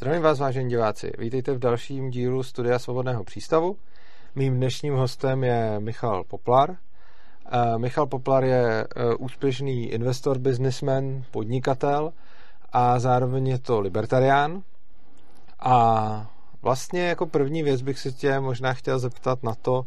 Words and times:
Zdravím 0.00 0.22
vás, 0.22 0.38
vážení 0.38 0.70
diváci. 0.70 1.12
Vítejte 1.18 1.52
v 1.52 1.58
dalším 1.58 2.10
dílu 2.10 2.42
Studia 2.42 2.78
Svobodného 2.78 3.24
přístavu. 3.24 3.76
Mým 4.34 4.56
dnešním 4.56 4.94
hostem 4.94 5.44
je 5.44 5.80
Michal 5.80 6.24
Poplar. 6.24 6.70
Uh, 6.70 7.78
Michal 7.78 8.06
Poplar 8.06 8.44
je 8.44 8.84
uh, 8.84 9.14
úspěšný 9.18 9.86
investor, 9.86 10.38
businessman, 10.38 11.24
podnikatel 11.30 12.12
a 12.72 12.98
zároveň 12.98 13.46
je 13.46 13.58
to 13.58 13.80
libertarián. 13.80 14.62
A 15.58 16.30
vlastně 16.62 17.08
jako 17.08 17.26
první 17.26 17.62
věc 17.62 17.82
bych 17.82 17.98
si 17.98 18.12
tě 18.12 18.40
možná 18.40 18.74
chtěl 18.74 18.98
zeptat 18.98 19.42
na 19.42 19.54
to, 19.54 19.78
uh, 19.78 19.86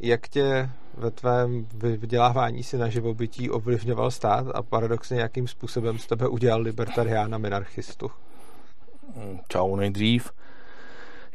jak 0.00 0.28
tě 0.28 0.70
ve 0.96 1.10
tvém 1.10 1.66
vydělávání 1.74 2.62
si 2.62 2.78
na 2.78 2.88
živobytí 2.88 3.50
ovlivňoval 3.50 4.10
stát 4.10 4.46
a 4.54 4.62
paradoxně 4.62 5.20
jakým 5.20 5.48
způsobem 5.48 5.98
z 5.98 6.06
tebe 6.06 6.28
udělal 6.28 6.60
libertariána 6.60 7.38
minarchistu? 7.38 8.10
Čau 9.48 9.76
nejdřív. 9.76 10.30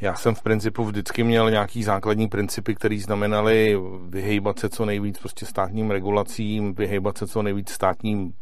Já 0.01 0.15
jsem 0.15 0.35
v 0.35 0.41
principu 0.41 0.83
vždycky 0.83 1.23
měl 1.23 1.51
nějaký 1.51 1.83
základní 1.83 2.27
principy, 2.27 2.75
které 2.75 2.99
znamenaly 2.99 3.77
vyhejbat 4.09 4.59
se 4.59 4.69
co 4.69 4.85
nejvíc 4.85 5.19
prostě 5.19 5.45
státním 5.45 5.91
regulacím, 5.91 6.73
vyhejbat 6.73 7.17
se 7.17 7.27
co 7.27 7.43
nejvíc 7.43 7.69
státním 7.69 8.33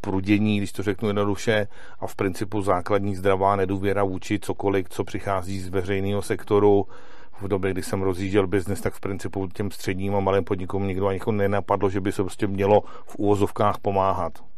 prudění, 0.00 0.58
když 0.58 0.72
to 0.72 0.82
řeknu 0.82 1.08
jednoduše, 1.08 1.66
a 2.00 2.06
v 2.06 2.16
principu 2.16 2.62
základní 2.62 3.16
zdravá 3.16 3.56
nedůvěra 3.56 4.04
vůči 4.04 4.38
cokoliv, 4.38 4.88
co 4.88 5.04
přichází 5.04 5.60
z 5.60 5.68
veřejného 5.68 6.22
sektoru. 6.22 6.86
V 7.40 7.48
době, 7.48 7.70
kdy 7.70 7.82
jsem 7.82 8.02
rozjížděl 8.02 8.46
biznes, 8.46 8.80
tak 8.80 8.94
v 8.94 9.00
principu 9.00 9.46
těm 9.46 9.70
středním 9.70 10.14
a 10.14 10.20
malým 10.20 10.44
podnikům 10.44 10.86
nikdo 10.86 11.06
ani 11.06 11.20
nenapadlo, 11.30 11.90
že 11.90 12.00
by 12.00 12.12
se 12.12 12.22
prostě 12.22 12.46
mělo 12.46 12.80
v 13.06 13.16
úvozovkách 13.16 13.78
pomáhat. 13.78 14.49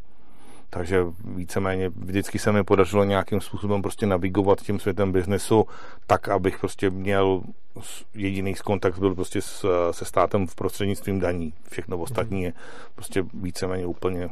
Takže 0.75 1.05
víceméně 1.25 1.89
vždycky 1.89 2.39
se 2.39 2.53
mi 2.53 2.65
podařilo 2.65 3.05
nějakým 3.05 3.41
způsobem 3.41 3.83
prostě 3.83 4.07
navigovat 4.07 4.61
tím 4.61 4.81
světem 4.81 5.13
biznesu 5.13 5.67
tak, 6.07 6.29
abych 6.29 6.59
prostě 6.59 6.91
měl 6.91 7.43
jediný 8.15 8.55
kontakt 8.55 8.99
byl 8.99 9.15
prostě 9.15 9.43
s, 9.43 9.67
se 9.91 10.05
státem 10.05 10.47
v 10.47 10.55
prostřednictvím 10.55 11.21
daní. 11.21 11.53
Všechno 11.71 11.99
ostatní 11.99 12.43
je 12.43 12.53
prostě 12.95 13.25
víceméně 13.35 13.87
úplně 13.87 14.31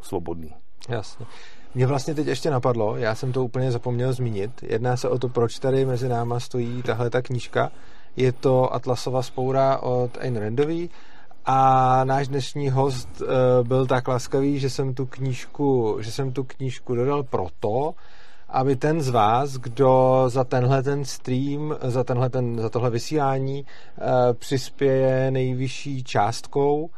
svobodný. 0.00 0.54
Jasně. 0.88 1.26
Mě 1.74 1.86
vlastně 1.86 2.14
teď 2.14 2.26
ještě 2.26 2.50
napadlo, 2.50 2.96
já 2.96 3.14
jsem 3.14 3.32
to 3.32 3.44
úplně 3.44 3.72
zapomněl 3.72 4.12
zmínit. 4.12 4.62
Jedná 4.62 4.96
se 4.96 5.08
o 5.08 5.18
to, 5.18 5.28
proč 5.28 5.58
tady 5.58 5.84
mezi 5.84 6.08
náma 6.08 6.40
stojí 6.40 6.82
tahle 6.82 7.10
ta 7.10 7.22
knížka. 7.22 7.70
Je 8.16 8.32
to 8.32 8.74
Atlasova 8.74 9.22
spoura 9.22 9.78
od 9.78 10.18
Ayn 10.20 10.36
Randový 10.36 10.90
a 11.46 12.00
náš 12.04 12.28
dnešní 12.28 12.70
host 12.70 13.20
uh, 13.20 13.28
byl 13.66 13.86
tak 13.86 14.08
laskavý, 14.08 14.58
že 14.58 14.70
jsem 14.70 14.94
tu 14.94 15.06
knížku, 15.06 15.96
že 16.00 16.12
jsem 16.12 16.32
tu 16.32 16.44
knížku 16.44 16.94
dodal 16.94 17.22
proto, 17.22 17.94
aby 18.48 18.76
ten 18.76 19.00
z 19.00 19.08
vás, 19.08 19.56
kdo 19.56 20.24
za 20.28 20.44
tenhle 20.44 20.82
ten 20.82 21.04
stream, 21.04 21.74
za, 21.82 22.04
tenhle 22.04 22.30
ten, 22.30 22.60
za 22.60 22.68
tohle 22.68 22.90
vysílání 22.90 23.64
uh, 23.64 24.06
přispěje 24.32 25.30
nejvyšší 25.30 26.04
částkou, 26.04 26.90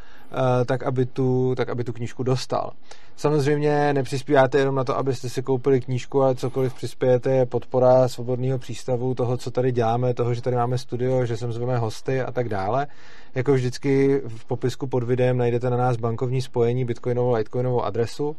tak, 0.67 0.83
aby 0.83 1.07
tu, 1.07 1.55
tak 1.57 1.69
aby 1.69 1.85
tu 1.85 1.93
knížku 1.93 2.23
dostal. 2.23 2.71
Samozřejmě 3.17 3.93
nepřispíváte 3.93 4.59
jenom 4.59 4.75
na 4.75 4.85
to, 4.85 4.99
abyste 4.99 5.29
si 5.29 5.43
koupili 5.43 5.81
knížku, 5.81 6.23
ale 6.23 6.35
cokoliv 6.35 6.75
přispějete 6.75 7.31
je 7.31 7.47
podpora 7.47 8.09
svobodného 8.09 8.59
přístavu, 8.59 9.15
toho, 9.15 9.37
co 9.37 9.51
tady 9.51 9.73
děláme, 9.73 10.15
toho, 10.15 10.35
že 10.35 10.43
tady 10.43 10.57
máme 10.57 10.79
studio, 10.79 11.27
že 11.27 11.37
sem 11.37 11.53
zveme 11.53 11.79
hosty 11.79 12.21
a 12.21 12.33
tak 12.33 12.49
dále. 12.49 12.87
Jako 13.35 13.53
vždycky 13.53 14.23
v 14.29 14.45
popisku 14.45 14.87
pod 14.87 15.03
videem 15.03 15.37
najdete 15.39 15.71
na 15.71 15.77
nás 15.77 15.97
bankovní 15.97 16.43
spojení, 16.43 16.85
bitcoinovou, 16.85 17.35
litecoinovou 17.35 17.83
adresu. 17.83 18.37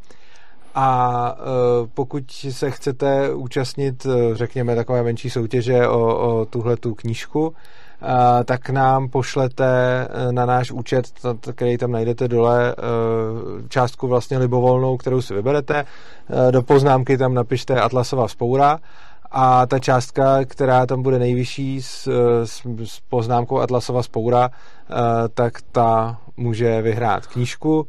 A 0.75 1.37
e, 1.37 1.87
pokud 1.93 2.31
se 2.31 2.71
chcete 2.71 3.33
účastnit, 3.33 4.05
e, 4.05 4.35
řekněme, 4.35 4.75
takové 4.75 5.03
menší 5.03 5.29
soutěže 5.29 5.87
o, 5.87 5.99
o 5.99 6.45
tuhle 6.45 6.77
tu 6.77 6.95
knížku, 6.95 7.53
tak 8.45 8.69
nám 8.69 9.09
pošlete 9.09 9.65
e, 9.67 10.31
na 10.31 10.45
náš 10.45 10.71
účet, 10.71 11.05
který 11.55 11.77
tam 11.77 11.91
najdete 11.91 12.27
dole, 12.27 12.75
částku 13.69 14.07
vlastně 14.07 14.37
libovolnou, 14.37 14.97
kterou 14.97 15.21
si 15.21 15.33
vyberete. 15.33 15.85
Do 16.51 16.61
poznámky 16.61 17.17
tam 17.17 17.33
napište 17.33 17.81
Atlasová 17.81 18.27
spoura 18.27 18.79
a 19.33 19.65
ta 19.65 19.79
částka, 19.79 20.45
která 20.45 20.85
tam 20.85 21.03
bude 21.03 21.19
nejvyšší 21.19 21.81
s, 21.81 22.07
s, 22.43 22.61
s 22.83 22.99
poznámkou 23.09 23.59
Atlasova 23.59 24.03
spoura, 24.03 24.49
eh, 24.49 24.93
tak 25.33 25.53
ta 25.71 26.17
může 26.37 26.81
vyhrát 26.81 27.27
knížku. 27.27 27.87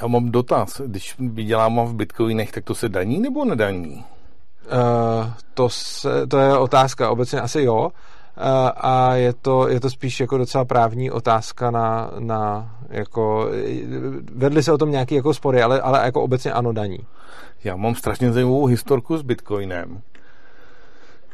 Já 0.00 0.06
mám 0.06 0.30
dotaz. 0.30 0.80
Když 0.86 1.14
vydělám 1.18 1.80
v 1.86 1.94
bitcoinech, 1.94 2.52
tak 2.52 2.64
to 2.64 2.74
se 2.74 2.88
daní 2.88 3.20
nebo 3.20 3.44
nedaní? 3.44 4.04
Uh, 4.72 5.30
to, 5.54 5.68
se, 5.68 6.26
to 6.26 6.38
je 6.38 6.58
otázka. 6.58 7.10
Obecně 7.10 7.40
asi 7.40 7.62
jo. 7.62 7.90
A 8.76 9.14
je 9.14 9.32
to, 9.32 9.68
je 9.68 9.80
to 9.80 9.90
spíš 9.90 10.20
jako 10.20 10.38
docela 10.38 10.64
právní 10.64 11.10
otázka 11.10 11.70
na, 11.70 12.10
na 12.18 12.74
jako, 12.88 13.48
vedli 14.34 14.62
se 14.62 14.72
o 14.72 14.78
tom 14.78 14.90
nějaký 14.90 15.14
jako 15.14 15.34
spory, 15.34 15.62
ale, 15.62 15.80
ale 15.80 16.04
jako 16.04 16.22
obecně 16.22 16.52
ano 16.52 16.72
daní. 16.72 16.98
Já 17.64 17.76
mám 17.76 17.94
strašně 17.94 18.32
zajímavou 18.32 18.66
historku 18.66 19.16
s 19.16 19.22
Bitcoinem 19.22 20.02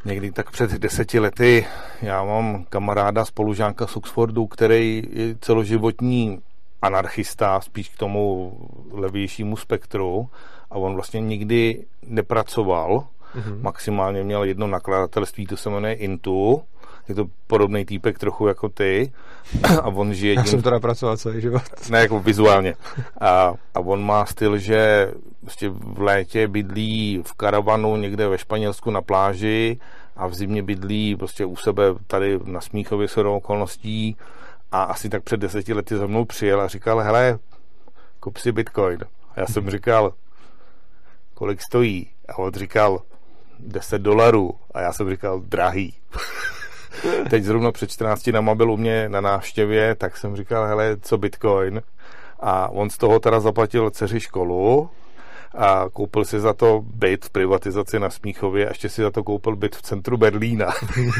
někdy 0.06 0.32
tak 0.32 0.50
před 0.50 0.70
deseti 0.70 1.18
lety. 1.18 1.66
Já 2.02 2.24
mám 2.24 2.64
kamaráda, 2.68 3.24
spolužánka 3.24 3.86
z 3.86 3.96
Oxfordu, 3.96 4.46
který 4.46 5.02
je 5.12 5.34
celoživotní 5.40 6.40
anarchista, 6.82 7.60
spíš 7.60 7.88
k 7.88 7.98
tomu 7.98 8.52
levějšímu 8.90 9.56
spektru 9.56 10.28
a 10.70 10.74
on 10.74 10.94
vlastně 10.94 11.20
nikdy 11.20 11.84
nepracoval, 12.06 13.06
mm-hmm. 13.36 13.62
maximálně 13.62 14.24
měl 14.24 14.44
jedno 14.44 14.66
nakladatelství, 14.66 15.46
to 15.46 15.56
se 15.56 15.70
jmenuje 15.70 15.92
Intu, 15.92 16.62
je 17.08 17.14
to 17.14 17.26
podobný 17.46 17.84
týpek 17.84 18.18
trochu 18.18 18.46
jako 18.46 18.68
ty 18.68 19.12
a 19.82 19.86
on 19.86 20.14
žije... 20.14 20.34
Já 20.34 20.44
jsem 20.44 20.62
teda 20.62 20.80
pracoval 20.80 21.16
celý 21.16 21.40
život. 21.40 21.62
Ne, 21.90 22.00
jako 22.00 22.20
vizuálně. 22.20 22.74
A, 23.20 23.54
a 23.74 23.80
on 23.80 24.04
má 24.04 24.26
styl, 24.26 24.58
že 24.58 25.10
prostě 25.40 25.68
v 25.68 26.00
létě 26.00 26.48
bydlí 26.48 27.22
v 27.26 27.32
karavanu 27.32 27.96
někde 27.96 28.28
ve 28.28 28.38
Španělsku 28.38 28.90
na 28.90 29.02
pláži 29.02 29.78
a 30.16 30.26
v 30.26 30.34
zimě 30.34 30.62
bydlí 30.62 31.16
prostě 31.16 31.44
u 31.44 31.56
sebe 31.56 31.82
tady 32.06 32.40
na 32.44 32.60
Smíchově 32.60 33.08
s 33.08 33.16
okolností 33.16 34.16
a 34.72 34.82
asi 34.82 35.08
tak 35.08 35.22
před 35.22 35.40
deseti 35.40 35.72
lety 35.72 35.96
za 35.96 36.06
mnou 36.06 36.24
přijel 36.24 36.60
a 36.60 36.68
říkal, 36.68 36.98
hele, 36.98 37.38
kup 38.20 38.36
si 38.36 38.52
bitcoin. 38.52 38.98
A 39.34 39.40
já 39.40 39.46
jsem 39.46 39.70
říkal, 39.70 40.12
kolik 41.34 41.62
stojí? 41.62 42.10
A 42.28 42.38
on 42.38 42.52
říkal, 42.54 43.02
10 43.58 44.02
dolarů. 44.02 44.54
A 44.74 44.80
já 44.80 44.92
jsem 44.92 45.10
říkal, 45.10 45.40
drahý. 45.40 45.94
Teď 47.30 47.44
zrovna 47.44 47.72
před 47.72 47.90
14 47.90 48.26
na 48.26 48.54
byl 48.54 48.70
u 48.70 48.76
mě 48.76 49.08
na 49.08 49.20
návštěvě, 49.20 49.94
tak 49.94 50.16
jsem 50.16 50.36
říkal, 50.36 50.66
hele, 50.66 50.96
co 51.00 51.18
bitcoin? 51.18 51.82
A 52.40 52.68
on 52.68 52.90
z 52.90 52.98
toho 52.98 53.20
teda 53.20 53.40
zaplatil 53.40 53.90
dceři 53.90 54.20
školu, 54.20 54.90
a 55.56 55.86
koupil 55.92 56.24
si 56.24 56.40
za 56.40 56.52
to 56.52 56.82
byt 56.94 57.24
v 57.24 57.30
privatizaci 57.30 57.98
na 57.98 58.10
Smíchově 58.10 58.66
a 58.66 58.68
ještě 58.68 58.88
si 58.88 59.02
za 59.02 59.10
to 59.10 59.24
koupil 59.24 59.56
byt 59.56 59.76
v 59.76 59.82
centru 59.82 60.16
Berlína. 60.16 60.66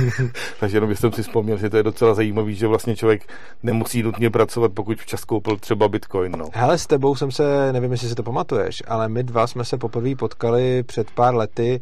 Takže 0.61 0.77
jenom 0.77 0.97
jsem 0.97 1.13
si 1.13 1.23
vzpomněl, 1.23 1.57
že 1.57 1.71
to 1.71 1.77
je 1.77 1.83
docela 1.83 2.15
zajímavý, 2.15 2.55
že 2.55 2.67
vlastně 2.67 2.97
člověk 2.97 3.33
nemusí 3.63 4.03
nutně 4.03 4.31
pracovat, 4.31 4.73
pokud 4.75 5.01
včas 5.01 5.25
koupil 5.25 5.57
třeba 5.57 5.89
Bitcoin. 5.89 6.33
No. 6.33 6.49
Hele, 6.53 6.79
s 6.79 6.87
tebou 6.87 7.15
jsem 7.15 7.31
se, 7.31 7.73
nevím, 7.73 7.93
jestli 7.93 8.09
si 8.09 8.15
to 8.15 8.23
pamatuješ, 8.23 8.83
ale 8.89 9.09
my 9.09 9.23
dva 9.23 9.47
jsme 9.47 9.65
se 9.65 9.79
poprvé 9.79 10.15
potkali 10.15 10.83
před 10.83 11.11
pár 11.11 11.35
lety 11.35 11.81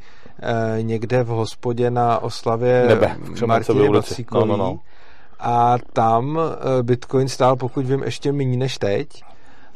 někde 0.80 1.22
v 1.22 1.26
hospodě 1.26 1.90
na 1.90 2.18
oslavě 2.18 2.84
Nebe, 2.88 3.16
Martiny 3.46 3.88
no, 4.32 4.44
no, 4.44 4.56
no. 4.56 4.78
A 5.40 5.76
tam 5.92 6.38
eh, 6.38 6.82
Bitcoin 6.82 7.28
stál, 7.28 7.56
pokud 7.56 7.86
vím, 7.86 8.02
ještě 8.02 8.32
méně 8.32 8.56
než 8.56 8.78
teď 8.78 9.08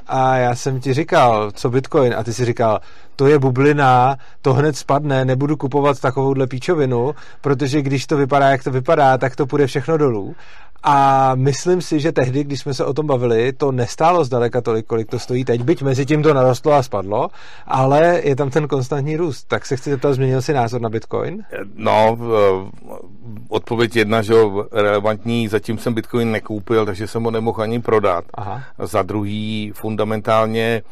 a 0.08 0.36
já 0.36 0.54
jsem 0.54 0.80
ti 0.80 0.94
říkal, 0.94 1.50
co 1.50 1.70
Bitcoin 1.70 2.14
a 2.14 2.24
ty 2.24 2.32
si 2.32 2.44
říkal, 2.44 2.80
to 3.16 3.26
je 3.26 3.38
bublina, 3.38 4.16
to 4.42 4.54
hned 4.54 4.76
spadne, 4.76 5.24
nebudu 5.24 5.56
kupovat 5.56 6.00
takovouhle 6.00 6.46
píčovinu, 6.46 7.14
protože 7.40 7.82
když 7.82 8.06
to 8.06 8.16
vypadá, 8.16 8.48
jak 8.48 8.64
to 8.64 8.70
vypadá, 8.70 9.18
tak 9.18 9.36
to 9.36 9.46
půjde 9.46 9.66
všechno 9.66 9.98
dolů. 9.98 10.36
A 10.82 11.34
myslím 11.34 11.82
si, 11.82 12.00
že 12.00 12.12
tehdy, 12.12 12.44
když 12.44 12.60
jsme 12.60 12.74
se 12.74 12.84
o 12.84 12.92
tom 12.92 13.06
bavili, 13.06 13.52
to 13.52 13.72
nestálo 13.72 14.24
zdaleka 14.24 14.60
tolik, 14.60 14.86
kolik 14.86 15.10
to 15.10 15.18
stojí 15.18 15.44
teď, 15.44 15.62
byť 15.62 15.82
mezi 15.82 16.06
tím 16.06 16.22
to 16.22 16.34
narostlo 16.34 16.72
a 16.72 16.82
spadlo, 16.82 17.28
ale 17.66 18.20
je 18.24 18.36
tam 18.36 18.50
ten 18.50 18.68
konstantní 18.68 19.16
růst. 19.16 19.44
Tak 19.48 19.66
se 19.66 19.76
chci 19.76 19.90
zeptat, 19.90 20.12
změnil 20.12 20.42
si 20.42 20.52
názor 20.52 20.80
na 20.80 20.88
Bitcoin? 20.88 21.42
No, 21.74 22.18
odpověď 23.48 23.96
jedna, 23.96 24.22
že 24.22 24.34
relevantní, 24.72 25.48
zatím 25.48 25.78
jsem 25.78 25.94
Bitcoin 25.94 26.30
nekoupil, 26.30 26.86
takže 26.86 27.06
jsem 27.06 27.24
ho 27.24 27.30
nemohl 27.30 27.62
ani 27.62 27.80
prodat. 27.80 28.24
Aha. 28.34 28.62
Za 28.78 29.02
druhý, 29.02 29.72
fundamentálně, 29.74 30.82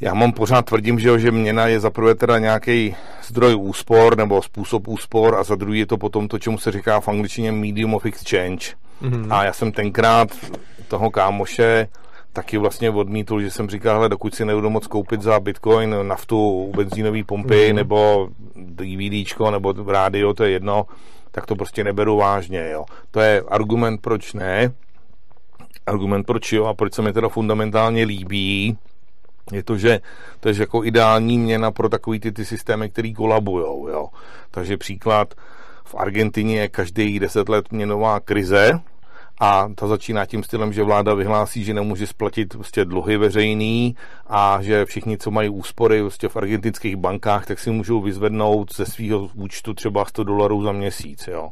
já 0.00 0.14
mám 0.14 0.32
pořád 0.32 0.62
tvrdím, 0.62 0.98
že, 0.98 1.18
že 1.18 1.30
měna 1.30 1.66
je 1.66 1.80
za 1.80 1.90
prvé 1.90 2.14
teda 2.14 2.38
nějaký 2.38 2.96
zdroj 3.22 3.56
úspor 3.58 4.16
nebo 4.16 4.42
způsob 4.42 4.88
úspor 4.88 5.34
a 5.34 5.42
za 5.44 5.54
druhý 5.54 5.78
je 5.78 5.86
to 5.86 5.98
potom 5.98 6.28
to, 6.28 6.38
čemu 6.38 6.58
se 6.58 6.72
říká 6.72 7.00
v 7.00 7.08
angličtině 7.08 7.52
medium 7.52 7.94
of 7.94 8.06
exchange. 8.06 8.66
Mm-hmm. 9.02 9.34
A 9.34 9.44
já 9.44 9.52
jsem 9.52 9.72
tenkrát 9.72 10.28
toho 10.88 11.10
kámoše 11.10 11.88
taky 12.32 12.58
vlastně 12.58 12.90
odmítl, 12.90 13.40
že 13.40 13.50
jsem 13.50 13.68
říkal, 13.68 13.96
hele, 13.96 14.08
dokud 14.08 14.34
si 14.34 14.44
nebudu 14.44 14.70
moc 14.70 14.86
koupit 14.86 15.22
za 15.22 15.40
bitcoin 15.40 15.96
naftu 16.02 16.50
u 16.50 16.72
benzínové 16.76 17.24
pompy, 17.24 17.68
mm. 17.70 17.76
nebo 17.76 18.28
DVDčko, 18.56 19.50
nebo 19.50 19.74
rádio, 19.86 20.34
to 20.34 20.44
je 20.44 20.50
jedno, 20.50 20.86
tak 21.30 21.46
to 21.46 21.56
prostě 21.56 21.84
neberu 21.84 22.16
vážně, 22.16 22.70
jo. 22.72 22.84
To 23.10 23.20
je 23.20 23.42
argument, 23.48 24.00
proč 24.00 24.32
ne, 24.32 24.72
argument 25.86 26.26
proč 26.26 26.52
jo 26.52 26.64
a 26.64 26.74
proč 26.74 26.94
se 26.94 27.02
mi 27.02 27.12
teda 27.12 27.28
fundamentálně 27.28 28.04
líbí, 28.04 28.78
je 29.52 29.62
to, 29.62 29.78
že 29.78 30.00
to 30.40 30.48
je 30.48 30.54
jako 30.58 30.84
ideální 30.84 31.38
měna 31.38 31.70
pro 31.70 31.88
takový 31.88 32.20
ty, 32.20 32.32
ty 32.32 32.44
systémy, 32.44 32.90
který 32.90 33.14
kolabujou, 33.14 33.88
jo. 33.88 34.08
Takže 34.50 34.76
příklad, 34.76 35.34
v 35.84 35.94
Argentině 35.94 36.60
je 36.60 36.68
každý 36.68 37.18
deset 37.18 37.48
let 37.48 37.72
měnová 37.72 38.20
krize, 38.20 38.80
a 39.40 39.70
ta 39.74 39.86
začíná 39.86 40.26
tím 40.26 40.42
stylem, 40.42 40.72
že 40.72 40.82
vláda 40.82 41.14
vyhlásí, 41.14 41.64
že 41.64 41.74
nemůže 41.74 42.06
splatit 42.06 42.54
prostě 42.54 42.84
dluhy 42.84 43.16
veřejný 43.16 43.96
a 44.26 44.58
že 44.62 44.84
všichni, 44.84 45.18
co 45.18 45.30
mají 45.30 45.48
úspory 45.48 46.00
prostě 46.00 46.28
v 46.28 46.36
argentinských 46.36 46.96
bankách, 46.96 47.46
tak 47.46 47.58
si 47.58 47.70
můžou 47.70 48.00
vyzvednout 48.00 48.74
ze 48.74 48.86
svého 48.86 49.28
účtu 49.34 49.74
třeba 49.74 50.04
100 50.04 50.24
dolarů 50.24 50.62
za 50.62 50.72
měsíc. 50.72 51.28
Jo. 51.28 51.50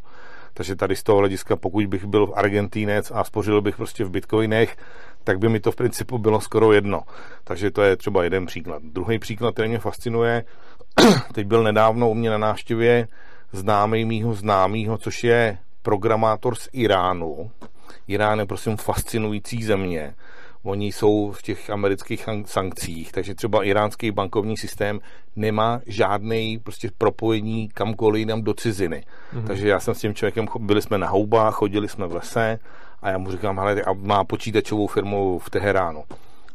Takže 0.57 0.77
tady 0.77 0.97
z 0.97 1.03
toho 1.03 1.19
hlediska, 1.19 1.57
pokud 1.57 1.87
bych 1.87 2.05
byl 2.05 2.33
Argentínec 2.35 3.13
a 3.15 3.25
spořil 3.25 3.61
bych 3.61 3.77
prostě 3.77 4.05
v 4.05 4.11
bitcoinech, 4.11 4.77
tak 5.25 5.39
by 5.39 5.49
mi 5.49 5.61
to 5.61 5.73
v 5.73 5.77
principu 5.77 6.19
bylo 6.19 6.41
skoro 6.41 6.73
jedno. 6.73 7.03
Takže 7.45 7.71
to 7.71 7.83
je 7.83 7.97
třeba 7.97 8.25
jeden 8.25 8.47
příklad. 8.47 8.83
Druhý 8.83 9.19
příklad, 9.19 9.53
který 9.53 9.69
mě 9.69 9.79
fascinuje, 9.79 10.45
teď 11.33 11.47
byl 11.47 11.63
nedávno 11.63 12.11
u 12.11 12.15
mě 12.15 12.31
na 12.31 12.39
návštěvě 12.39 13.09
známý 13.53 14.05
mýho 14.05 14.35
známýho, 14.35 14.99
což 14.99 15.25
je 15.25 15.59
programátor 15.83 16.55
z 16.55 16.69
Iránu. 16.73 17.51
Irán 18.09 18.39
je 18.39 18.47
prosím 18.47 18.77
fascinující 18.77 19.65
země. 19.65 20.15
Oni 20.67 20.93
jsou 20.93 21.33
v 21.33 21.43
těch 21.43 21.71
amerických 21.71 22.29
sankcích, 22.45 23.13
takže 23.13 23.35
třeba 23.35 23.65
iránský 23.65 24.11
bankovní 24.11 24.57
systém 24.57 25.01
nemá 25.37 25.81
žádný 25.87 26.59
prostě 26.59 26.91
propojení 26.99 27.69
kamkoliv 27.69 28.19
jinam 28.19 28.43
do 28.43 28.55
ciziny. 28.55 29.05
Mm-hmm. 29.35 29.47
Takže 29.47 29.69
já 29.69 29.81
jsem 29.81 29.95
s 29.95 30.01
tím 30.01 30.15
člověkem, 30.15 30.47
byli 30.59 30.83
jsme 30.83 30.99
na 30.99 31.09
houbách, 31.09 31.55
chodili 31.55 31.89
jsme 31.89 32.07
v 32.07 32.15
lese 32.15 32.59
a 33.03 33.11
já 33.11 33.19
mu 33.19 33.31
říkám, 33.31 33.59
hele, 33.59 33.83
a 33.83 33.93
má 33.93 34.25
počítačovou 34.25 34.87
firmu 34.87 35.39
v 35.39 35.51
Teheránu. 35.51 36.05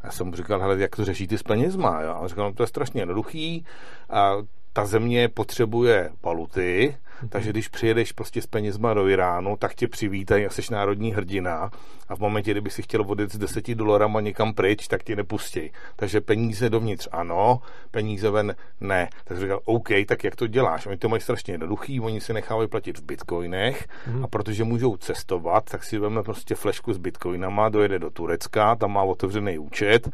Já 0.03 0.11
jsem 0.11 0.27
mu 0.27 0.35
říkal, 0.35 0.59
hele, 0.59 0.79
jak 0.79 0.95
to 0.95 1.05
řešíte 1.05 1.37
s 1.37 1.43
penězma? 1.43 2.01
Jo? 2.01 2.19
A 2.23 2.27
říkal, 2.27 2.45
no, 2.45 2.53
to 2.53 2.63
je 2.63 2.67
strašně 2.67 3.01
jednoduchý. 3.01 3.65
A 4.09 4.33
ta 4.73 4.85
země 4.85 5.29
potřebuje 5.29 6.09
valuty, 6.23 6.95
takže 7.29 7.49
když 7.49 7.67
přijedeš 7.67 8.11
prostě 8.11 8.41
s 8.41 8.47
penězma 8.47 8.93
do 8.93 9.07
Iránu, 9.07 9.57
tak 9.57 9.75
tě 9.75 9.87
přivítají 9.87 10.45
a 10.45 10.49
jsi 10.49 10.61
národní 10.71 11.13
hrdina 11.13 11.71
a 12.09 12.15
v 12.15 12.19
momentě, 12.19 12.51
kdyby 12.51 12.69
si 12.69 12.81
chtěl 12.81 13.03
vodit 13.03 13.31
s 13.31 13.37
deseti 13.37 13.75
dolarama 13.75 14.21
někam 14.21 14.53
pryč, 14.53 14.87
tak 14.87 15.03
ti 15.03 15.15
nepustí. 15.15 15.71
Takže 15.95 16.21
peníze 16.21 16.69
dovnitř 16.69 17.07
ano, 17.11 17.61
peníze 17.91 18.29
ven 18.29 18.55
ne. 18.81 19.09
Tak 19.23 19.39
říkal, 19.39 19.59
OK, 19.65 19.89
tak 20.07 20.23
jak 20.23 20.35
to 20.35 20.47
děláš? 20.47 20.85
Oni 20.85 20.97
to 20.97 21.09
mají 21.09 21.21
strašně 21.21 21.53
jednoduchý, 21.53 21.99
oni 21.99 22.21
si 22.21 22.33
nechávají 22.33 22.69
platit 22.69 22.97
v 22.97 23.03
bitcoinech 23.03 23.87
hmm. 24.05 24.23
a 24.23 24.27
protože 24.27 24.63
můžou 24.63 24.97
cestovat, 24.97 25.63
tak 25.69 25.83
si 25.83 25.97
veme 25.97 26.23
prostě 26.23 26.55
flešku 26.55 26.93
s 26.93 26.97
bitcoinama, 26.97 27.69
dojede 27.69 27.99
do 27.99 28.09
Turecka, 28.09 28.75
tam 28.75 28.91
má 28.91 29.03
otevřený 29.03 29.59
účet 29.59 30.09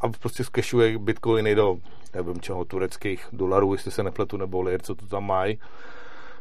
a 0.00 0.08
prostě 0.08 0.44
skešuje 0.44 0.98
bitcoiny 0.98 1.54
do, 1.54 1.76
nevím 2.14 2.40
čeho, 2.40 2.64
tureckých 2.64 3.26
dolarů, 3.32 3.72
jestli 3.72 3.90
se 3.90 4.02
nepletu, 4.02 4.36
nebo 4.36 4.62
lir, 4.62 4.82
co 4.82 4.94
to 4.94 5.06
tam 5.06 5.26
mají. 5.26 5.58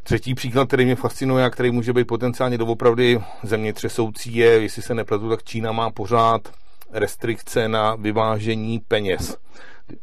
Třetí 0.04 0.36
příklad, 0.36 0.68
který 0.68 0.86
mě 0.86 0.96
fascinuje 0.96 1.46
a 1.46 1.50
který 1.50 1.72
může 1.72 1.94
být 1.94 2.07
potenciálně 2.07 2.57
doopravdy 2.57 3.22
země 3.44 3.74
třesoucí, 3.74 4.36
je, 4.36 4.48
jestli 4.48 4.81
se 4.81 4.94
nepletu, 4.94 5.30
tak 5.30 5.44
Čína 5.44 5.72
má 5.72 5.92
pořád 5.92 6.54
restrikce 6.92 7.68
na 7.68 7.96
vyvážení 7.96 8.80
peněz. 8.80 9.38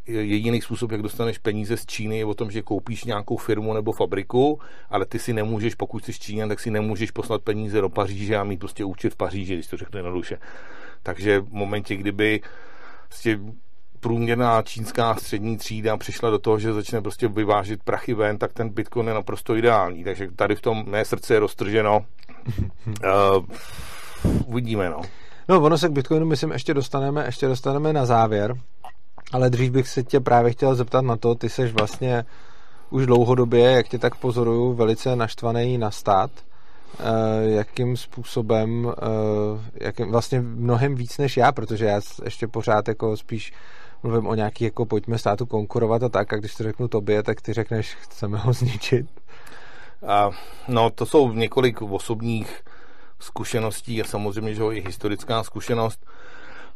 Jediný 0.07 0.61
způsob, 0.61 0.93
jak 0.93 1.03
dostaneš 1.03 1.39
peníze 1.39 1.77
z 1.77 1.87
Číny, 1.87 2.19
je 2.19 2.25
o 2.25 2.35
tom, 2.35 2.51
že 2.51 2.63
koupíš 2.63 3.05
nějakou 3.05 3.37
firmu 3.37 3.75
nebo 3.75 3.93
fabriku, 3.93 4.61
ale 4.91 5.07
ty 5.07 5.19
si 5.19 5.33
nemůžeš, 5.33 5.75
pokud 5.75 6.05
jsi 6.05 6.13
Číňan, 6.13 6.49
tak 6.49 6.61
si 6.61 6.71
nemůžeš 6.71 7.11
poslat 7.11 7.43
peníze 7.43 7.81
do 7.81 7.89
Paříže 7.89 8.37
a 8.37 8.45
mít 8.45 8.61
prostě 8.61 8.85
účet 8.85 9.13
v 9.13 9.17
Paříži, 9.17 9.55
když 9.55 9.67
to 9.67 9.77
řeknu 9.77 9.99
jednoduše. 9.99 10.39
Takže 11.03 11.41
v 11.41 11.53
momentě, 11.53 11.97
kdyby 11.97 12.41
prostě 13.09 13.39
průměrná 14.01 14.63
čínská 14.63 15.15
střední 15.15 15.57
třída 15.57 15.97
přišla 15.97 16.31
do 16.31 16.39
toho, 16.39 16.59
že 16.59 16.73
začne 16.73 17.01
prostě 17.03 17.29
vyvážit 17.29 17.83
prachy 17.83 18.15
ven, 18.15 18.39
tak 18.39 18.53
ten 18.53 18.69
Bitcoin 18.69 19.09
je 19.09 19.15
naprosto 19.15 19.57
ideální. 19.57 20.05
Takže 20.05 20.29
tady 20.37 20.55
v 20.57 20.61
tom 20.61 20.85
mé 20.87 21.05
srdce 21.05 21.35
je 21.35 21.41
roztrženo. 21.41 22.05
uh, 22.59 23.45
uvidíme, 24.47 24.91
no. 24.91 25.01
No, 25.49 25.63
ono 25.63 25.79
se 25.79 25.89
k 25.89 25.93
Bitcoinu, 25.93 26.27
myslím, 26.27 26.53
ještě 26.53 26.75
dostaneme, 26.75 27.27
ještě 27.27 27.47
dostaneme 27.47 27.93
na 27.93 28.07
závěr, 28.07 28.55
ale 29.33 29.51
dřív 29.51 29.73
bych 29.73 29.89
se 29.89 30.03
tě 30.03 30.21
právě 30.21 30.53
chtěl 30.53 30.75
zeptat 30.75 31.01
na 31.01 31.17
to, 31.17 31.35
ty 31.35 31.49
seš 31.49 31.73
vlastně 31.73 32.25
už 32.91 33.07
dlouhodobě, 33.07 33.71
jak 33.71 33.89
tě 33.89 33.99
tak 33.99 34.15
pozoruju, 34.15 34.73
velice 34.73 35.17
naštvaný 35.17 35.79
na 35.79 35.91
stát. 35.91 36.31
Uh, 37.01 37.53
jakým 37.53 37.97
způsobem, 37.97 38.85
uh, 38.85 38.93
jakým, 39.81 40.11
vlastně 40.11 40.41
mnohem 40.41 40.95
víc 40.95 41.19
než 41.19 41.37
já, 41.37 41.53
protože 41.53 41.85
já 41.85 42.01
ještě 42.25 42.49
pořád 42.49 42.89
jako 42.89 43.17
spíš 43.17 43.53
mluvím 44.07 44.27
o 44.27 44.35
nějaký, 44.35 44.65
jako 44.65 44.87
pojďme 44.87 45.19
státu 45.19 45.47
konkurovat 45.47 46.03
a 46.03 46.09
tak, 46.09 46.33
a 46.33 46.37
když 46.37 46.55
to 46.55 46.63
řeknu 46.63 46.89
tobě, 46.89 47.23
tak 47.23 47.41
ty 47.41 47.53
řekneš, 47.53 47.95
chceme 47.95 48.39
ho 48.39 48.53
zničit. 48.53 49.07
A, 50.07 50.31
no, 50.69 50.91
to 50.91 51.07
jsou 51.07 51.33
několik 51.33 51.83
osobních 51.83 52.63
zkušeností 53.19 54.03
a 54.03 54.05
samozřejmě, 54.05 54.55
že 54.55 54.63
i 54.73 54.81
historická 54.87 55.43
zkušenost. 55.43 56.07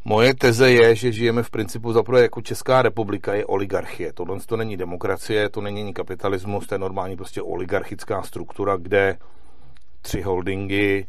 Moje 0.05 0.35
teze 0.35 0.71
je, 0.71 0.94
že 0.94 1.12
žijeme 1.12 1.43
v 1.43 1.50
principu 1.50 1.93
zaprvé 1.93 2.23
jako 2.23 2.43
Česká 2.43 2.82
republika 2.82 3.35
je 3.35 3.47
oligarchie. 3.47 4.12
Tohle 4.12 4.41
to 4.47 4.56
není 4.56 4.76
demokracie, 4.76 5.49
to 5.49 5.61
není 5.61 5.94
kapitalismus, 5.94 6.67
to 6.67 6.75
je 6.75 6.79
normální 6.79 7.17
prostě 7.17 7.43
oligarchická 7.43 8.23
struktura, 8.23 8.76
kde 8.76 9.19
tři 10.03 10.23
holdingy 10.23 11.06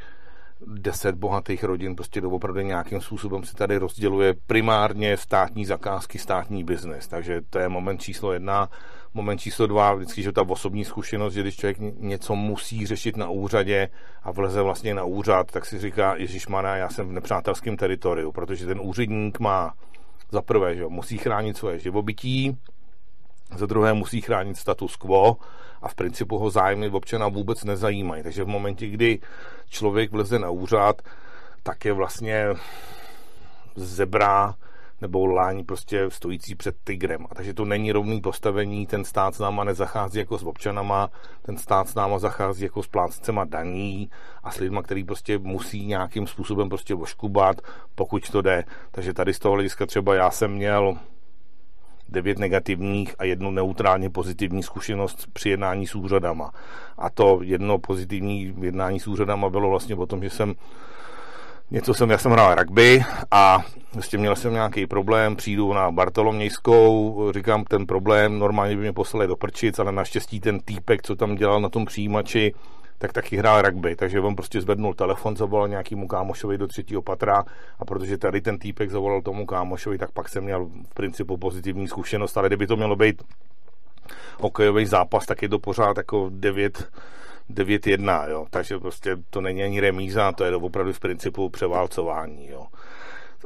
deset 0.68 1.16
bohatých 1.16 1.64
rodin 1.64 1.96
prostě 1.96 2.22
doopravdy 2.22 2.66
nějakým 2.66 3.02
způsobem 3.02 3.44
si 3.44 3.56
tady 3.56 3.78
rozděluje 3.78 4.34
primárně 4.48 5.18
státní 5.18 5.66
zakázky, 5.66 6.20
státní 6.20 6.64
biznes. 6.64 7.08
Takže 7.08 7.42
to 7.50 7.60
je 7.60 7.70
moment 7.70 8.02
číslo 8.02 8.34
jedna. 8.34 8.70
Moment 9.14 9.38
číslo 9.38 9.68
dva, 9.68 9.94
vždycky, 9.94 10.24
že 10.24 10.32
ta 10.32 10.42
osobní 10.42 10.86
zkušenost, 10.86 11.34
že 11.34 11.42
když 11.42 11.56
člověk 11.56 11.78
něco 11.80 12.36
musí 12.36 12.86
řešit 12.86 13.18
na 13.18 13.30
úřadě 13.30 13.90
a 14.24 14.32
vleze 14.32 14.62
vlastně 14.62 14.94
na 14.94 15.04
úřad, 15.04 15.52
tak 15.52 15.66
si 15.66 15.80
říká, 15.80 16.16
Ježíš 16.16 16.48
Mara, 16.48 16.76
já 16.76 16.90
jsem 16.90 17.10
v 17.10 17.12
nepřátelském 17.12 17.78
teritoriu, 17.78 18.32
protože 18.32 18.66
ten 18.66 18.80
úředník 18.82 19.40
má 19.40 19.74
za 20.32 20.42
prvé, 20.42 20.76
že 20.76 20.88
musí 20.88 21.18
chránit 21.18 21.58
svoje 21.58 21.80
živobytí, 21.80 22.58
za 23.56 23.66
druhé 23.66 23.94
musí 23.94 24.22
chránit 24.22 24.58
status 24.58 24.96
quo 24.96 25.38
a 25.82 25.88
v 25.88 25.96
principu 25.96 26.38
ho 26.38 26.50
zájmy 26.50 26.90
občana 26.90 27.28
vůbec 27.28 27.64
nezajímají. 27.64 28.24
Takže 28.24 28.44
v 28.44 28.48
momentě, 28.48 28.88
kdy 28.88 29.20
člověk 29.70 30.12
vleze 30.12 30.40
na 30.40 30.50
úřad, 30.50 31.02
tak 31.64 31.86
je 31.86 31.94
vlastně 31.94 32.48
zebra 33.76 34.56
nebo 35.02 35.26
láň 35.26 35.66
prostě 35.66 36.06
stojící 36.10 36.56
před 36.56 36.76
tigrem. 36.84 37.26
A 37.30 37.36
takže 37.36 37.54
to 37.54 37.66
není 37.66 37.92
rovný 37.92 38.22
postavení, 38.22 38.88
ten 38.88 39.06
stát 39.06 39.36
s 39.36 39.40
náma 39.40 39.64
nezachází 39.64 40.20
jako 40.20 40.38
s 40.38 40.44
občanama, 40.44 41.10
ten 41.42 41.58
stát 41.58 41.90
s 41.90 41.96
náma 41.96 42.20
zachází 42.20 42.64
jako 42.64 42.84
s 42.84 42.88
plácema 42.88 43.46
daní 43.46 44.10
a 44.44 44.52
s 44.52 44.58
lidma, 44.58 44.82
který 44.82 45.04
prostě 45.04 45.38
musí 45.38 45.86
nějakým 45.86 46.28
způsobem 46.28 46.70
prostě 46.70 46.96
oškubat, 46.96 47.62
pokud 47.96 48.30
to 48.30 48.42
jde. 48.42 48.64
Takže 48.92 49.14
tady 49.14 49.34
z 49.34 49.40
toho 49.40 49.54
hlediska 49.54 49.86
třeba 49.86 50.16
já 50.16 50.32
jsem 50.32 50.52
měl 50.52 50.98
devět 52.12 52.40
negativních 52.40 53.16
a 53.20 53.24
jednu 53.24 53.52
neutrálně 53.52 54.10
pozitivní 54.10 54.64
zkušenost 54.64 55.28
při 55.34 55.50
jednání 55.50 55.88
s 55.88 55.96
úřadama. 55.96 56.52
A 56.98 57.10
to 57.10 57.40
jedno 57.44 57.78
pozitivní 57.78 58.54
jednání 58.62 59.00
s 59.00 59.08
úřadama 59.08 59.50
bylo 59.50 59.70
vlastně 59.70 59.96
o 59.96 60.06
tom, 60.06 60.24
že 60.24 60.30
jsem 60.30 60.54
něco 61.72 61.94
jsem, 61.94 62.10
já 62.10 62.18
jsem 62.18 62.32
hrál 62.32 62.56
rugby 62.56 63.04
a 63.32 63.64
vlastně 63.94 64.18
měl 64.18 64.36
jsem 64.36 64.54
nějaký 64.54 64.88
problém, 64.88 65.36
přijdu 65.36 65.74
na 65.74 65.92
Bartolomějskou, 65.92 67.32
říkám 67.34 67.64
ten 67.64 67.86
problém, 67.86 68.40
normálně 68.40 68.76
by 68.76 68.82
mě 68.82 68.94
poslali 68.94 69.28
do 69.28 69.36
prčic, 69.36 69.80
ale 69.80 69.92
naštěstí 69.92 70.40
ten 70.40 70.60
týpek, 70.60 71.02
co 71.04 71.16
tam 71.16 71.36
dělal 71.36 71.62
na 71.62 71.70
tom 71.70 71.86
přijímači, 71.86 72.54
tak 73.02 73.14
taky 73.14 73.38
hrál 73.38 73.62
rugby, 73.62 73.96
takže 73.96 74.20
on 74.20 74.36
prostě 74.36 74.62
zvednul 74.62 74.94
telefon, 74.94 75.38
zavolal 75.38 75.68
nějakýmu 75.68 76.08
kámošovi 76.08 76.58
do 76.58 76.68
třetího 76.68 77.02
patra 77.02 77.44
a 77.80 77.86
protože 77.86 78.18
tady 78.18 78.42
ten 78.42 78.60
týpek 78.60 78.90
zavolal 78.90 79.22
tomu 79.22 79.46
kámošovi, 79.46 79.98
tak 79.98 80.12
pak 80.12 80.30
jsem 80.30 80.44
měl 80.44 80.66
v 80.66 80.94
principu 80.94 81.38
pozitivní 81.38 81.88
zkušenost, 81.88 82.38
ale 82.38 82.50
kdyby 82.50 82.68
to 82.68 82.76
mělo 82.76 82.96
být 82.96 83.24
hokejový 84.40 84.86
zápas, 84.86 85.26
tak 85.26 85.42
je 85.42 85.50
to 85.50 85.60
pořád 85.60 85.98
jako 85.98 86.30
9 86.34 86.90
9-1, 87.50 88.30
jo. 88.30 88.46
takže 88.50 88.80
prostě 88.80 89.18
to 89.30 89.42
není 89.42 89.64
ani 89.64 89.80
remíza, 89.80 90.32
to 90.32 90.44
je 90.44 90.56
opravdu 90.56 90.94
v 90.94 91.00
principu 91.00 91.50
převálcování. 91.50 92.48
Jo. 92.50 92.68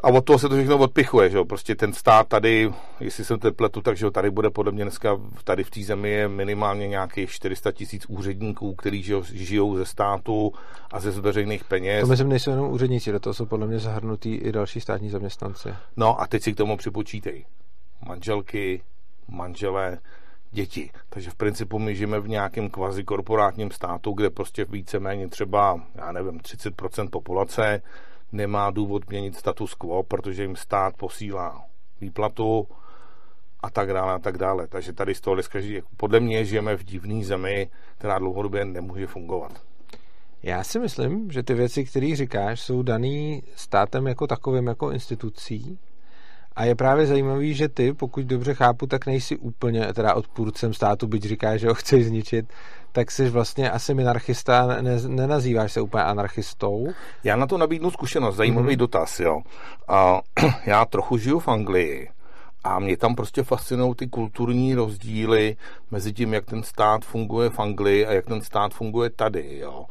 A 0.03 0.07
od 0.07 0.25
toho 0.25 0.39
se 0.39 0.49
to 0.49 0.55
všechno 0.55 0.77
odpichuje, 0.77 1.29
že 1.29 1.37
jo? 1.37 1.45
Prostě 1.45 1.75
ten 1.75 1.93
stát 1.93 2.27
tady, 2.27 2.73
jestli 2.99 3.25
jsem 3.25 3.39
tepletu, 3.39 3.81
takže 3.81 4.11
tady 4.11 4.29
bude 4.29 4.49
podle 4.49 4.71
mě 4.71 4.83
dneska, 4.83 5.17
tady 5.43 5.63
v 5.63 5.69
té 5.69 5.83
zemi 5.83 6.09
je 6.09 6.27
minimálně 6.27 6.87
nějakých 6.87 7.29
400 7.29 7.71
tisíc 7.71 8.05
úředníků, 8.05 8.75
kteří 8.75 9.03
žijou, 9.03 9.23
žijou 9.23 9.75
ze 9.75 9.85
státu 9.85 10.53
a 10.91 10.99
ze 10.99 11.11
veřejných 11.11 11.63
peněz. 11.63 12.01
To 12.01 12.07
myslím, 12.07 12.29
nejsou 12.29 12.51
jenom 12.51 12.71
úředníci, 12.71 13.11
do 13.11 13.19
toho 13.19 13.33
jsou 13.33 13.45
podle 13.45 13.67
mě 13.67 13.79
zahrnutí 13.79 14.35
i 14.35 14.51
další 14.51 14.81
státní 14.81 15.09
zaměstnanci. 15.09 15.69
No 15.97 16.21
a 16.21 16.27
teď 16.27 16.43
si 16.43 16.53
k 16.53 16.57
tomu 16.57 16.77
připočítej. 16.77 17.45
Manželky, 18.07 18.81
manželé, 19.27 19.97
děti. 20.51 20.89
Takže 21.09 21.29
v 21.29 21.35
principu 21.35 21.79
my 21.79 21.95
žijeme 21.95 22.19
v 22.19 22.27
nějakém 22.27 22.69
kvazi 22.69 23.03
korporátním 23.03 23.71
státu, 23.71 24.11
kde 24.11 24.29
prostě 24.29 24.65
víceméně 24.65 25.27
třeba, 25.27 25.81
já 25.95 26.11
nevím, 26.11 26.39
30% 26.39 27.09
populace 27.09 27.81
nemá 28.35 28.71
důvod 28.71 29.09
měnit 29.09 29.35
status 29.35 29.73
quo, 29.73 30.03
protože 30.03 30.41
jim 30.41 30.55
stát 30.55 30.97
posílá 30.97 31.65
výplatu 32.01 32.67
a 33.63 33.69
tak 33.69 33.93
dále 33.93 34.13
a 34.13 34.19
tak 34.19 34.37
dále. 34.37 34.67
Takže 34.67 34.93
tady 34.93 35.15
z 35.15 35.21
toho 35.21 35.35
dneska, 35.35 35.59
podle 35.97 36.19
mě 36.19 36.45
žijeme 36.45 36.77
v 36.77 36.83
divné 36.83 37.23
zemi, 37.23 37.69
která 37.97 38.19
dlouhodobě 38.19 38.65
nemůže 38.65 39.07
fungovat. 39.07 39.51
Já 40.43 40.63
si 40.63 40.79
myslím, 40.79 41.31
že 41.31 41.43
ty 41.43 41.53
věci, 41.53 41.85
které 41.85 42.15
říkáš, 42.15 42.61
jsou 42.61 42.83
daný 42.83 43.43
státem 43.55 44.07
jako 44.07 44.27
takovým, 44.27 44.67
jako 44.67 44.91
institucí, 44.91 45.79
a 46.55 46.65
je 46.65 46.75
právě 46.75 47.05
zajímavý, 47.05 47.53
že 47.53 47.69
ty, 47.69 47.93
pokud 47.93 48.25
dobře 48.25 48.53
chápu, 48.53 48.87
tak 48.87 49.05
nejsi 49.05 49.37
úplně 49.37 49.93
teda 49.93 50.13
odpůrcem 50.13 50.73
státu, 50.73 51.07
byť 51.07 51.23
říkáš, 51.23 51.61
že 51.61 51.67
ho 51.67 51.73
chceš 51.73 52.05
zničit, 52.05 52.53
tak 52.95 53.11
jsi 53.11 53.29
vlastně 53.29 53.71
asi 53.71 53.93
minarchista, 53.93 54.81
ne, 54.81 54.99
nenazýváš 55.07 55.71
se 55.71 55.81
úplně 55.81 56.03
anarchistou. 56.03 56.87
Já 57.23 57.35
na 57.35 57.47
to 57.47 57.57
nabídnu 57.57 57.91
zkušenost, 57.91 58.35
zajímavý 58.35 58.73
mm-hmm. 58.73 58.77
dotaz, 58.77 59.19
jo. 59.19 59.41
A, 59.87 60.21
já 60.65 60.85
trochu 60.85 61.17
žiju 61.17 61.39
v 61.39 61.47
Anglii 61.47 62.09
a 62.63 62.79
mě 62.79 62.97
tam 62.97 63.15
prostě 63.15 63.43
fascinují 63.43 63.95
ty 63.95 64.07
kulturní 64.07 64.75
rozdíly 64.75 65.57
mezi 65.91 66.13
tím, 66.13 66.33
jak 66.33 66.45
ten 66.45 66.63
stát 66.63 67.05
funguje 67.05 67.49
v 67.49 67.59
Anglii 67.59 68.05
a 68.05 68.13
jak 68.13 68.25
ten 68.25 68.41
stát 68.41 68.73
funguje 68.73 69.09
tady, 69.09 69.57
jo. 69.59 69.85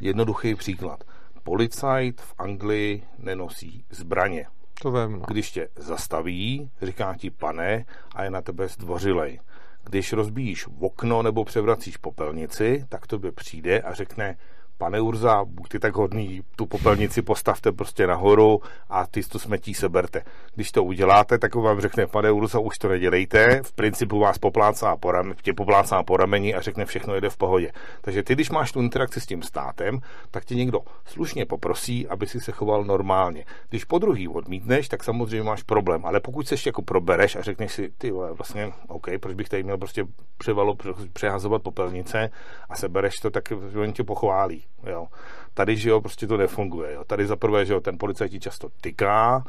Jednoduchý 0.00 0.54
příklad. 0.54 1.04
Policajt 1.42 2.20
v 2.20 2.34
Anglii 2.38 3.02
nenosí 3.18 3.84
zbraně. 3.90 4.46
To 4.82 4.90
vím, 4.92 5.12
no. 5.12 5.24
Když 5.28 5.50
tě 5.50 5.68
zastaví, 5.76 6.70
říká 6.82 7.14
ti 7.16 7.30
pane 7.30 7.84
a 8.14 8.24
je 8.24 8.30
na 8.30 8.42
tebe 8.42 8.68
zdvořilej. 8.68 9.40
Když 9.86 10.12
rozbíjíš 10.12 10.66
okno 10.80 11.22
nebo 11.22 11.44
převracíš 11.44 11.96
popelnici, 11.96 12.84
tak 12.88 13.06
tobě 13.06 13.32
přijde 13.32 13.80
a 13.80 13.94
řekne, 13.94 14.38
pane 14.78 15.00
Urza, 15.00 15.44
buďte 15.44 15.78
tak 15.78 15.96
hodný, 15.96 16.42
tu 16.56 16.66
popelnici 16.66 17.22
postavte 17.22 17.72
prostě 17.72 18.06
nahoru 18.06 18.60
a 18.88 19.06
ty 19.06 19.22
to 19.22 19.38
smetí 19.38 19.74
seberte. 19.74 20.22
Když 20.54 20.72
to 20.72 20.84
uděláte, 20.84 21.38
tak 21.38 21.54
vám 21.54 21.80
řekne, 21.80 22.06
pane 22.06 22.30
Urza, 22.30 22.58
už 22.58 22.78
to 22.78 22.88
nedělejte, 22.88 23.60
v 23.62 23.72
principu 23.72 24.18
vás 24.18 24.38
poplácá 24.38 24.96
po, 24.96 25.12
ram, 25.12 25.34
tě 25.42 25.52
poplácá 25.52 26.02
po 26.02 26.16
rameni 26.16 26.54
a 26.54 26.60
řekne, 26.60 26.84
všechno 26.84 27.14
jede 27.14 27.30
v 27.30 27.36
pohodě. 27.36 27.72
Takže 28.00 28.22
ty, 28.22 28.34
když 28.34 28.50
máš 28.50 28.72
tu 28.72 28.80
interakci 28.80 29.20
s 29.20 29.26
tím 29.26 29.42
státem, 29.42 29.98
tak 30.30 30.44
tě 30.44 30.54
někdo 30.54 30.80
slušně 31.04 31.46
poprosí, 31.46 32.08
aby 32.08 32.26
si 32.26 32.40
se 32.40 32.52
choval 32.52 32.84
normálně. 32.84 33.44
Když 33.68 33.84
po 33.84 33.98
druhý 33.98 34.28
odmítneš, 34.28 34.88
tak 34.88 35.04
samozřejmě 35.04 35.42
máš 35.42 35.62
problém, 35.62 36.06
ale 36.06 36.20
pokud 36.20 36.48
se 36.48 36.54
ještě 36.54 36.68
jako 36.68 36.82
probereš 36.82 37.36
a 37.36 37.42
řekneš 37.42 37.72
si, 37.72 37.90
ty 37.98 38.10
vole, 38.10 38.32
vlastně, 38.32 38.72
OK, 38.88 39.06
proč 39.20 39.34
bych 39.34 39.48
tady 39.48 39.62
měl 39.62 39.78
prostě 39.78 40.04
převalo, 40.38 40.76
přehazovat 41.12 41.62
popelnice 41.62 42.30
a 42.68 42.76
sebereš 42.76 43.14
to, 43.22 43.30
tak 43.30 43.52
oni 43.82 43.92
tě 43.92 44.04
pochválí. 44.04 44.65
Jo. 44.86 45.06
Tady, 45.54 45.76
že 45.76 45.90
jo, 45.90 46.00
prostě 46.00 46.26
to 46.26 46.36
nefunguje. 46.36 46.94
Jo. 46.94 47.04
Tady 47.04 47.26
za 47.26 47.36
prvé, 47.36 47.66
že 47.66 47.72
jo, 47.72 47.80
ten 47.80 47.98
policajt 47.98 48.30
ti 48.30 48.40
často 48.40 48.68
tyká, 48.80 49.44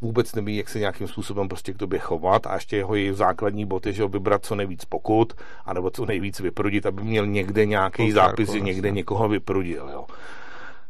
vůbec 0.00 0.34
neví, 0.34 0.56
jak 0.56 0.68
se 0.68 0.78
nějakým 0.78 1.08
způsobem 1.08 1.48
prostě 1.48 1.72
k 1.72 1.78
tobě 1.78 1.98
chovat 1.98 2.46
a 2.46 2.54
ještě 2.54 2.76
jeho 2.76 2.94
její 2.94 3.12
základní 3.12 3.64
boty, 3.64 3.92
že 3.92 4.02
ho 4.02 4.08
vybrat 4.08 4.44
co 4.44 4.54
nejvíc 4.54 4.84
pokut, 4.84 5.32
anebo 5.64 5.90
co 5.90 6.06
nejvíc 6.06 6.40
vyprudit, 6.40 6.86
aby 6.86 7.02
měl 7.02 7.26
někde 7.26 7.66
nějaký 7.66 8.12
zápis, 8.12 8.50
že 8.50 8.60
někde 8.60 8.90
někoho 8.90 9.28
vyprudil. 9.28 9.90
Jo. 9.92 10.04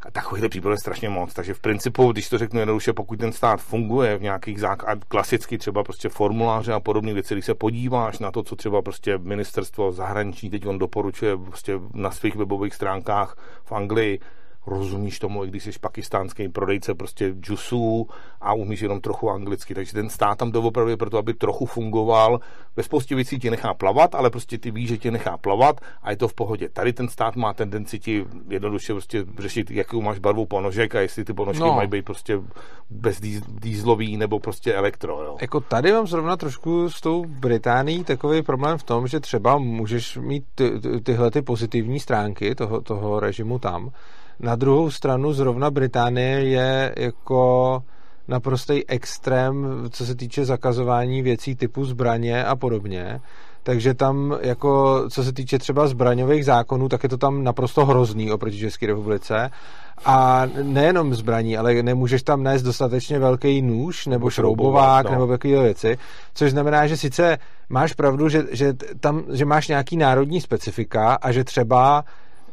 A 0.06 0.11
takovýchhle 0.11 0.49
případů 0.49 0.73
je 0.73 0.78
strašně 0.78 1.09
moc. 1.09 1.35
Takže 1.35 1.54
v 1.54 1.61
principu, 1.61 2.12
když 2.12 2.28
to 2.28 2.38
řeknu 2.38 2.61
jednoduše, 2.61 2.92
pokud 2.92 3.18
ten 3.18 3.32
stát 3.32 3.61
funguje 3.61 4.18
v 4.18 4.23
nějakých 4.23 4.59
zák- 4.59 4.99
klasicky 5.09 5.59
třeba 5.59 5.85
prostě 5.85 6.09
formuláře 6.09 6.73
a 6.73 6.80
podobné 6.80 7.14
věci, 7.14 7.35
když 7.35 7.44
se 7.44 7.54
podíváš 7.54 8.18
na 8.18 8.30
to, 8.30 8.42
co 8.42 8.56
třeba 8.56 8.82
prostě 8.82 9.18
ministerstvo 9.18 9.92
zahraničí 9.92 10.50
teď 10.50 10.66
on 10.66 10.78
doporučuje 10.78 11.37
prostě 11.37 11.80
na 11.94 12.11
svých 12.11 12.37
webových 12.37 12.75
stránkách 12.75 13.37
v 13.64 13.73
Anglii, 13.73 14.21
rozumíš 14.66 15.19
tomu, 15.19 15.45
i 15.45 15.49
když 15.49 15.64
jsi 15.64 15.71
pakistánský 15.81 16.49
prodejce 16.49 16.95
prostě 16.95 17.35
džusů 17.40 18.07
a 18.40 18.52
umíš 18.54 18.81
jenom 18.81 19.00
trochu 19.00 19.31
anglicky. 19.31 19.75
Takže 19.75 19.92
ten 19.92 20.09
stát 20.09 20.38
tam 20.38 20.52
doopravdy 20.52 20.97
proto, 20.97 21.19
aby 21.19 21.35
trochu 21.35 21.66
fungoval. 21.66 22.40
Ve 22.76 22.83
spoustě 22.83 23.14
věcí 23.14 23.38
tě 23.38 23.50
nechá 23.50 23.75
plavat, 23.75 24.14
ale 24.14 24.31
prostě 24.31 24.59
ty 24.59 24.71
víš, 24.71 24.88
že 24.88 24.99
tě 24.99 25.11
nechá 25.11 25.37
plavat 25.37 25.81
a 26.02 26.11
je 26.11 26.16
to 26.16 26.28
v 26.28 26.35
pohodě. 26.35 26.69
Tady 26.69 26.92
ten 26.92 27.09
stát 27.09 27.37
má 27.37 27.54
tendenci 27.54 27.99
ti 27.99 28.25
jednoduše 28.49 28.92
prostě 28.92 29.25
řešit, 29.38 29.71
jakou 29.71 30.02
máš 30.02 30.19
barvu 30.19 30.47
ponožek 30.47 30.95
a 30.95 31.00
jestli 31.00 31.25
ty 31.25 31.33
ponožky 31.33 31.62
no. 31.62 31.73
mají 31.73 31.88
být 31.88 32.04
prostě 32.04 32.40
bez 32.90 33.21
dýzlový 33.49 34.16
nebo 34.16 34.40
prostě 34.40 34.75
elektro. 34.75 35.23
Jo. 35.25 35.37
Jako 35.40 35.61
tady 35.61 35.92
mám 35.92 36.07
zrovna 36.07 36.37
trošku 36.37 36.90
s 36.90 37.00
tou 37.00 37.25
Británií 37.25 38.04
takový 38.04 38.42
problém 38.42 38.78
v 38.78 38.83
tom, 38.83 39.07
že 39.07 39.21
třeba 39.21 39.59
můžeš 39.59 40.16
mít 40.16 40.45
ty, 40.54 40.81
ty, 40.81 41.00
tyhle 41.00 41.31
ty 41.31 41.42
pozitivní 41.42 42.00
stránky 42.00 42.54
toho, 42.54 42.81
toho 42.81 43.21
režimu 43.21 43.59
tam, 43.59 43.90
na 44.42 44.56
druhou 44.56 44.90
stranu 44.90 45.32
zrovna 45.32 45.70
Británie 45.70 46.40
je 46.40 46.94
jako 46.99 47.82
naprostý 48.28 48.88
extrém, 48.88 49.66
co 49.90 50.06
se 50.06 50.14
týče 50.14 50.44
zakazování 50.44 51.22
věcí 51.22 51.56
typu 51.56 51.84
zbraně 51.84 52.44
a 52.44 52.56
podobně. 52.56 53.20
Takže 53.62 53.94
tam, 53.94 54.38
jako, 54.40 55.04
co 55.11 55.25
se 55.25 55.32
týče 55.32 55.58
třeba 55.58 55.87
zbraňových 55.87 56.44
zákonů, 56.44 56.88
tak 56.88 57.02
je 57.02 57.08
to 57.08 57.16
tam 57.16 57.44
naprosto 57.44 57.87
hrozný 57.87 58.32
oproti 58.32 58.58
České 58.58 58.87
republice. 58.87 59.50
A 60.04 60.46
nejenom 60.62 61.14
zbraní, 61.14 61.56
ale 61.56 61.82
nemůžeš 61.82 62.22
tam 62.22 62.42
nést 62.42 62.62
dostatečně 62.62 63.18
velký 63.18 63.62
nůž 63.62 64.06
nebo 64.06 64.30
šroubovák 64.30 65.04
no. 65.04 65.11
nebo 65.11 65.26
takové 65.26 65.62
věci, 65.62 65.99
což 66.34 66.50
znamená, 66.50 66.87
že 66.87 66.96
sice 66.96 67.38
máš 67.68 67.92
pravdu, 67.92 68.28
že, 68.28 68.44
že, 68.50 68.72
tam, 69.00 69.22
že 69.32 69.44
máš 69.44 69.68
nějaký 69.68 69.96
národní 69.96 70.40
specifika 70.40 71.14
a 71.14 71.32
že 71.32 71.44
třeba 71.44 72.04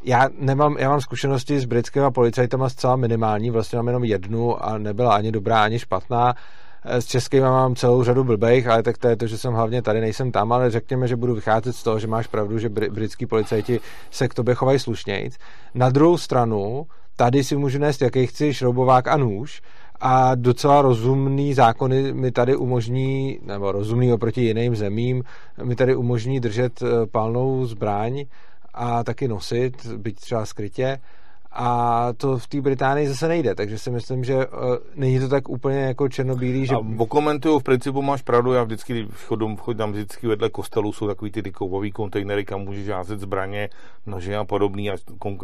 já 0.04 0.30
nemám, 0.40 0.76
já 0.80 0.90
mám 0.90 1.02
zkušenosti 1.02 1.60
s 1.60 1.66
britskými 1.66 2.06
policajtama 2.12 2.70
zcela 2.70 2.96
minimální, 2.96 3.50
vlastně 3.50 3.78
mám 3.78 3.88
jenom 3.88 4.04
jednu 4.04 4.66
a 4.66 4.78
nebyla 4.78 5.16
ani 5.16 5.32
dobrá, 5.32 5.64
ani 5.64 5.80
špatná. 5.80 6.36
S 6.86 7.06
českými 7.06 7.42
mám 7.42 7.76
celou 7.76 8.04
řadu 8.04 8.24
blbejch, 8.24 8.68
ale 8.68 8.84
tak 8.84 8.98
to 8.98 9.08
je 9.08 9.16
to, 9.16 9.28
že 9.28 9.38
jsem 9.38 9.54
hlavně 9.54 9.82
tady, 9.82 10.02
nejsem 10.02 10.32
tam, 10.32 10.52
ale 10.52 10.72
řekněme, 10.72 11.08
že 11.08 11.16
budu 11.16 11.36
vycházet 11.36 11.74
z 11.74 11.84
toho, 11.84 12.00
že 12.00 12.08
máš 12.08 12.28
pravdu, 12.28 12.60
že 12.60 12.70
britský 12.70 13.26
policajti 13.26 13.80
se 14.12 14.28
k 14.28 14.34
tobě 14.34 14.56
chovají 14.56 14.80
slušnějc. 14.80 15.38
Na 15.74 15.90
druhou 15.90 16.18
stranu, 16.18 16.86
tady 17.16 17.44
si 17.44 17.56
můžu 17.56 17.80
nést 17.80 18.02
jaký 18.02 18.28
chci 18.28 18.54
šroubovák 18.54 19.08
a 19.08 19.18
nůž 19.18 19.62
a 20.00 20.36
docela 20.36 20.82
rozumný 20.82 21.54
zákony 21.54 22.14
mi 22.14 22.32
tady 22.32 22.56
umožní, 22.56 23.40
nebo 23.46 23.72
rozumný 23.72 24.14
oproti 24.14 24.42
jiným 24.42 24.76
zemím, 24.76 25.24
mi 25.64 25.76
tady 25.76 25.96
umožní 25.96 26.40
držet 26.40 26.82
eh, 26.82 27.08
palnou 27.12 27.66
zbraň 27.66 28.26
a 28.74 29.04
taky 29.04 29.28
nosit, 29.28 29.86
byť 29.86 30.20
třeba 30.20 30.46
skrytě 30.46 31.00
a 31.52 32.08
to 32.18 32.38
v 32.38 32.48
té 32.48 32.62
Británii 32.62 33.08
zase 33.08 33.28
nejde, 33.28 33.56
takže 33.56 33.78
si 33.78 33.92
myslím, 33.92 34.24
že 34.24 34.36
uh, 34.48 34.76
není 34.96 35.20
to 35.20 35.28
tak 35.28 35.50
úplně 35.50 35.80
jako 35.80 36.10
černobílý, 36.10 36.66
že... 36.66 36.76
A 36.76 37.06
komentuju, 37.06 37.60
v 37.60 37.64
principu 37.64 38.02
máš 38.02 38.22
pravdu, 38.22 38.54
já 38.54 38.64
vždycky, 38.64 39.08
chodím, 39.26 39.58
chodím 39.58 39.92
vždycky 39.92 40.28
vedle 40.28 40.50
kostelu, 40.50 40.94
jsou 40.94 41.08
takový 41.08 41.32
ty, 41.32 41.44
ty 41.44 41.52
kovový 41.52 41.92
kontejnery, 41.92 42.46
kam 42.46 42.62
můžeš 42.62 42.90
házet 42.90 43.20
zbraně, 43.20 43.70
nože 44.06 44.38
a 44.38 44.46
podobný 44.46 44.92
a 44.92 44.96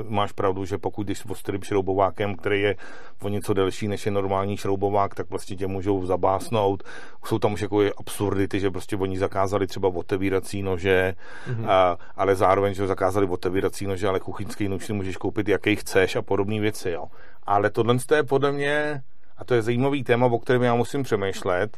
máš 0.10 0.32
pravdu, 0.32 0.66
že 0.66 0.78
pokud 0.78 1.08
jdeš 1.08 1.24
s 1.34 1.44
šroubovákem, 1.64 2.36
který 2.36 2.62
je 2.62 2.76
o 3.22 3.30
něco 3.30 3.54
delší 3.54 3.88
než 3.88 4.06
je 4.06 4.12
normální 4.12 4.58
šroubovák, 4.58 5.16
tak 5.16 5.30
vlastně 5.30 5.56
tě 5.56 5.68
můžou 5.68 6.06
zabásnout. 6.06 6.84
Jsou 7.26 7.40
tam 7.40 7.54
už 7.54 7.62
jako 7.62 7.82
absurdity, 7.98 8.60
že 8.60 8.72
prostě 8.72 8.96
oni 8.96 9.18
zakázali 9.18 9.68
třeba 9.68 9.90
otevírací 9.90 10.62
nože, 10.62 11.14
mm-hmm. 11.50 11.70
a, 11.70 11.98
ale 12.16 12.36
zároveň, 12.36 12.74
že 12.74 12.88
zakázali 12.88 13.28
otevírací 13.28 13.88
nože, 13.88 14.08
ale 14.08 14.20
kuchyňský 14.20 14.68
nůž 14.68 14.86
si 14.86 14.94
můžeš 14.94 15.18
koupit, 15.18 15.48
jaký 15.48 15.76
chce 15.76 15.95
chceš 15.96 16.16
a 16.16 16.22
podobné 16.22 16.60
věci. 16.60 16.90
Jo. 16.90 17.06
Ale 17.44 17.70
tohle 17.70 17.96
je 18.16 18.24
podle 18.24 18.52
mě, 18.52 19.02
a 19.38 19.44
to 19.46 19.54
je 19.54 19.62
zajímavý 19.62 20.04
téma, 20.04 20.26
o 20.26 20.40
kterém 20.40 20.64
já 20.64 20.76
musím 20.76 21.04
přemýšlet. 21.04 21.78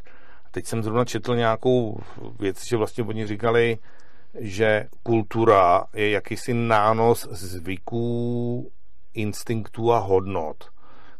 Teď 0.50 0.66
jsem 0.66 0.82
zrovna 0.82 1.04
četl 1.04 1.36
nějakou 1.36 2.00
věc, 2.40 2.66
že 2.66 2.76
vlastně 2.76 3.04
oni 3.04 3.26
říkali, 3.26 3.78
že 4.38 4.86
kultura 5.02 5.84
je 5.94 6.10
jakýsi 6.10 6.54
nános 6.54 7.28
zvyků, 7.30 8.70
instinktů 9.14 9.92
a 9.92 9.98
hodnot, 9.98 10.70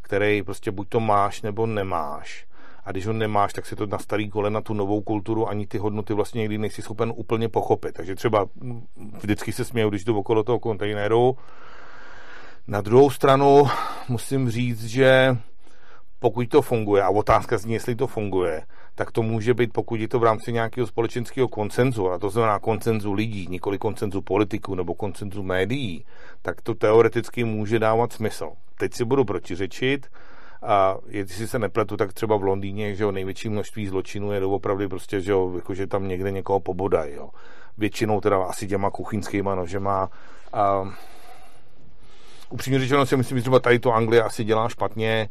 který 0.02 0.42
prostě 0.42 0.70
buď 0.70 0.88
to 0.88 1.00
máš 1.00 1.42
nebo 1.42 1.66
nemáš. 1.66 2.46
A 2.84 2.90
když 2.90 3.06
ho 3.06 3.12
nemáš, 3.12 3.52
tak 3.52 3.66
si 3.66 3.76
to 3.76 3.86
na 3.86 3.98
starý 3.98 4.30
kolena 4.30 4.60
tu 4.60 4.74
novou 4.74 5.00
kulturu 5.00 5.48
ani 5.48 5.66
ty 5.66 5.78
hodnoty 5.78 6.14
vlastně 6.14 6.38
někdy 6.38 6.58
nejsi 6.58 6.82
schopen 6.82 7.12
úplně 7.16 7.48
pochopit. 7.48 7.92
Takže 7.92 8.14
třeba 8.14 8.46
vždycky 9.18 9.52
se 9.52 9.64
směju, 9.64 9.90
když 9.90 10.04
jdu 10.04 10.18
okolo 10.18 10.42
toho 10.42 10.58
kontejneru 10.58 11.36
na 12.68 12.80
druhou 12.80 13.10
stranu 13.10 13.66
musím 14.08 14.50
říct, 14.50 14.84
že 14.84 15.36
pokud 16.18 16.48
to 16.48 16.62
funguje, 16.62 17.02
a 17.02 17.08
otázka 17.08 17.58
zní, 17.58 17.72
jestli 17.72 17.94
to 17.94 18.06
funguje, 18.06 18.62
tak 18.94 19.12
to 19.12 19.22
může 19.22 19.54
být, 19.54 19.72
pokud 19.72 20.00
je 20.00 20.08
to 20.08 20.18
v 20.18 20.24
rámci 20.24 20.52
nějakého 20.52 20.86
společenského 20.86 21.48
koncenzu, 21.48 22.10
a 22.10 22.18
to 22.18 22.30
znamená 22.30 22.58
koncenzu 22.58 23.12
lidí, 23.12 23.46
nikoli 23.50 23.78
koncenzu 23.78 24.22
politiků 24.22 24.74
nebo 24.74 24.94
koncenzu 24.94 25.42
médií, 25.42 26.04
tak 26.42 26.60
to 26.60 26.74
teoreticky 26.74 27.44
může 27.44 27.78
dávat 27.78 28.12
smysl. 28.12 28.50
Teď 28.78 28.94
si 28.94 29.04
budu 29.04 29.24
protiřečit, 29.24 30.06
a 30.62 30.96
jestli 31.06 31.48
se 31.48 31.58
nepletu, 31.58 31.96
tak 31.96 32.12
třeba 32.12 32.36
v 32.36 32.42
Londýně, 32.42 32.94
že 32.94 33.04
jo, 33.04 33.12
největší 33.12 33.48
množství 33.48 33.86
zločinů 33.86 34.32
je 34.32 34.40
doopravdy 34.40 34.88
prostě, 34.88 35.20
že 35.20 35.32
jo, 35.32 35.52
jako, 35.56 35.74
že 35.74 35.86
tam 35.86 36.08
někde 36.08 36.30
někoho 36.30 36.60
pobodají, 36.60 37.14
jo. 37.14 37.30
Většinou 37.78 38.20
teda 38.20 38.44
asi 38.44 38.66
těma 38.66 38.90
kuchyňskýma 38.90 39.54
nožema. 39.54 40.10
A, 40.52 40.92
upřímně 42.50 42.78
řečeno 42.78 43.06
si 43.06 43.16
myslím, 43.16 43.38
že 43.38 43.42
třeba 43.42 43.60
tady 43.60 43.78
to 43.78 43.92
Anglie 43.92 44.22
asi 44.22 44.44
dělá 44.44 44.68
špatně, 44.68 45.28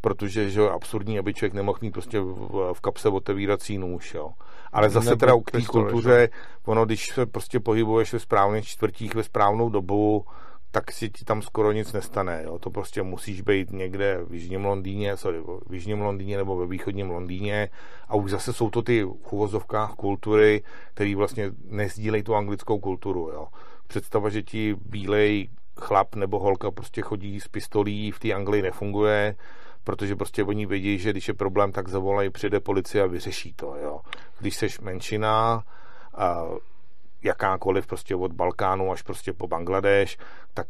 protože 0.00 0.50
že 0.50 0.68
absurdní, 0.68 1.18
aby 1.18 1.34
člověk 1.34 1.54
nemohl 1.54 1.78
mít 1.82 1.90
prostě 1.90 2.20
v, 2.20 2.72
v 2.72 2.80
kapse 2.80 3.08
otevírací 3.08 3.78
nůž, 3.78 4.14
jo. 4.14 4.30
Ale 4.72 4.90
zase 4.90 5.10
Nebo 5.10 5.18
teda 5.18 5.32
k 5.44 5.50
té 5.50 5.62
kultuře, 5.62 6.28
ono, 6.66 6.86
když 6.86 7.08
se 7.08 7.26
prostě 7.26 7.60
pohybuješ 7.60 8.12
ve 8.12 8.18
správných 8.18 8.66
čtvrtích 8.66 9.14
ve 9.14 9.22
správnou 9.22 9.68
dobu, 9.70 10.24
tak 10.70 10.92
si 10.92 11.10
ti 11.10 11.24
tam 11.24 11.42
skoro 11.42 11.72
nic 11.72 11.92
nestane. 11.92 12.42
Jo. 12.44 12.58
To 12.58 12.70
prostě 12.70 13.02
musíš 13.02 13.40
být 13.40 13.70
někde 13.70 14.20
v 14.24 14.34
Jižním 14.34 14.64
Londýně, 14.64 15.16
sorry, 15.16 15.38
v 15.66 15.74
Jižním 15.74 16.00
Londýně 16.00 16.36
nebo 16.36 16.56
ve 16.56 16.66
východním 16.66 17.10
Londýně 17.10 17.68
a 18.08 18.14
už 18.14 18.30
zase 18.30 18.52
jsou 18.52 18.70
to 18.70 18.82
ty 18.82 19.04
v 19.04 19.32
uvozovkách 19.32 19.94
kultury, 19.94 20.62
které 20.94 21.16
vlastně 21.16 21.50
nezdílejí 21.64 22.22
tu 22.22 22.34
anglickou 22.34 22.78
kulturu. 22.78 23.30
Jo. 23.32 23.46
Představa, 23.86 24.28
že 24.28 24.42
ti 24.42 24.76
bílej 24.86 25.48
chlap 25.80 26.14
nebo 26.14 26.38
holka 26.38 26.70
prostě 26.70 27.02
chodí 27.02 27.40
s 27.40 27.48
pistolí 27.48 28.10
v 28.10 28.18
té 28.18 28.32
Anglii 28.32 28.62
nefunguje, 28.62 29.36
protože 29.84 30.16
prostě 30.16 30.44
oni 30.44 30.66
vědí, 30.66 30.98
že 30.98 31.10
když 31.10 31.28
je 31.28 31.34
problém, 31.34 31.72
tak 31.72 31.88
zavolají, 31.88 32.30
přijde 32.30 32.60
policie 32.60 33.04
a 33.04 33.06
vyřeší 33.06 33.52
to. 33.52 33.76
Jo. 33.82 34.00
Když 34.38 34.56
seš 34.56 34.80
menšina, 34.80 35.64
a 36.14 36.44
jakákoliv 37.22 37.86
prostě 37.86 38.16
od 38.16 38.32
Balkánu 38.32 38.92
až 38.92 39.02
prostě 39.02 39.32
po 39.32 39.46
Bangladeš, 39.46 40.18
tak 40.54 40.66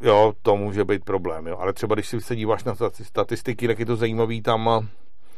jo, 0.00 0.32
to 0.42 0.56
může 0.56 0.84
být 0.84 1.04
problém. 1.04 1.46
Jo. 1.46 1.58
Ale 1.58 1.72
třeba 1.72 1.94
když 1.94 2.08
si 2.08 2.20
se 2.20 2.36
díváš 2.36 2.64
na 2.64 2.74
statistiky, 3.02 3.66
tak 3.66 3.78
je 3.78 3.86
to 3.86 3.96
zajímavý 3.96 4.42
tam 4.42 4.88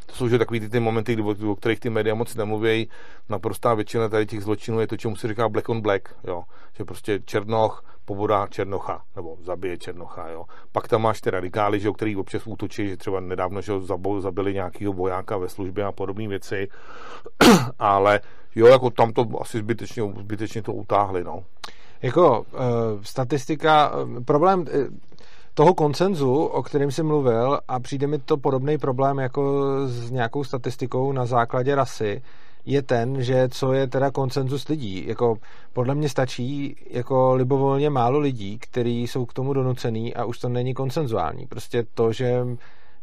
to 0.06 0.14
jsou 0.14 0.28
že 0.28 0.38
takový 0.38 0.60
ty, 0.60 0.68
ty 0.68 0.80
momenty, 0.80 1.22
o, 1.22 1.50
o 1.50 1.56
kterých 1.56 1.80
ty 1.80 1.90
média 1.90 2.14
moc 2.14 2.34
nemluví. 2.34 2.88
Naprostá 3.28 3.74
většina 3.74 4.08
tady 4.08 4.26
těch 4.26 4.42
zločinů 4.42 4.80
je 4.80 4.86
to, 4.86 4.96
čemu 4.96 5.16
se 5.16 5.28
říká 5.28 5.48
black 5.48 5.68
on 5.68 5.80
black, 5.80 6.08
jo. 6.24 6.42
Že 6.76 6.84
prostě 6.84 7.20
Černoch 7.24 7.84
pobodá 8.04 8.46
Černocha, 8.46 9.02
nebo 9.16 9.36
zabije 9.42 9.78
Černocha, 9.78 10.28
jo. 10.28 10.44
Pak 10.72 10.88
tam 10.88 11.02
máš 11.02 11.20
ty 11.20 11.30
radikály, 11.30 11.80
že, 11.80 11.90
který 11.90 12.16
občas 12.16 12.46
útočí, 12.46 12.88
že 12.88 12.96
třeba 12.96 13.20
nedávno 13.20 13.62
že 13.62 13.72
zabili 14.18 14.54
nějakého 14.54 14.92
vojáka 14.92 15.36
ve 15.36 15.48
službě 15.48 15.84
a 15.84 15.92
podobné 15.92 16.28
věci. 16.28 16.68
Ale 17.78 18.20
jo, 18.54 18.66
jako 18.66 18.90
tam 18.90 19.12
to 19.12 19.26
asi 19.40 19.58
zbytečně, 19.58 20.02
zbytečně 20.20 20.62
to 20.62 20.72
utáhli, 20.72 21.24
no. 21.24 21.44
Jako 22.02 22.40
uh, 22.40 22.46
statistika, 23.02 23.96
uh, 23.96 24.24
problém, 24.24 24.60
uh, 24.60 24.66
toho 25.54 25.74
koncenzu, 25.74 26.34
o 26.34 26.62
kterém 26.62 26.90
jsem 26.90 27.06
mluvil, 27.06 27.58
a 27.68 27.80
přijde 27.80 28.06
mi 28.06 28.18
to 28.18 28.36
podobný 28.36 28.78
problém 28.78 29.18
jako 29.18 29.62
s 29.86 30.10
nějakou 30.10 30.44
statistikou 30.44 31.12
na 31.12 31.26
základě 31.26 31.74
rasy, 31.74 32.22
je 32.66 32.82
ten, 32.82 33.22
že 33.22 33.48
co 33.48 33.72
je 33.72 33.86
teda 33.86 34.10
koncenzus 34.10 34.68
lidí. 34.68 35.06
Jako 35.06 35.38
podle 35.72 35.94
mě 35.94 36.08
stačí 36.08 36.76
jako 36.90 37.34
libovolně 37.34 37.90
málo 37.90 38.18
lidí, 38.18 38.58
kteří 38.58 39.02
jsou 39.02 39.26
k 39.26 39.32
tomu 39.32 39.52
donucený 39.52 40.14
a 40.14 40.24
už 40.24 40.38
to 40.38 40.48
není 40.48 40.74
koncenzuální. 40.74 41.46
Prostě 41.46 41.86
to, 41.94 42.12
že 42.12 42.46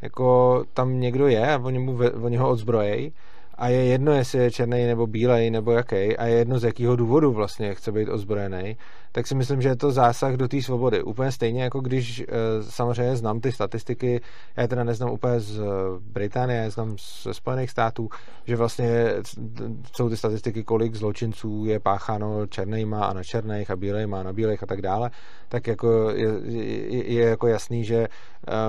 jako 0.01 0.63
tam 0.73 0.99
někdo 0.99 1.27
je 1.27 1.53
a 1.53 1.59
oni, 1.63 1.79
mu, 1.79 1.99
oni 2.21 2.37
ho 2.37 2.49
odzbrojej 2.49 3.11
a 3.55 3.67
je 3.67 3.85
jedno, 3.85 4.11
jestli 4.11 4.39
je 4.39 4.51
černý 4.51 4.85
nebo 4.85 5.07
bílej 5.07 5.49
nebo 5.49 5.71
jaký 5.71 6.17
a 6.17 6.25
je 6.25 6.35
jedno 6.35 6.59
z 6.59 6.63
jakého 6.63 6.95
důvodu 6.95 7.31
vlastně 7.31 7.75
chce 7.75 7.91
být 7.91 8.09
ozbrojený, 8.09 8.77
tak 9.11 9.27
si 9.27 9.35
myslím, 9.35 9.61
že 9.61 9.69
je 9.69 9.75
to 9.75 9.91
zásah 9.91 10.33
do 10.33 10.47
té 10.47 10.61
svobody. 10.61 11.03
Úplně 11.03 11.31
stejně 11.31 11.63
jako 11.63 11.79
když 11.79 12.19
eh, 12.19 12.25
samozřejmě 12.61 13.15
znám 13.15 13.39
ty 13.39 13.51
statistiky, 13.51 14.21
já 14.57 14.67
teda 14.67 14.83
neznám 14.83 15.11
úplně 15.11 15.39
z 15.39 15.59
eh, 15.59 15.63
Británie, 15.99 16.71
znám 16.71 16.95
ze 17.23 17.33
Spojených 17.33 17.69
států, 17.69 18.09
že 18.45 18.55
vlastně 18.55 19.13
jsou 19.95 20.09
ty 20.09 20.17
statistiky, 20.17 20.63
kolik 20.63 20.95
zločinců 20.95 21.65
je 21.65 21.79
pácháno 21.79 22.47
černýma 22.47 23.05
a 23.05 23.13
na 23.13 23.23
černých 23.23 23.71
a 23.71 23.75
bílejma 23.75 24.19
a 24.19 24.23
na 24.23 24.33
bílejch 24.33 24.63
a 24.63 24.65
tak 24.65 24.81
dále, 24.81 25.11
tak 25.49 25.67
jako 25.67 26.09
je, 26.09 26.29
je, 26.43 27.13
je 27.13 27.25
jako 27.25 27.47
jasný, 27.47 27.83
že 27.83 28.07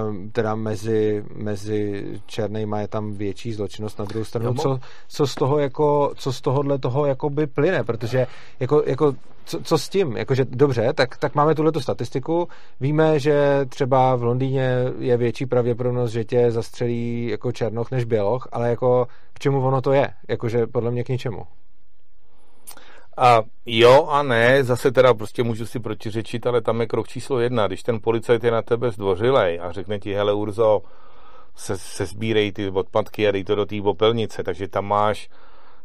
um, 0.09 0.31
teda 0.31 0.55
mezi, 0.55 1.25
mezi 1.35 2.05
černýma 2.27 2.81
je 2.81 2.89
tam 2.89 3.13
větší 3.13 3.53
zločinnost. 3.53 3.99
Na 3.99 4.05
druhou 4.05 4.25
stranu, 4.25 4.55
co, 4.55 4.79
co 5.09 5.27
z 5.27 5.35
toho 5.35 5.59
jako, 5.59 6.13
co 6.17 6.33
z 6.33 6.41
tohohle 6.41 6.79
toho 6.79 7.07
jako 7.07 7.31
by 7.31 7.47
plyne, 7.47 7.85
protože 7.85 8.27
jako, 8.61 8.83
jako 8.87 9.15
co, 9.45 9.63
co 9.63 9.79
s 9.79 9.89
tím? 9.89 10.17
Jakože 10.17 10.45
dobře, 10.45 10.93
tak, 10.93 11.17
tak 11.17 11.35
máme 11.35 11.55
tuhle 11.55 11.73
statistiku. 11.79 12.49
Víme, 12.81 13.19
že 13.19 13.61
třeba 13.69 14.17
v 14.17 14.23
Londýně 14.23 14.77
je 14.99 15.17
větší 15.17 15.47
pravděpodobnost, 15.47 16.13
že 16.13 16.25
tě 16.25 16.51
zastřelí 16.51 17.27
jako 17.27 17.53
černoch 17.53 17.91
než 17.91 18.05
běloch, 18.05 18.49
ale 18.53 18.71
jako 18.71 19.07
k 19.33 19.39
čemu 19.39 19.67
ono 19.67 19.81
to 19.81 19.93
je? 19.93 20.09
Jakože 20.29 20.67
podle 20.67 20.91
mě 20.91 21.05
k 21.05 21.09
ničemu. 21.09 21.47
A 23.17 23.43
jo 23.67 24.07
a 24.07 24.23
ne, 24.23 24.65
zase 24.65 24.93
teda 24.93 25.15
prostě 25.15 25.43
můžu 25.43 25.67
si 25.67 25.81
protiřečit, 25.81 26.47
ale 26.47 26.61
tam 26.61 26.81
je 26.81 26.87
krok 26.87 27.09
číslo 27.09 27.41
jedna. 27.41 27.67
Když 27.67 27.83
ten 27.83 28.01
policajt 28.01 28.45
je 28.45 28.51
na 28.51 28.63
tebe 28.63 28.91
zdvořilej 28.91 29.61
a 29.63 29.73
řekne 29.73 29.99
ti, 29.99 30.15
hele 30.15 30.33
Urzo, 30.33 30.81
se, 31.55 31.79
se 31.79 32.07
sbírej 32.07 32.53
ty 32.53 32.71
odpadky 32.71 33.29
a 33.29 33.31
dej 33.31 33.45
to 33.45 33.55
do 33.55 33.67
té 33.67 33.83
popelnice, 33.83 34.43
takže 34.43 34.69
tam 34.69 34.85
máš 34.85 35.29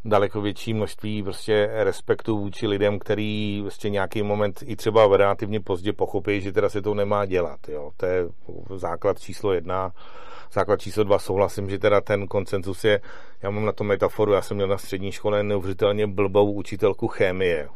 daleko 0.05 0.41
větší 0.41 0.73
množství 0.73 1.23
prostě 1.23 1.69
respektu 1.73 2.38
vůči 2.38 2.67
lidem, 2.67 2.99
který 2.99 3.60
prostě 3.62 3.89
nějaký 3.89 4.23
moment 4.23 4.63
i 4.65 4.75
třeba 4.75 5.17
relativně 5.17 5.60
pozdě 5.60 5.93
pochopí, 5.93 6.41
že 6.41 6.51
teda 6.51 6.69
se 6.69 6.81
to 6.81 6.93
nemá 6.93 7.25
dělat. 7.25 7.60
Jo. 7.69 7.91
To 7.97 8.05
je 8.05 8.25
základ 8.75 9.19
číslo 9.19 9.53
jedna. 9.53 9.91
Základ 10.53 10.81
číslo 10.81 11.03
dva 11.03 11.19
souhlasím, 11.19 11.69
že 11.69 11.79
teda 11.79 12.01
ten 12.01 12.27
koncenzus 12.27 12.83
je, 12.83 13.01
já 13.41 13.49
mám 13.49 13.65
na 13.65 13.71
to 13.71 13.83
metaforu, 13.83 14.31
já 14.31 14.41
jsem 14.41 14.57
měl 14.57 14.67
na 14.67 14.77
střední 14.77 15.12
škole 15.12 15.43
neuvěřitelně 15.43 16.07
blbou 16.07 16.53
učitelku 16.53 17.07
chemie. 17.07 17.69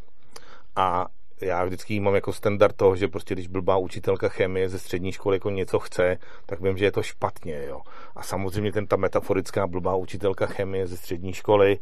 A 0.76 1.08
já 1.42 1.66
vždycky 1.66 2.00
mám 2.00 2.16
jako 2.16 2.34
standard 2.34 2.76
toho, 2.76 2.96
že 2.96 3.08
prostě 3.08 3.36
když 3.36 3.48
blbá 3.48 3.78
učitelka 3.78 4.30
chemie 4.30 4.70
ze 4.70 4.80
střední 4.80 5.12
školy 5.12 5.36
jako 5.36 5.50
něco 5.50 5.80
chce, 5.80 6.18
tak 6.46 6.62
vím, 6.62 6.78
že 6.78 6.86
je 6.86 6.92
to 6.92 7.04
špatně, 7.04 7.66
jo. 7.68 7.82
A 8.16 8.24
samozřejmě 8.24 8.72
ten 8.72 8.88
ta 8.88 8.96
metaforická 8.96 9.68
blbá 9.68 9.96
učitelka 9.96 10.46
chemie 10.46 10.88
ze 10.88 10.98
střední 10.98 11.34
školy, 11.34 11.80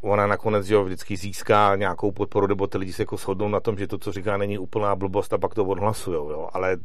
ona 0.00 0.26
nakonec 0.26 0.66
že 0.66 0.74
jo, 0.74 0.84
vždycky 0.84 1.16
získá 1.16 1.76
nějakou 1.76 2.12
podporu, 2.12 2.46
nebo 2.46 2.66
ty 2.66 2.78
lidi 2.78 2.92
se 2.92 3.02
jako 3.02 3.16
shodnou 3.16 3.48
na 3.48 3.60
tom, 3.60 3.78
že 3.78 3.86
to, 3.86 3.98
co 3.98 4.12
říká, 4.12 4.36
není 4.36 4.58
úplná 4.58 4.96
blbost 4.96 5.32
a 5.32 5.38
pak 5.38 5.54
to 5.54 5.64
odhlasujou, 5.64 6.30
jo. 6.30 6.48
Ale 6.52 6.76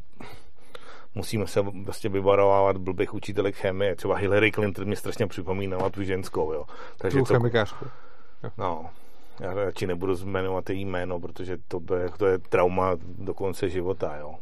musíme 1.16 1.48
se 1.48 1.62
vlastně 1.62 2.10
vyvarovávat 2.10 2.78
blbých 2.78 3.14
učitelek 3.14 3.56
chemie. 3.56 3.96
Třeba 3.96 4.16
Hillary 4.16 4.52
Clinton 4.52 4.86
mě 4.86 4.96
strašně 4.96 5.28
připomínala 5.28 5.90
tu 5.90 6.04
ženskou, 6.04 6.54
jo. 6.54 6.66
Takže 6.98 7.18
tu 7.18 7.26
to, 7.26 7.34
chemikářku. 7.34 7.86
No, 8.58 8.90
já 9.40 9.54
radši 9.54 9.88
nebudu 9.88 10.16
zmenovat 10.16 10.70
její 10.70 10.86
jméno, 10.86 11.20
protože 11.20 11.58
to, 11.68 11.96
je, 11.96 12.10
to 12.18 12.26
je 12.26 12.38
trauma 12.38 12.92
do 13.18 13.34
konce 13.34 13.70
života, 13.70 14.18
jo. 14.18 14.36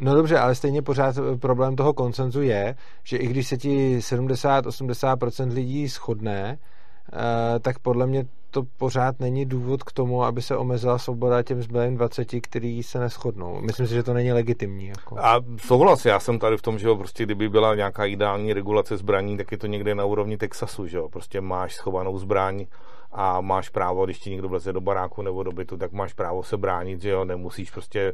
No 0.00 0.14
dobře, 0.14 0.38
ale 0.38 0.54
stejně 0.54 0.82
pořád 0.82 1.16
problém 1.40 1.76
toho 1.76 1.94
koncenzu 1.94 2.42
je, 2.42 2.74
že 3.04 3.16
i 3.16 3.26
když 3.26 3.48
se 3.48 3.56
ti 3.56 3.98
70-80% 3.98 5.52
lidí 5.52 5.88
shodne, 5.88 6.58
eh, 7.12 7.58
tak 7.60 7.78
podle 7.78 8.06
mě 8.06 8.24
to 8.50 8.62
pořád 8.78 9.20
není 9.20 9.46
důvod 9.46 9.82
k 9.82 9.92
tomu, 9.92 10.24
aby 10.24 10.42
se 10.42 10.56
omezila 10.56 10.98
svoboda 10.98 11.42
těm 11.42 11.62
zbylým 11.62 11.96
20, 11.96 12.40
který 12.40 12.82
se 12.82 12.98
neschodnou. 12.98 13.60
Myslím 13.60 13.86
si, 13.86 13.94
že 13.94 14.02
to 14.02 14.14
není 14.14 14.32
legitimní. 14.32 14.86
Jako. 14.86 15.18
A 15.18 15.40
souhlas, 15.56 16.04
já 16.04 16.20
jsem 16.20 16.38
tady 16.38 16.56
v 16.56 16.62
tom, 16.62 16.78
že 16.78 16.88
jo, 16.88 16.96
prostě 16.96 17.24
kdyby 17.24 17.48
byla 17.48 17.74
nějaká 17.74 18.04
ideální 18.04 18.52
regulace 18.52 18.96
zbraní, 18.96 19.36
tak 19.36 19.52
je 19.52 19.58
to 19.58 19.66
někde 19.66 19.94
na 19.94 20.04
úrovni 20.04 20.36
Texasu, 20.36 20.86
že 20.86 20.96
jo, 20.96 21.08
prostě 21.08 21.40
máš 21.40 21.74
schovanou 21.74 22.18
zbraň, 22.18 22.66
a 23.12 23.40
máš 23.40 23.68
právo, 23.68 24.04
když 24.04 24.18
ti 24.18 24.30
někdo 24.30 24.48
vleze 24.48 24.72
do 24.72 24.80
baráku 24.80 25.22
nebo 25.22 25.42
do 25.42 25.52
bytu, 25.52 25.76
tak 25.76 25.92
máš 25.92 26.12
právo 26.12 26.42
se 26.42 26.56
bránit, 26.56 27.02
že 27.02 27.10
jo, 27.10 27.24
nemusíš 27.24 27.70
prostě 27.70 28.12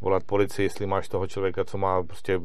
volat 0.00 0.24
policii, 0.24 0.66
jestli 0.66 0.86
máš 0.86 1.08
toho 1.08 1.26
člověka, 1.26 1.64
co 1.64 1.78
má 1.78 2.02
prostě 2.02 2.40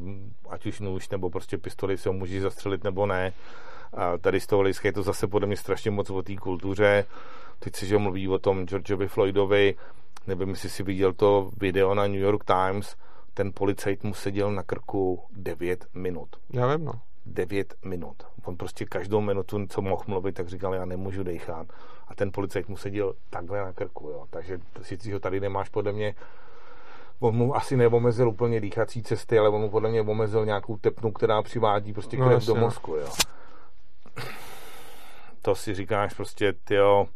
ať 0.48 0.66
už 0.66 0.80
nůž 0.80 1.08
nebo 1.08 1.30
prostě 1.30 1.58
pistoli, 1.58 1.98
si 1.98 2.08
ho 2.08 2.12
můžeš 2.12 2.42
zastřelit 2.42 2.84
nebo 2.84 3.06
ne. 3.06 3.32
A 3.92 4.18
tady 4.18 4.40
z 4.40 4.46
toho 4.46 4.64
je 4.84 4.92
to 4.92 5.02
zase 5.02 5.26
podle 5.26 5.46
mě 5.46 5.56
strašně 5.56 5.90
moc 5.90 6.10
o 6.10 6.22
té 6.22 6.36
kultuře. 6.36 7.04
Teď 7.58 7.76
se 7.76 7.86
že 7.86 7.98
mluví 7.98 8.28
o 8.28 8.38
tom 8.38 8.66
Georgeovi 8.66 9.08
Floydovi, 9.08 9.74
nevím, 10.26 10.48
jestli 10.48 10.70
si 10.70 10.82
viděl 10.82 11.12
to 11.12 11.50
video 11.60 11.94
na 11.94 12.06
New 12.06 12.20
York 12.20 12.44
Times, 12.44 12.96
ten 13.34 13.52
policajt 13.54 14.04
mu 14.04 14.14
seděl 14.14 14.52
na 14.52 14.62
krku 14.62 15.22
9 15.30 15.86
minut. 15.94 16.28
Já 16.52 16.76
vím, 16.76 16.84
no. 16.84 16.92
9 17.26 17.74
minut. 17.84 18.16
On 18.44 18.56
prostě 18.56 18.84
každou 18.84 19.20
minutu, 19.20 19.66
co 19.66 19.82
mohl 19.82 20.02
mluvit, 20.06 20.32
tak 20.32 20.48
říkal, 20.48 20.74
já 20.74 20.84
nemůžu 20.84 21.22
dechat. 21.22 21.66
A 22.08 22.14
ten 22.14 22.32
policajt 22.32 22.68
mu 22.68 22.76
seděl 22.76 23.14
takhle 23.30 23.58
na 23.58 23.72
krku, 23.72 24.08
jo. 24.08 24.26
Takže 24.30 24.60
si 24.82 25.12
ho 25.12 25.20
tady 25.20 25.40
nemáš 25.40 25.68
podle 25.68 25.92
mě 25.92 26.14
on 27.22 27.34
mu 27.34 27.56
asi 27.56 27.76
neomezil 27.76 28.28
úplně 28.28 28.60
dýchací 28.60 29.02
cesty, 29.02 29.38
ale 29.38 29.48
on 29.48 29.60
mu 29.60 29.70
podle 29.70 29.90
mě 29.90 30.00
omezil 30.00 30.44
nějakou 30.44 30.76
tepnu, 30.76 31.12
která 31.12 31.42
přivádí 31.42 31.92
prostě 31.92 32.16
krev 32.16 32.46
no, 32.48 32.54
do 32.54 32.54
no. 32.54 32.60
mozku, 32.60 32.94
jo. 32.94 33.08
To 35.42 35.54
si 35.54 35.74
říkáš 35.74 36.14
prostě, 36.14 36.52
tyjo, 36.52 37.06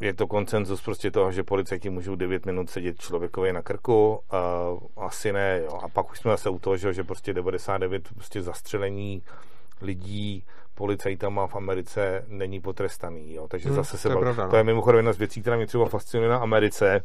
je 0.00 0.14
to 0.14 0.26
koncenzus 0.26 0.82
prostě 0.82 1.10
toho, 1.10 1.32
že 1.32 1.42
policajti 1.42 1.90
můžou 1.90 2.14
9 2.14 2.46
minut 2.46 2.70
sedět 2.70 2.98
člověkovi 2.98 3.52
na 3.52 3.62
krku, 3.62 4.20
uh, 4.32 5.04
asi 5.04 5.32
ne, 5.32 5.60
jo. 5.64 5.80
A 5.82 5.88
pak 5.88 6.10
už 6.10 6.18
jsme 6.18 6.30
zase 6.30 6.50
u 6.50 6.58
toho, 6.58 6.76
že, 6.76 6.92
že 6.92 7.04
prostě 7.04 7.34
99 7.34 8.08
prostě 8.14 8.42
zastřelení 8.42 9.22
lidí 9.82 10.44
policajtama 10.74 11.46
v 11.46 11.56
Americe 11.56 12.24
není 12.28 12.60
potrestaný, 12.60 13.34
jo. 13.34 13.48
Takže 13.48 13.68
hmm, 13.68 13.76
zase 13.76 13.98
se 13.98 14.08
to, 14.08 14.24
je, 14.24 14.34
no. 14.34 14.50
to 14.50 14.56
je 14.56 14.64
mimochodem 14.64 14.98
jedna 14.98 15.12
z 15.12 15.18
věcí, 15.18 15.40
která 15.40 15.56
mě 15.56 15.66
třeba 15.66 15.86
fascinuje 15.86 16.30
na 16.30 16.36
Americe, 16.36 17.04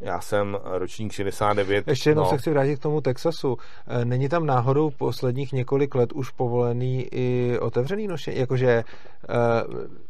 já 0.00 0.20
jsem 0.20 0.58
ročník 0.64 1.12
69. 1.12 1.88
Ještě 1.88 2.10
jednou 2.10 2.22
no. 2.22 2.30
se 2.30 2.38
chci 2.38 2.50
vrátit 2.50 2.76
k 2.76 2.82
tomu 2.82 3.00
Texasu. 3.00 3.56
E, 3.86 4.04
není 4.04 4.28
tam 4.28 4.46
náhodou 4.46 4.90
posledních 4.90 5.52
několik 5.52 5.94
let 5.94 6.12
už 6.12 6.30
povolený 6.30 7.08
i 7.12 7.58
otevřený 7.58 8.06
nošení? 8.06 8.38
Jakože 8.38 8.68
e, 8.68 8.84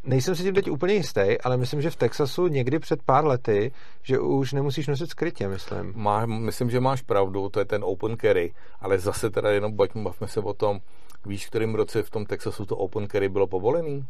nejsem 0.05 0.35
si 0.35 0.42
tím 0.42 0.55
teď 0.55 0.70
úplně 0.70 0.94
jistý, 0.94 1.40
ale 1.44 1.57
myslím, 1.57 1.83
že 1.83 1.90
v 1.90 1.96
Texasu 1.96 2.48
někdy 2.48 2.79
před 2.79 3.03
pár 3.03 3.27
lety, 3.27 3.72
že 4.03 4.18
už 4.18 4.53
nemusíš 4.53 4.87
nosit 4.87 5.11
skrytě, 5.11 5.48
myslím. 5.48 5.92
Má, 5.96 6.27
myslím, 6.27 6.70
že 6.70 6.81
máš 6.81 7.03
pravdu, 7.03 7.48
to 7.48 7.59
je 7.59 7.64
ten 7.64 7.85
open 7.85 8.16
carry, 8.16 8.53
ale 8.81 8.98
zase 8.98 9.31
teda 9.31 9.51
jenom 9.51 9.77
bavme 9.77 10.29
se 10.29 10.40
o 10.40 10.55
tom, 10.55 10.81
víš, 11.27 11.46
v 11.46 11.51
kterém 11.51 11.74
roce 11.74 12.03
v 12.03 12.11
tom 12.11 12.27
Texasu 12.27 12.66
to 12.66 12.77
open 12.77 13.09
carry 13.09 13.29
bylo 13.29 13.46
povolený? 13.46 14.05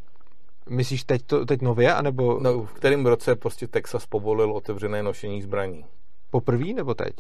Myslíš 0.68 1.04
teď, 1.04 1.22
to, 1.26 1.46
teď 1.46 1.62
nově, 1.62 1.94
anebo... 1.94 2.38
No, 2.40 2.62
v 2.62 2.72
kterém 2.72 3.07
roce 3.07 3.37
prostě 3.37 3.66
Texas 3.66 4.07
povolil 4.07 4.52
otevřené 4.52 5.02
nošení 5.02 5.42
zbraní? 5.42 5.85
Poprvý 6.31 6.74
nebo 6.74 6.94
teď? 6.94 7.14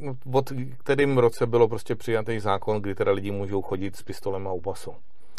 No, 0.00 0.16
od 0.32 0.52
kterým 0.78 1.18
roce 1.18 1.46
bylo 1.46 1.68
prostě 1.68 1.94
přijatý 1.94 2.40
zákon, 2.40 2.80
kdy 2.82 2.94
teda 2.94 3.12
lidi 3.12 3.30
můžou 3.30 3.62
chodit 3.62 3.96
s 3.96 4.02
pistolem 4.02 4.48
a 4.48 4.52
u 4.52 4.60
pasu? 4.60 4.94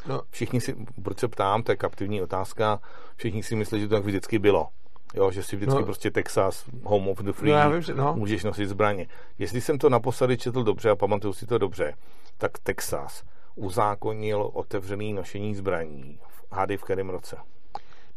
No. 0.07 0.21
Všichni 0.29 0.61
si, 0.61 0.75
proč 1.03 1.19
se 1.19 1.27
ptám, 1.27 1.63
to 1.63 1.71
je 1.71 1.75
kaptivní 1.75 2.21
otázka, 2.21 2.79
všichni 3.15 3.43
si 3.43 3.55
myslí, 3.55 3.79
že 3.79 3.87
to 3.87 3.95
tak 3.95 4.05
vždycky 4.05 4.39
bylo. 4.39 4.67
Jo, 5.13 5.31
že 5.31 5.43
si 5.43 5.55
vždycky 5.55 5.79
no. 5.79 5.85
prostě 5.85 6.11
Texas, 6.11 6.65
home 6.83 7.07
of 7.07 7.19
the 7.19 7.31
free, 7.31 7.51
no, 7.51 7.57
já 7.57 7.69
vím, 7.69 7.81
že, 7.81 7.93
no. 7.93 8.13
můžeš 8.15 8.43
nosit 8.43 8.67
zbraně. 8.67 9.07
Jestli 9.39 9.61
jsem 9.61 9.77
to 9.77 9.89
naposledy 9.89 10.37
četl 10.37 10.63
dobře 10.63 10.89
a 10.89 10.95
pamatuju 10.95 11.33
si 11.33 11.45
to 11.45 11.57
dobře, 11.57 11.93
tak 12.37 12.59
Texas 12.59 13.23
uzákonil 13.55 14.49
otevřený 14.53 15.13
nošení 15.13 15.55
zbraní 15.55 16.19
hádej 16.51 16.77
v 16.77 16.83
kterém 16.83 17.09
roce. 17.09 17.37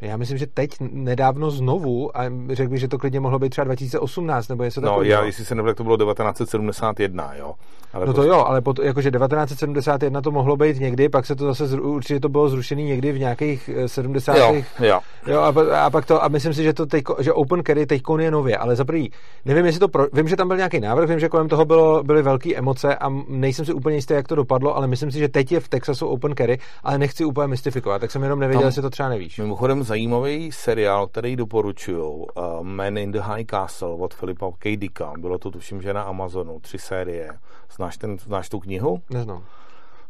Já 0.00 0.16
myslím, 0.16 0.38
že 0.38 0.46
teď 0.46 0.70
nedávno 0.80 1.50
znovu, 1.50 2.18
a 2.18 2.22
řekl 2.52 2.70
bych, 2.70 2.80
že 2.80 2.88
to 2.88 2.98
klidně 2.98 3.20
mohlo 3.20 3.38
být 3.38 3.50
třeba 3.50 3.64
2018 3.64 4.48
nebo 4.48 4.64
něco 4.64 4.80
takového. 4.80 5.04
No, 5.04 5.10
já, 5.10 5.24
jestli 5.24 5.44
se 5.44 5.54
nebyl, 5.54 5.74
to 5.74 5.84
bylo 5.84 5.96
1971, 5.96 7.34
jo. 7.34 7.54
Ale 7.92 8.06
no 8.06 8.12
to 8.12 8.16
prostě... 8.16 8.30
jo, 8.30 8.44
ale 8.46 8.60
pot, 8.60 8.78
jakože 8.78 9.10
1971 9.10 10.20
to 10.20 10.30
mohlo 10.30 10.56
být 10.56 10.80
někdy, 10.80 11.08
pak 11.08 11.26
se 11.26 11.36
to 11.36 11.54
zase, 11.54 11.80
určitě 11.80 12.20
to 12.20 12.28
bylo 12.28 12.48
zrušené 12.48 12.82
někdy 12.82 13.12
v 13.12 13.18
nějakých 13.18 13.70
70. 13.86 14.36
Jo, 14.36 14.62
jo. 14.80 15.00
jo 15.26 15.40
a, 15.40 15.54
a, 15.84 15.90
pak 15.90 16.06
to, 16.06 16.24
a 16.24 16.28
myslím 16.28 16.54
si, 16.54 16.62
že 16.62 16.72
to 16.72 16.86
teď, 16.86 17.04
že 17.18 17.32
Open 17.32 17.62
Carry 17.66 17.86
teď 17.86 18.02
je 18.18 18.30
nově, 18.30 18.56
ale 18.56 18.76
za 18.76 18.84
prvý, 18.84 19.12
nevím, 19.44 19.66
jestli 19.66 19.80
to, 19.80 19.88
pro, 19.88 20.06
vím, 20.12 20.28
že 20.28 20.36
tam 20.36 20.48
byl 20.48 20.56
nějaký 20.56 20.80
návrh, 20.80 21.08
vím, 21.08 21.20
že 21.20 21.28
kolem 21.28 21.48
toho 21.48 21.64
bylo, 21.64 22.02
byly 22.02 22.22
velké 22.22 22.54
emoce 22.54 22.96
a 22.96 23.08
nejsem 23.28 23.64
si 23.64 23.72
úplně 23.72 23.96
jistý, 23.96 24.14
jak 24.14 24.28
to 24.28 24.34
dopadlo, 24.34 24.76
ale 24.76 24.86
myslím 24.86 25.10
si, 25.10 25.18
že 25.18 25.28
teď 25.28 25.52
je 25.52 25.60
v 25.60 25.68
Texasu 25.68 26.06
Open 26.06 26.34
Carry, 26.38 26.58
ale 26.84 26.98
nechci 26.98 27.24
úplně 27.24 27.46
mystifikovat, 27.46 28.00
tak 28.00 28.10
jsem 28.10 28.22
jenom 28.22 28.40
nevěděl, 28.40 28.66
jestli 28.66 28.82
to 28.82 28.90
třeba 28.90 29.08
nevíš. 29.08 29.38
Mimochodem 29.38 29.84
zajímavý 29.88 30.52
seriál, 30.52 31.06
který 31.06 31.36
doporučuju, 31.36 32.08
uh, 32.08 32.62
Man 32.62 32.98
in 32.98 33.12
the 33.12 33.20
High 33.20 33.44
Castle 33.44 33.88
od 33.88 34.14
Filipa 34.14 34.50
K. 34.58 34.76
Dicka. 34.76 35.12
Bylo 35.18 35.38
to 35.38 35.50
tuším, 35.50 35.82
že 35.82 35.94
na 35.94 36.02
Amazonu, 36.02 36.60
tři 36.60 36.78
série. 36.78 37.38
Znáš, 37.76 37.96
ten, 37.96 38.18
znáš 38.18 38.48
tu 38.48 38.60
knihu? 38.60 39.02
Neznám. 39.10 39.44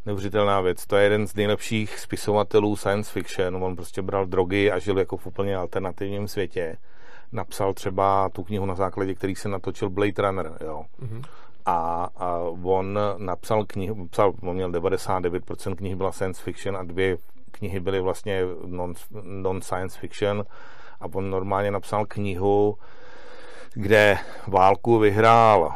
Neuvěřitelná 0.05 0.61
věc. 0.61 0.85
To 0.85 0.95
je 0.95 1.03
jeden 1.03 1.27
z 1.27 1.35
nejlepších 1.35 1.99
spisovatelů 1.99 2.75
science 2.75 3.11
fiction. 3.11 3.63
On 3.63 3.75
prostě 3.75 4.01
bral 4.01 4.25
drogy 4.25 4.71
a 4.71 4.79
žil 4.79 4.99
jako 4.99 5.17
v 5.17 5.27
úplně 5.27 5.55
alternativním 5.55 6.27
světě. 6.27 6.77
Napsal 7.31 7.73
třeba 7.73 8.29
tu 8.29 8.43
knihu 8.43 8.65
na 8.65 8.75
základě, 8.75 9.15
který 9.15 9.35
se 9.35 9.49
natočil 9.49 9.89
Blade 9.89 10.21
Runner, 10.21 10.57
jo. 10.65 10.85
Mm-hmm. 11.01 11.23
A, 11.65 12.09
a 12.17 12.39
on 12.63 12.99
napsal 13.17 13.65
knihu, 13.65 14.07
psal, 14.07 14.33
on 14.41 14.55
měl 14.55 14.71
99% 14.71 15.75
knihy 15.75 15.95
byla 15.95 16.11
science 16.11 16.43
fiction 16.43 16.77
a 16.77 16.83
dvě 16.83 17.17
knihy 17.59 17.79
byly 17.79 18.01
vlastně 18.01 18.41
non, 18.65 18.93
non-science 19.23 19.99
fiction 19.99 20.45
a 20.99 21.05
on 21.13 21.29
normálně 21.29 21.71
napsal 21.71 22.05
knihu, 22.05 22.77
kde 23.73 24.17
válku 24.47 24.99
vyhrál 24.99 25.75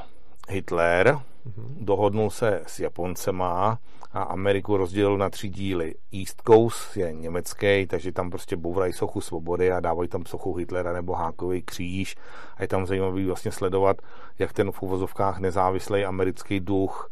Hitler, 0.50 1.08
mm-hmm. 1.08 1.76
dohodnul 1.80 2.30
se 2.30 2.62
s 2.68 2.80
Japoncema 2.80 3.80
a 4.14 4.24
Ameriku 4.24 4.78
rozdělil 4.78 5.18
na 5.18 5.30
tři 5.30 5.50
díly. 5.50 5.96
East 6.14 6.42
Coast 6.48 6.98
je 6.98 7.14
německý, 7.14 7.88
takže 7.88 8.12
tam 8.12 8.30
prostě 8.30 8.56
bourají 8.56 8.94
sochu 8.94 9.22
svobody 9.22 9.72
a 9.72 9.80
dávají 9.80 10.10
tam 10.10 10.26
sochu 10.26 10.56
Hitlera 10.56 10.94
nebo 10.94 11.14
Hákový 11.14 11.62
kříž 11.62 12.16
a 12.58 12.62
je 12.62 12.68
tam 12.68 12.86
zajímavý 12.86 13.26
vlastně 13.26 13.52
sledovat, 13.52 13.98
jak 14.40 14.54
ten 14.54 14.72
v 14.72 14.82
uvozovkách 14.82 15.40
nezávislý 15.40 16.06
americký 16.06 16.60
duch 16.60 17.10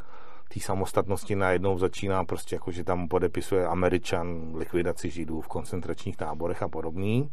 té 0.54 0.60
samostatnosti 0.60 1.36
najednou 1.36 1.78
začíná 1.78 2.24
prostě 2.24 2.56
jako, 2.56 2.72
že 2.72 2.84
tam 2.84 3.08
podepisuje 3.08 3.68
Američan 3.68 4.56
likvidaci 4.56 5.10
židů 5.10 5.42
v 5.42 5.48
koncentračních 5.48 6.18
táborech 6.18 6.64
a 6.64 6.68
podobný. 6.68 7.30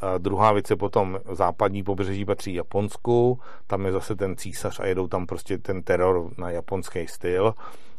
A 0.00 0.18
druhá 0.18 0.52
věc 0.52 0.70
je 0.70 0.76
potom 0.76 1.18
západní 1.32 1.82
pobřeží 1.82 2.24
patří 2.24 2.54
Japonsku, 2.54 3.40
tam 3.66 3.86
je 3.86 3.92
zase 3.92 4.16
ten 4.16 4.36
císař 4.36 4.80
a 4.80 4.86
jedou 4.86 5.08
tam 5.08 5.26
prostě 5.26 5.58
ten 5.58 5.82
teror 5.82 6.30
na 6.38 6.50
japonský 6.50 7.06
styl 7.06 7.54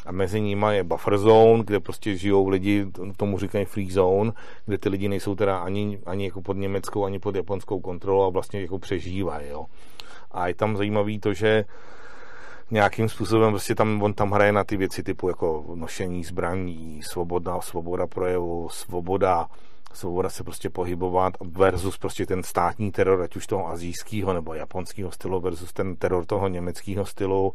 a 0.05 0.11
mezi 0.11 0.41
nimi 0.41 0.65
je 0.69 0.83
buffer 0.83 1.17
zone, 1.17 1.63
kde 1.63 1.79
prostě 1.79 2.15
žijou 2.15 2.47
lidi, 2.47 2.85
tomu 3.17 3.39
říkají 3.39 3.65
free 3.65 3.91
zone, 3.91 4.31
kde 4.65 4.77
ty 4.77 4.89
lidi 4.89 5.07
nejsou 5.09 5.35
teda 5.35 5.57
ani, 5.57 5.99
ani 6.05 6.25
jako 6.25 6.41
pod 6.41 6.57
německou, 6.57 7.05
ani 7.05 7.19
pod 7.19 7.35
japonskou 7.35 7.79
kontrolou 7.79 8.23
a 8.23 8.29
vlastně 8.29 8.61
jako 8.61 8.79
přežívají, 8.79 9.49
jo. 9.49 9.65
A 10.31 10.47
je 10.47 10.55
tam 10.55 10.77
zajímavý 10.77 11.19
to, 11.19 11.33
že 11.33 11.65
nějakým 12.71 13.09
způsobem 13.09 13.51
prostě 13.51 13.75
tam, 13.75 14.03
on 14.03 14.13
tam 14.13 14.31
hraje 14.31 14.51
na 14.51 14.63
ty 14.63 14.77
věci 14.77 15.03
typu 15.03 15.27
jako 15.27 15.65
nošení 15.75 16.23
zbraní, 16.23 17.01
svoboda, 17.03 17.61
svoboda 17.61 18.07
projevu, 18.07 18.69
svoboda, 18.69 19.47
svoboda 19.93 20.29
se 20.29 20.43
prostě 20.43 20.69
pohybovat 20.69 21.33
versus 21.41 21.97
prostě 21.97 22.25
ten 22.25 22.43
státní 22.43 22.91
teror, 22.91 23.21
ať 23.21 23.35
už 23.35 23.47
toho 23.47 23.67
azijského 23.67 24.33
nebo 24.33 24.53
japonského 24.53 25.11
stylu 25.11 25.39
versus 25.39 25.73
ten 25.73 25.95
teror 25.95 26.25
toho 26.25 26.47
německého 26.47 27.05
stylu. 27.05 27.53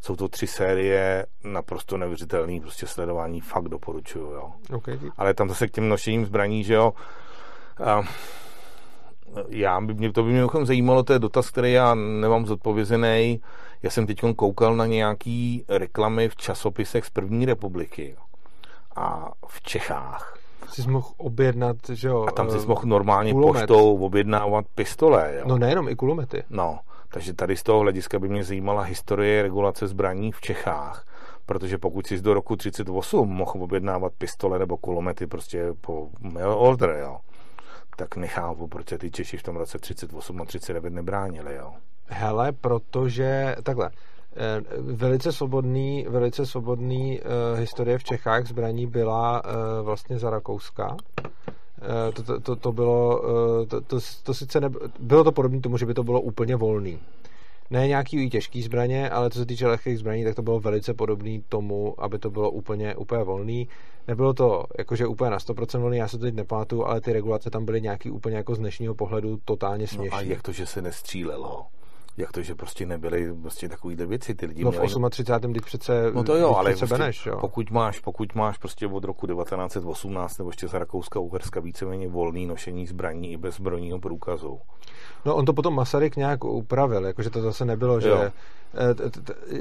Jsou 0.00 0.16
to 0.16 0.28
tři 0.28 0.46
série 0.46 1.26
naprosto 1.44 1.96
neuvěřitelný, 1.96 2.60
prostě 2.60 2.86
sledování 2.86 3.40
fakt 3.40 3.68
doporučuju, 3.68 4.30
jo. 4.30 4.52
Okay. 4.76 4.98
Ale 5.16 5.34
tam 5.34 5.48
zase 5.48 5.68
k 5.68 5.70
těm 5.70 5.88
nošením 5.88 6.26
zbraní, 6.26 6.64
že 6.64 6.74
jo, 6.74 6.92
a 7.84 8.02
já 9.48 9.80
by 9.80 9.94
mě, 9.94 10.12
to 10.12 10.22
by 10.22 10.32
mě 10.32 10.46
zajímalo, 10.62 11.02
to 11.02 11.12
je 11.12 11.18
dotaz, 11.18 11.50
který 11.50 11.72
já 11.72 11.94
nemám 11.94 12.46
zodpovězený. 12.46 13.40
Já 13.82 13.90
jsem 13.90 14.06
teď 14.06 14.20
koukal 14.36 14.76
na 14.76 14.86
nějaký 14.86 15.64
reklamy 15.68 16.28
v 16.28 16.36
časopisech 16.36 17.04
z 17.04 17.10
první 17.10 17.46
republiky 17.46 18.16
a 18.96 19.30
v 19.46 19.62
Čechách. 19.62 20.38
Jsi 20.68 20.90
mohl 20.90 21.08
objednat, 21.16 21.76
že 21.92 22.08
jo? 22.08 22.26
A 22.28 22.32
tam 22.32 22.50
jsi 22.50 22.66
mohl 22.66 22.82
normálně 22.84 23.32
kulomet. 23.32 23.62
poštou 23.62 23.96
objednávat 23.96 24.64
pistole, 24.74 25.34
jo? 25.38 25.44
No 25.46 25.58
nejenom, 25.58 25.88
i 25.88 25.96
kulomety. 25.96 26.42
No, 26.50 26.78
takže 27.08 27.34
tady 27.34 27.56
z 27.56 27.62
toho 27.62 27.80
hlediska 27.80 28.18
by 28.18 28.28
mě 28.28 28.44
zajímala 28.44 28.82
historie 28.82 29.42
regulace 29.42 29.86
zbraní 29.86 30.32
v 30.32 30.40
Čechách 30.40 31.04
protože 31.46 31.78
pokud 31.78 32.06
jsi 32.06 32.20
do 32.20 32.34
roku 32.34 32.56
38 32.56 33.28
mohl 33.28 33.62
objednávat 33.62 34.12
pistole 34.18 34.58
nebo 34.58 34.76
kulomety 34.76 35.26
prostě 35.26 35.72
po 35.80 36.08
mail 36.20 36.54
order, 36.58 36.96
jo, 37.00 37.18
tak 37.96 38.16
nechápu, 38.16 38.66
proč 38.66 38.88
se 38.88 38.98
ty 38.98 39.10
Češi 39.10 39.36
v 39.36 39.42
tom 39.42 39.56
roce 39.56 39.78
38 39.78 40.42
a 40.42 40.44
39 40.44 40.92
nebránili, 40.92 41.54
jo. 41.54 41.72
Hele, 42.06 42.52
protože, 42.52 43.56
takhle, 43.62 43.90
eh, 44.36 44.62
velice 44.80 45.32
svobodný, 45.32 46.06
velice 46.08 46.46
svobodný 46.46 47.20
uh, 47.20 47.58
historie 47.58 47.98
v 47.98 48.04
Čechách 48.04 48.46
zbraní 48.46 48.86
byla 48.86 49.44
uh, 49.44 49.50
vlastně 49.84 50.18
za 50.18 50.30
Rakouska. 50.30 50.92
Uh, 50.92 50.98
to, 52.14 52.22
to, 52.22 52.40
to, 52.40 52.56
to 52.56 52.72
bylo, 52.72 53.22
uh, 53.22 53.66
to, 53.66 53.80
to, 53.80 53.98
to 54.22 54.34
sice 54.34 54.60
ne, 54.60 54.70
bylo 54.98 55.24
to 55.24 55.32
podobné 55.32 55.60
tomu, 55.60 55.78
že 55.78 55.86
by 55.86 55.94
to 55.94 56.04
bylo 56.04 56.20
úplně 56.20 56.56
volný 56.56 57.00
ne 57.70 57.88
nějaký 57.88 58.30
těžký 58.30 58.62
zbraně, 58.62 59.10
ale 59.10 59.30
co 59.30 59.38
se 59.38 59.46
týče 59.46 59.66
lehkých 59.66 59.98
zbraní, 59.98 60.24
tak 60.24 60.34
to 60.34 60.42
bylo 60.42 60.60
velice 60.60 60.94
podobné 60.94 61.40
tomu, 61.48 61.94
aby 61.98 62.18
to 62.18 62.30
bylo 62.30 62.50
úplně, 62.50 62.94
úplně 62.94 63.22
volný. 63.22 63.68
Nebylo 64.08 64.34
to 64.34 64.64
jakože 64.78 65.06
úplně 65.06 65.30
na 65.30 65.38
100% 65.38 65.80
volný, 65.80 65.96
já 65.96 66.08
se 66.08 66.18
to 66.18 66.24
teď 66.24 66.34
nepamatuju, 66.34 66.84
ale 66.84 67.00
ty 67.00 67.12
regulace 67.12 67.50
tam 67.50 67.64
byly 67.64 67.80
nějaký 67.80 68.10
úplně 68.10 68.36
jako 68.36 68.54
z 68.54 68.58
dnešního 68.58 68.94
pohledu 68.94 69.38
totálně 69.44 69.86
směšné. 69.86 70.16
No 70.16 70.28
a 70.28 70.30
jak 70.30 70.42
to, 70.42 70.52
že 70.52 70.66
se 70.66 70.82
nestřílelo? 70.82 71.66
Jak 72.16 72.32
to, 72.32 72.42
že 72.42 72.54
prostě 72.54 72.86
nebyly 72.86 73.34
prostě 73.42 73.68
takovýhle 73.68 74.06
věci, 74.06 74.34
ty 74.34 74.46
lidi 74.46 74.64
No 74.64 74.70
měli... 74.70 74.88
v 74.88 75.10
38. 75.10 75.52
teď 75.52 75.62
přece, 75.64 76.10
No 76.14 76.24
to 76.24 76.36
jo, 76.36 76.54
ale 76.54 76.70
přece 76.70 76.86
prostě, 76.86 77.02
Beneš, 77.02 77.26
jo. 77.26 77.36
pokud 77.40 77.70
máš, 77.70 78.00
pokud 78.00 78.34
máš 78.34 78.58
prostě 78.58 78.86
od 78.86 79.04
roku 79.04 79.26
1918 79.26 80.38
nebo 80.38 80.50
ještě 80.50 80.68
za 80.68 80.78
Rakouska 80.78 81.20
Uherska 81.20 81.60
víceméně 81.60 82.08
volný 82.08 82.46
nošení 82.46 82.86
zbraní 82.86 83.32
i 83.32 83.36
bez 83.36 83.54
zbrojního 83.56 83.98
průkazu. 84.00 84.60
No 85.24 85.34
on 85.36 85.44
to 85.44 85.52
potom 85.52 85.74
Masaryk 85.74 86.16
nějak 86.16 86.44
upravil, 86.44 87.06
jakože 87.06 87.30
to 87.30 87.40
zase 87.42 87.64
nebylo, 87.64 88.00
že... 88.00 88.08
Jo. 88.08 88.16
t- 88.16 88.32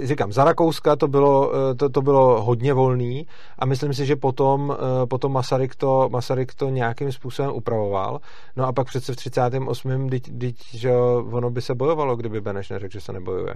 Říkám, 0.04 0.32
za 0.32 0.44
Rakouska 0.44 0.96
to 0.96 1.08
bylo, 1.08 1.52
eh, 1.72 1.76
to, 1.76 1.90
to 1.90 2.02
bylo 2.02 2.44
hodně 2.44 2.74
volný 2.74 3.28
a 3.60 3.66
myslím 3.66 3.94
si, 3.94 4.06
že 4.06 4.16
potom, 4.16 4.76
eh, 4.78 5.06
potom 5.06 5.34
Masaryk, 5.34 5.76
to, 5.76 6.10
Masaryk 6.12 6.54
to 6.54 6.70
nějakým 6.70 7.12
způsobem 7.12 7.52
upravoval. 7.52 8.20
No 8.56 8.66
a 8.66 8.74
pak 8.74 8.88
přece 8.88 9.14
v 9.14 9.16
38. 9.16 10.10
Dyť, 10.10 10.30
dyť, 10.32 10.76
že 10.76 10.92
ono 11.32 11.50
by 11.50 11.62
se 11.62 11.76
bojovalo, 11.76 12.16
kdyby 12.16 12.42
Beneš 12.42 12.70
neřekl, 12.70 12.94
že 12.94 13.02
se 13.02 13.14
nebojuje. 13.14 13.54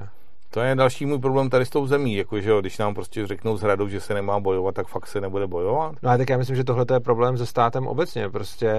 To 0.50 0.60
je 0.60 0.76
další 0.76 1.06
můj 1.06 1.20
problém 1.20 1.50
tady 1.50 1.66
s 1.66 1.70
tou 1.70 1.88
zemí, 1.88 2.16
jakože 2.16 2.52
když 2.60 2.78
nám 2.78 2.94
prostě 2.94 3.28
řeknou 3.28 3.58
z 3.58 3.62
hradu, 3.62 3.88
že 3.88 4.02
se 4.02 4.14
nemá 4.14 4.40
bojovat, 4.40 4.76
tak 4.76 4.88
fakt 4.88 5.08
se 5.08 5.22
nebude 5.22 5.48
bojovat. 5.48 5.96
No 6.04 6.10
a 6.10 6.18
tak 6.18 6.30
já 6.30 6.38
myslím, 6.38 6.56
že 6.56 6.64
tohle 6.64 6.86
je 6.94 7.00
problém 7.00 7.38
se 7.38 7.46
státem 7.46 7.88
obecně. 7.88 8.30
Prostě 8.30 8.74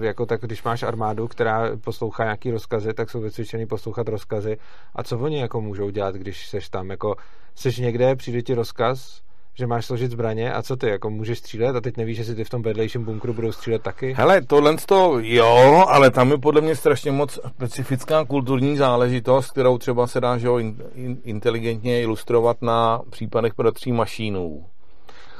jako 0.00 0.26
tak, 0.26 0.40
když 0.40 0.62
máš 0.62 0.82
armádu, 0.82 1.28
která 1.28 1.76
poslouchá 1.84 2.24
nějaký 2.24 2.50
rozkazy, 2.50 2.94
tak 2.94 3.10
jsou 3.10 3.20
vycvičený 3.20 3.66
poslouchat 3.66 4.08
rozkazy. 4.08 4.56
A 4.94 5.02
co 5.02 5.18
oni 5.18 5.40
jako 5.40 5.60
můžou 5.60 5.90
dělat, 5.90 6.14
když 6.14 6.48
seš 6.48 6.68
tam? 6.68 6.90
Jako 6.90 7.16
seš 7.54 7.78
někde, 7.78 8.16
přijde 8.16 8.42
ti 8.42 8.54
rozkaz, 8.54 9.22
že 9.54 9.66
máš 9.66 9.86
složit 9.86 10.10
zbraně 10.10 10.52
a 10.52 10.62
co 10.62 10.76
ty, 10.76 10.88
jako 10.88 11.10
můžeš 11.10 11.38
střílet 11.38 11.76
a 11.76 11.80
teď 11.80 11.96
nevíš, 11.96 12.18
jestli 12.18 12.34
ty 12.34 12.44
v 12.44 12.50
tom 12.50 12.62
vedlejším 12.62 13.04
bunkru 13.04 13.32
budou 13.32 13.52
střílet 13.52 13.82
taky? 13.82 14.12
Hele, 14.12 14.42
tohle 14.42 14.76
to 14.86 15.18
jo, 15.20 15.84
ale 15.88 16.10
tam 16.10 16.30
je 16.30 16.38
podle 16.38 16.60
mě 16.60 16.76
strašně 16.76 17.12
moc 17.12 17.38
specifická 17.48 18.24
kulturní 18.24 18.76
záležitost, 18.76 19.50
kterou 19.50 19.78
třeba 19.78 20.06
se 20.06 20.20
dá 20.20 20.38
že 20.38 20.46
jo, 20.46 20.58
in, 20.58 20.82
in, 20.94 21.18
inteligentně 21.24 22.02
ilustrovat 22.02 22.62
na 22.62 23.00
případech 23.10 23.52
bratří 23.56 23.92
mašínů. 23.92 24.64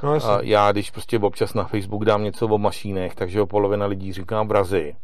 No. 0.03 0.13
A 0.13 0.39
já, 0.43 0.73
když 0.73 0.91
prostě 0.91 1.19
občas 1.19 1.55
na 1.55 1.65
Facebook 1.65 2.05
dám 2.05 2.25
něco 2.25 2.47
o 2.49 2.59
mašínech, 2.59 3.15
takže 3.15 3.39
jo, 3.39 3.47
polovina 3.47 3.87
lidí 3.87 4.13
říká 4.13 4.45
brazy. 4.45 4.95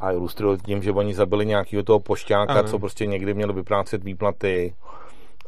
A 0.00 0.12
ilustruju 0.12 0.56
tím, 0.56 0.82
že 0.82 0.92
oni 0.92 1.14
zabili 1.14 1.46
nějakého 1.46 1.82
toho 1.82 2.00
pošťáka, 2.00 2.52
Ano. 2.52 2.68
co 2.68 2.78
prostě 2.78 3.06
někdy 3.06 3.34
měl 3.34 3.52
vyprácet 3.52 4.04
výplaty. 4.04 4.74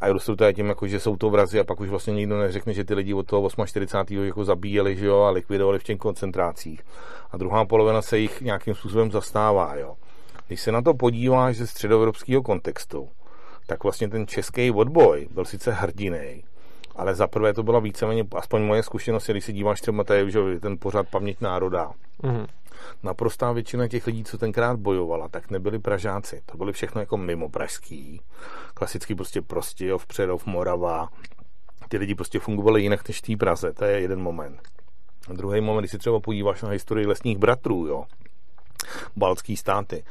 A 0.00 0.08
ilustruju 0.08 0.36
to 0.36 0.44
je 0.44 0.52
tím, 0.52 0.68
jako, 0.68 0.86
že 0.86 1.00
jsou 1.00 1.16
to 1.16 1.30
vrazy 1.30 1.60
a 1.60 1.64
pak 1.64 1.80
už 1.80 1.88
vlastně 1.88 2.14
nikdo 2.14 2.38
neřekne, 2.38 2.72
že 2.72 2.84
ty 2.84 2.94
lidi 2.94 3.14
od 3.14 3.26
toho 3.26 3.48
48. 3.66 4.24
jako 4.24 4.44
zabíjeli 4.44 4.96
že 4.96 5.06
jo, 5.06 5.20
a 5.20 5.30
likvidovali 5.30 5.78
v 5.78 5.82
těch 5.82 5.98
koncentrácích. 5.98 6.82
A 7.30 7.36
druhá 7.36 7.64
polovina 7.64 8.02
se 8.02 8.18
jich 8.18 8.40
nějakým 8.40 8.74
způsobem 8.74 9.10
zastává. 9.10 9.76
Jo. 9.76 9.96
Když 10.46 10.60
se 10.60 10.72
na 10.72 10.82
to 10.82 10.94
podíváš 10.94 11.56
ze 11.56 11.66
středoevropského 11.66 12.42
kontextu, 12.42 13.08
tak 13.66 13.82
vlastně 13.82 14.08
ten 14.08 14.26
český 14.26 14.70
odboj 14.70 15.28
byl 15.30 15.44
sice 15.44 15.72
hrdinej, 15.72 16.42
ale 16.96 17.14
za 17.14 17.26
prvé 17.26 17.54
to 17.54 17.62
byla 17.62 17.80
víceméně, 17.80 18.24
aspoň 18.36 18.62
moje 18.62 18.82
zkušenost, 18.82 19.30
když 19.30 19.44
se 19.44 19.52
díváš 19.52 19.80
třeba 19.80 20.04
tady, 20.04 20.30
že 20.30 20.40
ten 20.60 20.78
pořád 20.78 21.08
paměť 21.08 21.40
národa, 21.40 21.92
Mhm. 22.22 22.46
naprostá 23.02 23.52
většina 23.52 23.88
těch 23.88 24.06
lidí, 24.06 24.24
co 24.24 24.38
tenkrát 24.38 24.78
bojovala, 24.78 25.28
tak 25.28 25.50
nebyli 25.50 25.78
Pražáci. 25.78 26.42
To 26.46 26.56
byli 26.56 26.72
všechno 26.72 27.00
jako 27.00 27.16
mimo 27.16 27.48
pražský. 27.48 28.20
Klasicky 28.74 29.14
prostě 29.14 29.42
Prostějov, 29.42 30.06
Přerov, 30.06 30.46
Morava. 30.46 31.08
Ty 31.88 31.98
lidi 31.98 32.14
prostě 32.14 32.38
fungovali 32.40 32.82
jinak 32.82 33.08
než 33.08 33.18
v 33.18 33.22
té 33.22 33.36
Praze. 33.36 33.72
To 33.72 33.84
je 33.84 34.00
jeden 34.00 34.20
moment. 34.20 34.60
A 35.30 35.32
druhý 35.32 35.60
moment, 35.60 35.82
když 35.82 35.90
si 35.90 35.98
třeba 35.98 36.20
podíváš 36.20 36.62
na 36.62 36.68
historii 36.68 37.06
lesních 37.06 37.38
bratrů, 37.38 37.86
jo, 37.86 38.04
baltský 39.16 39.56
státy, 39.56 40.04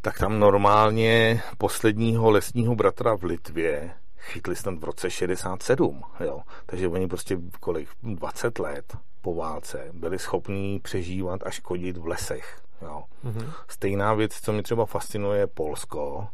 tak 0.00 0.18
tam 0.18 0.38
normálně 0.38 1.42
posledního 1.58 2.30
lesního 2.30 2.74
bratra 2.74 3.16
v 3.16 3.22
Litvě 3.22 3.90
chytli 4.22 4.56
snad 4.56 4.78
v 4.78 4.84
roce 4.84 5.10
67, 5.10 6.02
jo. 6.20 6.40
Takže 6.66 6.88
oni 6.88 7.08
prostě 7.08 7.38
kolik, 7.60 7.88
20 8.02 8.58
let 8.58 8.96
po 9.20 9.34
válce 9.34 9.88
byli 9.92 10.18
schopní 10.18 10.80
přežívat 10.80 11.40
a 11.46 11.50
škodit 11.50 11.96
v 11.96 12.06
lesech, 12.06 12.60
jo. 12.82 13.02
Mhm. 13.22 13.52
Stejná 13.68 14.14
věc, 14.14 14.40
co 14.40 14.52
mě 14.52 14.62
třeba 14.62 14.86
fascinuje, 14.86 15.38
je 15.38 15.46
Polsko. 15.46 16.28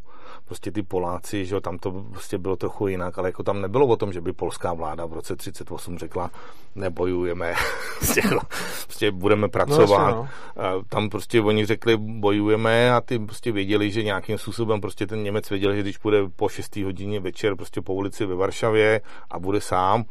Prostě 0.45 0.73
ty 0.73 0.83
Poláci, 0.83 1.47
že 1.47 1.55
jo, 1.55 1.61
tam 1.61 1.79
to 1.79 2.05
prostě 2.11 2.39
bylo 2.39 2.57
trochu 2.57 2.89
jinak, 2.89 3.19
ale 3.19 3.29
jako 3.29 3.43
tam 3.43 3.61
nebylo 3.61 3.87
o 3.87 3.97
tom, 3.97 4.13
že 4.13 4.21
by 4.21 4.33
polská 4.33 4.73
vláda 4.73 5.07
v 5.07 5.13
roce 5.13 5.37
38 5.37 5.99
řekla, 5.99 6.31
nebojujeme, 6.75 7.55
prostě, 7.99 8.21
jako, 8.25 8.47
prostě 8.85 9.11
budeme 9.11 9.49
pracovat. 9.49 10.11
no. 10.11 10.29
A 10.57 10.85
tam 10.89 11.09
prostě 11.09 11.41
oni 11.41 11.67
řekli, 11.67 11.97
bojujeme 11.97 12.93
a 12.93 13.01
ty 13.01 13.19
prostě 13.19 13.53
věděli, 13.53 13.91
že 13.91 14.03
nějakým 14.03 14.39
způsobem 14.39 14.81
prostě 14.81 15.07
ten 15.07 15.23
Němec 15.23 15.51
věděl, 15.51 15.75
že 15.75 15.81
když 15.81 15.99
půjde 15.99 16.19
po 16.37 16.49
6. 16.49 16.77
hodině 16.77 17.21
večer 17.21 17.57
prostě 17.57 17.81
po 17.81 17.95
ulici 17.95 18.27
ve 18.27 18.35
Varšavě 18.35 19.01
a 19.31 19.39
bude 19.39 19.61
sám, 19.61 20.05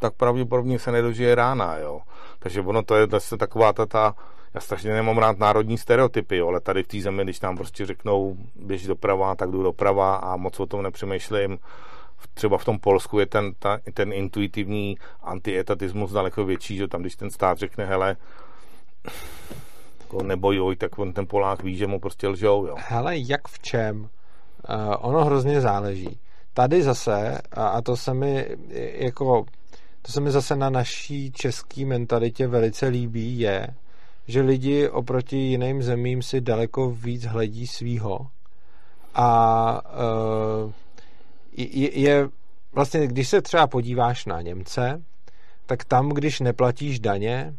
tak 0.00 0.14
pravděpodobně 0.14 0.78
se 0.78 0.92
nedožije 0.92 1.34
rána, 1.34 1.76
jo. 1.76 2.00
Takže 2.38 2.60
ono 2.60 2.82
to 2.82 2.94
je 2.94 3.06
zase 3.06 3.36
taková 3.36 3.72
ta, 3.72 3.86
ta 3.86 4.14
já 4.54 4.60
strašně 4.60 4.92
nemám 4.92 5.18
rád 5.18 5.38
národní 5.38 5.78
stereotypy, 5.78 6.36
jo, 6.36 6.48
ale 6.48 6.60
tady 6.60 6.82
v 6.82 6.86
té 6.86 7.00
zemi, 7.00 7.24
když 7.24 7.40
nám 7.40 7.56
prostě 7.56 7.86
řeknou, 7.86 8.36
běž 8.56 8.86
doprava, 8.86 9.34
tak 9.34 9.50
jdu 9.50 9.62
doprava 9.62 10.16
a 10.16 10.36
moc 10.36 10.60
o 10.60 10.66
tom 10.66 10.82
nepřemýšlím. 10.82 11.58
Třeba 12.34 12.58
v 12.58 12.64
tom 12.64 12.78
Polsku 12.78 13.18
je 13.18 13.26
ten, 13.26 13.52
ta, 13.58 13.78
ten 13.94 14.12
intuitivní 14.12 14.96
antietatismus 15.22 16.12
daleko 16.12 16.44
větší, 16.44 16.76
že 16.76 16.88
tam, 16.88 17.00
když 17.00 17.16
ten 17.16 17.30
stát 17.30 17.58
řekne, 17.58 17.84
hele, 17.86 18.16
jako 20.00 20.22
nebojuj, 20.22 20.76
tak 20.76 20.98
on 20.98 21.12
ten 21.12 21.26
Polák 21.26 21.62
ví, 21.62 21.76
že 21.76 21.86
mu 21.86 22.00
prostě 22.00 22.28
lžou, 22.28 22.66
jo. 22.66 22.74
Hele, 22.78 23.18
jak 23.18 23.48
v 23.48 23.58
čem? 23.58 24.00
Uh, 24.00 24.94
ono 24.98 25.24
hrozně 25.24 25.60
záleží. 25.60 26.20
Tady 26.54 26.82
zase, 26.82 27.38
a, 27.52 27.68
a 27.68 27.82
to 27.82 27.96
se 27.96 28.14
mi 28.14 28.46
jako, 28.94 29.44
to 30.02 30.12
se 30.12 30.20
mi 30.20 30.30
zase 30.30 30.56
na 30.56 30.70
naší 30.70 31.32
české 31.32 31.86
mentalitě 31.86 32.46
velice 32.46 32.86
líbí, 32.86 33.40
je, 33.40 33.66
že 34.28 34.40
lidi 34.40 34.88
oproti 34.88 35.36
jiným 35.36 35.82
zemím 35.82 36.22
si 36.22 36.40
daleko 36.40 36.90
víc 36.90 37.24
hledí 37.24 37.66
svýho 37.66 38.26
a 39.14 39.82
uh, 40.64 40.72
je, 41.56 41.98
je 41.98 42.28
vlastně, 42.72 43.06
když 43.06 43.28
se 43.28 43.42
třeba 43.42 43.66
podíváš 43.66 44.26
na 44.26 44.40
Němce, 44.40 45.02
tak 45.66 45.84
tam, 45.84 46.08
když 46.08 46.40
neplatíš 46.40 47.00
daně, 47.00 47.54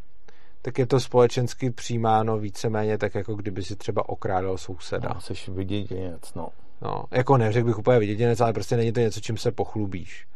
tak 0.61 0.77
je 0.79 0.87
to 0.87 0.99
společensky 0.99 1.71
přijímáno 1.71 2.37
víceméně 2.37 2.97
tak, 2.97 3.15
jako 3.15 3.35
kdyby 3.35 3.63
si 3.63 3.75
třeba 3.75 4.09
okrádal 4.09 4.57
souseda. 4.57 5.09
No, 5.13 5.21
seš 5.21 5.49
viděděněc, 5.49 6.33
no. 6.35 6.49
No, 6.81 7.03
jako 7.11 7.37
neřekl 7.37 7.65
bych 7.65 7.79
úplně 7.79 7.99
viděděnec, 7.99 8.41
ale 8.41 8.53
prostě 8.53 8.77
není 8.77 8.91
to 8.91 8.99
něco, 8.99 9.21
čím 9.21 9.37
se 9.37 9.51
pochlubíš. 9.51 10.27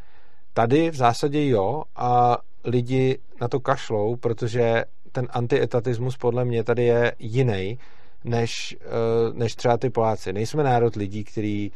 Tady 0.54 0.90
v 0.92 0.96
zásadě 0.96 1.48
jo 1.50 1.84
a 1.96 2.38
lidi 2.64 3.20
na 3.42 3.48
to 3.48 3.60
kašlou, 3.60 4.16
protože 4.16 4.84
ten 5.16 5.28
antietatismus 5.32 6.18
podle 6.18 6.46
mě 6.46 6.64
tady 6.64 6.84
je 6.84 7.16
jiný 7.20 7.80
než, 8.24 8.78
eh, 8.82 8.88
než 9.34 9.56
třeba 9.56 9.78
ty 9.78 9.90
Poláci. 9.90 10.34
Nejsme 10.34 10.64
národ 10.64 10.96
lidí, 10.96 11.24
který 11.24 11.72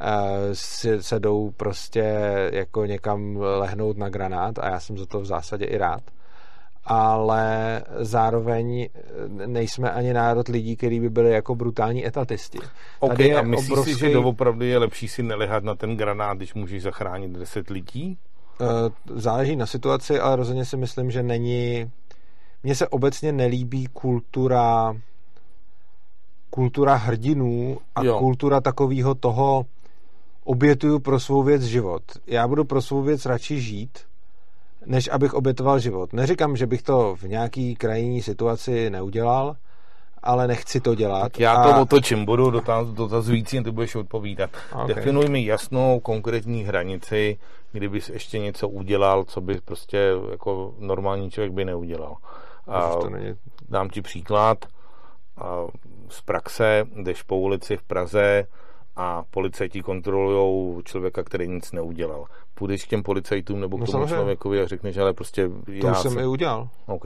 eh, 0.00 0.04
si, 0.52 1.02
se 1.02 1.20
jdou 1.20 1.50
prostě 1.56 2.04
jako 2.52 2.86
někam 2.86 3.36
lehnout 3.36 3.98
na 3.98 4.08
granát 4.08 4.58
a 4.58 4.68
já 4.70 4.80
jsem 4.80 4.98
za 4.98 5.06
to 5.06 5.20
v 5.20 5.26
zásadě 5.26 5.64
i 5.64 5.78
rád 5.78 6.02
ale 6.84 7.82
zároveň 7.98 8.88
nejsme 9.46 9.90
ani 9.90 10.12
národ 10.12 10.48
lidí, 10.48 10.76
kteří 10.76 11.00
by 11.00 11.10
byli 11.10 11.30
jako 11.32 11.54
brutální 11.54 12.06
etatisti. 12.06 12.58
OK, 13.00 13.10
Tady 13.10 13.28
je 13.28 13.36
a 13.36 13.42
myslíš 13.42 13.70
obrovský- 13.70 13.94
si, 13.94 14.00
že 14.00 14.12
doopravdy 14.12 14.66
je 14.66 14.78
lepší 14.78 15.08
si 15.08 15.22
nelehat 15.22 15.64
na 15.64 15.74
ten 15.74 15.96
granát, 15.96 16.36
když 16.36 16.54
můžeš 16.54 16.82
zachránit 16.82 17.30
10 17.30 17.70
lidí? 17.70 18.18
Eh, 18.60 18.90
záleží 19.14 19.56
na 19.56 19.66
situaci, 19.66 20.20
ale 20.20 20.36
rozhodně 20.36 20.64
si 20.64 20.76
myslím, 20.76 21.10
že 21.10 21.22
není... 21.22 21.90
Mně 22.62 22.74
se 22.74 22.88
obecně 22.88 23.32
nelíbí 23.32 23.86
kultura 23.86 24.96
kultura 26.50 26.94
hrdinů 26.94 27.78
a 27.94 28.04
Jo. 28.04 28.18
kultura 28.18 28.60
takového 28.60 29.14
toho 29.14 29.66
obětuju 30.44 30.98
pro 30.98 31.20
svou 31.20 31.42
věc 31.42 31.62
život. 31.62 32.02
Já 32.26 32.48
budu 32.48 32.64
pro 32.64 32.82
svou 32.82 33.02
věc 33.02 33.26
radši 33.26 33.60
žít, 33.60 33.98
než 34.86 35.08
abych 35.12 35.34
obětoval 35.34 35.78
život. 35.78 36.12
Neříkám, 36.12 36.56
že 36.56 36.66
bych 36.66 36.82
to 36.82 37.16
v 37.16 37.22
nějaký 37.22 37.76
krajní 37.76 38.22
situaci 38.22 38.90
neudělal, 38.90 39.56
ale 40.22 40.48
nechci 40.48 40.80
to 40.80 40.94
dělat. 40.94 41.32
Tak 41.32 41.40
já 41.40 41.52
a... 41.52 41.72
to 41.72 41.82
otočím, 41.82 42.24
budu 42.24 42.50
dotaz, 42.50 42.88
dotazující 42.88 43.58
a 43.58 43.62
ty 43.62 43.70
budeš 43.70 43.94
odpovídat. 43.94 44.50
Ok. 44.82 44.88
Definuj 44.88 45.28
mi 45.28 45.44
jasnou 45.44 46.00
konkrétní 46.00 46.64
hranici, 46.64 47.38
kdybys 47.72 48.08
ještě 48.08 48.38
něco 48.38 48.68
udělal, 48.68 49.24
co 49.24 49.40
by 49.40 49.60
prostě 49.64 50.12
jako 50.30 50.74
normální 50.78 51.30
člověk 51.30 51.52
by 51.52 51.64
neudělal. 51.64 52.16
A 52.66 52.88
To 52.90 53.10
dám 53.68 53.88
ti 53.88 54.02
příklad 54.02 54.64
a 55.36 55.66
z 56.08 56.20
praxe, 56.20 56.84
jdeš 57.02 57.22
po 57.22 57.38
ulici 57.38 57.76
v 57.76 57.82
Praze 57.82 58.46
a 58.96 59.22
policajti 59.30 59.82
kontrolují 59.82 60.82
člověka, 60.84 61.22
který 61.22 61.48
nic 61.48 61.72
neudělal. 61.72 62.24
Půjdeš 62.54 62.84
k 62.84 62.88
těm 62.88 63.02
policajtům 63.02 63.60
nebo 63.60 63.76
k 63.76 63.80
No 63.80 63.86
tomu 63.86 63.92
samozřejmě. 63.92 64.14
člověkovi 64.14 64.60
a 64.62 64.66
řekneš, 64.66 64.96
ale 64.96 65.12
prostě 65.12 65.48
To 65.80 65.86
já 65.86 65.92
už 65.92 65.98
jsem 65.98 66.18
i 66.18 66.26
udělal. 66.26 66.68
OK. 66.86 67.04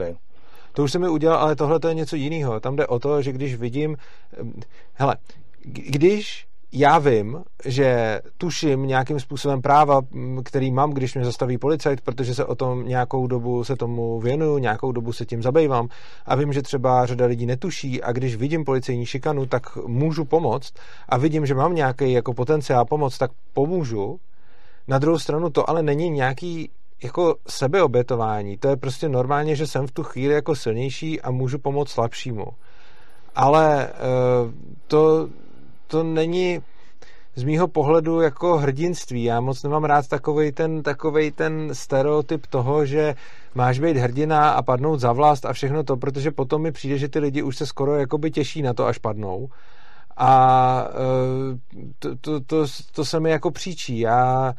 To 0.73 0.83
už 0.83 0.91
jsem 0.91 1.01
mi 1.01 1.09
udělal, 1.09 1.37
ale 1.39 1.55
tohle 1.55 1.79
to 1.79 1.87
je 1.87 1.93
něco 1.93 2.15
jiného. 2.15 2.59
Tam 2.59 2.75
jde 2.75 2.87
o 2.87 2.99
to, 2.99 3.21
že 3.21 3.31
když 3.31 3.55
vidím... 3.55 3.97
em, 4.39 4.53
Hele, 4.93 5.15
když 5.63 6.46
já 6.71 6.99
vím, 6.99 7.43
že 7.65 8.19
tuším 8.37 8.83
nějakým 8.83 9.19
způsobem 9.19 9.61
práva, 9.61 10.01
který 10.43 10.71
mám, 10.71 10.91
když 10.91 11.15
mě 11.15 11.25
zastaví 11.25 11.57
policajt, 11.57 12.01
protože 12.01 12.35
se 12.35 12.45
o 12.45 12.55
tom 12.55 12.87
nějakou 12.87 13.27
dobu 13.27 13.63
se 13.63 13.75
tomu 13.75 14.19
věnuju, 14.19 14.57
nějakou 14.57 14.91
dobu 14.91 15.13
se 15.13 15.25
tím 15.25 15.41
zabývám 15.41 15.87
a 16.25 16.35
vím, 16.35 16.53
že 16.53 16.61
třeba 16.61 17.05
řada 17.05 17.25
lidí 17.25 17.45
netuší 17.45 18.03
a 18.03 18.11
když 18.11 18.35
vidím 18.35 18.65
policejní 18.65 19.05
šikanu, 19.05 19.45
tak 19.45 19.75
můžu 19.75 20.25
pomoct 20.25 20.73
a 21.09 21.17
vidím, 21.17 21.45
že 21.45 21.55
mám 21.55 21.75
nějaký 21.75 22.11
jako 22.11 22.33
potenciál 22.33 22.85
pomoct, 22.85 23.17
tak 23.17 23.31
pomůžu. 23.53 24.19
Na 24.87 24.99
druhou 24.99 25.19
stranu 25.19 25.49
to 25.49 25.69
ale 25.69 25.83
není 25.83 26.09
nějaký 26.09 26.69
jako 27.03 27.35
sebeobětování. 27.47 28.57
To 28.57 28.67
je 28.67 28.77
prostě 28.77 29.09
normálně, 29.09 29.55
že 29.55 29.67
jsem 29.67 29.87
v 29.87 29.91
tu 29.91 30.03
chvíli 30.03 30.33
jako 30.33 30.55
silnější 30.55 31.21
a 31.21 31.31
můžu 31.31 31.59
pomoct 31.59 31.89
slabšímu. 31.89 32.45
Ale 33.35 33.89
uh, 33.89 34.51
to 34.87 35.29
to 35.87 36.03
není 36.03 36.61
z 37.35 37.43
mýho 37.43 37.67
pohledu 37.67 38.21
jako 38.21 38.57
hrdinství. 38.57 39.23
Já 39.23 39.41
moc 39.41 39.63
nemám 39.63 39.83
rád 39.83 40.07
takovej 40.07 40.51
ten, 40.51 40.83
takovej 40.83 41.31
ten 41.31 41.69
stereotyp 41.73 42.47
toho, 42.47 42.85
že 42.85 43.15
máš 43.55 43.79
být 43.79 43.97
hrdina 43.97 44.49
a 44.49 44.61
padnout 44.61 44.99
za 44.99 45.13
vlast 45.13 45.45
a 45.45 45.53
všechno 45.53 45.83
to, 45.83 45.97
protože 45.97 46.31
potom 46.31 46.61
mi 46.61 46.71
přijde, 46.71 46.97
že 46.97 47.09
ty 47.09 47.19
lidi 47.19 47.43
už 47.43 47.57
se 47.57 47.65
skoro 47.65 47.95
jakoby 47.95 48.31
těší 48.31 48.61
na 48.61 48.73
to, 48.73 48.85
až 48.85 48.97
padnou. 48.97 49.49
A 50.17 50.87
eh, 50.89 51.57
to, 51.99 52.15
to, 52.15 52.39
to, 52.39 52.65
to 52.91 53.05
se 53.05 53.19
mi 53.19 53.29
jako 53.29 53.51
příčí. 53.51 53.99
Já 53.99 54.53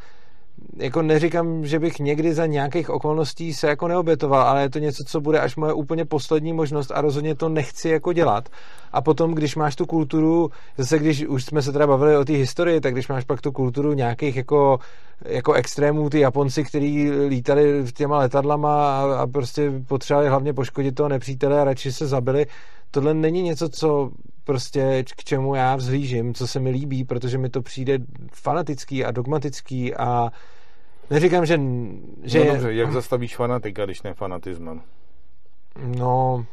jako 0.77 1.03
neříkám, 1.03 1.67
že 1.67 1.79
bych 1.79 1.99
někdy 1.99 2.35
za 2.35 2.47
nějakých 2.47 2.91
okolností 2.91 3.55
se 3.55 3.69
jako 3.69 3.89
neobětoval, 3.89 4.43
ale 4.43 4.63
je 4.63 4.71
to 4.71 4.79
něco, 4.79 5.05
co 5.07 5.21
bude 5.21 5.41
až 5.41 5.57
moje 5.57 5.73
úplně 5.73 6.05
poslední 6.05 6.53
možnost 6.53 6.93
a 6.95 7.01
rozhodně 7.01 7.35
to 7.35 7.49
nechci 7.49 7.89
jako 7.89 8.13
dělat. 8.13 8.49
A 8.93 9.01
potom, 9.01 9.35
když 9.35 9.57
máš 9.57 9.77
tu 9.77 9.87
kulturu, 9.87 10.51
zase 10.79 10.99
když 10.99 11.27
už 11.27 11.45
jsme 11.45 11.63
se 11.63 11.73
teda 11.73 11.87
bavili 11.87 12.17
o 12.17 12.25
té 12.25 12.33
historii, 12.33 12.81
tak 12.81 12.93
když 12.93 13.09
máš 13.09 13.25
pak 13.25 13.41
tu 13.41 13.53
kulturu 13.53 13.93
nějakých 13.93 14.37
jako, 14.37 14.79
jako 15.25 15.53
extrémů, 15.53 16.11
ty 16.11 16.21
Japonci, 16.21 16.65
kteří 16.65 17.11
lítali 17.11 17.85
těma 17.95 18.19
letadlama 18.19 18.99
a, 18.99 19.23
a 19.23 19.27
prostě 19.27 19.73
potřebovali 19.89 20.29
hlavně 20.29 20.53
poškodit 20.53 20.95
toho 20.95 21.09
nepřítele 21.09 21.61
a 21.61 21.65
radši 21.65 21.93
se 21.93 22.07
zabili, 22.07 22.47
tohle 22.91 23.15
není 23.15 23.43
něco, 23.43 23.69
co 23.69 24.11
prostě 24.45 25.05
k 25.17 25.25
čemu 25.25 25.55
já 25.55 25.77
vzhlížím, 25.77 26.35
co 26.35 26.47
se 26.47 26.61
mi 26.61 26.71
líbí, 26.71 27.05
protože 27.05 27.39
mi 27.39 27.49
to 27.49 27.63
přijde 27.63 27.99
fanatický 28.33 29.05
a 29.05 29.11
dogmatický 29.11 29.95
a 29.95 30.31
neříkám, 31.11 31.47
že... 31.47 31.61
že 32.23 32.45
no 32.45 32.53
dobře, 32.53 32.75
jak 32.75 32.93
zastavíš 32.93 33.37
fanatika, 33.37 33.85
když 33.85 34.03
ne 34.03 34.15
fanatismem? 34.15 34.81
No, 35.99 36.47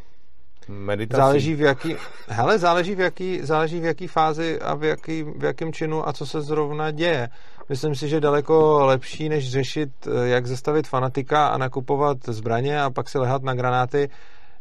Meditací. 0.67 1.21
Záleží 1.21 1.55
v 1.55 1.61
jaký, 1.61 1.95
hele, 2.27 2.59
záleží 2.59 2.95
v 2.95 2.99
jaký, 2.99 3.39
záleží 3.41 3.79
v 3.79 3.85
jaký 3.85 4.07
fázi 4.07 4.59
a 4.61 4.75
v, 4.75 4.83
jaký, 4.83 5.23
v 5.23 5.43
jakém 5.43 5.73
činu 5.73 6.07
a 6.07 6.13
co 6.13 6.25
se 6.25 6.41
zrovna 6.41 6.91
děje. 6.91 7.29
Myslím 7.69 7.95
si, 7.95 8.09
že 8.09 8.19
daleko 8.19 8.85
lepší, 8.85 9.29
než 9.29 9.51
řešit, 9.51 9.89
jak 10.23 10.47
zastavit 10.47 10.87
fanatika 10.87 11.47
a 11.47 11.57
nakupovat 11.57 12.17
zbraně 12.27 12.81
a 12.81 12.89
pak 12.89 13.09
si 13.09 13.17
lehat 13.17 13.43
na 13.43 13.53
granáty, 13.53 14.09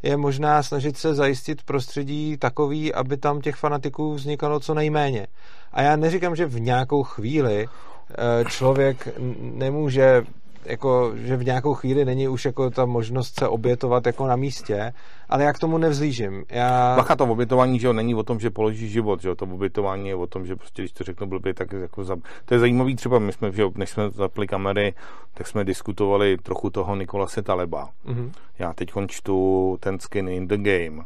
je 0.05 0.17
možná 0.17 0.63
snažit 0.63 0.97
se 0.97 1.15
zajistit 1.15 1.63
prostředí 1.63 2.37
takový, 2.37 2.95
aby 2.95 3.17
tam 3.17 3.41
těch 3.41 3.57
fanatiků 3.57 4.15
vznikalo 4.15 4.61
co 4.61 4.75
nejméně. 4.75 5.27
A 5.73 5.83
já 5.83 5.97
neříkám, 5.97 6.37
že 6.37 6.47
v 6.47 6.61
nějakou 6.61 7.03
chvíli 7.03 7.67
eh, 7.67 8.45
člověk 8.45 9.09
nemůže 9.41 10.25
jako, 10.67 11.13
že 11.15 11.37
v 11.37 11.45
nějakou 11.45 11.75
chvíli 11.75 12.05
není 12.05 12.29
už 12.29 12.45
jako 12.45 12.71
ta 12.71 12.85
možnost 12.85 13.39
se 13.39 13.49
obětovat 13.49 14.07
jako 14.07 14.27
na 14.27 14.37
místě, 14.37 14.93
ale 15.29 15.45
já 15.45 15.53
k 15.53 15.59
tomu 15.59 15.79
nevzlížím. 15.79 16.45
Já... 16.49 16.97
Bacha, 16.97 17.17
to 17.17 17.25
obětování, 17.25 17.79
že 17.79 17.87
jo, 17.87 17.93
není 17.93 18.15
o 18.15 18.23
tom, 18.23 18.41
že 18.41 18.51
položíš 18.51 18.93
život, 18.93 19.23
že 19.23 19.29
jo, 19.29 19.35
to 19.35 19.45
obětování 19.45 20.09
je 20.09 20.15
o 20.15 20.27
tom, 20.27 20.47
že 20.47 20.57
prostě, 20.57 20.83
když 20.83 20.93
to 20.93 21.05
řeknu 21.05 21.27
blbě, 21.27 21.55
tak 21.55 21.73
jako 21.73 22.05
za... 22.05 22.17
to 22.45 22.55
je 22.55 22.61
zajímavý, 22.61 22.97
třeba 22.97 23.19
my 23.19 23.33
jsme, 23.33 23.53
že 23.53 23.63
jo, 23.63 23.71
než 23.75 23.91
jsme 23.91 24.11
zapli 24.11 24.47
kamery, 24.47 24.95
tak 25.35 25.47
jsme 25.47 25.65
diskutovali 25.65 26.37
trochu 26.43 26.71
toho 26.71 26.97
Nikolase 26.97 27.43
Taleba. 27.43 27.91
Mm-hmm. 28.07 28.31
Já 28.59 28.73
teď 28.73 28.91
čtu 29.07 29.77
ten 29.81 29.99
skin 29.99 30.29
in 30.29 30.49
the 30.49 30.57
game 30.57 31.05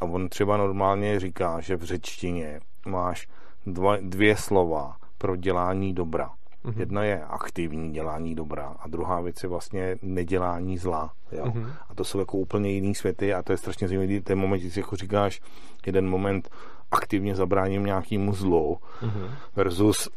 a 0.00 0.04
on 0.04 0.28
třeba 0.28 0.56
normálně 0.56 1.20
říká, 1.20 1.60
že 1.60 1.76
v 1.76 1.82
řečtině 1.82 2.60
máš 2.86 3.28
dva, 3.66 3.96
dvě 4.00 4.36
slova 4.36 4.96
pro 5.18 5.36
dělání 5.36 5.94
dobra. 5.94 6.30
Mm-hmm. 6.64 6.80
Jedna 6.80 7.04
je 7.04 7.24
aktivní 7.24 7.92
dělání 7.92 8.34
dobra 8.34 8.76
a 8.80 8.88
druhá 8.88 9.20
věc 9.20 9.42
je 9.42 9.48
vlastně 9.48 9.96
nedělání 10.02 10.78
zla. 10.78 11.12
Jo? 11.32 11.44
Mm-hmm. 11.44 11.72
A 11.88 11.94
to 11.94 12.04
jsou 12.04 12.18
jako 12.18 12.38
úplně 12.38 12.70
jiný 12.70 12.94
světy 12.94 13.34
a 13.34 13.42
to 13.42 13.52
je 13.52 13.56
strašně 13.56 13.88
zajímavý 13.88 14.20
ten 14.20 14.38
moment, 14.38 14.60
když 14.60 14.76
jako 14.76 14.96
říkáš 14.96 15.40
jeden 15.86 16.08
moment 16.08 16.50
aktivně 16.90 17.34
zabráním 17.34 17.84
nějakému 17.84 18.32
zlu 18.32 18.78
mm-hmm. 19.02 19.30
versus 19.56 20.08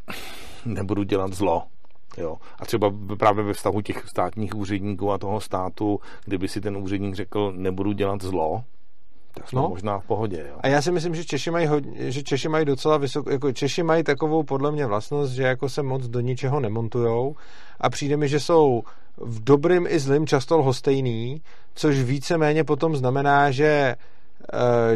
nebudu 0.66 1.04
dělat 1.04 1.34
zlo. 1.34 1.64
Jo. 2.18 2.38
A 2.60 2.66
třeba 2.66 2.94
právě 3.20 3.44
ve 3.44 3.54
vztahu 3.54 3.82
těch 3.82 4.08
státních 4.08 4.56
úředníků 4.56 5.12
a 5.12 5.18
toho 5.18 5.42
státu, 5.42 6.00
kdyby 6.26 6.48
si 6.48 6.62
ten 6.62 6.78
úředník 6.78 7.16
řekl, 7.16 7.54
nebudu 7.56 7.92
dělat 7.92 8.22
zlo, 8.22 8.64
tak 9.34 9.50
jsme 9.50 9.62
no. 9.62 9.70
možná 9.70 10.00
v 10.00 10.06
pohodě. 10.06 10.46
Jo. 10.50 10.56
A 10.60 10.68
já 10.68 10.82
si 10.82 10.92
myslím, 10.92 11.16
že 11.16 11.26
Češi 11.26 11.52
mají, 11.52 11.68
hodně, 11.68 12.12
že 12.12 12.24
Češi 12.24 12.50
mají 12.50 12.66
docela 12.66 12.98
vysokou, 12.98 13.30
jako 13.30 13.52
Češi 13.52 13.84
mají 13.84 14.04
takovou 14.04 14.44
podle 14.44 14.72
mě 14.72 14.86
vlastnost, 14.86 15.34
že 15.34 15.44
jako 15.44 15.70
se 15.70 15.84
moc 15.84 16.08
do 16.08 16.20
ničeho 16.20 16.60
nemontujou 16.60 17.36
a 17.80 17.90
přijde 17.90 18.18
mi, 18.18 18.28
že 18.28 18.40
jsou 18.40 18.84
v 19.18 19.44
dobrým 19.44 19.88
i 19.88 20.00
zlým 20.00 20.28
často 20.28 20.58
lhostejný, 20.58 21.42
což 21.76 22.00
víceméně 22.00 22.64
potom 22.64 22.96
znamená, 22.96 23.52
že 23.52 23.66
e, 23.66 23.96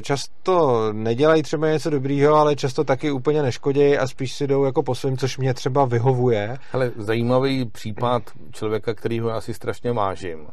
často 0.02 0.88
nedělají 0.94 1.44
třeba 1.44 1.68
něco 1.68 1.90
dobrýho, 1.90 2.36
ale 2.36 2.56
často 2.56 2.84
taky 2.84 3.12
úplně 3.12 3.42
neškodějí 3.42 3.98
a 3.98 4.08
spíš 4.08 4.34
si 4.34 4.48
jdou 4.48 4.64
jako 4.64 4.84
po 4.84 4.96
svým, 4.96 5.18
což 5.18 5.38
mě 5.38 5.54
třeba 5.54 5.86
vyhovuje. 5.86 6.58
Ale 6.74 6.92
zajímavý 6.98 7.66
případ 7.66 8.24
člověka, 8.52 8.94
kterýho 8.94 9.30
já 9.30 9.42
si 9.42 9.54
strašně 9.54 9.92
vážím 9.92 10.48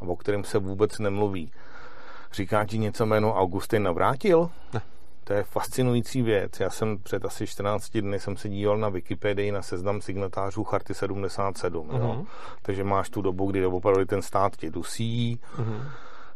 a 0.00 0.02
o 0.06 0.16
kterém 0.16 0.44
se 0.44 0.58
vůbec 0.58 0.98
nemluví 0.98 1.52
Říká 2.34 2.64
ti 2.64 2.78
něco 2.78 3.06
jméno 3.06 3.34
Augustin 3.34 3.82
Navrátil? 3.82 4.50
Ne. 4.72 4.80
To 5.24 5.32
je 5.32 5.42
fascinující 5.42 6.22
věc. 6.22 6.60
Já 6.60 6.70
jsem 6.70 6.98
před 6.98 7.24
asi 7.24 7.46
14 7.46 7.90
dny 7.96 8.20
jsem 8.20 8.36
se 8.36 8.48
díval 8.48 8.78
na 8.78 8.88
Wikipedii 8.88 9.52
na 9.52 9.62
seznam 9.62 10.00
signatářů 10.00 10.64
Charty 10.64 10.94
77. 10.94 11.88
Uh-huh. 11.88 11.98
Jo? 11.98 12.14
Mhm. 12.14 12.26
Takže 12.62 12.84
máš 12.84 13.10
tu 13.10 13.22
dobu, 13.22 13.50
kdy 13.50 13.66
opravdu 13.66 14.04
ten 14.04 14.22
stát 14.22 14.56
tě 14.56 14.70
dusí. 14.70 15.40
Uh-huh. 15.58 15.80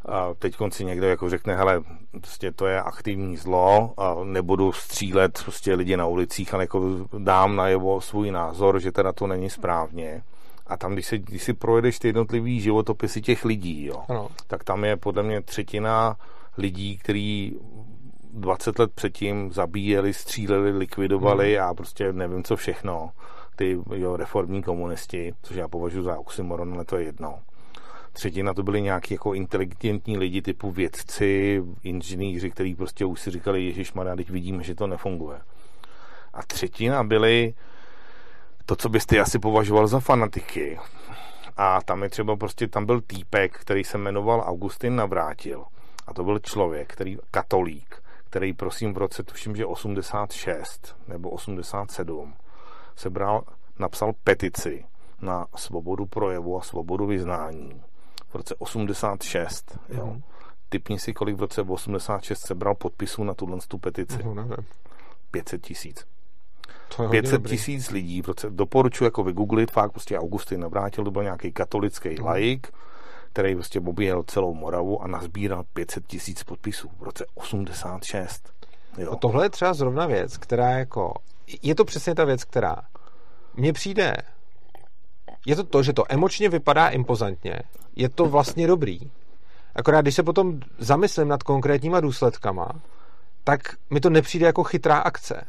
A 0.06 0.34
teď 0.38 0.56
si 0.68 0.84
někdo 0.84 1.06
jako 1.06 1.30
řekne, 1.30 1.56
hele, 1.56 1.82
prostě 2.20 2.52
to 2.52 2.66
je 2.66 2.82
aktivní 2.82 3.36
zlo 3.36 3.94
a 3.96 4.16
nebudu 4.24 4.72
střílet 4.72 5.42
prostě 5.44 5.74
lidi 5.74 5.96
na 5.96 6.06
ulicích, 6.06 6.54
ale 6.54 6.62
jako 6.62 6.82
dám 7.18 7.56
na 7.56 7.68
jeho 7.68 8.00
svůj 8.00 8.30
názor, 8.30 8.80
že 8.80 8.92
teda 8.92 9.12
to 9.12 9.26
není 9.26 9.50
správně. 9.50 10.22
A 10.68 10.76
tam, 10.76 10.92
když, 10.92 11.06
si, 11.06 11.18
když 11.18 11.42
si 11.42 11.54
projedeš 11.54 11.98
ty 11.98 12.08
jednotlivý 12.08 12.60
životopisy 12.60 13.20
těch 13.20 13.44
lidí, 13.44 13.84
jo, 13.84 14.02
ano. 14.08 14.28
tak 14.46 14.64
tam 14.64 14.84
je 14.84 14.96
podle 14.96 15.22
mě 15.22 15.42
třetina 15.42 16.16
lidí, 16.58 16.98
kteří 16.98 17.58
20 18.30 18.78
let 18.78 18.92
předtím 18.94 19.52
zabíjeli, 19.52 20.12
stříleli, 20.14 20.70
likvidovali 20.70 21.56
hmm. 21.56 21.64
a 21.64 21.74
prostě 21.74 22.12
nevím 22.12 22.44
co 22.44 22.56
všechno. 22.56 23.10
Ty 23.56 23.78
jo, 23.94 24.16
reformní 24.16 24.62
komunisti, 24.62 25.34
což 25.42 25.56
já 25.56 25.68
považuji 25.68 26.02
za 26.02 26.18
oxymoron, 26.18 26.74
ale 26.74 26.84
to 26.84 26.96
je 26.96 27.04
jedno. 27.04 27.38
Třetina 28.12 28.54
to 28.54 28.62
byli 28.62 28.82
nějaký 28.82 29.14
jako 29.14 29.34
inteligentní 29.34 30.18
lidi 30.18 30.42
typu 30.42 30.70
vědci, 30.70 31.62
inženýři, 31.82 32.50
kteří 32.50 32.74
prostě 32.74 33.04
už 33.04 33.20
si 33.20 33.30
říkali, 33.30 33.64
Ježíš 33.64 33.92
teď 34.16 34.30
vidíme, 34.30 34.62
že 34.62 34.74
to 34.74 34.86
nefunguje. 34.86 35.40
A 36.32 36.42
třetina 36.42 37.04
byli 37.04 37.54
to, 38.68 38.76
co 38.76 38.88
byste 38.88 39.20
asi 39.20 39.38
považoval 39.38 39.86
za 39.86 40.00
fanatiky. 40.00 40.78
A 41.56 41.82
tam 41.82 42.02
je 42.02 42.08
třeba 42.08 42.36
prostě, 42.36 42.68
tam 42.68 42.86
byl 42.86 43.00
týpek, 43.00 43.58
který 43.58 43.84
se 43.84 43.98
jmenoval 43.98 44.44
Augustin 44.46 44.96
Navrátil. 44.96 45.64
A 46.06 46.14
to 46.14 46.24
byl 46.24 46.38
člověk, 46.38 46.92
který, 46.92 47.18
katolík, 47.30 48.02
který 48.24 48.52
prosím 48.52 48.94
v 48.94 48.98
roce, 48.98 49.22
tuším, 49.22 49.56
že 49.56 49.66
86 49.66 50.96
nebo 51.08 51.30
87, 51.30 52.34
se 52.96 53.10
bral, 53.10 53.42
napsal 53.78 54.12
petici 54.24 54.84
na 55.20 55.46
svobodu 55.56 56.06
projevu 56.06 56.58
a 56.58 56.62
svobodu 56.62 57.06
vyznání. 57.06 57.82
V 58.28 58.34
roce 58.34 58.54
86, 58.54 59.78
jo. 59.88 60.06
Mm. 60.06 60.22
Typni 60.68 60.98
si, 60.98 61.12
kolik 61.12 61.36
v 61.36 61.40
roce 61.40 61.62
86 61.62 62.40
sebral 62.40 62.74
podpisů 62.74 63.24
na 63.24 63.34
tuhle 63.34 63.58
petici. 63.80 64.22
Mm, 64.22 64.50
500 65.30 65.62
tisíc. 65.62 66.06
500 67.10 67.46
tisíc 67.46 67.90
lidí, 67.90 68.22
doporučuji 68.48 69.04
jako 69.04 69.22
vygooglit, 69.22 69.70
fakt 69.70 69.90
prostě 69.90 70.18
Augustin 70.18 70.60
Navrátil, 70.60 71.04
to 71.04 71.10
byl 71.10 71.22
nějaký 71.22 71.52
katolický 71.52 72.08
mm. 72.08 72.26
laik, 72.26 72.66
který 73.32 73.54
prostě 73.54 73.80
objel 73.80 74.22
celou 74.22 74.54
Moravu 74.54 75.02
a 75.02 75.06
nazbíral 75.06 75.64
500 75.72 76.06
tisíc 76.06 76.42
podpisů 76.42 76.90
v 76.98 77.02
roce 77.02 77.26
86. 77.34 78.52
Jo. 78.98 79.12
A 79.12 79.16
tohle 79.16 79.44
je 79.44 79.50
třeba 79.50 79.74
zrovna 79.74 80.06
věc, 80.06 80.36
která 80.36 80.70
jako, 80.70 81.14
je 81.62 81.74
to 81.74 81.84
přesně 81.84 82.14
ta 82.14 82.24
věc, 82.24 82.44
která 82.44 82.76
mně 83.54 83.72
přijde, 83.72 84.14
je 85.46 85.56
to 85.56 85.64
to, 85.64 85.82
že 85.82 85.92
to 85.92 86.04
emočně 86.08 86.48
vypadá 86.48 86.88
impozantně, 86.88 87.58
je 87.96 88.08
to 88.08 88.26
vlastně 88.26 88.66
dobrý, 88.66 88.98
akorát 89.74 90.00
když 90.00 90.14
se 90.14 90.22
potom 90.22 90.60
zamyslím 90.78 91.28
nad 91.28 91.42
konkrétníma 91.42 92.00
důsledkama, 92.00 92.68
tak 93.44 93.60
mi 93.90 94.00
to 94.00 94.10
nepřijde 94.10 94.46
jako 94.46 94.64
chytrá 94.64 94.98
akce. 94.98 95.44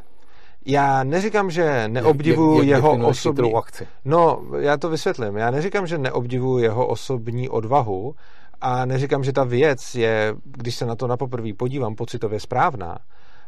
Já 0.65 1.03
neříkám, 1.03 1.51
že 1.51 1.87
neobdivuju 1.87 2.63
jeho 2.63 3.07
osobní... 3.07 3.53
akci. 3.53 3.87
No, 4.05 4.41
já 4.59 4.77
to 4.77 4.89
vysvětlím. 4.89 5.37
Já 5.37 5.51
neříkám, 5.51 5.87
že 5.87 5.97
neobdivuju 5.97 6.57
jeho 6.57 6.87
osobní 6.87 7.49
odvahu 7.49 8.15
a 8.61 8.85
neříkám, 8.85 9.23
že 9.23 9.33
ta 9.33 9.43
věc 9.43 9.95
je, 9.95 10.35
když 10.43 10.75
se 10.75 10.85
na 10.85 10.95
to 10.95 11.07
na 11.07 11.17
poprvé 11.17 11.53
podívám, 11.53 11.95
pocitově 11.95 12.39
správná, 12.39 12.97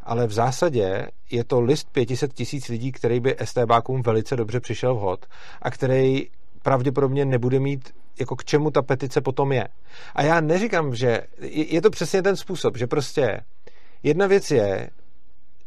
ale 0.03 0.27
v 0.27 0.31
zásadě 0.31 1.07
je 1.31 1.43
to 1.43 1.61
list 1.61 1.87
500 1.91 2.33
tisíc 2.33 2.67
lidí, 2.67 2.91
který 2.91 3.19
by 3.19 3.35
STBákům 3.43 4.01
velice 4.01 4.35
dobře 4.35 4.59
přišel 4.59 4.95
vhod 4.95 5.25
a 5.61 5.71
který 5.71 6.27
pravděpodobně 6.63 7.25
nebude 7.25 7.59
mít 7.59 7.93
jako 8.19 8.35
k 8.35 8.45
čemu 8.45 8.71
ta 8.71 8.81
petice 8.81 9.21
potom 9.21 9.51
je. 9.51 9.67
A 10.15 10.23
já 10.23 10.41
neříkám, 10.41 10.95
že 10.95 11.21
je 11.41 11.81
to 11.81 11.89
přesně 11.89 12.21
ten 12.21 12.35
způsob, 12.35 12.77
že 12.77 12.87
prostě 12.87 13.41
jedna 14.03 14.27
věc 14.27 14.51
je 14.51 14.89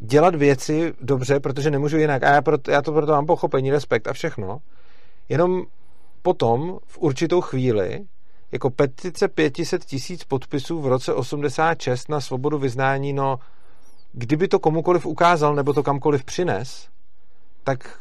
dělat 0.04 0.34
věci 0.34 0.92
dobře, 1.00 1.40
protože 1.40 1.70
nemůžu 1.70 1.98
jinak. 1.98 2.22
A 2.22 2.32
já, 2.34 2.42
proto, 2.42 2.70
já 2.70 2.82
to 2.82 2.92
proto 2.92 3.12
mám 3.12 3.26
pochopení, 3.26 3.70
respekt 3.70 4.08
a 4.08 4.12
všechno. 4.12 4.58
Jenom 5.28 5.62
potom 6.22 6.78
v 6.86 6.98
určitou 6.98 7.40
chvíli 7.40 8.04
jako 8.52 8.70
petice 8.70 9.28
500 9.28 9.84
tisíc 9.84 10.24
podpisů 10.24 10.80
v 10.80 10.86
roce 10.86 11.14
86 11.14 12.08
na 12.08 12.20
svobodu 12.20 12.58
vyznání, 12.58 13.12
no 13.12 13.38
kdyby 14.12 14.48
to 14.48 14.58
komukoliv 14.58 15.06
ukázal 15.06 15.54
nebo 15.54 15.72
to 15.72 15.82
kamkoliv 15.82 16.24
přines, 16.24 16.88
tak 17.64 18.00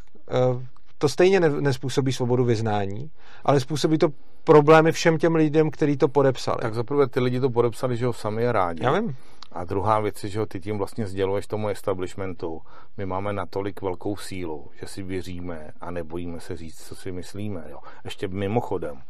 uh, 0.54 0.62
to 0.98 1.10
stejně 1.10 1.40
ne, 1.40 1.50
nespůsobí 1.50 2.14
svobodu 2.14 2.44
vyznání, 2.44 3.12
ale 3.46 3.60
způsobí 3.60 3.98
to 3.98 4.08
problémy 4.44 4.92
všem 4.92 5.18
těm 5.18 5.36
lidem, 5.36 5.72
kteří 5.72 5.98
to 5.98 6.08
podepsali. 6.08 6.58
Tak 6.62 6.74
zaprvé 6.74 7.08
ty 7.08 7.20
lidi 7.20 7.40
to 7.40 7.50
podepsali, 7.50 7.98
že 7.98 8.06
ho 8.06 8.14
sami 8.14 8.44
je 8.44 8.52
rádi. 8.52 8.84
Já 8.84 8.92
vím. 8.92 9.16
A 9.54 9.64
druhá 9.64 10.00
věc 10.00 10.24
je, 10.24 10.30
že 10.30 10.46
ty 10.46 10.60
tím 10.60 10.78
vlastně 10.78 11.08
sděluješ 11.08 11.48
tomu 11.48 11.68
establishmentu. 11.68 12.62
My 12.98 13.06
máme 13.06 13.34
natolik 13.34 13.82
velkou 13.82 14.18
sílu, 14.18 14.70
že 14.80 14.88
si 14.88 15.04
věříme 15.04 15.72
a 15.82 15.92
nebojíme 15.92 16.40
se 16.40 16.58
říct, 16.58 16.88
co 16.88 16.96
si 16.96 17.12
myslíme. 17.12 17.66
Jo. 17.70 17.80
Ještě 18.04 18.28
mimochodem, 18.28 19.02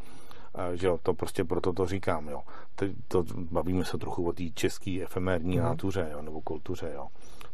že 0.74 0.88
jo, 0.88 1.00
to 1.04 1.14
prostě 1.14 1.44
proto 1.44 1.74
to 1.74 1.86
říkám, 1.86 2.28
jo. 2.28 2.42
Teď 2.76 2.92
to, 3.08 3.24
bavíme 3.36 3.86
se 3.86 3.98
trochu 3.98 4.28
o 4.28 4.34
té 4.34 4.44
české 4.54 5.00
efemérní 5.02 5.58
mm. 5.58 5.64
nátuře, 5.64 6.10
jo, 6.12 6.22
nebo 6.22 6.42
kultuře, 6.42 6.92
jo. 6.96 7.08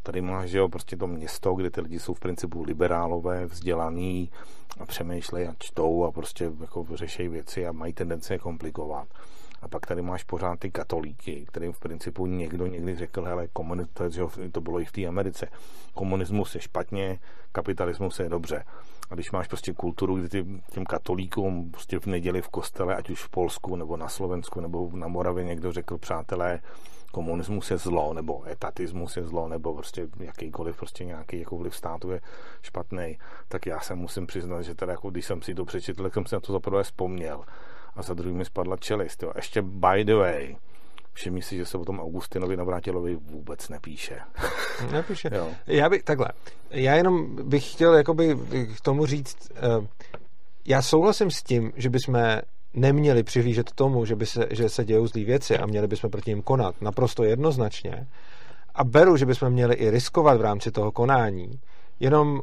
Tady 0.04 0.22
máš, 0.22 0.50
že 0.50 0.58
jo, 0.58 0.70
prostě 0.70 0.98
to 0.98 1.08
město, 1.08 1.54
kde 1.54 1.70
ty 1.70 1.82
lidi 1.82 2.00
jsou 2.00 2.14
v 2.14 2.20
principu 2.20 2.64
liberálové, 2.64 3.46
vzdělaný 3.46 4.32
a 4.80 4.86
přemýšlejí 4.86 5.48
a 5.48 5.56
čtou 5.60 6.04
a 6.04 6.12
prostě 6.12 6.52
jako 6.62 6.86
řešejí 6.94 7.30
věci 7.30 7.68
a 7.68 7.72
mají 7.72 7.94
tendenci 7.94 8.34
je 8.34 8.40
komplikovat. 8.40 9.08
A 9.62 9.68
pak 9.68 9.86
tady 9.86 10.02
máš 10.02 10.24
pořád 10.24 10.60
ty 10.60 10.72
katolíky, 10.72 11.46
kterým 11.48 11.74
v 11.74 11.80
principu 11.80 12.26
někdo 12.26 12.68
někdy 12.68 12.96
řekl, 12.96 13.24
hele, 13.24 13.48
komunismus, 13.48 14.40
to 14.52 14.62
bylo 14.62 14.80
i 14.80 14.86
v 14.86 14.92
té 14.92 15.06
Americe, 15.06 15.48
komunismus 15.94 16.56
je 16.56 16.62
špatně, 16.62 17.20
kapitalismus 17.52 18.20
je 18.20 18.30
dobře. 18.30 18.64
A 19.10 19.16
když 19.16 19.32
máš 19.32 19.48
prostě 19.48 19.74
kulturu, 19.74 20.16
kdy 20.16 20.30
ty, 20.30 20.46
těm 20.72 20.86
katolíkům 20.86 21.72
prostě 21.72 22.00
v 22.00 22.06
neděli 22.06 22.42
v 22.42 22.50
kostele, 22.50 22.96
ať 22.96 23.10
už 23.10 23.24
v 23.24 23.30
Polsku, 23.30 23.76
nebo 23.76 23.98
na 23.98 24.10
Slovensku, 24.10 24.62
nebo 24.62 24.90
na 24.94 25.08
Moravě 25.08 25.44
někdo 25.44 25.72
řekl, 25.72 25.98
přátelé, 25.98 26.60
komunismus 27.12 27.72
je 27.72 27.78
zlo, 27.78 28.14
nebo 28.14 28.48
etatismus 28.48 29.18
je 29.18 29.24
zlo, 29.24 29.48
nebo 29.48 29.74
prostě 29.74 30.08
jakýkoliv 30.20 30.78
prostě 30.78 31.06
nějaký 31.06 31.40
jako 31.40 31.58
vliv 31.58 31.76
státu 31.76 32.12
je 32.12 32.22
špatný, 32.62 33.18
tak 33.48 33.66
já 33.66 33.80
se 33.80 33.96
musím 33.96 34.28
přiznat, 34.28 34.62
že 34.62 34.76
teda 34.76 34.92
jako 34.92 35.10
když 35.10 35.26
jsem 35.26 35.42
si 35.42 35.56
to 35.56 35.66
přečetl, 35.66 36.04
tak 36.04 36.14
jsem 36.14 36.26
si 36.26 36.36
na 36.36 36.40
to 36.40 36.54
zaprvé 36.54 36.84
vzpomněl 36.84 37.44
a 37.96 38.02
za 38.02 38.14
druhým 38.14 38.38
mi 38.38 38.46
spadla 38.46 38.78
čelist. 38.78 39.24
Jo. 39.24 39.32
Ještě 39.36 39.62
by 39.62 40.06
the 40.06 40.16
way, 40.16 40.56
všimni 41.14 41.42
si, 41.42 41.58
že 41.58 41.66
se 41.66 41.78
o 41.78 41.86
tom 41.86 42.00
Augustinovi 42.00 42.58
Navrátilovi 42.58 43.16
vůbec 43.16 43.70
nepíše. 43.70 44.20
Nepíše. 44.92 45.30
jo. 45.34 45.50
Já 45.68 45.90
bych, 45.90 46.04
takhle, 46.04 46.28
já 46.70 46.96
jenom 46.96 47.36
bych 47.50 47.72
chtěl 47.72 47.94
jakoby 47.94 48.36
k 48.78 48.82
tomu 48.82 49.06
říct, 49.06 49.52
uh, 49.52 49.86
já 50.66 50.82
souhlasím 50.82 51.32
s 51.32 51.44
tím, 51.44 51.72
že 51.76 51.90
bychom 51.90 52.16
neměli 52.74 53.24
přihlížet 53.24 53.72
tomu, 53.72 54.06
že, 54.06 54.16
by 54.16 54.26
se, 54.26 54.48
že 54.52 54.70
se 54.70 54.86
dějou 54.86 55.08
zlý 55.08 55.26
věci 55.26 55.58
a 55.58 55.66
měli 55.66 55.88
bychom 55.88 56.10
proti 56.10 56.32
ním 56.32 56.42
konat 56.42 56.82
naprosto 56.82 57.24
jednoznačně. 57.24 58.08
A 58.76 58.84
beru, 58.84 59.18
že 59.18 59.26
bychom 59.26 59.50
měli 59.50 59.76
i 59.76 59.90
riskovat 59.90 60.38
v 60.38 60.42
rámci 60.42 60.72
toho 60.72 60.92
konání. 60.92 61.60
Jenom 62.00 62.42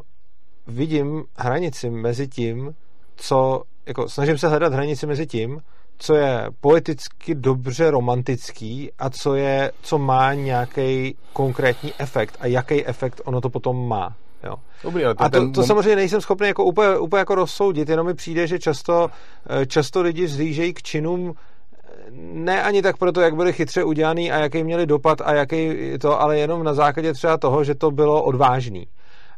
vidím 0.66 1.24
hranici 1.36 1.90
mezi 1.90 2.28
tím, 2.28 2.74
co, 3.16 3.62
jako 3.86 4.08
snažím 4.08 4.38
se 4.38 4.48
hledat 4.48 4.72
hranici 4.72 5.06
mezi 5.06 5.26
tím, 5.26 5.60
co 5.98 6.14
je 6.14 6.46
poeticky 6.60 7.34
dobře 7.34 7.90
romantický 7.90 8.90
a 8.98 9.10
co 9.10 9.34
je, 9.34 9.72
co 9.82 9.98
má 9.98 10.34
nějaký 10.34 11.16
konkrétní 11.32 11.92
efekt 11.98 12.36
a 12.40 12.46
jaký 12.46 12.86
efekt 12.86 13.20
ono 13.24 13.40
to 13.40 13.50
potom 13.50 13.88
má. 13.88 14.16
Jo. 14.44 14.54
Dobrý, 14.82 15.04
ale 15.04 15.14
a 15.18 15.28
to, 15.28 15.38
ten... 15.38 15.52
to 15.52 15.62
samozřejmě 15.62 15.96
nejsem 15.96 16.20
schopný 16.20 16.48
jako 16.48 16.64
úplně, 16.64 16.98
úplně 16.98 17.18
jako 17.18 17.34
rozsoudit, 17.34 17.88
jenom 17.88 18.06
mi 18.06 18.14
přijde, 18.14 18.46
že 18.46 18.58
často, 18.58 19.10
eh, 19.50 19.66
často 19.66 20.02
lidi 20.02 20.24
vzlížejí 20.24 20.74
k 20.74 20.82
činům 20.82 21.34
eh, 21.34 21.88
ne 22.32 22.62
ani 22.62 22.82
tak 22.82 22.96
proto, 22.96 23.20
jak 23.20 23.36
byly 23.36 23.52
chytře 23.52 23.84
udělaný 23.84 24.32
a 24.32 24.38
jaký 24.38 24.64
měli 24.64 24.86
dopad 24.86 25.20
a 25.24 25.34
jaký 25.34 25.72
to, 26.00 26.20
ale 26.20 26.38
jenom 26.38 26.62
na 26.62 26.74
základě 26.74 27.12
třeba 27.12 27.36
toho, 27.36 27.64
že 27.64 27.74
to 27.74 27.90
bylo 27.90 28.22
odvážný. 28.22 28.86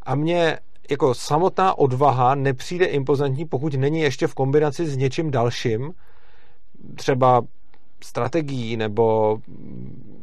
A 0.02 0.14
mě 0.14 0.58
jako 0.90 1.14
samotná 1.14 1.78
odvaha 1.78 2.34
nepřijde 2.34 2.86
impozantní, 2.86 3.44
pokud 3.44 3.74
není 3.74 4.00
ještě 4.00 4.26
v 4.26 4.34
kombinaci 4.34 4.86
s 4.86 4.96
něčím 4.96 5.30
dalším, 5.30 5.92
třeba 6.94 7.42
strategií 8.04 8.76
nebo 8.76 9.38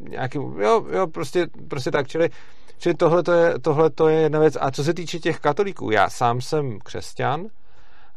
nějakým, 0.10 0.42
jo, 0.42 0.86
jo 0.92 1.08
prostě, 1.08 1.48
prostě 1.68 1.92
tak, 1.92 2.08
čili 2.08 2.30
Čili 2.78 2.96
tohle 2.96 3.24
to 3.24 3.32
je, 3.32 3.60
tohle 3.60 3.90
to 3.90 4.08
je 4.08 4.22
jedna 4.22 4.40
věc. 4.40 4.58
A 4.62 4.72
co 4.72 4.84
se 4.84 4.94
týče 4.94 5.20
těch 5.20 5.40
katolíků, 5.40 5.92
já 5.92 6.10
sám 6.10 6.42
jsem 6.42 6.80
křesťan, 6.80 7.46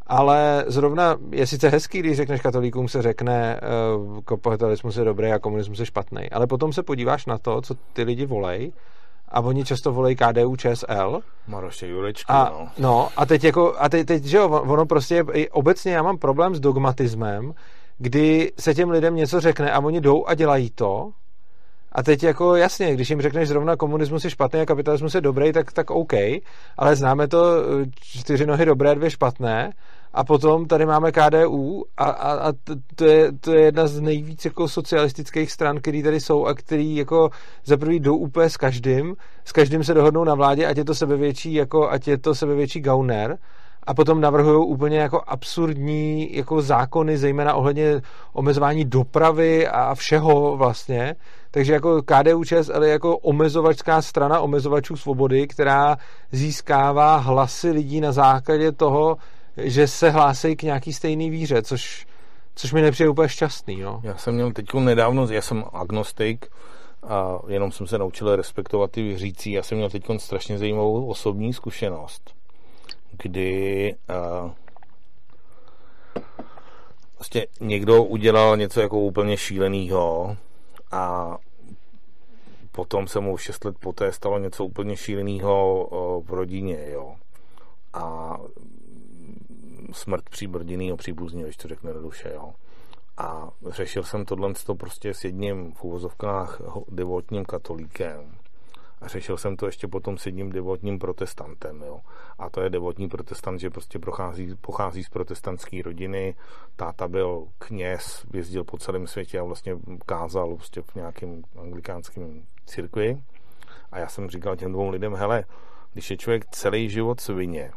ale 0.06 0.64
zrovna 0.66 1.16
je 1.30 1.46
sice 1.46 1.68
hezký, 1.68 1.98
když 1.98 2.16
řekneš 2.16 2.40
katolíkům, 2.40 2.88
se 2.88 3.02
řekne, 3.02 3.60
uh, 3.96 4.20
kapitalismus 4.20 4.96
je 4.96 5.04
dobrý 5.04 5.32
a 5.32 5.38
komunismus 5.38 5.78
je 5.78 5.86
špatný. 5.86 6.30
Ale 6.30 6.46
potom 6.46 6.72
se 6.72 6.82
podíváš 6.82 7.26
na 7.26 7.38
to, 7.38 7.60
co 7.60 7.74
ty 7.92 8.02
lidi 8.02 8.26
volej, 8.26 8.72
a 9.30 9.40
oni 9.40 9.64
často 9.64 9.92
volejí 9.92 10.16
KDU, 10.16 10.56
ČSL. 10.56 11.20
Maroše 11.46 11.86
Jurečky, 11.86 12.32
a, 12.32 12.50
no. 12.50 12.68
no. 12.78 13.08
a 13.16 13.26
teď 13.26 13.44
jako, 13.44 13.74
a 13.78 13.88
teď, 13.88 14.06
teď, 14.06 14.24
že 14.24 14.36
jo, 14.36 14.48
ono 14.48 14.86
prostě, 14.86 15.24
je, 15.32 15.50
obecně 15.50 15.92
já 15.92 16.02
mám 16.02 16.18
problém 16.18 16.54
s 16.54 16.60
dogmatismem, 16.60 17.54
kdy 17.98 18.52
se 18.58 18.74
těm 18.74 18.90
lidem 18.90 19.14
něco 19.14 19.40
řekne 19.40 19.72
a 19.72 19.80
oni 19.80 20.00
jdou 20.00 20.26
a 20.26 20.34
dělají 20.34 20.70
to, 20.70 21.10
a 21.92 22.02
teď 22.02 22.22
jako 22.22 22.56
jasně, 22.56 22.94
když 22.94 23.10
jim 23.10 23.20
řekneš 23.20 23.48
zrovna 23.48 23.76
komunismus 23.76 24.24
je 24.24 24.30
špatný 24.30 24.60
a 24.60 24.66
kapitalismus 24.66 25.14
je 25.14 25.20
dobrý, 25.20 25.52
tak, 25.52 25.72
tak 25.72 25.90
OK, 25.90 26.12
ale 26.76 26.96
známe 26.96 27.28
to 27.28 27.44
čtyři 28.00 28.46
nohy 28.46 28.64
dobré, 28.64 28.94
dvě 28.94 29.10
špatné 29.10 29.72
a 30.12 30.24
potom 30.24 30.66
tady 30.66 30.86
máme 30.86 31.12
KDU 31.12 31.84
a, 31.96 32.04
a, 32.04 32.48
a 32.48 32.52
to, 32.94 33.04
je, 33.04 33.32
to 33.32 33.52
je 33.52 33.60
jedna 33.60 33.86
z 33.86 34.00
nejvíc 34.00 34.44
jako 34.44 34.68
socialistických 34.68 35.52
stran, 35.52 35.76
které 35.76 36.02
tady 36.02 36.20
jsou 36.20 36.46
a 36.46 36.54
který 36.54 36.96
jako 36.96 37.30
za 37.64 37.76
prvý 37.76 38.00
jdou 38.00 38.16
úplně 38.16 38.50
s 38.50 38.56
každým, 38.56 39.16
s 39.44 39.52
každým 39.52 39.84
se 39.84 39.94
dohodnou 39.94 40.24
na 40.24 40.34
vládě, 40.34 40.66
ať 40.66 40.76
je 40.76 40.84
to 40.84 40.94
sebevětší, 40.94 41.54
jako, 41.54 41.90
ať 41.90 42.08
je 42.08 42.18
to 42.18 42.34
sebevětší 42.34 42.80
gauner 42.80 43.38
a 43.88 43.94
potom 43.94 44.20
navrhují 44.20 44.66
úplně 44.66 44.98
jako 44.98 45.22
absurdní 45.26 46.36
jako 46.36 46.62
zákony, 46.62 47.18
zejména 47.18 47.54
ohledně 47.54 48.00
omezování 48.32 48.84
dopravy 48.84 49.68
a 49.68 49.94
všeho 49.94 50.56
vlastně. 50.56 51.14
Takže 51.50 51.72
jako 51.72 52.02
KDU 52.02 52.44
ČSL 52.44 52.84
je 52.84 52.90
jako 52.90 53.18
omezovačská 53.18 54.02
strana 54.02 54.40
omezovačů 54.40 54.96
svobody, 54.96 55.46
která 55.46 55.96
získává 56.32 57.16
hlasy 57.16 57.70
lidí 57.70 58.00
na 58.00 58.12
základě 58.12 58.72
toho, 58.72 59.16
že 59.62 59.86
se 59.86 60.10
hlásí 60.10 60.56
k 60.56 60.62
nějaký 60.62 60.92
stejný 60.92 61.30
víře, 61.30 61.62
což, 61.62 62.06
což 62.54 62.72
mi 62.72 62.82
nepřijde 62.82 63.10
úplně 63.10 63.28
šťastný. 63.28 63.76
No. 63.76 64.00
Já 64.04 64.16
jsem 64.16 64.34
měl 64.34 64.52
teď 64.52 64.74
nedávno, 64.74 65.26
já 65.30 65.42
jsem 65.42 65.64
agnostik, 65.72 66.46
a 67.02 67.38
jenom 67.48 67.72
jsem 67.72 67.86
se 67.86 67.98
naučil 67.98 68.36
respektovat 68.36 68.90
ty 68.90 69.02
věřící. 69.02 69.52
Já 69.52 69.62
jsem 69.62 69.78
měl 69.78 69.90
teď 69.90 70.04
strašně 70.16 70.58
zajímavou 70.58 71.06
osobní 71.06 71.52
zkušenost 71.52 72.38
kdy 73.12 73.94
uh, 74.44 74.50
vlastně 77.18 77.46
někdo 77.60 78.04
udělal 78.04 78.56
něco 78.56 78.80
jako 78.80 79.00
úplně 79.00 79.36
šíleného 79.36 80.36
a 80.90 81.36
potom 82.72 83.08
se 83.08 83.20
mu 83.20 83.36
6 83.36 83.64
let 83.64 83.76
poté 83.80 84.12
stalo 84.12 84.38
něco 84.38 84.64
úplně 84.64 84.96
šíleného 84.96 85.86
uh, 85.86 86.24
v 86.26 86.30
rodině, 86.30 86.90
jo. 86.90 87.16
A 87.92 88.36
smrt 89.92 90.30
příbrděného 90.30 90.96
příbuzního, 90.96 91.46
když 91.46 91.56
to 91.56 91.68
řekne 91.68 91.92
do 91.92 92.02
duše, 92.02 92.32
jo. 92.34 92.52
A 93.16 93.50
řešil 93.66 94.02
jsem 94.02 94.24
tohle 94.24 94.52
prostě 94.78 95.14
s 95.14 95.24
jedním 95.24 95.72
v 95.72 95.84
uvozovkách 95.84 96.60
devotním 96.88 97.44
katolíkem 97.44 98.38
a 99.00 99.08
řešil 99.08 99.36
jsem 99.36 99.56
to 99.56 99.66
ještě 99.66 99.88
potom 99.88 100.18
s 100.18 100.26
jedním 100.26 100.52
devotním 100.52 100.98
protestantem. 100.98 101.82
Jo. 101.82 102.00
A 102.38 102.50
to 102.50 102.60
je 102.60 102.70
devotní 102.70 103.08
protestant, 103.08 103.60
že 103.60 103.70
prostě 103.70 103.98
prochází, 103.98 104.54
pochází 104.60 105.04
z 105.04 105.08
protestantské 105.08 105.82
rodiny. 105.82 106.34
Táta 106.76 107.08
byl 107.08 107.48
kněz, 107.58 108.26
jezdil 108.32 108.64
po 108.64 108.78
celém 108.78 109.06
světě 109.06 109.38
a 109.38 109.42
vlastně 109.42 109.76
kázal 110.06 110.54
prostě 110.54 110.82
v 110.82 110.94
nějakém 110.94 111.42
anglikánském 111.60 112.42
církvi. 112.66 113.22
A 113.92 113.98
já 113.98 114.08
jsem 114.08 114.30
říkal 114.30 114.56
těm 114.56 114.72
dvou 114.72 114.88
lidem, 114.88 115.14
hele, 115.14 115.44
Když 115.92 116.10
je 116.10 116.16
člověk 116.16 116.46
celý 116.46 116.90
život 116.90 117.20
svině 117.20 117.72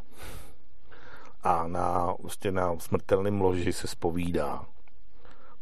a 1.44 1.68
na, 1.68 2.14
vlastně 2.22 2.52
na 2.52 2.80
smrtelném 2.80 3.42
loži 3.42 3.74
se 3.74 3.88
spovídá, 3.88 4.66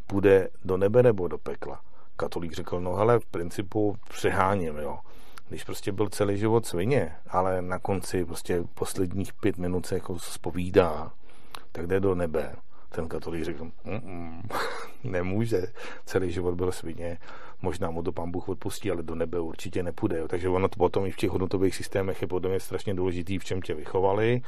půjde 0.08 0.50
do 0.66 0.78
nebe 0.78 1.04
nebo 1.04 1.28
do 1.28 1.38
pekla. 1.38 1.82
Katolík 2.16 2.54
řekl, 2.54 2.82
no 2.82 2.96
hele, 2.96 3.20
v 3.20 3.26
principu 3.26 3.96
přeháním, 4.10 4.78
jo. 4.78 5.00
Když 5.50 5.64
prostě 5.64 5.92
byl 5.92 6.10
celý 6.10 6.38
život 6.38 6.66
svině, 6.66 7.16
ale 7.28 7.62
na 7.62 7.80
konci 7.80 8.26
prostě 8.26 8.64
posledních 8.74 9.34
pět 9.34 9.58
minut 9.58 9.86
se 9.86 9.96
jako 9.96 10.20
spovídá, 10.20 11.12
tak 11.72 11.88
jde 11.88 12.00
do 12.00 12.16
nebe 12.16 12.56
ten 12.90 13.08
katolík 13.08 13.44
řekl, 13.44 13.72
mm 13.84 14.42
nemůže, 15.04 15.62
celý 16.06 16.32
život 16.32 16.56
byl 16.56 16.72
svině, 16.72 17.18
možná 17.62 17.92
mu 17.92 18.04
to 18.04 18.12
pán 18.12 18.32
Bůh 18.32 18.50
odpustí, 18.50 18.92
ale 18.92 19.04
do 19.04 19.16
nebe 19.16 19.40
určitě 19.40 19.84
nepůjde. 19.84 20.18
Jo. 20.18 20.28
Takže 20.28 20.50
ono 20.50 20.68
to 20.68 20.78
potom 20.78 21.06
i 21.06 21.12
v 21.12 21.16
těch 21.16 21.30
hodnotových 21.30 21.76
systémech 21.76 22.22
je 22.22 22.28
podle 22.28 22.50
mě 22.50 22.60
strašně 22.60 22.94
důležitý, 22.94 23.40
v 23.40 23.46
čem 23.46 23.62
tě 23.62 23.74
vychovali, 23.74 24.42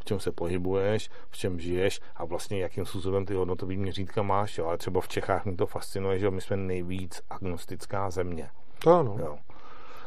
v 0.00 0.04
čem 0.04 0.20
se 0.20 0.32
pohybuješ, 0.32 1.10
v 1.30 1.36
čem 1.36 1.60
žiješ 1.60 2.00
a 2.16 2.24
vlastně 2.24 2.60
jakým 2.60 2.86
způsobem 2.86 3.26
ty 3.26 3.34
hodnotové 3.34 3.74
měřítka 3.74 4.22
máš. 4.22 4.58
Jo. 4.58 4.66
Ale 4.66 4.78
třeba 4.78 5.00
v 5.00 5.08
Čechách 5.08 5.44
mě 5.44 5.56
to 5.56 5.66
fascinuje, 5.66 6.18
že 6.18 6.30
my 6.30 6.40
jsme 6.40 6.56
nejvíc 6.56 7.22
agnostická 7.30 8.10
země. 8.10 8.50
To 8.78 8.98
ano. 8.98 9.16
Jo. 9.18 9.38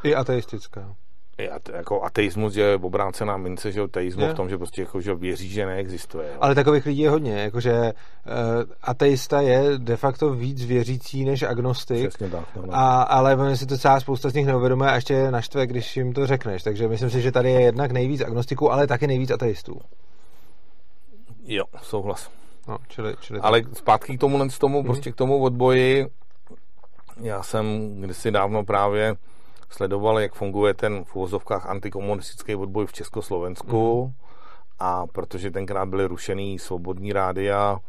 I 0.04 0.16
ateistická 0.16 0.96
jako 1.74 2.02
ateismus 2.02 2.56
je 2.56 2.76
obrácená 2.76 3.38
mince, 3.38 3.72
že 3.72 3.88
teismus 3.88 4.32
v 4.32 4.34
tom, 4.34 4.50
že 4.50 4.58
prostě 4.58 4.82
jako, 4.82 5.02
že 5.02 5.16
věří, 5.16 5.50
že 5.50 5.66
neexistuje. 5.66 6.28
Jo. 6.28 6.38
Ale 6.42 6.56
takových 6.56 6.86
lidí 6.86 7.02
je 7.02 7.10
hodně, 7.10 7.40
jakože 7.40 7.72
uh, 7.72 7.92
ateista 8.82 9.42
je 9.42 9.78
de 9.78 9.98
facto 9.98 10.34
víc 10.34 10.66
věřící 10.66 11.26
než 11.26 11.44
agnostik. 11.44 12.10
Přesně 12.10 12.30
tak. 12.30 12.46
No, 12.56 12.62
no. 12.66 12.74
A, 12.74 13.02
ale 13.02 13.36
oni 13.36 13.58
si 13.58 13.66
to 13.66 13.78
celá 13.78 14.00
spousta 14.00 14.30
z 14.30 14.34
nich 14.34 14.46
neuvědomuje 14.46 14.90
a 14.90 14.96
ještě 14.96 15.32
naštve, 15.32 15.68
když 15.68 15.98
jim 15.98 16.14
to 16.14 16.28
řekneš. 16.28 16.64
Takže 16.64 16.88
myslím 16.88 17.10
si, 17.10 17.22
že 17.22 17.32
tady 17.32 17.52
je 17.52 17.62
jednak 17.62 17.92
nejvíc 17.92 18.22
agnostiků, 18.22 18.72
ale 18.72 18.88
taky 18.88 19.08
nejvíc 19.08 19.32
ateistů. 19.32 19.80
Jo, 21.44 21.64
souhlas. 21.82 22.32
No, 22.68 22.78
čili, 22.88 23.16
čili 23.22 23.40
ale 23.40 23.62
zpátky 23.74 24.18
k 24.18 24.20
tomu, 24.20 24.50
k 24.50 24.58
tomu, 24.58 24.82
mm-hmm. 24.82 24.86
prostě 24.86 25.12
k 25.12 25.16
tomu 25.16 25.44
odboji. 25.44 26.08
Já 27.22 27.44
jsem 27.44 27.96
kdysi 28.02 28.32
dávno 28.32 28.64
právě 28.64 29.16
sledoval, 29.70 30.20
jak 30.20 30.34
funguje 30.34 30.74
ten 30.74 31.04
v 31.04 31.16
uvozovkách 31.16 31.70
antikomunistický 31.70 32.56
odboj 32.56 32.86
v 32.86 32.94
Československu 32.94 34.06
mm. 34.06 34.14
a 34.80 35.08
protože 35.08 35.52
tenkrát 35.52 35.86
byly 35.86 36.06
rušený 36.06 36.60
svobodní 36.60 37.14
rádia, 37.14 37.80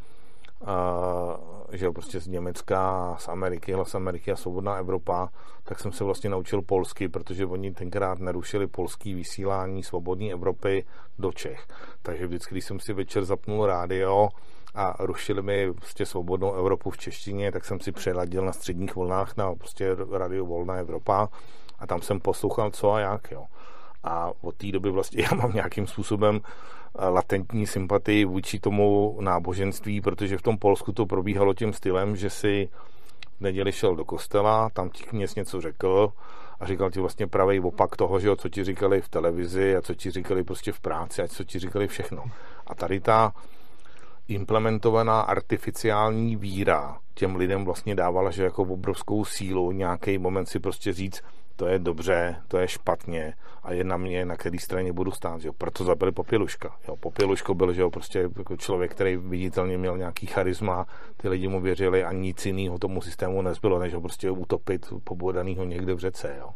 a, 0.64 1.38
že 1.72 1.84
jo, 1.84 1.92
prostě 1.92 2.20
z 2.20 2.26
Německa, 2.26 3.14
z 3.18 3.28
Ameriky, 3.28 3.72
hlas 3.72 3.94
Ameriky 3.94 4.32
a 4.32 4.36
Svobodná 4.36 4.76
Evropa, 4.76 5.28
tak 5.64 5.80
jsem 5.80 5.92
se 5.92 6.04
vlastně 6.04 6.30
naučil 6.30 6.62
polsky, 6.62 7.08
protože 7.08 7.46
oni 7.46 7.72
tenkrát 7.72 8.18
nerušili 8.18 8.66
polský 8.66 9.14
vysílání 9.14 9.82
Svobodní 9.82 10.32
Evropy 10.32 10.84
do 11.18 11.32
Čech. 11.32 11.66
Takže 12.02 12.26
vždycky, 12.26 12.54
když 12.54 12.64
jsem 12.64 12.80
si 12.80 12.92
večer 12.92 13.24
zapnul 13.24 13.66
rádio, 13.66 14.28
a 14.76 14.94
rušili 14.98 15.42
mi 15.42 15.72
prostě 15.72 16.06
svobodnou 16.06 16.52
Evropu 16.54 16.90
v 16.90 16.98
češtině, 16.98 17.52
tak 17.52 17.64
jsem 17.64 17.80
si 17.80 17.92
přeladil 17.92 18.44
na 18.44 18.52
středních 18.52 18.96
vlnách 18.96 19.36
na 19.36 19.54
prostě 19.54 19.96
Radio 20.10 20.44
Volná 20.44 20.74
Evropa 20.74 21.28
a 21.78 21.86
tam 21.86 22.02
jsem 22.02 22.20
poslouchal 22.20 22.70
co 22.70 22.92
a 22.92 23.00
jak, 23.00 23.30
jo. 23.30 23.44
A 24.04 24.32
od 24.40 24.56
té 24.56 24.72
doby 24.72 24.90
vlastně 24.90 25.22
já 25.22 25.36
mám 25.36 25.52
nějakým 25.52 25.86
způsobem 25.86 26.40
eh, 26.44 27.08
latentní 27.08 27.66
sympatii 27.66 28.24
vůči 28.24 28.58
tomu 28.58 29.18
náboženství, 29.20 30.00
protože 30.00 30.38
v 30.38 30.42
tom 30.42 30.58
Polsku 30.58 30.92
to 30.92 31.06
probíhalo 31.06 31.54
tím 31.54 31.72
stylem, 31.72 32.16
že 32.16 32.30
si 32.30 32.68
v 33.38 33.40
neděli 33.40 33.72
šel 33.72 33.96
do 33.96 34.04
kostela, 34.04 34.70
tam 34.70 34.90
ti 34.90 35.04
kněz 35.04 35.34
něco 35.34 35.60
řekl 35.60 36.12
a 36.60 36.66
říkal 36.66 36.90
ti 36.90 37.00
vlastně 37.00 37.26
pravý 37.26 37.60
opak 37.60 37.96
toho, 37.96 38.20
že 38.20 38.28
jo, 38.28 38.36
co 38.36 38.48
ti 38.48 38.64
říkali 38.64 39.00
v 39.00 39.08
televizi 39.08 39.76
a 39.76 39.82
co 39.82 39.94
ti 39.94 40.10
říkali 40.10 40.44
prostě 40.44 40.72
v 40.72 40.80
práci 40.80 41.22
a 41.22 41.28
co 41.28 41.44
ti 41.44 41.58
říkali 41.58 41.88
všechno. 41.88 42.24
A 42.66 42.74
tady 42.74 43.00
ta 43.00 43.32
implementovaná 44.28 45.20
artificiální 45.20 46.36
víra 46.36 46.98
těm 47.14 47.36
lidem 47.36 47.64
vlastně 47.64 47.94
dávala, 47.94 48.30
že 48.30 48.44
jako 48.44 48.62
obrovskou 48.62 49.24
sílu 49.24 49.72
nějaký 49.72 50.18
moment 50.18 50.46
si 50.46 50.60
prostě 50.60 50.92
říct, 50.92 51.22
to 51.56 51.66
je 51.66 51.78
dobře, 51.78 52.36
to 52.48 52.58
je 52.58 52.68
špatně 52.68 53.34
a 53.62 53.72
je 53.72 53.84
na 53.84 53.96
mě, 53.96 54.24
na 54.24 54.36
který 54.36 54.58
straně 54.58 54.92
budu 54.92 55.10
stát. 55.10 55.44
Jo. 55.44 55.52
Proto 55.52 55.84
zabili 55.84 56.12
Popěluška. 56.12 56.76
Jo. 56.88 56.96
Popěluško 56.96 57.54
byl 57.54 57.72
že 57.72 57.82
jo, 57.82 57.90
prostě 57.90 58.30
jako 58.38 58.56
člověk, 58.56 58.90
který 58.90 59.16
viditelně 59.16 59.78
měl 59.78 59.98
nějaký 59.98 60.26
charisma, 60.26 60.86
ty 61.16 61.28
lidi 61.28 61.48
mu 61.48 61.60
věřili 61.60 62.04
a 62.04 62.12
nic 62.12 62.46
jiného 62.46 62.78
tomu 62.78 63.02
systému 63.02 63.42
nezbylo, 63.42 63.78
než 63.78 63.94
ho 63.94 64.00
prostě 64.00 64.30
utopit 64.30 64.92
pobodanýho 65.04 65.64
někde 65.64 65.94
v 65.94 65.98
řece. 65.98 66.36
Jo. 66.38 66.48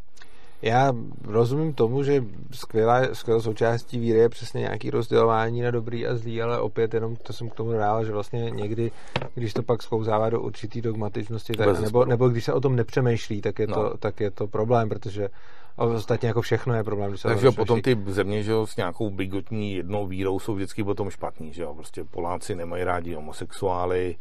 Já 0.61 0.93
rozumím 1.23 1.73
tomu, 1.73 2.03
že 2.03 2.23
skvělá, 2.51 3.01
skvělá 3.13 3.41
součástí 3.41 3.99
víry 3.99 4.19
je 4.19 4.29
přesně 4.29 4.61
nějaký 4.61 4.89
rozdělování 4.89 5.61
na 5.61 5.71
dobrý 5.71 6.07
a 6.07 6.15
zlý, 6.15 6.41
ale 6.41 6.59
opět 6.59 6.93
jenom 6.93 7.15
to 7.15 7.33
jsem 7.33 7.49
k 7.49 7.55
tomu 7.55 7.71
dával, 7.71 8.05
že 8.05 8.11
vlastně 8.11 8.49
někdy, 8.49 8.91
když 9.35 9.53
to 9.53 9.63
pak 9.63 9.83
sklouzává 9.83 10.29
do 10.29 10.41
určitý 10.41 10.81
dogmatičnosti, 10.81 11.53
tak, 11.53 11.79
nebo, 11.79 12.05
nebo 12.05 12.29
když 12.29 12.45
se 12.45 12.53
o 12.53 12.61
tom 12.61 12.75
nepřemýšlí, 12.75 13.41
tak 13.41 13.59
je, 13.59 13.67
no. 13.67 13.75
to, 13.75 13.97
tak 13.97 14.19
je 14.19 14.31
to 14.31 14.47
problém, 14.47 14.89
protože 14.89 15.29
ostatně 15.75 16.27
jako 16.27 16.41
všechno 16.41 16.75
je 16.75 16.83
problém. 16.83 17.09
Když 17.09 17.21
se 17.21 17.27
Takže 17.27 17.51
potom 17.51 17.81
ty 17.81 17.97
země, 18.07 18.43
že 18.43 18.51
jo, 18.51 18.67
s 18.67 18.75
nějakou 18.75 19.09
bigotní 19.09 19.73
jednou 19.73 20.07
vírou 20.07 20.39
jsou 20.39 20.55
vždycky 20.55 20.83
potom 20.83 21.09
špatný, 21.09 21.53
že 21.53 21.61
jo, 21.61 21.73
prostě 21.73 22.03
Poláci 22.03 22.55
nemají 22.55 22.83
rádi 22.83 23.13
homosexuály, 23.13 24.15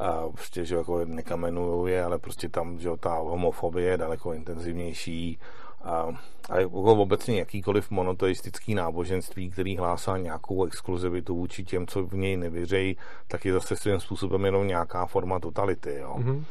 a 0.00 0.28
prostě, 0.28 0.64
že 0.64 0.76
jako 0.76 1.04
nekamenují 1.04 1.92
je, 1.92 2.04
ale 2.04 2.18
prostě 2.18 2.48
tam, 2.48 2.78
že 2.78 2.90
ta 3.00 3.14
homofobie 3.14 3.90
je 3.90 3.96
daleko 3.96 4.32
intenzivnější 4.32 5.38
a, 5.82 6.08
a 6.50 6.58
jako 6.58 6.82
obecně 6.82 7.38
jakýkoliv 7.38 7.90
monoteistický 7.90 8.74
náboženství, 8.74 9.50
který 9.50 9.76
hlásá 9.76 10.16
nějakou 10.16 10.64
exkluzivitu 10.64 11.36
vůči 11.36 11.64
těm, 11.64 11.86
co 11.86 12.06
v 12.06 12.14
něj 12.14 12.36
nevěřejí, 12.36 12.96
tak 13.28 13.44
je 13.44 13.52
zase 13.52 13.76
svým 13.76 14.00
způsobem 14.00 14.44
jenom 14.44 14.66
nějaká 14.66 15.06
forma 15.06 15.40
totality, 15.40 15.94
jo. 16.00 16.16
Mm-hmm. 16.18 16.44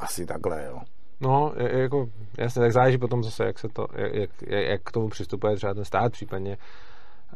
Asi 0.00 0.26
takhle, 0.26 0.64
jo. 0.64 0.80
No, 1.20 1.52
jako, 1.56 2.08
jasně, 2.38 2.60
tak 2.60 2.72
záleží 2.72 2.98
potom 2.98 3.24
zase, 3.24 3.44
jak 3.44 3.58
se 3.58 3.68
to, 3.68 3.86
jak, 3.94 4.14
jak, 4.14 4.30
jak 4.46 4.82
k 4.82 4.92
tomu 4.92 5.08
přistupuje 5.08 5.56
třeba 5.56 5.74
ten 5.74 5.84
stát, 5.84 6.12
případně 6.12 6.58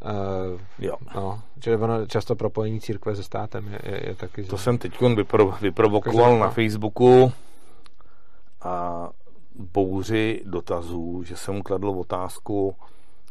Uh, 0.02 0.60
jo. 0.78 0.96
No, 1.14 1.40
čili 1.60 1.76
ono 1.76 2.06
často 2.06 2.36
propojení 2.36 2.80
církve 2.80 3.16
se 3.16 3.22
státem 3.22 3.68
je, 3.72 3.92
je, 3.92 4.08
je 4.08 4.14
taky... 4.14 4.44
To 4.44 4.58
jsem 4.58 4.78
teď 4.78 5.00
vypro, 5.00 5.50
vyprovokoval 5.60 6.38
na 6.38 6.50
Facebooku 6.50 7.32
a 8.62 9.08
bouři 9.54 10.42
dotazů, 10.44 11.22
že 11.22 11.36
jsem 11.36 11.62
kladl 11.62 11.88
otázku, 11.88 12.74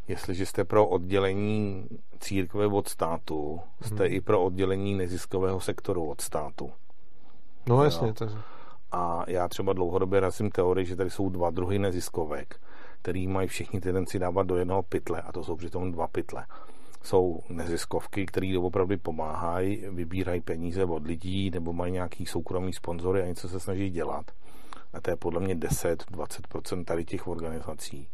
jestliže 0.07 0.45
jste 0.45 0.63
pro 0.63 0.87
oddělení 0.87 1.87
církve 2.19 2.67
od 2.67 2.87
státu, 2.87 3.59
jste 3.81 4.03
hmm. 4.03 4.13
i 4.13 4.21
pro 4.21 4.43
oddělení 4.43 4.93
neziskového 4.93 5.59
sektoru 5.59 6.09
od 6.09 6.21
státu. 6.21 6.71
No 7.69 7.83
jasně. 7.83 8.13
To... 8.13 8.27
A 8.91 9.23
já 9.27 9.47
třeba 9.47 9.73
dlouhodobě 9.73 10.19
razím 10.19 10.51
teorii, 10.51 10.85
že 10.85 10.95
tady 10.95 11.09
jsou 11.09 11.29
dva 11.29 11.49
druhy 11.49 11.79
neziskovek 11.79 12.59
který 13.03 13.27
mají 13.27 13.47
všichni 13.47 13.81
tendenci 13.81 14.19
dávat 14.19 14.47
do 14.47 14.57
jednoho 14.57 14.83
pytle 14.83 15.21
a 15.21 15.31
to 15.31 15.43
jsou 15.43 15.55
přitom 15.55 15.91
dva 15.91 16.07
pytle. 16.07 16.45
Jsou 17.03 17.39
neziskovky, 17.49 18.25
které 18.25 18.59
opravdu 18.59 18.97
pomáhají, 18.97 19.85
vybírají 19.89 20.41
peníze 20.41 20.85
od 20.85 21.07
lidí 21.07 21.49
nebo 21.49 21.73
mají 21.73 21.93
nějaký 21.93 22.25
soukromý 22.25 22.73
sponzory 22.73 23.21
a 23.21 23.25
něco 23.25 23.49
se 23.49 23.59
snaží 23.59 23.89
dělat. 23.89 24.31
A 24.93 25.01
to 25.01 25.09
je 25.09 25.15
podle 25.15 25.39
mě 25.39 25.55
10-20% 25.55 26.83
tady 26.85 27.05
těch 27.05 27.27
organizací. 27.27 28.09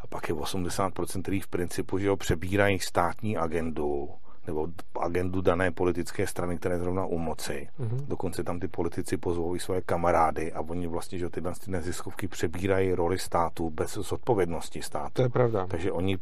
A 0.00 0.06
pak 0.06 0.28
je 0.28 0.34
80%, 0.34 1.22
který 1.22 1.40
v 1.40 1.48
principu 1.48 1.98
že 1.98 2.06
jo, 2.06 2.16
přebírají 2.16 2.78
státní 2.78 3.36
agendu, 3.36 4.10
nebo 4.46 4.68
agendu 5.00 5.40
dané 5.40 5.70
politické 5.70 6.26
strany, 6.26 6.56
které 6.56 6.74
je 6.74 6.78
zrovna 6.78 7.06
u 7.06 7.18
moci. 7.18 7.68
Mm-hmm. 7.80 8.06
Dokonce 8.08 8.44
tam 8.44 8.60
ty 8.60 8.68
politici 8.68 9.16
pozvou 9.16 9.58
své 9.58 9.80
kamarády 9.80 10.52
a 10.52 10.60
oni 10.60 10.86
vlastně, 10.86 11.18
že 11.18 11.30
tyhle 11.30 11.52
ty 11.64 11.70
neziskovky 11.70 12.28
přebírají 12.28 12.92
roli 12.92 13.18
státu 13.18 13.70
bez 13.70 13.94
zodpovědnosti 13.94 14.82
státu. 14.82 15.12
To 15.12 15.22
je 15.22 15.28
pravda. 15.28 15.66
Takže 15.66 15.92
oni 15.92 16.18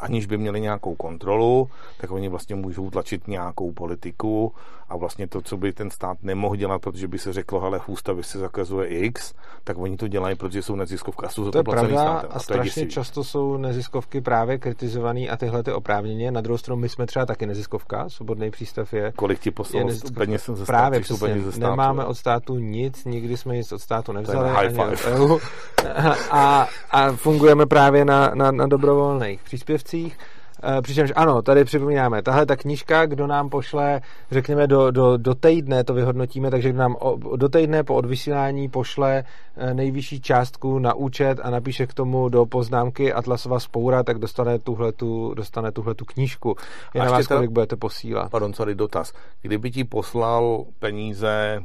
aniž 0.00 0.26
by 0.26 0.38
měli 0.38 0.60
nějakou 0.60 0.94
kontrolu, 0.94 1.68
tak 2.00 2.10
oni 2.10 2.28
vlastně 2.28 2.56
můžou 2.56 2.90
tlačit 2.90 3.28
nějakou 3.28 3.72
politiku 3.72 4.52
a 4.90 4.96
vlastně 4.96 5.26
to, 5.26 5.42
co 5.42 5.56
by 5.56 5.72
ten 5.72 5.90
stát 5.90 6.18
nemohl 6.22 6.56
dělat, 6.56 6.82
protože 6.82 7.08
by 7.08 7.18
se 7.18 7.32
řeklo, 7.32 7.60
hele, 7.60 7.78
v 7.78 7.88
ústavě 7.88 8.24
se 8.24 8.38
zakazuje 8.38 8.88
X, 8.88 9.34
tak 9.64 9.78
oni 9.78 9.96
to 9.96 10.08
dělají, 10.08 10.36
protože 10.36 10.62
jsou 10.62 10.76
neziskovka 10.76 11.26
a 11.26 11.30
jsou 11.30 11.44
za 11.44 11.50
to, 11.50 11.58
to 11.58 11.70
pravda 11.70 12.00
státem. 12.00 12.30
A, 12.32 12.34
a 12.34 12.38
strašně 12.38 12.86
často 12.86 13.24
jsou 13.24 13.56
neziskovky 13.56 14.20
právě 14.20 14.58
kritizované 14.58 15.20
a 15.20 15.36
tyhle 15.36 15.62
ty 15.62 15.72
oprávněně. 15.72 16.30
Na 16.30 16.40
druhou 16.40 16.58
stranu 16.58 16.80
my 16.80 16.88
jsme 16.88 17.06
třeba 17.06 17.26
taky 17.26 17.46
neziskovka, 17.46 18.08
svobodný 18.08 18.50
přístav 18.50 18.92
je. 18.92 19.12
Kolik 19.16 19.38
ti 19.38 19.50
poslal 19.50 19.84
peněz 20.14 20.46
ze 20.46 20.54
státu? 20.54 20.66
Právě 20.66 21.00
přesně, 21.00 21.40
ze 21.40 21.52
státu, 21.52 21.70
nemáme 21.70 22.04
od 22.04 22.14
státu 22.14 22.58
nic, 22.58 23.04
nikdy 23.04 23.36
jsme 23.36 23.56
nic 23.56 23.72
od 23.72 23.78
státu 23.78 24.12
nevzali. 24.12 24.48
High 24.48 24.68
five. 24.68 25.36
A, 26.30 26.68
a 26.90 27.12
fungujeme 27.12 27.66
právě 27.66 28.04
na, 28.04 28.30
na, 28.34 28.50
na 28.50 28.66
dobrovolných 28.66 29.39
příspěvcích 29.42 30.18
Eh, 30.62 30.82
přičemž 30.82 31.12
ano, 31.16 31.42
tady 31.42 31.64
připomínáme, 31.64 32.22
tahle 32.22 32.46
ta 32.46 32.56
knížka, 32.56 33.06
kdo 33.06 33.26
nám 33.26 33.48
pošle, 33.48 34.00
řekněme, 34.30 34.66
do, 34.66 34.90
do, 34.90 35.16
do 35.16 35.34
týdne 35.34 35.84
to 35.84 35.94
vyhodnotíme, 35.94 36.50
takže 36.50 36.68
kdo 36.68 36.78
nám 36.78 36.96
o, 37.00 37.36
do 37.36 37.48
týdne 37.48 37.82
po 37.82 37.94
odvysílání 37.94 38.68
pošle 38.68 39.24
eh, 39.56 39.74
nejvyšší 39.74 40.20
částku 40.20 40.78
na 40.78 40.94
účet 40.94 41.40
a 41.42 41.50
napíše 41.50 41.86
k 41.86 41.94
tomu 41.94 42.28
do 42.28 42.46
poznámky 42.46 43.12
Atlasova 43.12 43.60
spoura, 43.60 44.02
tak 44.02 44.18
dostane 44.18 44.58
tuhletu, 44.58 45.34
dostane 45.34 45.72
tuhletu 45.72 46.04
knížku. 46.04 46.56
Je 46.94 47.00
a 47.00 47.04
na 47.04 47.10
vás, 47.10 47.26
to, 47.26 47.34
kolik 47.34 47.50
budete 47.50 47.76
posílat. 47.76 48.30
Pardon, 48.30 48.54
sorry, 48.54 48.74
dotaz. 48.74 49.12
Kdyby 49.42 49.70
ti 49.70 49.84
poslal 49.84 50.64
peníze 50.78 51.62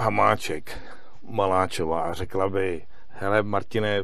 Hamáček, 0.00 0.78
Maláčová 1.30 2.00
a 2.00 2.12
řekla 2.12 2.48
by, 2.48 2.82
hele 3.24 3.42
Martine, 3.42 4.02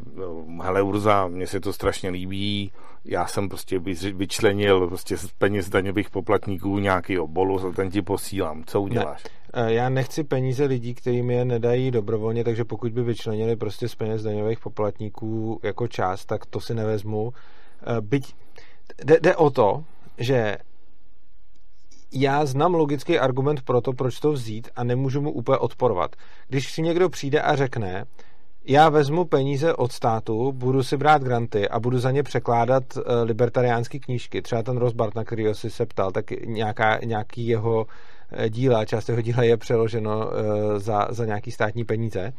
hele 0.62 0.83
Urza, 0.83 1.27
mně 1.29 1.47
se 1.47 1.61
to 1.61 1.73
strašně 1.73 2.11
líbí, 2.11 2.73
já 3.05 3.27
jsem 3.27 3.49
prostě 3.49 3.79
vyčlenil 4.12 4.89
prostě 4.89 5.16
z 5.16 5.27
peněz 5.33 5.68
daňových 5.68 6.11
poplatníků 6.11 6.79
nějaký 6.79 7.16
bolus 7.27 7.64
a 7.64 7.71
ten 7.71 7.91
ti 7.91 8.03
posílám. 8.03 8.64
Co 8.64 8.81
uděláš? 8.81 9.25
Ne. 9.25 9.75
Já 9.75 9.89
nechci 9.89 10.25
peníze 10.25 10.64
lidí, 10.64 10.95
kterým 10.95 11.31
je 11.31 11.45
nedají 11.45 11.91
dobrovolně, 11.91 12.45
takže 12.45 12.64
pokud 12.64 12.93
by 12.93 13.03
vyčlenili 13.03 13.57
prostě 13.57 13.89
z 13.89 13.95
peněz 13.95 14.23
daňových 14.23 14.61
poplatníků 14.61 15.61
jako 15.62 15.89
část, 15.89 16.25
tak 16.25 16.47
to 16.47 16.61
si 16.61 16.75
nevezmu. 16.75 17.33
E, 17.33 18.01
byť 18.01 18.35
jde, 19.05 19.18
jde 19.21 19.37
o 19.37 19.51
to, 19.51 19.85
že 20.18 20.57
já 22.12 22.47
znám 22.47 22.75
logický 22.75 23.18
argument 23.18 23.62
pro 23.62 23.81
to, 23.81 23.93
proč 23.93 24.21
to 24.21 24.33
vzít 24.33 24.68
a 24.77 24.85
nemůžu 24.85 25.21
mu 25.21 25.31
úplně 25.31 25.59
odporovat. 25.59 26.16
Když 26.49 26.73
si 26.73 26.83
někdo 26.83 27.09
přijde 27.09 27.41
a 27.41 27.57
řekne, 27.57 28.05
já 28.71 28.89
vezmu 28.89 29.25
peníze 29.25 29.75
od 29.75 29.93
státu, 29.93 30.53
budu 30.53 30.83
si 30.83 30.97
brát 30.97 31.23
granty 31.23 31.68
a 31.68 31.81
budu 31.81 31.99
za 31.99 32.11
ně 32.11 32.23
překládat 32.23 32.97
uh, 32.97 33.03
libertariánské 33.23 33.99
knížky. 33.99 34.43
Třeba 34.43 34.62
ten 34.62 34.77
Rosbart, 34.77 35.14
na 35.14 35.25
který 35.25 35.45
si 35.53 35.71
se 35.71 35.87
ptal, 35.87 36.12
tak 36.12 36.31
nějaká, 36.31 36.99
nějaký 37.05 37.47
jeho 37.47 37.87
eh, 38.31 38.51
díla, 38.51 38.85
část 38.85 39.09
jeho 39.09 39.21
díla 39.21 39.43
je 39.43 39.57
přeloženo 39.57 40.18
uh, 40.18 40.33
za, 40.77 41.07
za 41.11 41.25
nějaký 41.25 41.51
státní 41.51 41.85
peníze. 41.85 42.33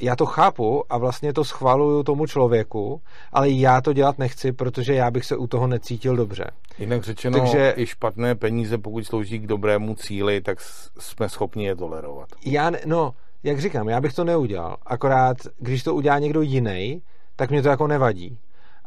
Já 0.00 0.16
to 0.16 0.26
chápu 0.26 0.84
a 0.90 0.98
vlastně 0.98 1.32
to 1.32 1.44
schvaluju 1.44 2.02
tomu 2.02 2.26
člověku, 2.26 3.00
ale 3.32 3.50
já 3.50 3.80
to 3.80 3.92
dělat 3.92 4.18
nechci, 4.18 4.52
protože 4.52 4.94
já 4.94 5.10
bych 5.10 5.24
se 5.24 5.36
u 5.36 5.46
toho 5.46 5.66
necítil 5.66 6.16
dobře. 6.16 6.50
Jinak 6.78 7.02
řečeno, 7.02 7.38
Takže, 7.38 7.74
i 7.76 7.86
špatné 7.86 8.34
peníze, 8.34 8.78
pokud 8.78 9.06
slouží 9.06 9.38
k 9.38 9.46
dobrému 9.46 9.94
cíli, 9.94 10.40
tak 10.40 10.58
jsme 10.98 11.28
schopni 11.28 11.64
je 11.64 11.76
tolerovat. 11.76 12.28
Já, 12.44 12.70
ne, 12.70 12.80
no, 12.86 13.14
jak 13.42 13.60
říkám, 13.60 13.88
já 13.88 14.00
bych 14.00 14.12
to 14.12 14.24
neudělal. 14.24 14.76
Akorát, 14.86 15.36
když 15.58 15.82
to 15.82 15.94
udělá 15.94 16.18
někdo 16.18 16.42
jiný, 16.42 17.02
tak 17.36 17.50
mě 17.50 17.62
to 17.62 17.68
jako 17.68 17.86
nevadí. 17.86 18.38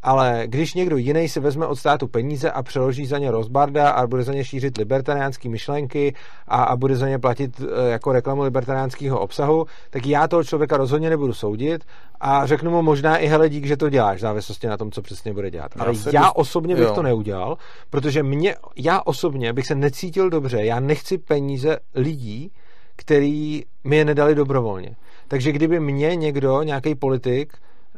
Ale 0.04 0.44
když 0.46 0.74
někdo 0.74 0.98
jiný 0.98 1.30
si 1.30 1.40
vezme 1.40 1.68
od 1.68 1.76
státu 1.76 2.08
peníze 2.08 2.52
a 2.52 2.64
přeloží 2.64 3.06
za 3.06 3.18
ně 3.18 3.32
rozbarda 3.32 3.90
a 3.90 4.08
bude 4.08 4.24
za 4.24 4.34
ně 4.34 4.46
šířit 4.46 4.78
libertariánské 4.78 5.50
myšlenky 5.50 6.16
a, 6.48 6.64
a 6.64 6.76
bude 6.76 6.96
za 6.96 7.08
ně 7.08 7.20
platit 7.20 7.62
e, 7.62 7.90
jako 7.90 8.12
reklamu 8.12 8.42
libertariánského 8.42 9.20
obsahu, 9.20 9.66
tak 9.90 10.06
já 10.06 10.28
toho 10.28 10.44
člověka 10.44 10.78
rozhodně 10.78 11.10
nebudu 11.10 11.34
soudit 11.34 11.84
a 12.20 12.46
řeknu 12.46 12.72
mu 12.72 12.82
možná 12.82 13.18
i 13.18 13.28
hele 13.28 13.50
dík, 13.50 13.66
že 13.66 13.78
to 13.78 13.90
děláš, 13.90 14.18
v 14.18 14.22
závislosti 14.22 14.68
na 14.68 14.78
tom, 14.78 14.92
co 14.92 15.02
přesně 15.02 15.34
bude 15.34 15.52
dělat. 15.52 15.72
Ale 15.80 15.94
já, 16.06 16.12
já 16.22 16.32
osobně 16.32 16.76
bych 16.76 16.84
jo. 16.84 16.96
to 16.96 17.02
neudělal, 17.04 17.58
protože 17.90 18.24
mě, 18.24 18.56
já 18.76 19.02
osobně 19.02 19.54
bych 19.54 19.68
se 19.68 19.76
necítil 19.76 20.30
dobře, 20.30 20.66
já 20.66 20.80
nechci 20.80 21.18
peníze 21.18 21.78
lidí, 21.96 22.52
který 22.96 23.64
mi 23.84 23.98
je 23.98 24.06
nedali 24.06 24.36
dobrovolně. 24.36 24.96
Takže 25.28 25.52
kdyby 25.52 25.80
mě 25.80 26.16
někdo, 26.16 26.64
nějaký 26.64 26.96
politik, 26.96 27.54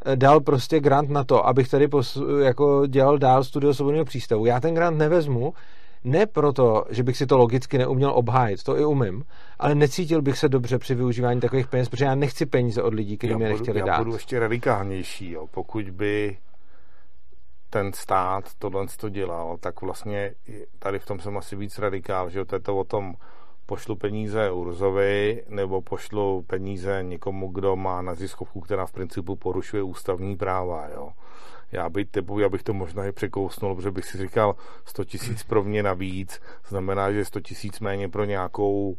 eh, 0.06 0.16
dal 0.16 0.40
prostě 0.40 0.80
grant 0.80 1.10
na 1.10 1.24
to, 1.24 1.48
abych 1.48 1.70
tady 1.70 1.88
jako 2.44 2.88
dělal 2.88 3.18
dál 3.18 3.44
studio 3.44 3.74
svobodného 3.74 4.06
přístavu. 4.06 4.46
Já 4.46 4.60
ten 4.60 4.74
grant 4.74 4.98
nevezmu, 4.98 5.54
ne 6.04 6.26
proto, 6.26 6.86
že 6.90 7.04
bych 7.04 7.18
si 7.18 7.26
to 7.26 7.38
logicky 7.38 7.78
neuměl 7.78 8.12
obhájit, 8.16 8.64
to 8.64 8.78
i 8.78 8.86
umím, 8.86 9.24
ale 9.60 9.76
necítil 9.76 10.22
bych 10.22 10.38
se 10.38 10.50
dobře 10.50 10.80
při 10.80 10.96
využívání 10.96 11.40
takových 11.40 11.68
peněz, 11.68 11.90
protože 11.90 12.06
já 12.06 12.16
nechci 12.16 12.46
peníze 12.46 12.84
od 12.84 12.94
lidí, 12.94 13.18
kteří 13.18 13.36
mě 13.36 13.50
nechtěli 13.50 13.80
já 13.80 13.86
dát. 13.86 13.92
Já 13.92 13.98
budu 13.98 14.14
ještě 14.14 14.40
radikálnější, 14.40 15.32
jo. 15.32 15.48
pokud 15.52 15.90
by 15.90 16.38
ten 17.70 17.94
stát 17.94 18.44
tohle 18.60 18.86
to 19.00 19.10
dělal, 19.10 19.58
tak 19.58 19.82
vlastně 19.82 20.32
tady 20.80 21.00
v 21.00 21.06
tom 21.06 21.20
jsem 21.20 21.38
asi 21.38 21.56
víc 21.56 21.80
radikál, 21.80 22.30
že 22.30 22.46
to 22.46 22.56
je 22.56 22.60
to 22.60 22.78
o 22.78 22.84
tom 22.84 23.14
pošlu 23.66 23.96
peníze 23.96 24.52
Urzovi 24.52 25.44
nebo 25.50 25.82
pošlu 25.82 26.42
peníze 26.48 27.04
někomu, 27.04 27.48
kdo 27.48 27.76
má 27.76 28.02
naziskovku, 28.02 28.62
která 28.62 28.86
v 28.86 28.92
principu 28.92 29.36
porušuje 29.36 29.84
ústavní 29.84 30.36
práva. 30.36 30.88
Jo. 30.96 31.10
Já 31.72 31.90
bych, 31.90 32.10
typu, 32.10 32.40
já 32.40 32.50
bych 32.50 32.64
to 32.64 32.74
možná 32.74 33.06
i 33.06 33.12
překousnul, 33.12 33.76
protože 33.76 33.92
bych 33.92 34.06
si 34.06 34.18
říkal 34.18 34.56
100 34.86 35.06
tisíc 35.06 35.44
pro 35.44 35.64
mě 35.64 35.84
navíc, 35.84 36.42
znamená, 36.68 37.12
že 37.12 37.26
100 37.26 37.42
tisíc 37.42 37.80
méně 37.80 38.10
pro 38.10 38.26
nějakou 38.26 38.98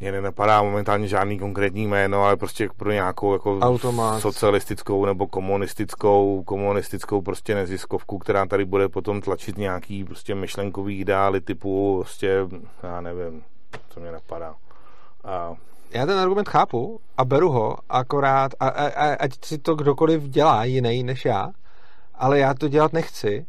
mě 0.00 0.12
nenapadá 0.12 0.62
momentálně 0.62 1.08
žádný 1.08 1.38
konkrétní 1.38 1.86
jméno, 1.86 2.22
ale 2.22 2.36
prostě 2.36 2.68
pro 2.76 2.92
nějakou 2.92 3.32
jako 3.32 3.58
Automat. 3.58 4.20
socialistickou 4.20 5.06
nebo 5.06 5.26
komunistickou, 5.26 6.42
komunistickou 6.46 7.22
prostě 7.22 7.54
neziskovku, 7.54 8.18
která 8.18 8.46
tady 8.46 8.64
bude 8.64 8.88
potom 8.88 9.20
tlačit 9.20 9.58
nějaký 9.58 10.04
prostě 10.04 10.34
myšlenkový 10.34 11.00
ideály 11.00 11.40
typu 11.40 11.98
prostě, 12.00 12.46
já 12.82 13.00
nevím, 13.00 13.42
co 13.88 14.00
mě 14.00 14.12
napadá. 14.12 14.54
A... 15.24 15.54
Já 15.90 16.06
ten 16.06 16.18
argument 16.18 16.48
chápu 16.48 17.00
a 17.16 17.24
beru 17.24 17.50
ho, 17.50 17.76
akorát, 17.88 18.52
a, 18.60 18.68
a, 18.68 18.86
a, 18.88 19.14
ať 19.14 19.30
si 19.44 19.58
to 19.58 19.74
kdokoliv 19.74 20.22
dělá 20.22 20.64
jiný 20.64 21.02
než 21.02 21.24
já, 21.24 21.48
ale 22.14 22.38
já 22.38 22.54
to 22.54 22.68
dělat 22.68 22.92
nechci, 22.92 23.46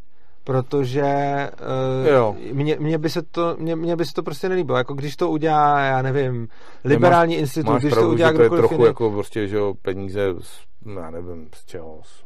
protože 0.48 1.04
uh, 2.02 2.08
jo. 2.08 2.36
Mě, 2.54 2.78
mě, 2.80 2.98
by 2.98 3.10
se 3.10 3.22
to, 3.22 3.56
mě, 3.60 3.76
mě 3.76 3.96
by 3.96 4.06
se 4.06 4.14
to 4.14 4.24
prostě 4.24 4.50
nelíbilo. 4.50 4.78
Jako 4.78 4.94
když 4.94 5.16
to 5.16 5.30
udělá, 5.30 5.80
já 5.80 6.02
nevím, 6.02 6.48
liberální 6.84 7.36
máš, 7.36 7.42
institut, 7.42 7.72
máš 7.72 7.82
když 7.82 7.94
pravdu, 7.94 8.10
to 8.10 8.14
udělá 8.14 8.32
že 8.32 8.38
to 8.38 8.44
je 8.44 8.50
trochu 8.50 8.74
jiný. 8.74 8.86
jako 8.86 9.12
prostě, 9.12 9.48
že 9.48 9.58
jo, 9.58 9.74
peníze, 9.82 10.34
z, 10.40 10.62
já 10.96 11.12
nevím, 11.12 11.48
z 11.56 11.66
čeho, 11.66 12.00
z, 12.04 12.24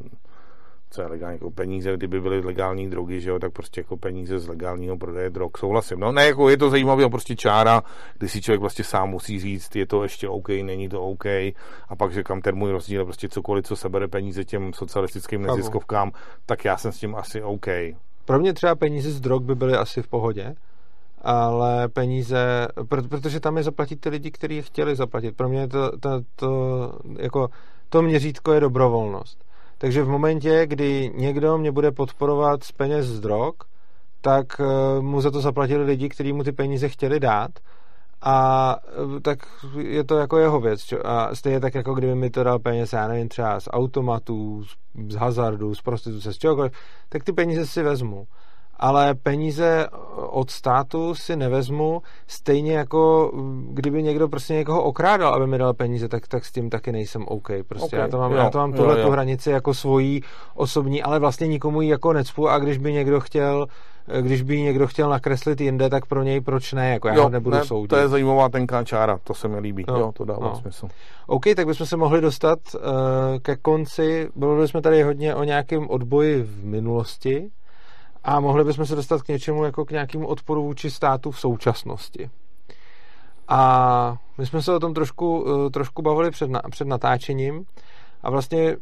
co 0.90 1.02
je 1.02 1.08
legální, 1.08 1.34
jako 1.34 1.50
peníze, 1.50 1.96
kdyby 1.96 2.20
byly 2.20 2.40
legální 2.40 2.90
drogy, 2.90 3.20
že 3.20 3.30
jo, 3.30 3.38
tak 3.38 3.52
prostě 3.52 3.80
jako 3.80 3.96
peníze 3.96 4.38
z 4.38 4.48
legálního 4.48 4.96
prodeje 4.96 5.30
drog, 5.30 5.50
souhlasím. 5.58 6.00
No 6.00 6.12
ne, 6.12 6.26
jako 6.26 6.48
je 6.48 6.56
to 6.56 6.70
zajímavé, 6.70 7.08
prostě 7.08 7.36
čára, 7.36 7.82
kdy 8.18 8.28
si 8.28 8.42
člověk 8.42 8.60
vlastně 8.60 8.84
sám 8.84 9.10
musí 9.10 9.40
říct, 9.40 9.76
je 9.76 9.86
to 9.86 10.02
ještě 10.02 10.28
OK, 10.28 10.48
není 10.48 10.88
to 10.88 11.02
OK, 11.02 11.26
a 11.88 11.96
pak 11.98 12.12
že 12.12 12.22
kam 12.22 12.40
ten 12.40 12.54
můj 12.54 12.70
rozdíl, 12.70 13.04
prostě 13.04 13.28
cokoliv, 13.28 13.64
co 13.64 13.76
sebere 13.76 14.08
peníze 14.08 14.44
těm 14.44 14.72
socialistickým 14.72 15.42
neziskovkám, 15.42 16.12
tak 16.46 16.64
já 16.64 16.76
jsem 16.76 16.92
s 16.92 16.98
tím 16.98 17.14
asi 17.14 17.42
OK. 17.42 17.66
Pro 18.24 18.38
mě 18.38 18.52
třeba 18.52 18.74
peníze 18.74 19.10
z 19.10 19.20
drog 19.20 19.42
by 19.42 19.54
byly 19.54 19.76
asi 19.76 20.02
v 20.02 20.08
pohodě, 20.08 20.54
ale 21.22 21.88
peníze, 21.88 22.68
protože 22.88 23.40
tam 23.40 23.56
je 23.56 23.62
zaplatit 23.62 24.00
ty 24.00 24.08
lidi, 24.08 24.30
kteří 24.30 24.56
je 24.56 24.62
chtěli 24.62 24.96
zaplatit. 24.96 25.36
Pro 25.36 25.48
mě 25.48 25.68
to, 25.68 25.98
to, 25.98 26.10
to, 26.36 26.92
jako, 27.18 27.48
to 27.88 28.02
měřítko 28.02 28.52
je 28.52 28.60
dobrovolnost. 28.60 29.44
Takže 29.78 30.02
v 30.02 30.08
momentě, 30.08 30.66
kdy 30.66 31.12
někdo 31.14 31.58
mě 31.58 31.72
bude 31.72 31.92
podporovat 31.92 32.64
z 32.64 32.72
peněz 32.72 33.06
z 33.06 33.20
drog, 33.20 33.54
tak 34.20 34.46
eh, 34.60 35.00
mu 35.00 35.20
za 35.20 35.30
to 35.30 35.40
zaplatili 35.40 35.84
lidi, 35.84 36.08
kteří 36.08 36.32
mu 36.32 36.44
ty 36.44 36.52
peníze 36.52 36.88
chtěli 36.88 37.20
dát 37.20 37.50
a 38.22 38.76
eh, 39.16 39.20
tak 39.20 39.38
je 39.78 40.04
to 40.04 40.16
jako 40.16 40.38
jeho 40.38 40.60
věc. 40.60 40.82
Čo? 40.82 41.06
A 41.06 41.34
stejně 41.34 41.60
tak, 41.60 41.74
jako 41.74 41.94
kdyby 41.94 42.14
mi 42.14 42.30
to 42.30 42.44
dal 42.44 42.58
peněz, 42.58 42.92
já 42.92 43.08
nevím, 43.08 43.28
třeba 43.28 43.60
z 43.60 43.68
automatů, 43.72 44.64
z, 44.64 44.76
z 45.12 45.14
hazardu, 45.14 45.74
z 45.74 45.82
prostituce, 45.82 46.32
z 46.32 46.38
čehokoliv, 46.38 46.72
tak 47.08 47.24
ty 47.24 47.32
peníze 47.32 47.66
si 47.66 47.82
vezmu. 47.82 48.26
Ale 48.82 49.14
peníze 49.14 49.86
od 50.16 50.50
státu 50.50 51.14
si 51.14 51.36
nevezmu, 51.36 52.02
stejně 52.26 52.76
jako 52.76 53.32
kdyby 53.68 54.02
někdo 54.02 54.28
prostě 54.28 54.54
někoho 54.54 54.82
okrádal, 54.82 55.34
aby 55.34 55.46
mi 55.46 55.58
dal 55.58 55.74
peníze, 55.74 56.08
tak, 56.08 56.28
tak 56.28 56.44
s 56.44 56.52
tím 56.52 56.70
taky 56.70 56.92
nejsem 56.92 57.24
OK. 57.28 57.48
Prostě 57.68 57.86
okay. 57.86 58.00
já 58.00 58.08
to 58.08 58.18
mám, 58.18 58.32
jo, 58.32 58.38
já 58.38 58.50
to 58.50 58.58
mám 58.58 58.72
tuhle 58.72 59.02
tu 59.02 59.10
hranici 59.10 59.50
jako 59.50 59.74
svojí 59.74 60.22
osobní, 60.54 61.02
ale 61.02 61.18
vlastně 61.18 61.46
nikomu 61.48 61.82
ji 61.82 61.88
jako 61.88 62.12
necpu 62.12 62.48
a 62.48 62.58
když 62.58 62.78
by 62.78 62.92
někdo 62.92 63.20
chtěl 63.20 63.66
když 64.20 64.42
by 64.42 64.62
někdo 64.62 64.86
chtěl 64.86 65.10
nakreslit 65.10 65.60
jinde, 65.60 65.90
tak 65.90 66.06
pro 66.06 66.22
něj 66.22 66.40
proč 66.40 66.72
ne, 66.72 66.90
jako 66.90 67.08
já 67.08 67.14
jo, 67.14 67.22
ho 67.22 67.28
nebudu 67.28 67.56
ne, 67.56 67.64
soudit. 67.64 67.88
To 67.88 67.96
je 67.96 68.08
zajímavá 68.08 68.48
tenká 68.48 68.84
čára, 68.84 69.18
to 69.24 69.34
se 69.34 69.48
mi 69.48 69.58
líbí, 69.58 69.84
no, 69.88 69.98
jo, 69.98 70.12
to 70.12 70.24
dává 70.24 70.48
no. 70.48 70.56
smysl. 70.56 70.88
OK, 71.26 71.42
tak 71.56 71.66
bychom 71.66 71.86
se 71.86 71.96
mohli 71.96 72.20
dostat 72.20 72.58
uh, 72.74 72.80
ke 73.42 73.56
konci, 73.56 74.28
mluvili 74.34 74.68
jsme 74.68 74.82
tady 74.82 75.02
hodně 75.02 75.34
o 75.34 75.44
nějakém 75.44 75.90
odboji 75.90 76.42
v 76.42 76.64
minulosti 76.64 77.50
a 78.24 78.40
mohli 78.40 78.64
bychom 78.64 78.86
se 78.86 78.96
dostat 78.96 79.22
k 79.22 79.28
něčemu 79.28 79.64
jako 79.64 79.84
k 79.84 79.90
nějakému 79.90 80.26
odporu 80.26 80.62
vůči 80.62 80.90
státu 80.90 81.30
v 81.30 81.40
současnosti. 81.40 82.30
A 83.48 84.16
my 84.38 84.46
jsme 84.46 84.62
se 84.62 84.74
o 84.74 84.80
tom 84.80 84.94
trošku, 84.94 85.42
uh, 85.42 85.70
trošku 85.70 86.02
bavili 86.02 86.30
před, 86.30 86.50
na, 86.50 86.60
před 86.70 86.88
natáčením 86.88 87.64
a 88.22 88.30
vlastně 88.30 88.76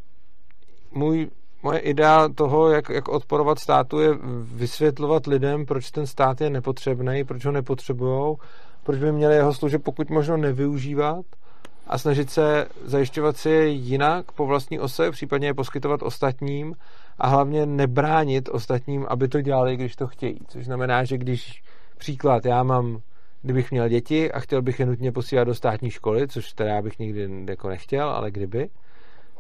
můj 0.92 1.30
moje 1.62 1.78
idea 1.78 2.28
toho, 2.34 2.70
jak, 2.70 2.88
jak 2.88 3.08
odporovat 3.08 3.58
státu, 3.58 4.00
je 4.00 4.10
vysvětlovat 4.42 5.26
lidem, 5.26 5.66
proč 5.66 5.90
ten 5.90 6.06
stát 6.06 6.40
je 6.40 6.50
nepotřebný, 6.50 7.24
proč 7.24 7.44
ho 7.44 7.52
nepotřebují, 7.52 8.36
proč 8.82 8.98
by 8.98 9.12
měli 9.12 9.34
jeho 9.34 9.54
služeb 9.54 9.82
pokud 9.82 10.10
možno 10.10 10.36
nevyužívat 10.36 11.24
a 11.86 11.98
snažit 11.98 12.30
se 12.30 12.66
zajišťovat 12.84 13.36
si 13.36 13.50
je 13.50 13.68
jinak 13.68 14.32
po 14.32 14.46
vlastní 14.46 14.80
ose, 14.80 15.10
případně 15.10 15.48
je 15.48 15.54
poskytovat 15.54 16.02
ostatním 16.02 16.74
a 17.20 17.28
hlavně 17.28 17.66
nebránit 17.66 18.48
ostatním, 18.48 19.06
aby 19.08 19.28
to 19.28 19.40
dělali, 19.40 19.76
když 19.76 19.96
to 19.96 20.06
chtějí. 20.06 20.38
Což 20.48 20.64
znamená, 20.64 21.04
že 21.04 21.18
když 21.18 21.62
příklad, 21.98 22.44
já 22.44 22.62
mám, 22.62 23.00
kdybych 23.42 23.70
měl 23.70 23.88
děti 23.88 24.32
a 24.32 24.40
chtěl 24.40 24.62
bych 24.62 24.80
je 24.80 24.86
nutně 24.86 25.12
posílat 25.12 25.44
do 25.44 25.54
státní 25.54 25.90
školy, 25.90 26.28
což 26.28 26.52
teda 26.52 26.70
já 26.70 26.82
bych 26.82 26.98
nikdy 26.98 27.28
jako 27.48 27.68
nechtěl, 27.68 28.08
ale 28.08 28.30
kdyby, 28.30 28.70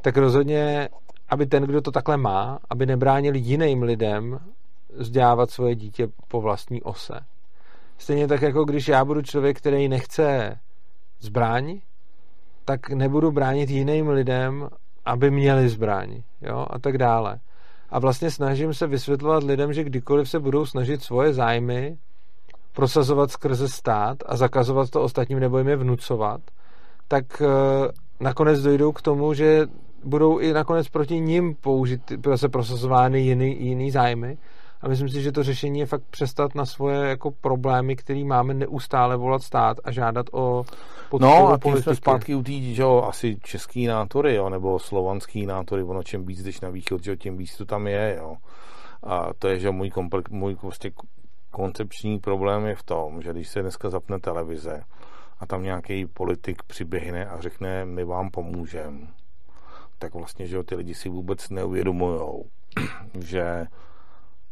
tak 0.02 0.16
rozhodně, 0.16 0.88
aby 1.28 1.46
ten, 1.46 1.62
kdo 1.62 1.80
to 1.80 1.90
takhle 1.90 2.16
má, 2.16 2.58
aby 2.70 2.86
nebránil 2.86 3.34
jiným 3.34 3.82
lidem 3.82 4.38
vzdělávat 4.96 5.50
svoje 5.50 5.74
dítě 5.74 6.08
po 6.28 6.40
vlastní 6.40 6.82
ose. 6.82 7.20
Stejně 7.98 8.28
tak, 8.28 8.42
jako 8.42 8.64
když 8.64 8.88
já 8.88 9.04
budu 9.04 9.22
člověk, 9.22 9.58
který 9.58 9.88
nechce 9.88 10.58
zbraň, 11.20 11.80
tak 12.64 12.90
nebudu 12.90 13.32
bránit 13.32 13.70
jiným 13.70 14.08
lidem, 14.08 14.68
aby 15.04 15.30
měli 15.30 15.68
zbraň, 15.68 16.22
jo, 16.42 16.66
a 16.70 16.78
tak 16.78 16.98
dále. 16.98 17.40
A 17.90 17.98
vlastně 17.98 18.30
snažím 18.30 18.74
se 18.74 18.86
vysvětlovat 18.86 19.42
lidem, 19.42 19.72
že 19.72 19.84
kdykoliv 19.84 20.30
se 20.30 20.40
budou 20.40 20.66
snažit 20.66 21.02
svoje 21.02 21.34
zájmy 21.34 21.96
prosazovat 22.72 23.30
skrze 23.30 23.68
stát 23.68 24.18
a 24.26 24.36
zakazovat 24.36 24.90
to 24.90 25.02
ostatním 25.02 25.40
nebo 25.40 25.58
jim 25.58 25.68
je 25.68 25.76
vnucovat, 25.76 26.40
tak 27.08 27.24
uh, 27.40 27.46
nakonec 28.20 28.62
dojdou 28.62 28.92
k 28.92 29.02
tomu, 29.02 29.34
že 29.34 29.66
budou 30.04 30.38
i 30.38 30.52
nakonec 30.52 30.88
proti 30.88 31.20
ním 31.20 31.54
použít, 31.54 32.12
se 32.36 32.48
prosazovány 32.48 33.20
jiný, 33.20 33.64
jiný 33.64 33.90
zájmy 33.90 34.38
a 34.82 34.88
myslím 34.88 35.08
si, 35.08 35.22
že 35.22 35.32
to 35.32 35.42
řešení 35.42 35.80
je 35.80 35.86
fakt 35.86 36.02
přestat 36.10 36.54
na 36.54 36.66
svoje 36.66 37.08
jako 37.08 37.30
problémy, 37.30 37.96
které 37.96 38.24
máme 38.24 38.54
neustále 38.54 39.16
volat 39.16 39.42
stát 39.42 39.76
a 39.84 39.92
žádat 39.92 40.26
o 40.32 40.64
podporu 41.08 41.32
No 41.32 41.48
a 41.48 41.58
tím 41.58 41.76
jsme 41.76 41.94
zpátky 41.94 42.34
u 42.34 42.44
že 42.46 42.82
jo, 42.82 43.04
asi 43.08 43.36
český 43.42 43.86
nátory, 43.86 44.34
jo, 44.34 44.48
nebo 44.48 44.78
slovanský 44.78 45.46
nátory, 45.46 45.82
ono 45.82 46.02
čím 46.02 46.26
víc 46.26 46.42
jdeš 46.42 46.60
na 46.60 46.70
východ, 46.70 47.04
že 47.04 47.10
jo, 47.10 47.16
tím 47.16 47.36
víc 47.36 47.56
to 47.56 47.64
tam 47.64 47.86
je, 47.86 48.16
jo. 48.18 48.36
A 49.02 49.30
to 49.38 49.48
je, 49.48 49.58
že 49.58 49.70
můj, 49.70 49.90
komple- 49.90 50.30
můj 50.30 50.56
prostě 50.56 50.92
koncepční 51.50 52.18
problém 52.18 52.66
je 52.66 52.74
v 52.74 52.82
tom, 52.82 53.22
že 53.22 53.32
když 53.32 53.48
se 53.48 53.62
dneska 53.62 53.90
zapne 53.90 54.20
televize 54.20 54.82
a 55.38 55.46
tam 55.46 55.62
nějaký 55.62 56.06
politik 56.06 56.62
přiběhne 56.62 57.26
a 57.26 57.40
řekne, 57.40 57.84
my 57.84 58.04
vám 58.04 58.30
pomůžeme, 58.30 59.06
tak 59.98 60.14
vlastně, 60.14 60.46
že 60.46 60.56
jo, 60.56 60.62
ty 60.62 60.74
lidi 60.74 60.94
si 60.94 61.08
vůbec 61.08 61.50
neuvědomujou, 61.50 62.44
že 63.24 63.66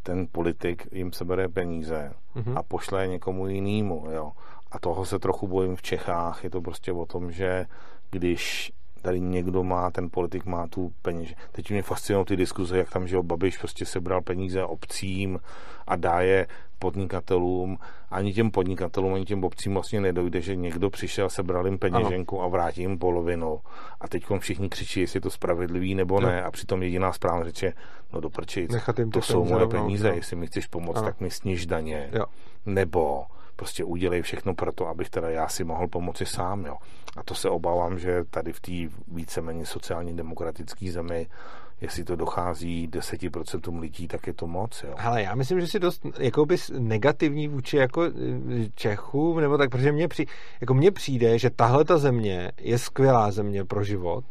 ten 0.08 0.26
politik 0.32 0.88
jim 0.92 1.12
sebere 1.12 1.48
peníze 1.48 2.12
mm-hmm. 2.36 2.58
a 2.58 2.62
pošle 2.62 3.06
někomu 3.06 3.46
jinému, 3.48 4.06
jo. 4.10 4.32
A 4.70 4.78
toho 4.78 5.04
se 5.04 5.18
trochu 5.18 5.48
bojím 5.48 5.76
v 5.76 5.82
Čechách. 5.82 6.44
Je 6.44 6.50
to 6.50 6.60
prostě 6.60 6.92
o 6.92 7.06
tom, 7.06 7.32
že 7.32 7.66
když 8.10 8.72
tady 9.02 9.20
někdo 9.20 9.62
má, 9.62 9.90
ten 9.90 10.10
politik 10.10 10.44
má 10.44 10.66
tu 10.66 10.92
peníze. 11.02 11.34
Teď 11.52 11.70
mě 11.70 11.82
fascinují 11.82 12.24
ty 12.24 12.36
diskuze, 12.36 12.78
jak 12.78 12.90
tam, 12.90 13.08
že 13.08 13.22
Babiš 13.22 13.58
prostě 13.58 13.86
sebral 13.86 14.22
peníze 14.22 14.64
obcím 14.64 15.40
a 15.86 15.96
dá 15.96 16.20
je 16.20 16.46
podnikatelům. 16.78 17.78
Ani 18.10 18.32
těm 18.32 18.50
podnikatelům, 18.50 19.14
ani 19.14 19.24
těm 19.24 19.44
obcím 19.44 19.74
vlastně 19.74 20.00
nedojde, 20.00 20.40
že 20.40 20.56
někdo 20.56 20.90
přišel, 20.90 21.30
sebral 21.30 21.66
jim 21.66 21.78
peněženku 21.78 22.38
ano. 22.38 22.46
a 22.46 22.48
vrátí 22.48 22.80
jim 22.80 22.98
polovinu. 22.98 23.60
A 24.00 24.08
teď 24.08 24.24
všichni 24.38 24.68
křičí, 24.68 25.00
jestli 25.00 25.16
je 25.16 25.20
to 25.20 25.30
spravedlivý 25.30 25.94
nebo 25.94 26.20
ne. 26.20 26.42
A 26.42 26.50
přitom 26.50 26.82
jediná 26.82 27.12
správná 27.12 27.44
řeč 27.44 27.62
je, 27.62 27.74
no 28.12 28.20
do 28.20 28.30
to 29.10 29.22
jsou 29.22 29.44
moje 29.44 29.66
peníze, 29.66 30.08
jestli 30.08 30.36
mi 30.36 30.46
chceš 30.46 30.66
pomoct, 30.66 30.96
ano. 30.96 31.06
tak 31.06 31.20
mi 31.20 31.30
sniž 31.30 31.66
daně. 31.66 32.10
Jo. 32.12 32.24
Nebo 32.66 33.26
prostě 33.58 33.84
udělej 33.84 34.22
všechno 34.22 34.54
pro 34.54 34.72
to, 34.72 34.88
abych 34.88 35.10
teda 35.10 35.30
já 35.30 35.48
si 35.48 35.64
mohl 35.64 35.88
pomoci 35.88 36.26
sám. 36.26 36.66
Jo. 36.66 36.76
A 37.16 37.22
to 37.22 37.34
se 37.34 37.48
obávám, 37.48 37.98
že 37.98 38.24
tady 38.30 38.52
v 38.52 38.60
té 38.60 38.72
víceméně 39.08 39.66
sociálně 39.66 40.12
demokratické 40.12 40.92
zemi 40.92 41.26
jestli 41.80 42.04
to 42.04 42.16
dochází 42.16 42.88
10% 42.88 43.80
lidí, 43.80 44.08
tak 44.08 44.26
je 44.26 44.34
to 44.34 44.46
moc. 44.46 44.82
Jo. 44.82 44.94
Ale 44.98 45.22
já 45.22 45.34
myslím, 45.34 45.60
že 45.60 45.66
si 45.66 45.78
dost 45.78 46.02
jakoby 46.18 46.56
negativní 46.78 47.48
vůči 47.48 47.76
jako 47.76 48.04
e, 48.04 48.10
Čechům, 48.74 49.40
nebo 49.40 49.58
tak, 49.58 49.70
protože 49.70 49.92
mně, 49.92 50.08
při, 50.08 50.26
jako 50.60 50.74
mně 50.74 50.90
přijde, 50.90 51.38
že 51.38 51.50
tahle 51.50 51.84
ta 51.84 51.98
země 51.98 52.52
je 52.60 52.78
skvělá 52.78 53.30
země 53.30 53.64
pro 53.64 53.84
život, 53.84 54.24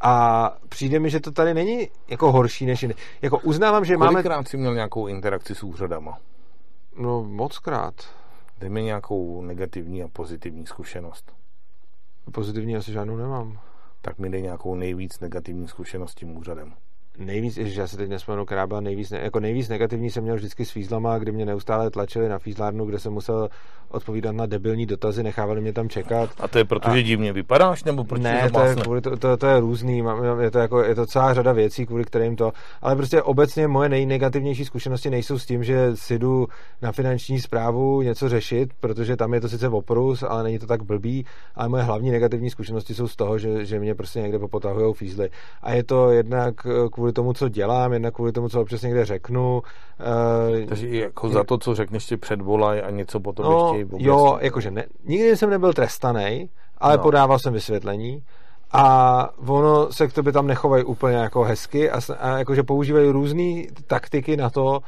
a 0.00 0.50
přijde 0.68 1.00
mi, 1.00 1.10
že 1.10 1.20
to 1.20 1.30
tady 1.30 1.54
není 1.54 1.88
jako 2.08 2.32
horší 2.32 2.66
než 2.66 2.82
jiné. 2.82 2.94
Jako 3.22 3.38
uznávám, 3.38 3.84
že 3.84 3.94
Kolikrát 3.94 4.06
máme... 4.06 4.22
Kolikrát 4.22 4.48
jsi 4.48 4.56
měl 4.56 4.74
nějakou 4.74 5.06
interakci 5.06 5.54
s 5.54 5.62
úřadama? 5.62 6.18
No, 6.96 7.24
moc 7.24 7.58
krát. 8.62 8.68
Dej 8.68 8.70
mi 8.70 8.82
nějakou 8.82 9.42
negativní 9.42 10.02
a 10.02 10.08
pozitivní 10.08 10.66
zkušenost. 10.66 11.32
Pozitivní 12.32 12.76
asi 12.76 12.92
žádnou 12.92 13.16
nemám. 13.16 13.58
Tak 14.00 14.18
mi 14.18 14.30
dej 14.30 14.42
nějakou 14.42 14.74
nejvíc 14.74 15.20
negativní 15.20 15.68
zkušenost 15.68 16.10
s 16.10 16.14
tím 16.14 16.36
úřadem 16.36 16.74
nejvíc, 17.18 17.56
že 17.56 17.80
já 17.80 17.86
se 17.86 17.96
teď 17.96 18.08
nespomenu, 18.08 18.44
která 18.44 18.66
byla 18.66 18.80
nejvíc, 18.80 19.10
jako 19.10 19.40
nejvíc 19.40 19.68
negativní 19.68 20.10
jsem 20.10 20.22
měl 20.22 20.36
vždycky 20.36 20.64
s 20.64 20.70
fízlama, 20.70 21.18
kdy 21.18 21.32
mě 21.32 21.46
neustále 21.46 21.90
tlačili 21.90 22.28
na 22.28 22.38
fízlárnu, 22.38 22.84
kde 22.84 22.98
jsem 22.98 23.12
musel 23.12 23.48
odpovídat 23.88 24.32
na 24.32 24.46
debilní 24.46 24.86
dotazy, 24.86 25.22
nechávali 25.22 25.60
mě 25.60 25.72
tam 25.72 25.88
čekat. 25.88 26.30
A 26.40 26.48
to 26.48 26.58
je 26.58 26.64
proto, 26.64 26.88
a... 26.88 26.96
že 26.96 27.02
divně 27.02 27.32
vypadáš, 27.32 27.84
nebo 27.84 28.04
proč 28.04 28.22
Ne, 28.22 28.50
to 28.50 28.60
je, 28.60 28.74
kvůli 28.76 29.00
to, 29.00 29.16
to, 29.16 29.36
to, 29.36 29.46
je 29.46 29.60
různý, 29.60 30.04
je 30.40 30.50
to, 30.50 30.58
jako, 30.58 30.82
je 30.82 30.94
to 30.94 31.06
celá 31.06 31.34
řada 31.34 31.52
věcí, 31.52 31.86
kvůli 31.86 32.04
kterým 32.04 32.36
to, 32.36 32.52
ale 32.82 32.96
prostě 32.96 33.22
obecně 33.22 33.68
moje 33.68 33.88
nejnegativnější 33.88 34.64
zkušenosti 34.64 35.10
nejsou 35.10 35.38
s 35.38 35.46
tím, 35.46 35.64
že 35.64 35.90
si 35.94 36.18
jdu 36.18 36.46
na 36.82 36.92
finanční 36.92 37.40
zprávu 37.40 38.02
něco 38.02 38.28
řešit, 38.28 38.70
protože 38.80 39.16
tam 39.16 39.34
je 39.34 39.40
to 39.40 39.48
sice 39.48 39.68
oprus, 39.68 40.22
ale 40.22 40.42
není 40.42 40.58
to 40.58 40.66
tak 40.66 40.82
blbý, 40.82 41.26
ale 41.54 41.68
moje 41.68 41.82
hlavní 41.82 42.10
negativní 42.10 42.50
zkušenosti 42.50 42.94
jsou 42.94 43.08
z 43.08 43.16
toho, 43.16 43.38
že, 43.38 43.64
že 43.66 43.80
mě 43.80 43.94
prostě 43.94 44.20
někde 44.20 44.38
popotahují 44.38 44.94
fízly. 44.94 45.30
A 45.62 45.72
je 45.72 45.84
to 45.84 46.10
jednak 46.10 46.66
kvůli 46.92 47.01
kvůli 47.02 47.12
tomu, 47.12 47.32
co 47.32 47.48
dělám, 47.48 47.92
jednak 47.92 48.14
kvůli 48.14 48.32
tomu, 48.32 48.48
co 48.48 48.60
občas 48.60 48.82
někde 48.82 49.04
řeknu. 49.04 49.62
Uh, 50.60 50.66
Takže 50.68 50.88
jako 50.88 51.26
je, 51.26 51.32
za 51.32 51.44
to, 51.44 51.58
co 51.58 51.74
řekneš, 51.74 52.06
ti 52.06 52.16
předvolaj 52.16 52.82
a 52.86 52.90
něco 52.90 53.20
potom 53.20 53.44
no, 53.44 53.68
chtějí 53.68 53.84
vůbec. 53.84 54.06
Jo, 54.06 54.38
jakože 54.40 54.70
ne, 54.70 54.84
nikdy 55.04 55.36
jsem 55.36 55.50
nebyl 55.50 55.72
trestaný, 55.72 56.50
ale 56.78 56.96
no. 56.96 57.02
podával 57.02 57.38
jsem 57.38 57.52
vysvětlení 57.52 58.22
a 58.72 59.28
ono 59.46 59.92
se 59.92 60.08
k 60.08 60.12
tobě 60.12 60.32
tam 60.32 60.46
nechovají 60.46 60.84
úplně 60.84 61.16
jako 61.16 61.42
hezky 61.42 61.90
a, 61.90 62.00
a 62.18 62.38
jakože 62.38 62.62
používají 62.62 63.10
různé 63.10 63.62
taktiky 63.86 64.36
na 64.36 64.50
to, 64.50 64.80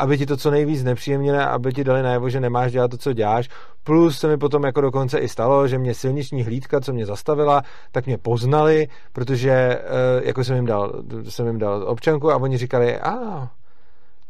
aby 0.00 0.18
ti 0.18 0.26
to 0.26 0.36
co 0.36 0.50
nejvíc 0.50 0.84
nepříjemnili, 0.84 1.38
aby 1.38 1.72
ti 1.72 1.84
dali 1.84 2.02
najevo, 2.02 2.30
že 2.30 2.40
nemáš 2.40 2.72
dělat 2.72 2.90
to, 2.90 2.96
co 2.96 3.12
děláš. 3.12 3.48
Plus 3.84 4.18
se 4.18 4.28
mi 4.28 4.36
potom 4.36 4.64
jako 4.64 4.80
dokonce 4.80 5.18
i 5.18 5.28
stalo, 5.28 5.68
že 5.68 5.78
mě 5.78 5.94
silniční 5.94 6.42
hlídka, 6.42 6.80
co 6.80 6.92
mě 6.92 7.06
zastavila, 7.06 7.62
tak 7.92 8.06
mě 8.06 8.18
poznali, 8.18 8.88
protože 9.12 9.50
eh, 9.52 9.80
jako 10.22 10.44
jsem 10.44 10.56
jim 10.56 10.66
dal, 10.66 11.02
jsem 11.28 11.46
jim 11.46 11.58
dal 11.58 11.84
občanku 11.88 12.30
a 12.30 12.36
oni 12.36 12.58
říkali, 12.58 13.00
a 13.00 13.48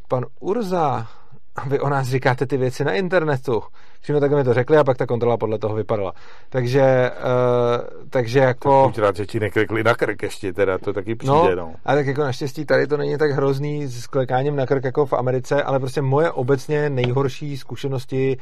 pan 0.09 0.25
Urza, 0.41 1.07
vy 1.67 1.81
o 1.81 1.89
nás 1.89 2.09
říkáte 2.09 2.47
ty 2.47 2.57
věci 2.57 2.85
na 2.85 2.93
internetu. 2.93 3.63
Všechno 4.01 4.21
tak 4.21 4.33
mi 4.33 4.45
to 4.45 4.55
řekli 4.55 4.77
a 4.77 4.85
pak 4.85 4.97
ta 4.97 5.07
kontrola 5.07 5.37
podle 5.37 5.59
toho 5.59 5.75
vypadala. 5.75 6.13
Takže, 6.49 7.11
uh, 7.11 8.09
takže 8.11 8.39
jako... 8.39 8.83
Tak 8.83 8.91
buď 8.91 8.99
rád, 8.99 9.17
že 9.17 9.27
ti 9.27 9.41
neklikli 9.41 9.85
na 9.85 9.95
krk 9.95 10.23
ještě, 10.23 10.53
teda 10.53 10.79
to 10.79 10.93
taky 10.93 11.15
přijde, 11.15 11.57
no. 11.57 11.57
no. 11.57 11.75
A 11.85 11.95
tak 11.95 12.07
jako 12.07 12.23
naštěstí 12.23 12.65
tady 12.65 12.87
to 12.87 12.97
není 12.97 13.19
tak 13.19 13.31
hrozný 13.31 13.87
s 13.87 14.07
klekáním 14.07 14.57
na 14.57 14.67
krk 14.67 14.85
jako 14.85 15.07
v 15.07 15.13
Americe, 15.13 15.63
ale 15.63 15.81
prostě 15.81 16.03
moje 16.03 16.31
obecně 16.31 16.91
nejhorší 16.91 17.57
zkušenosti 17.57 18.37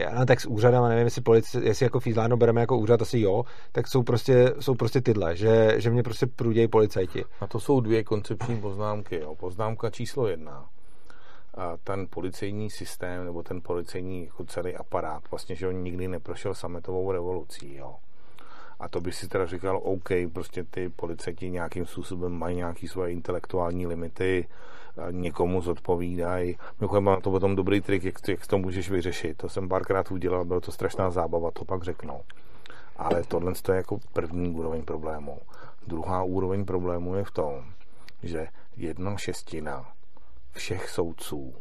já, 0.00 0.14
no, 0.18 0.26
tak 0.26 0.40
s 0.40 0.46
úřadem, 0.46 0.88
nevím, 0.88 1.04
jestli, 1.04 1.22
polici, 1.22 1.60
jestli 1.62 1.86
jako 1.86 2.00
Fízláno 2.00 2.36
bereme 2.36 2.60
jako 2.60 2.78
úřad, 2.78 3.02
asi 3.02 3.20
jo, 3.20 3.44
tak 3.72 3.88
jsou 3.88 4.02
prostě, 4.02 4.54
jsou 4.60 4.74
prostě 4.74 5.00
tyhle, 5.00 5.36
že, 5.36 5.74
že 5.76 5.90
mě 5.90 6.02
prostě 6.02 6.26
průdějí 6.26 6.68
policajti. 6.68 7.24
A 7.40 7.46
to 7.46 7.60
jsou 7.60 7.80
dvě 7.80 8.04
koncepční 8.04 8.60
poznámky. 8.60 9.20
Jo. 9.20 9.34
Poznámka 9.34 9.90
číslo 9.90 10.28
jedna 10.28 10.64
ten 11.84 12.06
policejní 12.10 12.70
systém 12.70 13.24
nebo 13.24 13.42
ten 13.42 13.60
policejní 13.60 14.24
jako 14.24 14.44
celý 14.44 14.76
aparát, 14.76 15.30
vlastně, 15.30 15.54
že 15.54 15.68
on 15.68 15.82
nikdy 15.82 16.08
neprošel 16.08 16.54
sametovou 16.54 17.12
revolucí, 17.12 17.74
jo. 17.74 17.96
A 18.80 18.88
to 18.88 19.00
by 19.00 19.12
si 19.12 19.28
teda 19.28 19.46
říkal, 19.46 19.80
OK, 19.82 20.08
prostě 20.32 20.64
ty 20.64 20.88
policajti 20.88 21.50
nějakým 21.50 21.86
způsobem 21.86 22.32
mají 22.32 22.56
nějaké 22.56 22.88
svoje 22.88 23.12
intelektuální 23.12 23.86
limity, 23.86 24.48
někomu 25.10 25.60
zodpovídají. 25.60 26.56
Mimochodem 26.80 27.04
mám 27.04 27.20
to 27.20 27.30
potom 27.30 27.56
dobrý 27.56 27.80
trik, 27.80 28.04
jak, 28.04 28.28
jak 28.28 28.46
to 28.46 28.58
můžeš 28.58 28.90
vyřešit. 28.90 29.36
To 29.36 29.48
jsem 29.48 29.68
párkrát 29.68 30.10
udělal, 30.10 30.44
bylo 30.44 30.60
to 30.60 30.72
strašná 30.72 31.10
zábava, 31.10 31.50
to 31.50 31.64
pak 31.64 31.82
řeknu. 31.82 32.20
Ale 32.96 33.22
tohle 33.22 33.52
je 33.68 33.76
jako 33.76 33.98
první 34.12 34.50
úroveň 34.50 34.84
problému. 34.84 35.38
Druhá 35.86 36.22
úroveň 36.22 36.64
problému 36.64 37.14
je 37.14 37.24
v 37.24 37.30
tom, 37.30 37.64
že 38.22 38.46
jedna 38.76 39.16
šestina 39.16 39.92
všech 40.52 40.88
soudců 40.88 41.54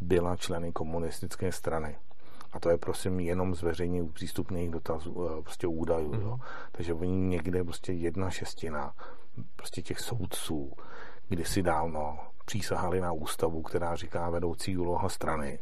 byla 0.00 0.36
členy 0.36 0.72
komunistické 0.72 1.52
strany. 1.52 1.96
A 2.52 2.60
to 2.60 2.70
je 2.70 2.78
prosím 2.78 3.20
jenom 3.20 3.54
z 3.54 3.62
veřejně 3.62 4.04
přístupných 4.04 4.70
dotazů, 4.70 5.28
eh, 5.28 5.42
prostě 5.42 5.66
údajů. 5.66 6.14
Mm. 6.14 6.20
Jo. 6.20 6.30
Mhm. 6.30 6.40
Takže 6.72 6.94
oni 6.94 7.16
někde 7.16 7.64
prostě 7.64 7.92
jedna 7.92 8.30
šestina 8.30 8.94
prostě 9.56 9.82
těch 9.82 10.00
soudců 10.00 10.72
kdysi 11.28 11.62
dávno 11.62 12.18
přísahali 12.44 13.00
na 13.00 13.12
ústavu, 13.12 13.62
která 13.62 13.96
říká 13.96 14.30
vedoucí 14.30 14.78
úloha 14.78 15.08
strany 15.08 15.58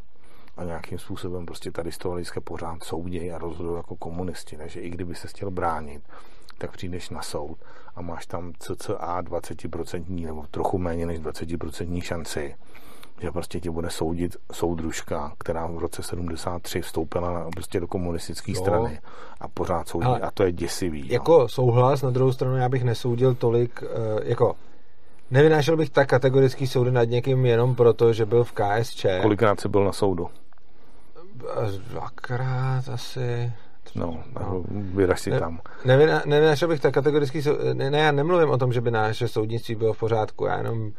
a 0.56 0.64
nějakým 0.64 0.98
způsobem 0.98 1.46
prostě 1.46 1.70
tady 1.70 1.92
z 1.92 1.98
toho 1.98 2.12
hlediska 2.12 2.40
pořád 2.40 2.82
soudějí 2.82 3.32
a 3.32 3.38
rozhodují 3.38 3.76
jako 3.76 3.96
komunisti. 3.96 4.56
Takže 4.56 4.80
i 4.80 4.90
kdyby 4.90 5.14
se 5.14 5.28
chtěl 5.28 5.50
bránit, 5.50 6.02
tak 6.58 6.72
přijdeš 6.72 7.10
na 7.10 7.22
soud 7.22 7.58
a 7.94 8.02
máš 8.02 8.26
tam 8.26 8.52
cca 8.58 9.22
20% 9.22 10.26
nebo 10.26 10.46
trochu 10.46 10.78
méně 10.78 11.06
než 11.06 11.20
20% 11.20 12.02
šanci, 12.02 12.54
že 13.20 13.30
prostě 13.30 13.60
tě 13.60 13.70
bude 13.70 13.90
soudit 13.90 14.36
soudružka, 14.52 15.32
která 15.38 15.66
v 15.66 15.78
roce 15.78 16.02
73 16.02 16.80
vstoupila 16.80 17.30
na, 17.30 17.50
prostě 17.50 17.80
do 17.80 17.86
komunistické 17.86 18.54
strany 18.54 19.00
a 19.40 19.48
pořád 19.48 19.88
soudí 19.88 20.06
Ale 20.06 20.20
a 20.20 20.30
to 20.30 20.42
je 20.42 20.52
děsivý. 20.52 21.08
Jako 21.08 21.38
no. 21.38 21.48
souhlas, 21.48 22.02
na 22.02 22.10
druhou 22.10 22.32
stranu 22.32 22.56
já 22.56 22.68
bych 22.68 22.84
nesoudil 22.84 23.34
tolik, 23.34 23.82
uh, 23.82 23.88
jako 24.22 24.54
nevynášel 25.30 25.76
bych 25.76 25.90
tak 25.90 26.08
kategorický 26.08 26.66
soudy 26.66 26.90
nad 26.90 27.04
někým 27.04 27.46
jenom 27.46 27.74
proto, 27.74 28.12
že 28.12 28.26
byl 28.26 28.44
v 28.44 28.52
KSČ. 28.52 29.06
Kolikrát 29.22 29.60
jsi 29.60 29.68
byl 29.68 29.84
na 29.84 29.92
soudu? 29.92 30.28
Dvakrát 31.90 32.88
asi. 32.88 33.52
No, 33.94 34.22
no. 34.40 34.64
vyraž 34.70 35.20
si 35.20 35.30
ne, 35.30 35.40
tam. 35.40 35.60
Nevynášel 36.24 36.68
bych 36.68 36.80
tak 36.80 36.94
kategorický 36.94 37.42
ne, 37.72 37.90
ne, 37.90 37.98
já 37.98 38.12
nemluvím 38.12 38.50
o 38.50 38.58
tom, 38.58 38.72
že 38.72 38.80
by 38.80 38.90
naše 38.90 39.28
soudnictví 39.28 39.74
bylo 39.74 39.92
v 39.92 39.98
pořádku, 39.98 40.44
já 40.44 40.56
jenom 40.56 40.92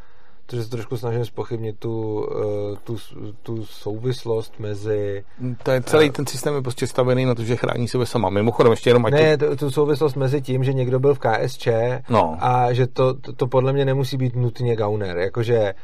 že 0.56 0.64
se 0.64 0.70
trošku 0.70 0.96
snažím 0.96 1.24
spochybnit 1.24 1.78
tu, 1.78 2.26
eh, 2.30 2.76
tu, 2.84 2.96
tu 3.42 3.64
souvislost 3.66 4.54
mezi... 4.58 5.24
To 5.62 5.70
je 5.70 5.82
celý 5.82 6.10
ten 6.10 6.26
systém 6.26 6.54
je 6.54 6.62
prostě 6.62 6.86
stavený 6.86 7.24
na 7.24 7.34
to, 7.34 7.44
že 7.44 7.56
chrání 7.56 7.88
sebe 7.88 8.06
sama. 8.06 8.30
Mimochodem 8.30 8.70
ještě 8.70 8.90
jenom... 8.90 9.02
Ne, 9.02 9.38
tu... 9.38 9.56
tu 9.56 9.70
souvislost 9.70 10.14
mezi 10.14 10.42
tím, 10.42 10.64
že 10.64 10.72
někdo 10.72 11.00
byl 11.00 11.14
v 11.14 11.18
KSČ 11.18 11.68
no. 12.08 12.36
a 12.40 12.72
že 12.72 12.86
to, 12.86 13.14
to, 13.14 13.32
to 13.32 13.46
podle 13.46 13.72
mě 13.72 13.84
nemusí 13.84 14.16
být 14.16 14.36
nutně 14.36 14.76
gauner. 14.76 15.18
Jakože 15.18 15.56
eh, 15.56 15.74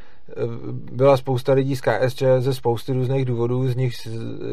byla 0.91 1.17
spousta 1.17 1.53
lidí 1.53 1.75
z 1.75 1.81
KSČ 1.81 2.23
ze 2.39 2.53
spousty 2.53 2.93
různých 2.93 3.25
důvodů, 3.25 3.67
z 3.67 3.75
nich 3.75 3.93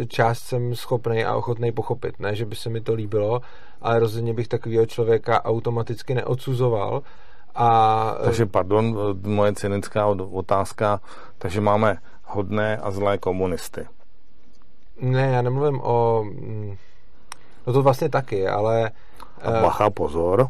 část 0.09 0.39
jsem 0.39 0.75
schopný 0.75 1.25
a 1.25 1.35
ochotný 1.35 1.73
pochopit. 1.73 2.21
Ne, 2.21 2.35
že 2.35 2.47
by 2.47 2.57
se 2.57 2.71
mi 2.71 2.81
to 2.81 2.95
líbilo, 2.95 3.41
ale 3.83 3.99
rozhodně 3.99 4.35
bych 4.35 4.49
takového 4.49 4.87
člověka 4.87 5.45
automaticky 5.45 6.15
neodsuzoval 6.15 7.03
a, 7.55 8.17
takže 8.25 8.47
pardon, 8.47 8.97
moje 9.23 9.53
cynická 9.53 10.07
otázka, 10.07 11.01
takže 11.39 11.61
máme 11.61 11.99
hodné 12.25 12.77
a 12.77 12.91
zlé 12.91 13.19
komunisty. 13.19 13.87
Ne, 15.01 15.31
já 15.33 15.43
nemluvím 15.43 15.81
o... 15.81 16.25
Mm, 16.25 16.77
no 17.67 17.73
to 17.73 17.83
vlastně 17.83 18.09
taky, 18.09 18.49
ale... 18.49 18.91
A 19.43 19.51
bacha, 19.51 19.91
pozor, 19.91 20.49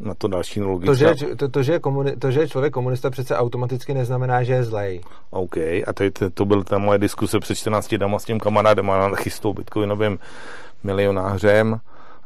na 0.00 0.14
to 0.14 0.28
další 0.28 0.60
logické. 0.62 1.06
To, 1.06 1.14
že, 1.14 1.36
to, 1.36 1.48
to, 1.48 1.62
že 1.62 1.72
je 1.72 1.78
komuni, 1.78 2.16
to, 2.16 2.30
že 2.30 2.40
je 2.40 2.48
člověk 2.48 2.72
komunista, 2.72 3.10
přece 3.10 3.36
automaticky 3.36 3.94
neznamená, 3.94 4.42
že 4.42 4.52
je 4.52 4.64
zlej. 4.64 5.00
OK, 5.30 5.56
a 5.56 5.92
to, 5.94 6.30
to 6.30 6.44
byl 6.44 6.64
ta 6.64 6.78
moje 6.78 6.98
diskuse 6.98 7.40
před 7.40 7.54
14 7.54 7.94
dama 7.94 8.18
s 8.18 8.24
tím 8.24 8.40
kamarádem 8.40 8.90
a 8.90 9.16
chystou 9.16 9.54
bitcoinovým 9.54 10.18
milionářem. 10.84 11.80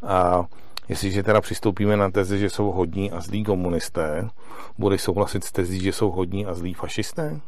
A 0.07 0.45
Jestliže 0.91 1.22
teda 1.22 1.41
přistoupíme 1.41 1.97
na 1.97 2.11
tezi, 2.11 2.38
že 2.38 2.51
jsou 2.51 2.70
hodní 2.70 3.11
a 3.11 3.20
zlí 3.20 3.45
komunisté, 3.45 4.28
budeš 4.78 5.03
souhlasit 5.03 5.45
s 5.45 5.53
tezí, 5.53 5.80
že 5.80 5.93
jsou 5.93 6.11
hodní 6.11 6.47
a 6.47 6.55
zlí 6.55 6.74
fašisté? 6.74 7.41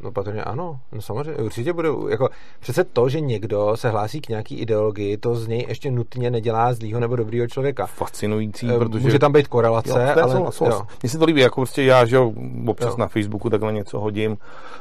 No 0.00 0.12
patrně 0.12 0.44
ano, 0.44 0.80
no 0.92 1.02
samozřejmě, 1.02 1.42
určitě 1.42 1.72
bude, 1.72 1.88
jako 2.10 2.28
přece 2.60 2.84
to, 2.84 3.08
že 3.08 3.20
někdo 3.20 3.76
se 3.76 3.90
hlásí 3.90 4.20
k 4.20 4.28
nějaký 4.28 4.58
ideologii, 4.58 5.16
to 5.16 5.34
z 5.34 5.48
něj 5.48 5.64
ještě 5.68 5.90
nutně 5.90 6.30
nedělá 6.30 6.74
zlýho 6.74 7.00
nebo 7.00 7.16
dobrýho 7.16 7.46
člověka. 7.46 7.86
Fascinující, 7.86 8.70
e, 8.70 8.78
protože... 8.78 9.04
Může 9.04 9.18
tam 9.18 9.32
být 9.32 9.48
korelace, 9.48 10.14
jo, 10.16 10.22
ale... 10.22 10.82
Mně 11.02 11.10
se 11.10 11.18
to 11.18 11.24
líbí, 11.24 11.40
jako 11.40 11.60
prostě 11.60 11.82
já, 11.82 12.04
že 12.04 12.18
občas 12.66 12.90
jo. 12.90 12.96
na 12.98 13.08
Facebooku 13.08 13.50
takhle 13.50 13.72
něco 13.72 14.00
hodím 14.00 14.38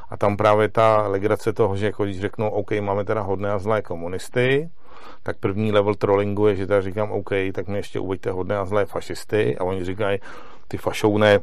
a 0.10 0.18
tam 0.18 0.38
právě 0.38 0.70
ta 0.70 1.08
legrace 1.08 1.54
toho, 1.54 1.76
že 1.76 1.86
jako 1.86 2.04
když 2.04 2.20
řeknou, 2.20 2.50
OK, 2.50 2.72
máme 2.82 3.06
teda 3.06 3.22
hodné 3.22 3.52
a 3.52 3.60
zlé 3.60 3.82
komunisty, 3.82 4.70
tak 5.24 5.38
první 5.38 5.72
level 5.72 5.96
trollingu 5.96 6.48
je, 6.48 6.56
že 6.56 6.68
teda 6.68 6.82
říkám, 6.82 7.12
OK, 7.12 7.30
tak 7.54 7.68
mě 7.68 7.78
ještě 7.78 8.00
uveďte 8.00 8.32
hodné 8.32 8.58
a 8.58 8.66
zlé 8.66 8.86
fašisty 8.86 9.58
a 9.58 9.64
oni 9.64 9.86
říkají, 9.86 10.20
ty 10.68 10.78
fašouné, 10.78 11.40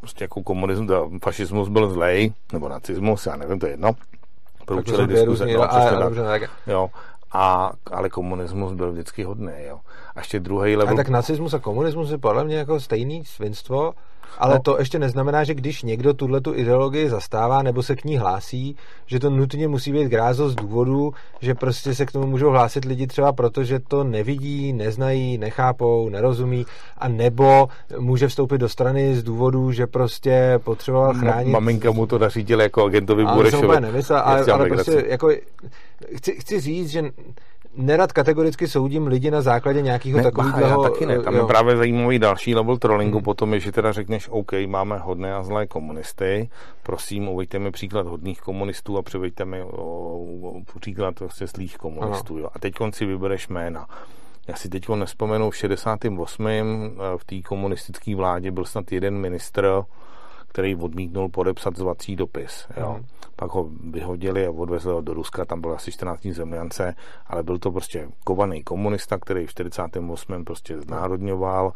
prostě 0.00 0.24
jako 0.24 0.42
komunismus, 0.42 0.90
fašismus 1.22 1.68
byl 1.68 1.90
zlej, 1.90 2.32
nebo 2.52 2.68
nacismus, 2.68 3.26
já 3.26 3.36
nevím, 3.36 3.58
to 3.58 3.66
je 3.66 3.72
jedno. 3.72 3.92
Pro 4.66 4.76
účely 4.76 5.06
diskuze. 5.06 5.46
No, 5.46 5.74
a. 5.74 6.38
Jo, 6.66 6.90
a, 7.32 7.72
ale 7.92 8.08
komunismus 8.08 8.72
byl 8.72 8.92
vždycky 8.92 9.22
hodný, 9.22 9.52
jo. 9.68 9.80
A 10.14 10.20
ještě 10.20 10.40
druhý 10.40 10.76
level... 10.76 10.94
A 10.94 10.96
tak 10.96 11.08
nacismus 11.08 11.54
a 11.54 11.58
komunismus 11.58 12.10
je 12.10 12.18
podle 12.18 12.44
mě 12.44 12.56
jako 12.56 12.80
stejný 12.80 13.24
svinstvo, 13.24 13.92
ale 14.38 14.54
no. 14.54 14.60
to 14.62 14.78
ještě 14.78 14.98
neznamená, 14.98 15.44
že 15.44 15.54
když 15.54 15.82
někdo 15.82 16.14
tuhle 16.14 16.40
tu 16.40 16.54
ideologii 16.54 17.08
zastává 17.08 17.62
nebo 17.62 17.82
se 17.82 17.96
k 17.96 18.04
ní 18.04 18.16
hlásí, 18.16 18.76
že 19.06 19.20
to 19.20 19.30
nutně 19.30 19.68
musí 19.68 19.92
být 19.92 20.08
grázo 20.08 20.48
z 20.48 20.54
důvodu, 20.54 21.14
že 21.40 21.54
prostě 21.54 21.94
se 21.94 22.06
k 22.06 22.12
tomu 22.12 22.26
můžou 22.26 22.50
hlásit 22.50 22.84
lidi 22.84 23.06
třeba 23.06 23.32
proto, 23.32 23.64
že 23.64 23.78
to 23.78 24.04
nevidí, 24.04 24.72
neznají, 24.72 25.38
nechápou, 25.38 26.08
nerozumí 26.08 26.66
a 26.98 27.08
nebo 27.08 27.68
může 27.98 28.28
vstoupit 28.28 28.58
do 28.58 28.68
strany 28.68 29.14
z 29.14 29.22
důvodu, 29.22 29.72
že 29.72 29.86
prostě 29.86 30.60
potřeboval 30.64 31.14
chránit... 31.14 31.50
Maminka 31.50 31.90
mu 31.90 32.06
to 32.06 32.18
nařídila 32.18 32.62
jako 32.62 32.84
agentovi 32.84 33.24
Burešovi. 33.24 33.66
Ale 33.66 33.80
nemyslel, 33.80 34.18
ale, 34.24 34.44
ale 34.44 34.68
prostě 34.68 35.04
jako 35.06 35.30
chci, 36.16 36.32
chci 36.32 36.60
říct, 36.60 36.90
že 36.90 37.02
nerad 37.76 38.12
kategoricky 38.12 38.68
soudím 38.68 39.06
lidi 39.06 39.30
na 39.30 39.42
základě 39.42 39.82
nějakého 39.82 40.16
ne, 40.16 40.22
takového... 40.22 40.60
Já 40.60 40.90
taky 40.90 41.06
ne, 41.06 41.22
tam 41.22 41.34
jo. 41.34 41.40
je 41.40 41.46
právě 41.46 41.76
zajímavý 41.76 42.18
další 42.18 42.54
level 42.54 42.76
trollingu, 42.76 43.18
hmm. 43.18 43.24
potom 43.24 43.54
je, 43.54 43.60
že 43.60 43.72
teda 43.72 43.92
řekneš, 43.92 44.28
OK, 44.28 44.52
máme 44.66 44.98
hodné 44.98 45.34
a 45.34 45.42
zlé 45.42 45.66
komunisty, 45.66 46.50
prosím, 46.82 47.28
uveďte 47.28 47.58
mi 47.58 47.70
příklad 47.70 48.06
hodných 48.06 48.40
komunistů 48.40 48.98
a 48.98 49.02
přiveďte 49.02 49.44
mi 49.44 49.62
o, 49.62 49.68
o, 49.68 50.60
příklad 50.80 51.14
prostě 51.14 51.46
zlých 51.46 51.76
komunistů. 51.76 52.38
Jo. 52.38 52.48
A 52.54 52.58
teď 52.58 52.74
si 52.90 53.06
vybereš 53.06 53.48
jména. 53.48 53.86
Já 54.48 54.56
si 54.56 54.68
teď 54.68 54.88
nespomenu, 54.88 55.50
v 55.50 55.56
68. 55.56 56.46
Eh, 56.46 56.58
v 57.16 57.24
té 57.24 57.42
komunistické 57.42 58.16
vládě 58.16 58.50
byl 58.50 58.64
snad 58.64 58.92
jeden 58.92 59.14
ministr, 59.14 59.82
který 60.50 60.76
odmítnul 60.76 61.28
podepsat 61.28 61.76
zvací 61.76 62.16
dopis. 62.16 62.66
Jo. 62.76 62.96
Mm. 62.98 63.06
Pak 63.36 63.50
ho 63.50 63.70
vyhodili 63.90 64.46
a 64.46 64.50
odvezli 64.50 64.92
ho 64.92 65.00
do 65.00 65.14
Ruska, 65.14 65.44
tam 65.44 65.60
byl 65.60 65.72
asi 65.72 65.92
14 65.92 66.20
dní 66.20 66.32
zemljance, 66.32 66.94
ale 67.26 67.42
byl 67.42 67.58
to 67.58 67.72
prostě 67.72 68.08
kovaný 68.24 68.62
komunista, 68.62 69.18
který 69.18 69.46
v 69.46 69.50
48. 69.50 70.44
prostě 70.44 70.80
znárodňoval 70.80 71.72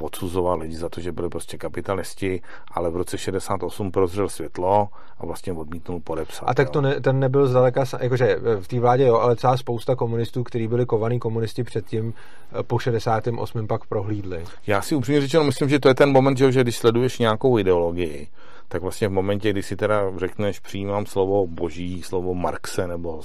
odsuzoval 0.00 0.58
lidi 0.58 0.76
za 0.76 0.88
to, 0.88 1.00
že 1.00 1.12
byli 1.12 1.28
prostě 1.28 1.58
kapitalisti, 1.58 2.40
ale 2.70 2.90
v 2.90 2.96
roce 2.96 3.18
68 3.18 3.90
prozřel 3.90 4.28
světlo 4.28 4.88
a 5.18 5.26
vlastně 5.26 5.52
odmítnul 5.52 6.00
podepsat. 6.00 6.44
A 6.48 6.54
tak 6.54 6.70
to 6.70 6.80
ne, 6.80 7.00
ten 7.00 7.20
nebyl 7.20 7.46
zdaleka, 7.46 7.84
jakože 8.00 8.38
v 8.60 8.68
té 8.68 8.80
vládě 8.80 9.06
jo, 9.06 9.16
ale 9.16 9.36
celá 9.36 9.56
spousta 9.56 9.96
komunistů, 9.96 10.44
kteří 10.44 10.68
byli 10.68 10.86
kovaní 10.86 11.18
komunisti 11.18 11.64
předtím 11.64 12.14
eh, 12.60 12.62
po 12.62 12.78
68 12.78 13.66
pak 13.66 13.86
prohlídli. 13.86 14.44
Já 14.66 14.82
si 14.82 14.94
upřímně 14.94 15.20
řečeno 15.20 15.44
myslím, 15.44 15.68
že 15.68 15.80
to 15.80 15.88
je 15.88 15.94
ten 15.94 16.12
moment, 16.12 16.38
že, 16.38 16.52
že 16.52 16.62
když 16.62 16.76
sleduješ 16.76 17.18
nějakou 17.18 17.58
ideologii, 17.58 18.28
tak 18.68 18.82
vlastně 18.82 19.08
v 19.08 19.12
momentě, 19.12 19.50
kdy 19.50 19.62
si 19.62 19.76
teda 19.76 20.02
řekneš, 20.16 20.60
přijímám 20.60 21.06
slovo 21.06 21.46
boží, 21.46 22.02
slovo 22.02 22.34
Marxe 22.34 22.86
nebo 22.86 23.20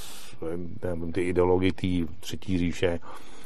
nevím, 0.84 1.12
ty 1.12 1.22
ideologii 1.22 1.72
té 1.72 2.14
třetí 2.20 2.58
říše, 2.58 3.00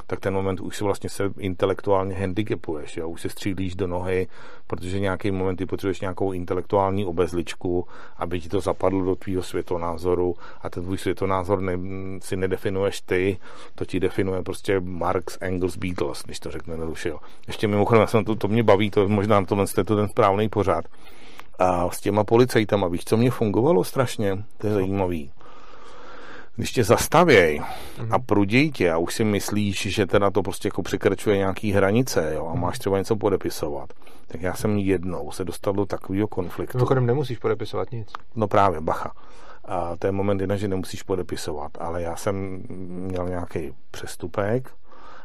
tak 0.07 0.19
ten 0.19 0.33
moment 0.33 0.59
už 0.59 0.77
si 0.77 0.83
vlastně 0.83 1.09
se 1.09 1.31
intelektuálně 1.37 2.15
handicapuješ, 2.15 2.97
jo? 2.97 3.09
už 3.09 3.21
se 3.21 3.29
střílíš 3.29 3.75
do 3.75 3.87
nohy, 3.87 4.27
protože 4.67 4.99
nějaký 4.99 5.31
moment 5.31 5.55
ty 5.55 5.65
potřebuješ 5.65 6.01
nějakou 6.01 6.31
intelektuální 6.31 7.05
obezličku, 7.05 7.87
aby 8.17 8.41
ti 8.41 8.49
to 8.49 8.61
zapadlo 8.61 9.05
do 9.05 9.15
tvýho 9.15 9.43
světonázoru 9.43 10.35
a 10.61 10.69
ten 10.69 10.83
tvůj 10.83 10.97
světonázor 10.97 11.61
ne, 11.61 11.77
si 12.21 12.35
nedefinuješ 12.35 13.01
ty, 13.01 13.37
to 13.75 13.85
ti 13.85 13.99
definuje 13.99 14.43
prostě 14.43 14.79
Marx, 14.79 15.37
Engels, 15.41 15.77
Beatles, 15.77 16.23
když 16.25 16.39
to 16.39 16.51
řekne 16.51 16.77
nerušil. 16.77 17.19
Ještě 17.47 17.67
mimochodem, 17.67 18.07
jsem 18.07 18.25
to, 18.25 18.35
to 18.35 18.47
mě 18.47 18.63
baví, 18.63 18.91
to 18.91 19.07
možná 19.09 19.45
to 19.45 19.65
je 19.77 19.83
to 19.83 19.95
ten 19.95 20.07
správný 20.07 20.49
pořád. 20.49 20.85
A 21.59 21.89
s 21.89 22.01
těma 22.01 22.23
policajtama, 22.23 22.87
víš, 22.87 23.05
co 23.05 23.17
mě 23.17 23.31
fungovalo 23.31 23.83
strašně? 23.83 24.43
To 24.57 24.67
je 24.67 24.73
zajímavý 24.73 25.31
když 26.55 26.71
tě 26.71 26.83
zastavěj 26.83 27.61
mhm. 27.99 28.13
a 28.13 28.19
pruděj 28.19 28.71
tě 28.71 28.91
a 28.91 28.97
už 28.97 29.13
si 29.13 29.23
myslíš, 29.23 29.87
že 29.93 30.05
teda 30.05 30.31
to 30.31 30.41
prostě 30.41 30.67
jako 30.67 30.83
překračuje 30.83 31.37
nějaký 31.37 31.71
hranice 31.71 32.31
jo, 32.35 32.47
a 32.47 32.53
mhm. 32.53 32.61
máš 32.61 32.79
třeba 32.79 32.97
něco 32.97 33.15
podepisovat, 33.15 33.93
tak 34.27 34.41
já 34.41 34.53
jsem 34.53 34.77
jednou 34.77 35.31
se 35.31 35.43
dostal 35.43 35.73
do 35.73 35.85
takového 35.85 36.27
konfliktu. 36.27 36.77
Mimochodem 36.77 37.05
nemusíš 37.05 37.37
podepisovat 37.37 37.91
nic. 37.91 38.07
No 38.35 38.47
právě, 38.47 38.81
bacha. 38.81 39.11
A 39.65 39.95
to 39.95 40.07
je 40.07 40.11
moment 40.11 40.41
jedna, 40.41 40.55
že 40.55 40.67
nemusíš 40.67 41.03
podepisovat, 41.03 41.71
ale 41.79 42.01
já 42.01 42.15
jsem 42.15 42.63
měl 42.87 43.29
nějaký 43.29 43.73
přestupek 43.91 44.71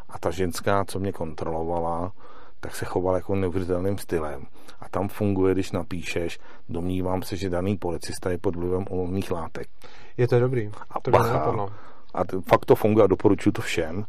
a 0.09 0.19
ta 0.19 0.31
ženská, 0.31 0.85
co 0.85 0.99
mě 0.99 1.13
kontrolovala, 1.13 2.13
tak 2.61 2.77
se 2.77 2.85
choval 2.85 3.15
jako 3.15 3.35
neuvěřitelným 3.35 3.99
stylem. 3.99 4.47
A 4.81 4.89
tam 4.89 5.09
funguje, 5.09 5.55
když 5.55 5.73
napíšeš, 5.73 6.39
domnívám 6.69 7.23
se, 7.23 7.37
že 7.37 7.51
daný 7.51 7.77
policista 7.77 8.31
je 8.31 8.39
pod 8.39 8.57
vlivem 8.57 8.85
ulovných 8.91 9.31
látek. 9.31 9.69
Je 10.17 10.29
to 10.29 10.41
dobrý. 10.41 10.71
A 10.91 11.01
to 11.01 11.11
bacha, 11.11 11.67
A 12.15 12.25
t- 12.25 12.37
fakt 12.49 12.65
to 12.65 12.75
funguje 12.75 13.05
a 13.05 13.07
doporučuji 13.07 13.51
to 13.53 13.63
všem. 13.63 14.05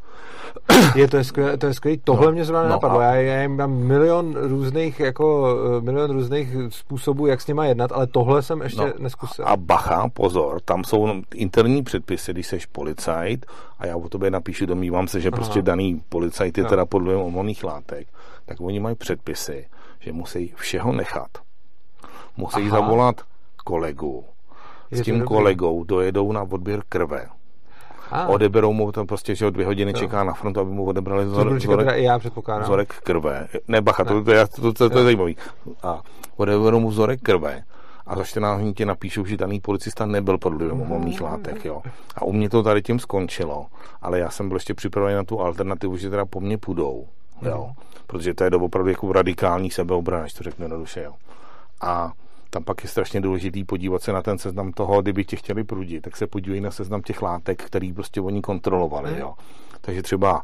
Je 0.95 1.07
to 1.07 1.17
je 1.17 1.23
skvělé, 1.23 1.57
to 1.57 1.65
je 1.65 1.73
skvělé. 1.73 1.97
Tohle 2.03 2.25
No, 2.25 2.31
mě 2.31 2.45
zrovna 2.45 2.61
no 2.63 2.67
nenapadlo. 2.69 2.99
a- 2.99 3.03
Já, 3.03 3.13
já 3.15 3.41
jim 3.41 3.55
mám 3.57 3.71
milion 3.73 4.35
různých, 4.35 4.99
jako, 4.99 5.47
eh, 5.77 5.81
milion 5.81 6.11
různých 6.11 6.49
způsobů, 6.69 7.27
jak 7.27 7.41
s 7.41 7.47
nima 7.47 7.65
jednat, 7.65 7.91
ale 7.91 8.07
tohle 8.07 8.41
jsem 8.41 8.61
ještě 8.61 8.81
No, 8.81 8.93
neskusil. 8.99 9.45
A 9.47 9.57
bacha, 9.57 10.09
pozor, 10.09 10.61
tam 10.65 10.83
jsou 10.83 11.07
interní 11.35 11.83
předpisy, 11.83 12.31
když 12.33 12.47
seš 12.47 12.65
policajt 12.65 13.45
a 13.79 13.85
já 13.85 13.97
o 13.97 14.09
tobě 14.09 14.31
napíšu, 14.31 14.65
domývám 14.65 15.07
se, 15.07 15.21
že 15.21 15.29
Aha. 15.29 15.35
prostě 15.35 15.61
daný 15.61 16.01
policajt 16.09 16.57
je 16.57 16.63
Jo. 16.63 16.69
teda 16.69 16.85
podle 16.85 17.15
uvolných 17.15 17.63
látek, 17.63 18.07
tak 18.45 18.61
oni 18.61 18.79
mají 18.79 18.95
předpisy, 18.95 19.67
že 19.99 20.11
musí 20.13 20.53
všeho 20.55 20.91
nechat. 20.91 21.29
Musí 22.37 22.61
Aha. 22.61 22.69
zavolat 22.79 23.15
kolegu. 23.65 24.25
S 24.91 24.97
to 24.97 25.03
tím 25.03 25.19
dobrý. 25.19 25.27
kolegou 25.27 25.83
dojedou 25.83 26.31
na 26.31 26.41
odběr 26.41 26.83
krve. 26.89 27.27
A, 28.11 28.27
Odeberou 28.27 28.73
mu 28.73 28.91
to 28.91 29.05
prostě, 29.05 29.35
že 29.35 29.45
o 29.45 29.49
dvě 29.49 29.65
hodiny 29.65 29.91
Jo. 29.91 29.97
čeká 29.97 30.23
na 30.23 30.33
frontu, 30.33 30.59
aby 30.59 30.71
mu 30.71 30.85
odebrali 30.85 31.25
to 31.25 31.31
vzorek, 31.31 31.53
vzorek, 31.53 31.87
já 31.97 32.19
vzorek 32.63 32.93
krve. 33.03 33.47
Ne, 33.67 33.81
bacha, 33.81 34.03
to, 34.05 34.23
to, 34.23 34.31
je- 34.31 34.47
to, 34.47 34.73
to, 34.73 34.89
to 34.89 34.97
je 34.97 35.03
zajímavý. 35.03 35.37
A 35.83 36.01
odeberou 36.37 36.79
mu 36.79 36.89
vzorek 36.89 37.21
krve 37.21 37.63
a 38.07 38.15
za 38.15 38.23
14 38.23 38.59
dní 38.61 38.73
ti 38.73 38.85
napíšou, 38.85 39.25
že 39.25 39.37
daný 39.37 39.59
policista 39.59 40.05
nebyl 40.05 40.37
pod 40.37 40.53
vlivem 40.53 40.81
uvolných 40.81 41.21
látek, 41.21 41.65
jo. 41.65 41.81
A 42.15 42.21
u 42.25 42.31
mě 42.33 42.49
to 42.49 42.63
tady 42.63 42.81
tím 42.81 42.99
skončilo, 42.99 43.65
ale 44.01 44.19
já 44.19 44.29
jsem 44.29 44.47
byl 44.47 44.55
ještě 44.55 44.73
připravený 44.73 45.15
na 45.15 45.23
tu 45.23 45.39
alternativu, 45.41 45.97
že 45.97 46.09
teda 46.09 46.25
po 46.25 46.39
mně 46.39 46.57
půjdou, 46.57 47.05
jo. 47.41 47.71
Protože 48.07 48.33
to 48.33 48.43
je 48.43 48.49
opravdu 48.49 48.89
jako 48.89 49.13
radikální 49.13 49.71
sebeobrana, 49.71 50.21
když 50.23 50.33
to 50.33 50.43
řeknu 50.43 50.63
jednoduše, 50.65 51.03
jo. 51.03 51.13
A 51.81 52.11
tam 52.53 52.63
pak 52.63 52.83
je 52.83 52.89
strašně 52.89 53.21
důležitý 53.21 53.63
podívat 53.63 54.01
se 54.01 54.13
na 54.13 54.21
ten 54.21 54.37
seznam 54.37 54.71
toho, 54.71 55.01
kdyby 55.01 55.25
tě 55.25 55.35
chtěli 55.35 55.63
prudit, 55.63 56.01
tak 56.01 56.17
se 56.17 56.27
podívej 56.27 56.61
na 56.61 56.71
seznam 56.71 57.01
těch 57.01 57.21
látek, 57.21 57.63
který 57.63 57.93
prostě 57.93 58.21
oni 58.21 58.41
kontrolovali, 58.41 59.11
Mhm. 59.11 59.19
jo. 59.19 59.33
Takže 59.81 60.01
třeba 60.01 60.43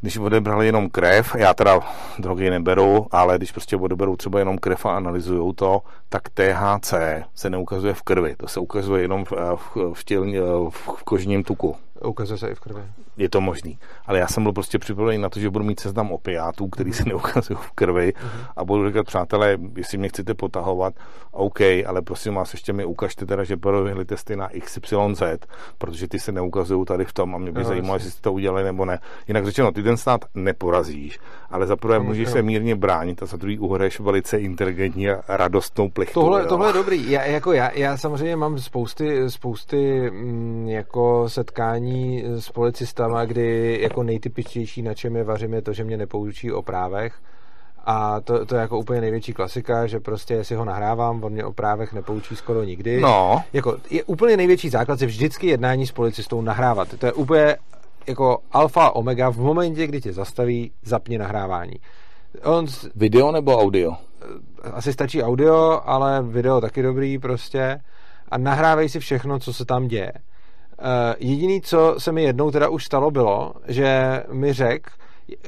když 0.00 0.18
odebrali 0.18 0.66
jenom 0.66 0.90
krev, 0.90 1.34
já 1.38 1.54
teda 1.54 1.80
drogy 2.18 2.50
neberu, 2.50 3.06
ale 3.10 3.38
když 3.38 3.52
prostě 3.52 3.76
odeberou 3.76 4.16
třeba 4.16 4.38
jenom 4.38 4.58
krev 4.58 4.86
a 4.86 4.96
analyzují 4.96 5.54
to, 5.54 5.82
tak 6.08 6.28
THC 6.28 6.94
se 7.34 7.50
neukazuje 7.50 7.94
v 7.94 8.02
krvi, 8.02 8.36
to 8.36 8.48
se 8.48 8.60
ukazuje 8.60 9.02
jenom 9.02 9.24
v, 9.24 9.32
v, 9.56 9.76
v, 9.94 10.04
tělní, 10.04 10.38
v, 10.38 10.70
v 10.70 11.02
kožním 11.04 11.44
tuku. 11.44 11.76
Ukazuje 12.04 12.38
se 12.38 12.48
i 12.48 12.54
v 12.54 12.60
krvi. 12.60 12.82
Je 13.16 13.28
to 13.28 13.40
možný. 13.40 13.78
Ale 14.06 14.18
já 14.18 14.26
jsem 14.26 14.42
byl 14.42 14.52
prostě 14.52 14.78
připravený 14.78 15.18
na 15.18 15.28
to, 15.28 15.40
že 15.40 15.50
budu 15.50 15.64
mít 15.64 15.80
seznam 15.80 16.12
opiátů, 16.12 16.68
který 16.68 16.92
se 16.92 17.04
neukazují 17.08 17.58
v 17.62 17.70
krvi 17.70 18.12
a 18.56 18.64
budu 18.64 18.88
říkat, 18.88 19.06
přátelé, 19.06 19.58
jestli 19.76 19.98
mě 19.98 20.08
chcete 20.08 20.34
potahovat, 20.34 20.94
OK, 21.32 21.60
ale 21.86 22.02
prosím 22.02 22.34
vás, 22.34 22.52
ještě 22.52 22.72
mi 22.72 22.84
ukažte 22.84 23.26
teda, 23.26 23.44
že 23.44 23.56
proběhly 23.56 24.04
testy 24.04 24.36
na 24.36 24.48
XYZ, 24.60 25.22
protože 25.78 26.08
ty 26.08 26.18
se 26.18 26.32
neukazují 26.32 26.84
tady 26.84 27.04
v 27.04 27.12
tom 27.12 27.34
a 27.34 27.38
mě 27.38 27.52
by 27.52 27.60
Jo, 27.60 27.66
zajímalo, 27.66 27.96
jestli 27.96 28.10
jste 28.10 28.22
to 28.22 28.32
udělali 28.32 28.64
nebo 28.64 28.84
ne. 28.84 28.98
Jinak 29.28 29.44
řečeno, 29.44 29.72
ty 29.72 29.82
ten 29.82 29.96
stát 29.96 30.24
neporazíš, 30.34 31.18
ale 31.50 31.66
za 31.66 31.76
prvé 31.76 31.98
No, 31.98 32.04
můžeš 32.04 32.28
se 32.28 32.42
mírně 32.42 32.76
bránit 32.76 33.22
a 33.22 33.26
za 33.26 33.36
druhý 33.36 33.58
uhraješ 33.58 34.00
velice 34.00 34.38
inteligentní 34.38 35.10
a 35.10 35.22
radostnou 35.28 35.88
plichtu. 35.88 36.20
Tohle, 36.20 36.40
jo. 36.40 36.46
tohle 36.48 36.68
je 36.68 36.72
dobrý. 36.72 37.10
Já, 37.10 37.22
jako 37.24 37.52
já, 37.52 37.70
já 37.70 37.96
samozřejmě 37.96 38.36
mám 38.36 38.58
spousty, 38.58 39.30
spousty 39.30 40.10
mm, 40.10 40.68
jako 40.68 41.28
setkání 41.28 42.24
s 42.26 42.50
policistama, 43.06 43.24
kdy 43.24 43.78
jako 43.82 44.02
nejtypičtější, 44.02 44.82
na 44.82 44.94
čem 44.94 45.16
je 45.16 45.24
vařím, 45.24 45.54
je 45.54 45.62
to, 45.62 45.72
že 45.72 45.84
mě 45.84 45.96
nepoučí 45.96 46.52
o 46.52 46.62
právech. 46.62 47.14
A 47.88 48.20
to, 48.20 48.46
to 48.46 48.54
je 48.54 48.60
jako 48.60 48.78
úplně 48.78 49.00
největší 49.00 49.32
klasika, 49.32 49.86
že 49.86 50.00
prostě 50.00 50.34
jestli 50.34 50.56
ho 50.56 50.64
nahrávám, 50.64 51.24
on 51.24 51.32
mě 51.32 51.44
o 51.44 51.52
právech 51.52 51.92
nepoučí 51.92 52.36
skoro 52.36 52.64
nikdy. 52.64 53.00
No, 53.00 53.42
Jako, 53.52 53.76
je 53.90 54.04
úplně 54.04 54.36
největší 54.36 54.68
základ 54.68 55.00
je 55.00 55.06
vždycky 55.06 55.46
jednání 55.46 55.86
s 55.86 55.92
policistou 55.92 56.42
nahrávat. 56.42 56.88
To 56.98 57.06
je 57.06 57.12
úplně 57.12 57.56
jako 58.06 58.38
alfa 58.52 58.90
omega 58.90 59.30
v 59.30 59.38
momentě, 59.38 59.86
kdy 59.86 60.00
tě 60.00 60.12
zastaví, 60.12 60.72
zapni 60.82 61.18
nahrávání. 61.18 61.74
On 62.44 62.66
video 62.94 63.32
nebo 63.32 63.58
audio? 63.58 63.96
asi 64.72 64.92
stačí 64.92 65.22
audio, 65.22 65.80
ale 65.84 66.22
video 66.22 66.60
taky 66.60 66.82
dobrý 66.82 67.18
prostě 67.18 67.80
a 68.28 68.38
nahrávej 68.38 68.88
si 68.88 69.00
všechno, 69.00 69.38
co 69.38 69.52
se 69.52 69.64
tam 69.64 69.88
děje. 69.88 70.12
Uh, 70.78 71.14
jediný, 71.18 71.60
co 71.60 71.94
se 71.98 72.12
mi 72.12 72.22
jednou 72.22 72.50
teda 72.50 72.68
už 72.68 72.84
stalo, 72.84 73.10
bylo, 73.10 73.52
že 73.68 74.22
mi 74.32 74.52
řekl, 74.52 74.90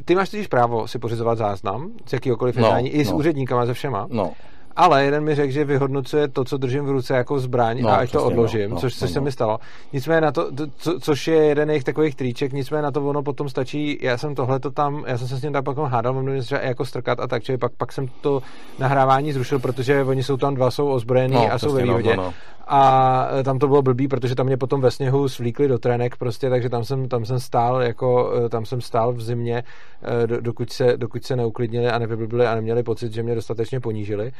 ty 0.05 0.15
máš 0.15 0.29
totiž 0.29 0.47
právo 0.47 0.89
si 0.89 0.99
pořizovat 0.99 1.39
záznam 1.39 1.91
z 2.07 2.13
jakýhokoliv 2.13 2.57
No, 2.57 2.67
jednání, 2.67 2.89
i 2.91 3.05
s 3.05 3.11
no. 3.11 3.17
úředníkama, 3.17 3.67
se 3.67 3.75
všema, 3.75 4.07
No, 4.11 4.33
ale 4.77 5.05
jeden 5.05 5.25
mi 5.25 5.35
řekl, 5.35 5.53
že 5.53 5.65
vyhodnocuje 5.65 6.29
to, 6.29 6.45
co 6.45 6.57
držím 6.57 6.85
v 6.85 6.91
ruce 6.91 7.17
jako 7.17 7.41
zbraň 7.41 7.81
No, 7.83 7.89
a 7.89 7.95
ať 7.97 8.11
to 8.13 8.19
přesně, 8.19 8.35
odložím, 8.35 8.71
no, 8.71 8.75
no, 8.75 8.81
což, 8.81 8.95
což 8.95 9.11
no, 9.11 9.13
se 9.15 9.19
no. 9.21 9.25
mi 9.25 9.33
stalo. 9.33 9.59
Nicméně 9.93 10.21
na 10.21 10.33
to, 10.33 10.51
co, 10.77 11.01
což 11.01 11.29
je 11.29 11.37
jeden 11.37 11.71
jejich 11.71 11.85
takových 11.85 12.15
triček, 12.15 12.53
nicméně 12.53 12.83
na 12.83 12.91
to 12.91 13.09
ono 13.09 13.23
potom 13.23 13.49
stačí, 13.49 13.99
já 14.03 14.19
jsem 14.19 14.35
tohle 14.35 14.61
to 14.61 14.71
tam, 14.71 15.05
já 15.07 15.19
jsem 15.19 15.29
se 15.29 15.37
s 15.37 15.43
ním 15.43 15.53
tam 15.53 15.65
pak 15.65 15.77
hádal, 15.79 16.15
mám 16.15 16.25
dojem, 16.27 16.43
že 16.43 16.61
jako 16.63 16.85
strkat 16.85 17.21
a 17.21 17.27
tak, 17.27 17.43
čili 17.43 17.59
pak, 17.59 17.73
pak 17.73 17.93
jsem 17.93 18.07
to 18.21 18.43
nahrávání 18.79 19.33
zrušil, 19.33 19.59
protože 19.59 20.05
oni 20.05 20.23
jsou 20.23 20.37
tam 20.37 20.55
dva, 20.55 20.71
jsou 20.71 20.89
ozbrojení 20.89 21.35
No, 21.35 21.53
a 21.53 21.59
jsou 21.59 21.73
ve 21.73 21.81
no, 21.81 21.87
výhodě. 21.87 22.17
no, 22.17 22.23
no. 22.23 22.35
A 22.71 23.29
tam 23.45 23.59
to 23.59 23.69
bylo 23.69 23.83
blbý, 23.83 24.09
protože 24.09 24.35
tam 24.35 24.47
mě 24.47 24.57
potom 24.57 24.81
ve 24.81 24.91
sněhu 24.91 25.29
svlíkli 25.29 25.69
do 25.69 25.79
trenek 25.79 26.17
prostě, 26.17 26.51
takže 26.51 26.69
tam 26.69 26.85
jsem, 26.85 27.09
tam 27.09 27.25
jsem 27.25 27.41
stál 27.41 27.83
jako, 27.83 28.33
eh, 28.45 28.49
tam 28.49 28.65
jsem 28.65 28.81
stál 28.81 29.13
v 29.13 29.23
zimě, 29.23 29.63
eh, 30.03 30.27
do- 30.27 30.41
dokud 30.41 30.73
se, 30.73 30.97
dokud 30.97 31.25
se 31.25 31.37
neuklidnili 31.37 31.89
a 31.89 31.99
nevyblbili 31.99 32.47
a 32.47 32.55
neměli 32.55 32.83
pocit, 32.83 33.13
že 33.13 33.23
mě 33.23 33.35
dostatečně 33.35 33.81
ponížili. 33.81 34.33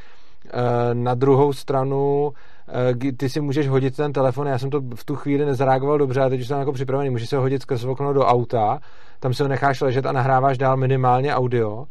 Na 0.93 1.15
druhou 1.15 1.53
stranu, 1.53 2.33
ty 3.17 3.29
si 3.29 3.41
můžeš 3.41 3.69
hodit 3.69 3.97
ten 3.97 4.13
telefon, 4.13 4.47
já 4.47 4.59
jsem 4.59 4.71
to 4.71 4.81
v 4.95 5.05
tu 5.05 5.17
chvíli 5.17 5.45
nezareagoval 5.45 5.99
dobře, 5.99 6.21
a 6.21 6.29
teď 6.29 6.41
už 6.41 6.47
jsem 6.47 6.59
jako 6.59 6.73
připravený, 6.73 7.11
můžeš 7.11 7.29
se 7.29 7.37
ho 7.37 7.43
hodit 7.43 7.63
skrz 7.63 7.85
okno 7.85 8.13
do 8.13 8.25
auta, 8.25 8.79
tam 9.21 9.35
si 9.35 9.43
ho 9.43 9.49
necháš 9.49 9.81
ležet 9.81 10.07
a 10.07 10.13
nahráváš 10.13 10.59
dál 10.59 10.77
minimálně 10.77 11.35
audio. 11.35 11.85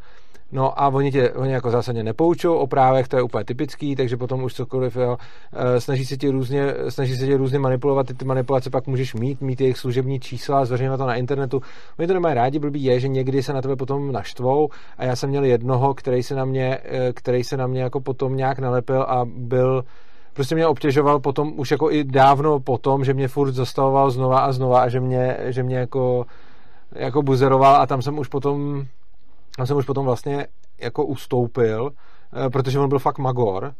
No 0.51 0.81
a 0.81 0.87
oni 0.87 1.11
tě 1.11 1.31
oni 1.31 1.53
jako 1.53 1.71
zásadně 1.71 2.03
nepoučou 2.03 2.55
o 2.55 2.67
právech, 2.67 3.07
to 3.07 3.15
je 3.15 3.21
úplně 3.21 3.45
typický, 3.45 3.95
takže 3.95 4.17
potom 4.17 4.43
už 4.43 4.53
cokoliv, 4.53 4.95
jo, 4.95 5.17
eh, 5.53 5.81
snaží 5.81 6.05
se 6.05 6.17
ti 6.17 6.29
různě, 6.29 6.73
snaží 6.89 7.15
se 7.15 7.25
ti 7.25 7.35
různě 7.35 7.59
manipulovat, 7.59 8.07
ty, 8.07 8.13
ty 8.13 8.25
manipulace 8.25 8.69
pak 8.69 8.87
můžeš 8.87 9.13
mít, 9.13 9.41
mít 9.41 9.61
jejich 9.61 9.77
služební 9.77 10.19
čísla, 10.19 10.65
zveřejňovat 10.65 10.97
to 10.97 11.05
na 11.05 11.15
internetu. 11.15 11.61
Oni 11.99 12.07
to 12.07 12.13
nemají 12.13 12.35
rádi, 12.35 12.59
blbý 12.59 12.83
je, 12.83 12.99
že 12.99 13.07
někdy 13.07 13.43
se 13.43 13.53
na 13.53 13.61
tebe 13.61 13.75
potom 13.75 14.11
naštvou 14.11 14.69
a 14.97 15.03
já 15.05 15.15
jsem 15.15 15.29
měl 15.29 15.43
jednoho, 15.43 15.93
který 15.93 16.23
se 16.23 16.35
na 16.35 16.45
mě, 16.45 16.79
eh, 16.83 17.13
který 17.13 17.43
se 17.43 17.57
na 17.57 17.67
mě 17.67 17.81
jako 17.81 17.99
potom 18.01 18.35
nějak 18.35 18.59
nalepil 18.59 19.01
a 19.01 19.25
byl 19.25 19.83
prostě 20.33 20.55
mě 20.55 20.67
obtěžoval 20.67 21.19
potom 21.19 21.53
už 21.59 21.71
jako 21.71 21.91
i 21.91 22.03
dávno 22.03 22.59
potom, 22.59 23.05
že 23.05 23.13
mě 23.13 23.27
furt 23.27 23.51
zastavoval 23.51 24.11
znova 24.11 24.39
a 24.39 24.51
znova 24.51 24.81
a 24.81 24.89
že 24.89 24.99
mě, 24.99 25.37
že 25.45 25.63
mě 25.63 25.77
jako, 25.77 26.25
jako 26.91 27.21
buzeroval 27.21 27.75
a 27.75 27.85
tam 27.85 28.01
jsem 28.01 28.19
už 28.19 28.27
potom 28.27 28.85
tam 29.57 29.67
jsem 29.67 29.77
už 29.77 29.85
potom 29.85 30.05
vlastně 30.05 30.47
jako 30.81 31.05
ustoupil, 31.05 31.91
eh, 32.45 32.49
protože 32.49 32.79
on 32.79 32.89
byl 32.89 32.99
fakt 32.99 33.17
magor 33.17 33.73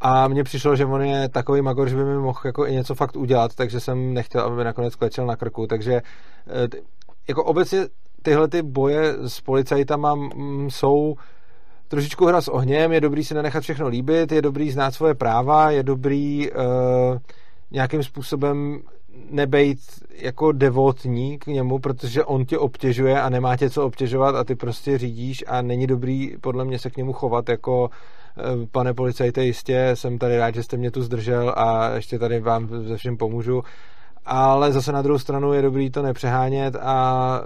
a 0.00 0.28
mně 0.28 0.44
přišlo, 0.44 0.76
že 0.76 0.86
on 0.86 1.02
je 1.02 1.28
takový 1.28 1.62
magor, 1.62 1.88
že 1.88 1.96
by 1.96 2.04
mi 2.04 2.18
mohl 2.18 2.40
jako 2.44 2.66
i 2.66 2.72
něco 2.72 2.94
fakt 2.94 3.16
udělat, 3.16 3.54
takže 3.54 3.80
jsem 3.80 4.14
nechtěl, 4.14 4.40
aby 4.40 4.56
mi 4.56 4.64
nakonec 4.64 4.94
klečel 4.94 5.26
na 5.26 5.36
krku, 5.36 5.66
takže 5.66 5.92
eh, 5.94 6.68
jako 7.28 7.44
obecně 7.44 7.86
tyhle 8.22 8.48
ty 8.48 8.62
boje 8.62 9.14
s 9.28 9.40
policajtama 9.40 10.18
jsou 10.68 11.14
trošičku 11.88 12.26
hra 12.26 12.40
s 12.40 12.48
ohněm, 12.48 12.92
je 12.92 13.00
dobrý 13.00 13.24
si 13.24 13.34
nenechat 13.34 13.62
všechno 13.62 13.88
líbit, 13.88 14.32
je 14.32 14.42
dobrý 14.42 14.70
znát 14.70 14.94
svoje 14.94 15.14
práva, 15.14 15.70
je 15.70 15.82
dobrý 15.82 16.50
uh, 16.50 17.18
nějakým 17.70 18.02
způsobem 18.02 18.80
nebejt 19.30 19.78
jako 20.10 20.52
devotní 20.52 21.38
k 21.38 21.46
němu, 21.46 21.78
protože 21.78 22.24
on 22.24 22.44
tě 22.44 22.58
obtěžuje 22.58 23.20
a 23.20 23.28
nemá 23.28 23.56
tě 23.56 23.70
co 23.70 23.86
obtěžovat 23.86 24.34
a 24.34 24.44
ty 24.44 24.54
prostě 24.54 24.98
řídíš 24.98 25.44
a 25.46 25.62
není 25.62 25.86
dobrý 25.86 26.36
podle 26.40 26.64
mě 26.64 26.78
se 26.78 26.90
k 26.90 26.96
němu 26.96 27.12
chovat 27.12 27.48
jako 27.48 27.90
eh, 28.38 28.42
pane 28.72 28.94
policajte, 28.94 29.44
jistě 29.44 29.90
jsem 29.94 30.18
tady 30.18 30.38
rád, 30.38 30.54
že 30.54 30.62
jste 30.62 30.76
mě 30.76 30.90
tu 30.90 31.02
zdržel 31.02 31.54
a 31.56 31.94
ještě 31.94 32.18
tady 32.18 32.40
vám 32.40 32.68
ze 32.68 32.96
všem 32.96 33.16
pomůžu 33.16 33.62
ale 34.24 34.72
zase 34.72 34.92
na 34.92 35.02
druhou 35.02 35.18
stranu 35.18 35.52
je 35.52 35.62
dobrý 35.62 35.90
to 35.90 36.02
nepřehánět 36.02 36.76
a 36.76 37.40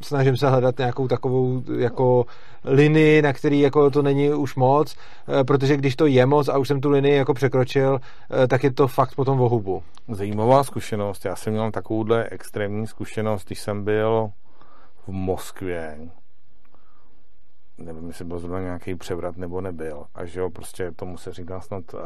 snažím 0.00 0.36
se 0.36 0.50
hledat 0.50 0.78
nějakou 0.78 1.08
takovou 1.08 1.62
jako 1.78 2.26
linii, 2.64 3.22
na 3.22 3.32
který 3.32 3.60
jako 3.60 3.90
to 3.90 4.02
není 4.02 4.30
už 4.30 4.54
moc, 4.54 4.96
eh, 5.28 5.44
protože 5.44 5.76
když 5.76 5.96
to 5.96 6.06
je 6.06 6.26
moc 6.26 6.48
a 6.48 6.58
už 6.58 6.68
jsem 6.68 6.80
tu 6.80 6.90
linii 6.90 7.16
jako 7.16 7.34
překročil, 7.34 8.00
eh, 8.44 8.46
tak 8.48 8.64
je 8.64 8.72
to 8.72 8.88
fakt 8.88 9.14
potom 9.14 9.40
o 9.40 9.48
hubu. 9.48 9.82
Zajímavá 10.08 10.64
zkušenost. 10.64 11.24
Já 11.24 11.36
jsem 11.36 11.52
měl 11.52 11.70
takovouhle 11.70 12.28
extrémní 12.30 12.86
zkušenost, 12.86 13.46
když 13.46 13.60
jsem 13.60 13.84
byl 13.84 14.30
v 15.06 15.08
Moskvě. 15.08 15.98
Nevím, 17.78 18.08
jestli 18.08 18.24
byl 18.24 18.38
zrovna 18.38 18.60
nějaký 18.60 18.94
převrat 18.94 19.36
nebo 19.36 19.60
nebyl. 19.60 20.04
A 20.14 20.24
že 20.24 20.40
jo, 20.40 20.50
prostě 20.50 20.92
tomu 20.96 21.18
se 21.18 21.32
říká 21.32 21.60
snad 21.60 21.94
uh, 21.94 22.00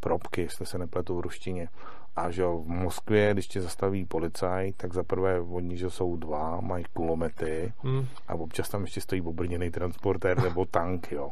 probky, 0.00 0.42
jestli 0.42 0.66
se 0.66 0.78
nepletu 0.78 1.16
v 1.16 1.20
ruštině. 1.20 1.68
A 2.16 2.30
že 2.30 2.44
v 2.44 2.64
Moskvě, 2.66 3.32
když 3.32 3.46
tě 3.46 3.60
zastaví 3.60 4.04
policaj, 4.04 4.72
tak 4.76 4.94
za 4.94 5.02
prvé 5.02 5.40
oni, 5.40 5.76
že 5.76 5.90
jsou 5.90 6.16
dva, 6.16 6.60
mají 6.60 6.84
kulomety 6.92 7.72
Hmm. 7.82 8.06
a 8.28 8.34
občas 8.34 8.68
tam 8.68 8.82
ještě 8.82 9.00
stojí 9.00 9.22
obrněný 9.22 9.70
transportér 9.70 10.38
nebo 10.42 10.64
tank, 10.64 11.12
jo. 11.12 11.30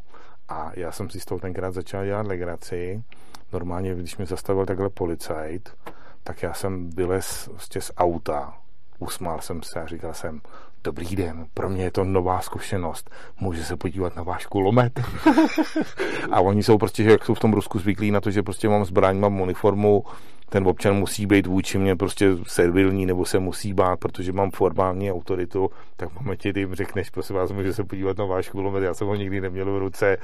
A 0.48 0.70
já 0.76 0.92
jsem 0.92 1.10
si 1.10 1.20
z 1.20 1.24
toho 1.24 1.40
tenkrát 1.40 1.74
začal 1.74 2.04
dělat 2.04 2.26
legraci. 2.26 3.02
Normálně, 3.52 3.94
když 3.94 4.16
mě 4.16 4.26
zastavil 4.26 4.66
takhle 4.66 4.90
policajt, 4.90 5.76
tak 6.24 6.42
já 6.42 6.54
jsem 6.54 6.90
vylez 6.90 7.48
vlastně 7.52 7.80
z 7.80 7.92
auta, 7.96 8.54
usmál 8.98 9.40
jsem 9.40 9.62
se 9.62 9.82
a 9.82 9.86
říkal 9.86 10.14
jsem, 10.14 10.40
dobrý 10.84 11.16
den, 11.16 11.46
pro 11.54 11.68
mě 11.68 11.84
je 11.84 11.90
to 11.90 12.04
nová 12.04 12.40
zkušenost, 12.40 13.10
může 13.40 13.64
se 13.64 13.76
podívat 13.76 14.16
na 14.16 14.22
váš 14.22 14.46
kulomet. 14.46 15.00
a 16.30 16.40
oni 16.40 16.62
jsou 16.62 16.78
prostě, 16.78 17.02
že 17.02 17.10
jak 17.10 17.24
jsou 17.24 17.34
v 17.34 17.40
tom 17.40 17.52
Rusku 17.52 17.78
zvyklí 17.78 18.10
na 18.10 18.20
to, 18.20 18.30
že 18.30 18.42
prostě 18.42 18.68
mám 18.68 18.84
zbraň, 18.84 19.18
mám 19.18 19.40
uniformu, 19.40 20.04
ten 20.48 20.68
občan 20.68 20.96
musí 20.96 21.26
být 21.26 21.46
vůči 21.46 21.78
mě 21.78 21.96
prostě 21.96 22.30
servilní 22.46 23.06
nebo 23.06 23.24
se 23.24 23.38
musí 23.38 23.72
bát, 23.72 24.00
protože 24.00 24.32
mám 24.32 24.50
formální 24.50 25.12
autoritu, 25.12 25.70
tak 25.96 26.08
v 26.08 26.20
momentě, 26.20 26.50
kdy 26.50 26.60
jim 26.60 26.74
řekneš, 26.74 27.10
prosím 27.10 27.36
vás, 27.36 27.52
může 27.52 27.74
se 27.74 27.84
podívat 27.84 28.18
na 28.18 28.24
váš 28.24 28.48
kulomet, 28.48 28.82
já 28.82 28.94
jsem 28.94 29.06
ho 29.06 29.14
nikdy 29.14 29.40
neměl 29.40 29.74
v 29.74 29.78
ruce, 29.78 30.16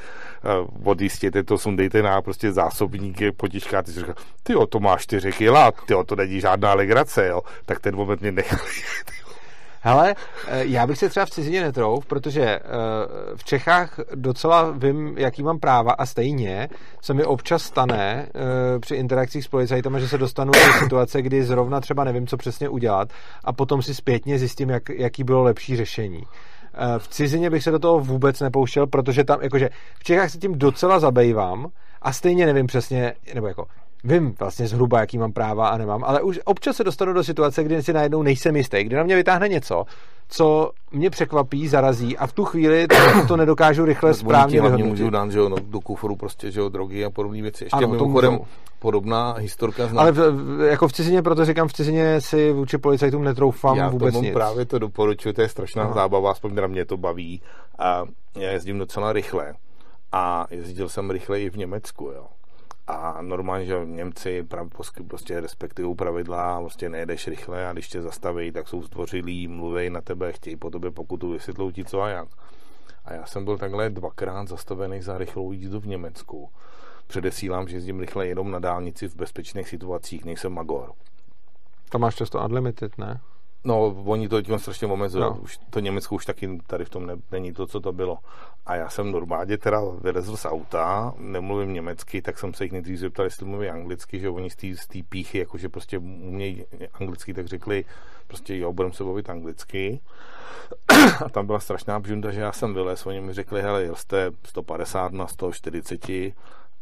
odjistěte 0.84 1.42
to, 1.42 1.58
sundejte 1.58 2.02
na 2.02 2.22
prostě 2.22 2.52
zásobníky, 2.52 3.32
potiškáte, 3.32 3.92
si 3.92 4.00
říká, 4.00 4.14
ty 4.42 4.54
to 4.68 4.80
máš 4.80 5.02
4 5.02 5.32
kila, 5.32 5.72
ty 5.72 5.94
to 6.06 6.16
není 6.16 6.40
žádná 6.40 6.74
legrace, 6.74 7.26
jo, 7.26 7.40
tak 7.66 7.80
ten 7.80 7.96
moment 7.96 8.20
mě 8.20 8.32
nechal 8.32 8.58
Hele, 9.86 10.14
eh, 10.48 10.64
já 10.64 10.86
bych 10.86 10.98
se 10.98 11.08
třeba 11.08 11.26
v 11.26 11.30
cizině 11.30 11.62
netrouf, 11.62 12.06
protože 12.06 12.42
eh, 12.42 12.60
v 13.36 13.44
Čechách 13.44 14.00
docela 14.14 14.70
vím, 14.70 15.14
jaký 15.18 15.42
mám 15.42 15.58
práva 15.58 15.92
a 15.92 16.06
stejně 16.06 16.68
se 17.02 17.14
mi 17.14 17.24
občas 17.24 17.62
stane 17.62 18.26
eh, 18.28 18.78
při 18.78 18.94
interakcích 18.94 19.44
s 19.44 19.48
policajtama, 19.48 19.98
že 19.98 20.08
se 20.08 20.18
dostanu 20.18 20.52
do 20.52 20.72
situace, 20.78 21.22
kdy 21.22 21.44
zrovna 21.44 21.80
třeba 21.80 22.04
nevím, 22.04 22.26
co 22.26 22.36
přesně 22.36 22.68
udělat 22.68 23.08
a 23.44 23.52
potom 23.52 23.82
si 23.82 23.94
zpětně 23.94 24.38
zjistím, 24.38 24.70
jak, 24.70 24.88
jaký 24.88 25.24
bylo 25.24 25.42
lepší 25.42 25.76
řešení. 25.76 26.22
V 26.98 27.08
cizině 27.08 27.50
bych 27.50 27.62
se 27.62 27.70
do 27.70 27.78
toho 27.78 28.00
vůbec 28.00 28.40
nepouštěl, 28.40 28.86
protože 28.86 29.24
tam, 29.24 29.42
jakože 29.42 29.70
v 29.98 30.04
Čechách 30.04 30.30
se 30.30 30.38
tím 30.38 30.58
docela 30.58 30.98
zabývám 30.98 31.66
a 32.02 32.12
stejně 32.12 32.46
nevím 32.46 32.66
přesně, 32.66 33.14
nebo 33.34 33.48
jako 33.48 33.66
vím 34.04 34.34
vlastně 34.38 34.66
zhruba, 34.66 35.00
jaký 35.00 35.18
mám 35.18 35.32
práva 35.32 35.68
a 35.68 35.78
nemám, 35.78 36.04
ale 36.04 36.22
už 36.22 36.40
občas 36.44 36.76
se 36.76 36.84
dostanu 36.84 37.12
do 37.12 37.24
situace, 37.24 37.64
kdy 37.64 37.82
si 37.82 37.92
najednou 37.92 38.22
nejsem 38.22 38.56
jistý, 38.56 38.84
kdy 38.84 38.96
na 38.96 39.02
mě 39.02 39.16
vytáhne 39.16 39.48
něco, 39.48 39.84
co 40.28 40.70
mě 40.92 41.10
překvapí, 41.10 41.68
zarazí 41.68 42.16
a 42.16 42.26
v 42.26 42.32
tu 42.32 42.44
chvíli 42.44 42.86
to, 42.86 42.96
to 43.28 43.36
nedokážu 43.36 43.84
rychle 43.84 44.10
no, 44.10 44.14
správně 44.14 44.60
vyhodnotit. 44.60 44.86
můžu 44.86 45.10
dát, 45.10 45.30
že 45.30 45.38
jo, 45.38 45.48
no, 45.48 45.56
do 45.60 45.80
kuforu 45.80 46.16
prostě, 46.16 46.50
že 46.50 46.60
jo, 46.60 46.68
drogy 46.68 47.04
a 47.04 47.10
podobné 47.10 47.42
věci. 47.42 47.64
Ještě 47.64 47.76
ano, 47.76 47.88
mimochodem 47.88 48.38
podobná 48.78 49.32
historka 49.32 49.86
znám. 49.86 49.98
Ale 49.98 50.12
v, 50.12 50.30
v, 50.30 50.60
jako 50.60 50.88
v 50.88 50.92
cizině, 50.92 51.22
proto 51.22 51.44
říkám, 51.44 51.68
v 51.68 51.72
cizině 51.72 52.20
si 52.20 52.52
vůči 52.52 52.78
policajtům 52.78 53.24
netroufám 53.24 53.76
já 53.76 53.88
vůbec 53.88 54.14
tomu 54.14 54.24
nic. 54.24 54.34
právě 54.34 54.64
to 54.64 54.78
doporučuji, 54.78 55.32
to 55.32 55.42
je 55.42 55.48
strašná 55.48 55.82
Aha. 55.82 55.94
zábava, 55.94 56.30
aspoň 56.30 56.54
na 56.54 56.66
mě 56.66 56.84
to 56.84 56.96
baví. 56.96 57.42
A 57.78 58.04
já 58.38 58.50
jezdím 58.50 58.78
docela 58.78 59.12
rychle 59.12 59.54
a 60.12 60.46
jezdil 60.50 60.88
jsem 60.88 61.10
rychle 61.10 61.40
i 61.40 61.50
v 61.50 61.56
Německu, 61.56 62.04
jo 62.04 62.26
a 62.86 63.22
normálně, 63.22 63.66
že 63.66 63.80
Němci 63.84 64.46
prostě 65.06 65.40
respektují 65.40 65.94
pravidla, 65.94 66.60
prostě 66.60 66.88
nejedeš 66.88 67.28
rychle 67.28 67.68
a 67.68 67.72
když 67.72 67.88
tě 67.88 68.02
zastaví, 68.02 68.52
tak 68.52 68.68
jsou 68.68 68.82
zdvořilí, 68.82 69.48
mluví 69.48 69.90
na 69.90 70.00
tebe, 70.00 70.32
chtějí 70.32 70.56
po 70.56 70.70
tobě 70.70 70.90
pokutu, 70.90 71.30
vysvětlou 71.32 71.70
ti 71.70 71.84
co 71.84 72.02
a 72.02 72.08
jak. 72.08 72.28
A 73.04 73.14
já 73.14 73.26
jsem 73.26 73.44
byl 73.44 73.58
takhle 73.58 73.90
dvakrát 73.90 74.48
zastavený 74.48 75.02
za 75.02 75.18
rychlou 75.18 75.52
jízdu 75.52 75.80
v 75.80 75.86
Německu. 75.86 76.50
Předesílám, 77.06 77.68
že 77.68 77.76
jezdím 77.76 78.00
rychle 78.00 78.26
jenom 78.26 78.50
na 78.50 78.58
dálnici 78.58 79.08
v 79.08 79.16
bezpečných 79.16 79.68
situacích, 79.68 80.24
nejsem 80.24 80.52
magor. 80.52 80.92
Tam 81.88 82.00
máš 82.00 82.14
často 82.14 82.44
unlimited, 82.44 82.98
ne? 82.98 83.20
No, 83.66 83.86
oni 84.04 84.28
to 84.28 84.42
tím 84.42 84.58
strašně 84.58 84.86
omezují. 84.86 85.24
No. 85.24 85.38
Už 85.42 85.58
to 85.70 85.80
Německo 85.80 86.14
už 86.14 86.26
taky 86.26 86.58
tady 86.66 86.84
v 86.84 86.90
tom 86.90 87.06
ne, 87.06 87.16
není 87.30 87.52
to, 87.52 87.66
co 87.66 87.80
to 87.80 87.92
bylo. 87.92 88.18
A 88.66 88.76
já 88.76 88.88
jsem 88.88 89.12
normálně 89.12 89.58
teda 89.58 89.80
vylezl 90.00 90.36
z 90.36 90.44
auta, 90.44 91.14
nemluvím 91.18 91.72
německy, 91.72 92.22
tak 92.22 92.38
jsem 92.38 92.54
se 92.54 92.64
jich 92.64 92.72
nejdřív 92.72 92.98
zeptal, 92.98 93.24
jestli 93.24 93.46
mluví 93.46 93.68
anglicky, 93.68 94.20
že 94.20 94.28
oni 94.28 94.50
z 94.50 94.86
té 94.86 94.98
píchy, 95.08 95.38
jakože 95.38 95.68
prostě 95.68 95.98
umějí 95.98 96.64
anglicky, 96.94 97.34
tak 97.34 97.46
řekli, 97.46 97.84
prostě 98.26 98.56
jo, 98.56 98.72
budeme 98.72 98.94
se 98.94 99.04
bavit 99.04 99.30
anglicky. 99.30 100.00
A 101.24 101.28
tam 101.28 101.46
byla 101.46 101.60
strašná 101.60 102.00
bžunda, 102.00 102.30
že 102.30 102.40
já 102.40 102.52
jsem 102.52 102.74
vylez, 102.74 103.06
oni 103.06 103.20
mi 103.20 103.32
řekli, 103.32 103.62
hele, 103.62 103.82
jel 103.82 103.96
jste 103.96 104.30
150 104.44 105.12
na 105.12 105.26
140 105.26 106.08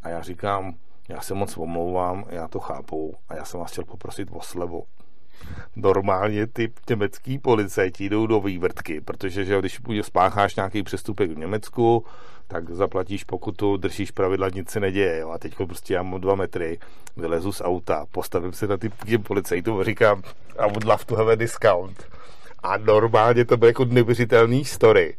a 0.03 0.09
já 0.09 0.23
říkám, 0.23 0.75
já 1.09 1.21
se 1.21 1.35
moc 1.35 1.59
omlouvám, 1.59 2.25
já 2.29 2.49
to 2.49 2.61
chápu 2.61 3.15
a 3.29 3.35
já 3.35 3.45
jsem 3.45 3.61
vás 3.61 3.73
chtěl 3.73 3.85
poprosit 3.85 4.29
o 4.33 4.41
slevu 4.41 4.85
normálně 5.77 6.47
ty 6.47 6.73
německý 6.89 7.39
policajti 7.39 8.09
jdou 8.09 8.27
do 8.27 8.41
vývrtky, 8.41 9.01
protože 9.01 9.45
že 9.45 9.61
když 9.61 9.81
spácháš 10.03 10.57
nějaký 10.57 10.83
přestupek 10.83 11.31
v 11.31 11.39
Německu, 11.39 12.05
tak 12.49 12.71
zaplatíš 12.71 13.25
pokutu, 13.25 13.77
držíš 13.77 14.11
pravidla, 14.11 14.49
nic 14.49 14.71
se 14.71 14.81
neděje. 14.81 15.19
Jo. 15.19 15.31
A 15.31 15.39
teď 15.39 15.55
prostě 15.55 15.95
já 15.95 16.03
mám 16.03 16.21
dva 16.21 16.35
metry, 16.35 16.79
vylezu 17.17 17.53
z 17.53 17.61
auta, 17.61 18.07
postavím 18.13 18.53
se 18.53 18.67
na 18.67 18.77
ty 18.77 18.91
policajtům 19.23 19.81
a 19.81 19.85
říkám, 19.85 20.23
I 20.59 20.71
would 20.71 20.85
love 20.85 21.05
to 21.05 21.17
have 21.17 21.33
a 21.33 21.35
discount. 21.35 22.09
A 22.63 22.77
normálně 22.77 23.45
to 23.45 23.57
bylo 23.57 23.69
jako 23.69 23.85
neuvěřitelný 23.85 24.65
story, 24.65 25.17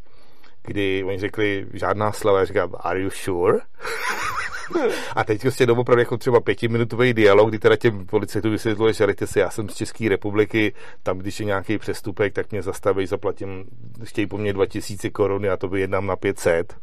kdy 0.63 1.03
oni 1.03 1.19
řekli, 1.19 1.67
žádná 1.73 2.11
sleva, 2.11 2.39
já 2.39 2.45
říkám, 2.45 2.75
are 2.79 3.01
you 3.01 3.09
sure? 3.09 3.59
A 5.15 5.23
teď 5.23 5.41
prostě 5.41 5.65
doopravdy 5.65 6.01
jako 6.01 6.17
třeba 6.17 6.39
pětiminutový 6.39 7.13
dialog, 7.13 7.49
kdy 7.49 7.59
teda 7.59 7.75
těm 7.75 8.05
policajtům 8.05 8.51
vysvětluje, 8.51 8.93
že 8.93 9.07
si, 9.25 9.39
já 9.39 9.49
jsem 9.49 9.69
z 9.69 9.75
České 9.75 10.09
republiky, 10.09 10.73
tam 11.03 11.17
když 11.17 11.39
je 11.39 11.45
nějaký 11.45 11.77
přestupek, 11.77 12.33
tak 12.33 12.51
mě 12.51 12.61
zastaví, 12.61 13.05
zaplatím, 13.05 13.65
chtějí 14.03 14.27
po 14.27 14.37
mně 14.37 14.53
2000 14.53 15.09
korun, 15.09 15.45
já 15.45 15.57
to 15.57 15.67
vyjednám 15.67 16.05
na 16.05 16.15
500 16.15 16.75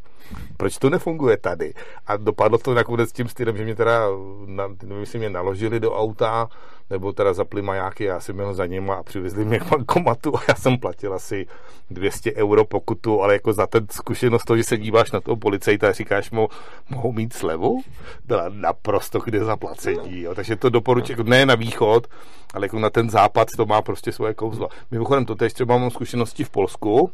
proč 0.57 0.78
to 0.78 0.91
nefunguje 0.91 1.37
tady? 1.37 1.74
A 2.07 2.16
dopadlo 2.16 2.59
to 2.59 2.74
nakonec 2.74 3.12
tím 3.12 3.28
stylem, 3.28 3.57
že 3.57 3.64
mě 3.64 3.74
teda, 3.74 4.01
na, 4.47 4.68
nevím, 4.83 5.01
jestli 5.01 5.18
mě 5.18 5.31
naložili 5.31 5.81
do 5.81 5.95
auta, 5.95 6.49
nebo 6.91 7.12
teda 7.12 7.33
zapli 7.33 7.62
majáky, 7.62 8.05
já 8.05 8.20
jsem 8.20 8.37
měl 8.37 8.55
za 8.55 8.66
ním 8.66 8.91
a 8.91 9.03
přivezli 9.03 9.45
mě 9.45 9.59
k 9.59 9.64
bankomatu 9.64 10.37
a 10.37 10.41
já 10.49 10.55
jsem 10.55 10.78
platil 10.78 11.14
asi 11.14 11.47
200 11.91 12.35
euro 12.35 12.64
pokutu, 12.64 13.22
ale 13.22 13.33
jako 13.33 13.53
za 13.53 13.66
ten 13.66 13.87
zkušenost 13.91 14.45
to, 14.45 14.57
že 14.57 14.64
se 14.64 14.76
díváš 14.76 15.12
na 15.12 15.20
toho 15.20 15.37
policajta 15.37 15.89
a 15.89 15.93
říkáš 15.93 16.31
mu, 16.31 16.49
mohou 16.89 17.12
mít 17.12 17.33
slevu? 17.33 17.83
Byla 18.24 18.45
naprosto 18.49 19.18
kde 19.18 19.45
zaplacení. 19.45 20.20
Jo. 20.20 20.35
Takže 20.35 20.57
to 20.57 20.70
doporučuji, 20.70 21.12
jako 21.12 21.22
ne 21.22 21.47
na 21.47 21.55
východ, 21.55 22.07
ale 22.55 22.64
jako 22.64 22.78
na 22.78 22.91
ten 22.91 23.11
západ 23.11 23.49
to 23.57 23.66
má 23.66 23.83
prostě 23.83 24.12
svoje 24.12 24.35
kouzlo. 24.35 24.68
Mimochodem, 24.91 25.24
to 25.24 25.35
teď 25.35 25.53
třeba 25.53 25.78
mám 25.78 25.91
zkušenosti 25.91 26.45
v 26.45 26.51
Polsku, 26.51 27.11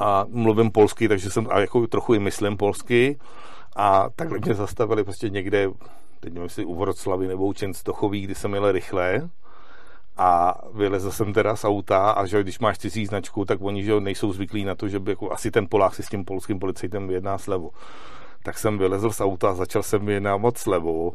a 0.00 0.26
mluvím 0.28 0.70
polsky, 0.70 1.08
takže 1.08 1.30
jsem 1.30 1.46
a 1.50 1.60
jako 1.60 1.86
trochu 1.86 2.14
i 2.14 2.18
myslím 2.18 2.56
polsky 2.56 3.18
a 3.76 4.10
takhle 4.16 4.38
mě 4.38 4.54
zastavili 4.54 5.04
prostě 5.04 5.28
někde, 5.28 5.68
teď 6.20 6.32
nevím, 6.32 6.42
jestli 6.42 6.64
u 6.64 6.74
Vroclavy 6.74 7.28
nebo 7.28 7.46
u 7.46 7.52
Čenstochoví, 7.52 8.20
kdy 8.20 8.34
jsem 8.34 8.54
jel 8.54 8.72
rychle 8.72 9.28
a 10.16 10.60
vylezl 10.74 11.10
jsem 11.10 11.32
teda 11.32 11.56
z 11.56 11.64
auta 11.64 12.10
a 12.10 12.26
že 12.26 12.42
když 12.42 12.58
máš 12.58 12.78
cizí 12.78 13.06
značku, 13.06 13.44
tak 13.44 13.58
oni 13.62 13.84
že 13.84 14.00
nejsou 14.00 14.32
zvyklí 14.32 14.64
na 14.64 14.74
to, 14.74 14.88
že 14.88 14.98
by 14.98 15.12
jako 15.12 15.32
asi 15.32 15.50
ten 15.50 15.66
Polák 15.68 15.94
si 15.94 16.02
s 16.02 16.08
tím 16.08 16.24
polským 16.24 16.58
policajtem 16.58 17.08
vyjedná 17.08 17.38
slevu. 17.38 17.70
Tak 18.42 18.58
jsem 18.58 18.78
vylezl 18.78 19.10
z 19.10 19.20
auta 19.20 19.50
a 19.50 19.54
začal 19.54 19.82
jsem 19.82 20.06
vyjednávat 20.06 20.58
slevu. 20.58 21.12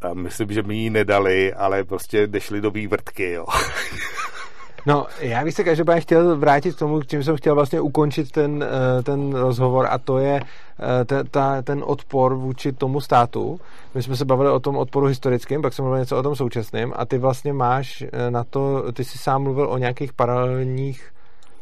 A 0.00 0.14
myslím, 0.14 0.52
že 0.52 0.62
mi 0.62 0.76
ji 0.76 0.90
nedali, 0.90 1.54
ale 1.54 1.84
prostě 1.84 2.26
nešli 2.26 2.60
do 2.60 2.70
vývrtky, 2.70 3.30
jo. 3.30 3.46
No, 4.86 5.06
já 5.20 5.44
bych 5.44 5.54
se 5.54 5.64
každopádně 5.64 6.00
chtěl 6.00 6.36
vrátit 6.36 6.76
k 6.76 6.78
tomu, 6.78 7.02
čím 7.02 7.24
jsem 7.24 7.36
chtěl 7.36 7.54
vlastně 7.54 7.80
ukončit 7.80 8.30
ten, 8.30 8.64
eh, 8.64 9.02
ten 9.02 9.34
rozhovor 9.34 9.86
a 9.90 9.98
to 9.98 10.18
je 10.18 10.40
eh, 10.40 11.04
ta, 11.04 11.24
ta, 11.30 11.62
ten 11.62 11.82
odpor 11.86 12.34
vůči 12.34 12.72
tomu 12.72 13.00
státu. 13.00 13.60
My 13.94 14.02
jsme 14.02 14.16
se 14.16 14.24
bavili 14.24 14.50
o 14.50 14.60
tom 14.60 14.76
odporu 14.76 15.06
historickým, 15.06 15.62
pak 15.62 15.72
jsem 15.72 15.84
mluvil 15.84 16.00
něco 16.00 16.18
o 16.18 16.22
tom 16.22 16.36
současným 16.36 16.92
a 16.96 17.06
ty 17.06 17.18
vlastně 17.18 17.52
máš 17.52 18.02
eh, 18.02 18.30
na 18.30 18.44
to, 18.44 18.92
ty 18.92 19.04
jsi 19.04 19.18
sám 19.18 19.42
mluvil 19.42 19.68
o 19.68 19.78
nějakých 19.78 20.12
paralelních 20.12 21.12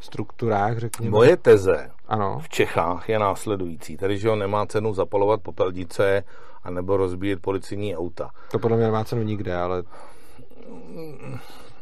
strukturách, 0.00 0.78
řekněme. 0.78 1.10
Moje 1.10 1.36
teze 1.36 1.90
ano. 2.08 2.38
v 2.42 2.48
Čechách 2.48 3.08
je 3.08 3.18
následující. 3.18 3.96
Tady, 3.96 4.18
že 4.18 4.28
ho 4.28 4.36
nemá 4.36 4.66
cenu 4.66 4.94
zapalovat 4.94 5.40
popelnice 5.40 6.24
anebo 6.64 6.96
rozbíjet 6.96 7.40
policijní 7.40 7.96
auta. 7.96 8.30
To 8.50 8.58
podle 8.58 8.76
mě 8.76 8.86
nemá 8.86 9.04
cenu 9.04 9.22
nikde, 9.22 9.56
ale 9.56 9.82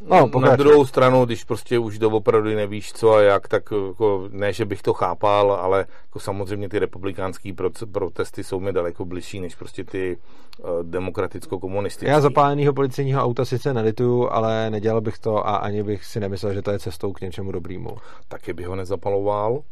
No, 0.01 0.39
na 0.39 0.55
druhou 0.55 0.85
stranu, 0.85 1.25
když 1.25 1.43
prostě 1.43 1.79
už 1.79 1.99
doopravdy 1.99 2.55
nevíš 2.55 2.93
co 2.93 3.13
a 3.13 3.21
jak, 3.21 3.47
tak 3.47 3.63
jako, 3.87 4.27
ne, 4.31 4.53
že 4.53 4.65
bych 4.65 4.81
to 4.81 4.93
chápal, 4.93 5.51
ale 5.51 5.85
jako 6.05 6.19
samozřejmě 6.19 6.69
ty 6.69 6.79
republikánské 6.79 7.53
protesty 7.91 8.43
jsou 8.43 8.59
mi 8.59 8.73
daleko 8.73 9.05
bližší 9.05 9.39
než 9.39 9.55
prostě 9.55 9.83
ty 9.83 10.17
uh, 10.59 10.69
demokraticko-komunistické. 10.83 12.11
Já 12.11 12.21
zapáleného 12.21 12.73
policejního 12.73 13.21
auta 13.21 13.45
sice 13.45 13.73
nelituju, 13.73 14.29
ale 14.29 14.69
nedělal 14.69 15.01
bych 15.01 15.19
to 15.19 15.47
a 15.47 15.55
ani 15.55 15.83
bych 15.83 16.05
si 16.05 16.19
nemyslel, 16.19 16.53
že 16.53 16.61
to 16.61 16.71
je 16.71 16.79
cestou 16.79 17.13
k 17.13 17.21
něčemu 17.21 17.51
dobrýmu. 17.51 17.97
Taky 18.27 18.53
bych 18.53 18.67
ho 18.67 18.75
nezapaloval, 18.75 19.63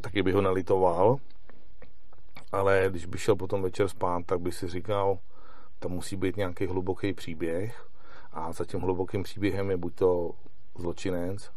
taky 0.00 0.22
bych 0.22 0.34
ho 0.34 0.40
nelitoval, 0.40 1.16
ale 2.52 2.86
když 2.90 3.06
bych 3.06 3.20
šel 3.20 3.36
potom 3.36 3.62
večer 3.62 3.88
spát, 3.88 4.22
tak 4.26 4.40
bych 4.40 4.54
si 4.54 4.68
říkal, 4.68 5.18
tam 5.78 5.92
musí 5.92 6.16
být 6.16 6.36
nějaký 6.36 6.66
hluboký 6.66 7.12
příběh, 7.12 7.86
a 8.34 8.52
za 8.52 8.64
tím 8.64 8.80
hlubokým 8.80 9.22
příběhem 9.22 9.70
je 9.70 9.76
buď 9.76 9.94
to 9.94 10.30
zločinec, 10.78 11.50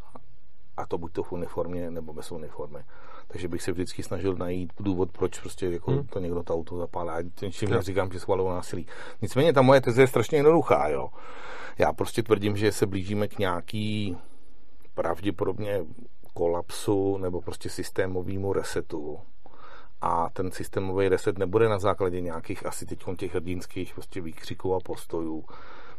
a 0.77 0.85
to 0.85 0.97
buď 0.97 1.13
to 1.13 1.23
v 1.23 1.31
uniformě 1.31 1.91
nebo 1.91 2.13
bez 2.13 2.31
uniformy. 2.31 2.79
Takže 3.27 3.47
bych 3.47 3.61
se 3.61 3.71
vždycky 3.71 4.03
snažil 4.03 4.35
najít 4.35 4.73
důvod, 4.79 5.11
proč 5.11 5.39
prostě 5.39 5.69
jako 5.69 5.91
hmm. 5.91 6.07
to 6.07 6.19
někdo 6.19 6.43
to 6.43 6.53
auto 6.53 6.77
zapálí. 6.77 7.09
A 7.09 7.49
čím 7.51 7.69
já 7.69 7.81
říkám, 7.81 8.11
že 8.11 8.19
schvalují 8.19 8.49
násilí. 8.49 8.87
Nicméně 9.21 9.53
ta 9.53 9.61
moje 9.61 9.81
teze 9.81 10.01
je 10.01 10.07
strašně 10.07 10.37
jednoduchá. 10.37 10.87
Jo. 10.87 11.09
Já 11.77 11.93
prostě 11.93 12.23
tvrdím, 12.23 12.57
že 12.57 12.71
se 12.71 12.85
blížíme 12.85 13.27
k 13.27 13.39
nějaký 13.39 14.17
pravděpodobně 14.93 15.85
kolapsu 16.33 17.17
nebo 17.17 17.41
prostě 17.41 17.69
systémovému 17.69 18.53
resetu. 18.53 19.19
A 20.01 20.29
ten 20.29 20.51
systémový 20.51 21.09
reset 21.09 21.37
nebude 21.37 21.69
na 21.69 21.79
základě 21.79 22.21
nějakých 22.21 22.65
asi 22.65 22.85
teď 22.85 23.03
těch 23.17 23.33
hrdinských 23.33 23.93
prostě 23.93 24.21
výkřiků 24.21 24.75
a 24.75 24.79
postojů. 24.79 25.45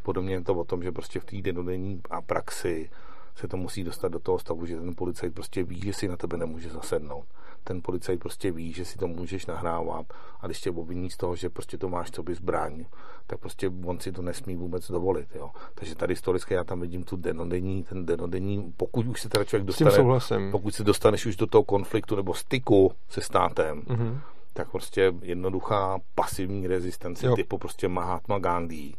Podobně 0.08 0.34
je 0.34 0.44
to 0.44 0.54
o 0.54 0.64
tom, 0.64 0.82
že 0.82 0.92
prostě 0.92 1.20
v 1.20 1.24
té 1.24 1.36
denodenní 1.42 2.00
a 2.10 2.22
praxi 2.22 2.90
se 3.36 3.48
to 3.48 3.56
musí 3.56 3.84
dostat 3.84 4.08
do 4.08 4.18
toho 4.18 4.38
stavu, 4.38 4.66
že 4.66 4.76
ten 4.76 4.94
policajt 4.94 5.34
prostě 5.34 5.64
ví, 5.64 5.80
že 5.80 5.92
si 5.92 6.08
na 6.08 6.16
tebe 6.16 6.36
nemůže 6.36 6.70
zasednout. 6.70 7.26
Ten 7.64 7.82
policajt 7.82 8.20
prostě 8.20 8.52
ví, 8.52 8.72
že 8.72 8.84
si 8.84 8.98
to 8.98 9.08
můžeš 9.08 9.46
nahrávat 9.46 10.06
a 10.40 10.46
když 10.46 10.60
tě 10.60 10.70
obviní 10.70 11.10
z 11.10 11.16
toho, 11.16 11.36
že 11.36 11.48
prostě 11.48 11.78
to 11.78 11.88
máš 11.88 12.10
co 12.10 12.22
by 12.22 12.34
zbraň, 12.34 12.84
tak 13.26 13.40
prostě 13.40 13.70
on 13.84 14.00
si 14.00 14.12
to 14.12 14.22
nesmí 14.22 14.56
vůbec 14.56 14.90
dovolit. 14.90 15.28
Jo. 15.34 15.50
Takže 15.74 15.94
tady 15.94 16.12
historicky 16.12 16.54
já 16.54 16.64
tam 16.64 16.80
vidím 16.80 17.04
tu 17.04 17.16
denodenní, 17.16 17.82
ten 17.82 18.06
denodenní, 18.06 18.72
pokud 18.76 19.06
už 19.06 19.20
se 19.20 19.28
teda 19.28 19.44
člověk 19.44 19.66
dostane, 19.66 20.50
pokud 20.50 20.74
se 20.74 20.84
dostaneš 20.84 21.26
už 21.26 21.36
do 21.36 21.46
toho 21.46 21.64
konfliktu 21.64 22.16
nebo 22.16 22.34
styku 22.34 22.92
se 23.08 23.20
státem, 23.20 23.82
mm-hmm. 23.82 24.20
tak 24.52 24.70
prostě 24.70 25.12
jednoduchá 25.22 25.98
pasivní 26.14 26.66
rezistence 26.66 27.26
jo. 27.26 27.36
typu 27.36 27.58
prostě 27.58 27.88
Mahatma 27.88 28.38
Gandhi, 28.38 28.94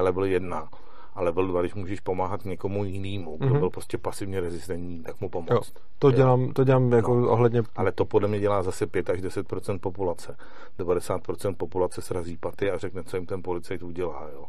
level 0.00 0.24
1 0.24 0.68
a 1.14 1.22
level 1.22 1.46
2, 1.46 1.60
když 1.60 1.74
můžeš 1.74 2.00
pomáhat 2.00 2.44
někomu 2.44 2.84
jinému, 2.84 3.36
kdo 3.36 3.48
mm-hmm. 3.48 3.58
byl 3.58 3.70
prostě 3.70 3.98
pasivně 3.98 4.40
rezistentní, 4.40 5.02
tak 5.02 5.20
mu 5.20 5.28
pomoct. 5.28 5.50
Jo, 5.50 5.82
to, 5.98 6.10
dělám, 6.10 6.52
to 6.52 6.64
dělám 6.64 6.92
jako 6.92 7.14
no. 7.14 7.30
ohledně... 7.30 7.62
Ale 7.76 7.92
to 7.92 8.04
podle 8.04 8.28
mě 8.28 8.40
dělá 8.40 8.62
zase 8.62 8.86
5 8.86 9.10
až 9.10 9.20
10% 9.20 9.78
populace. 9.78 10.36
90% 10.78 11.54
populace 11.56 12.02
srazí 12.02 12.36
paty 12.36 12.70
a 12.70 12.78
řekne, 12.78 13.04
co 13.04 13.16
jim 13.16 13.26
ten 13.26 13.42
policajt 13.42 13.82
udělá. 13.82 14.28
Jo. 14.34 14.44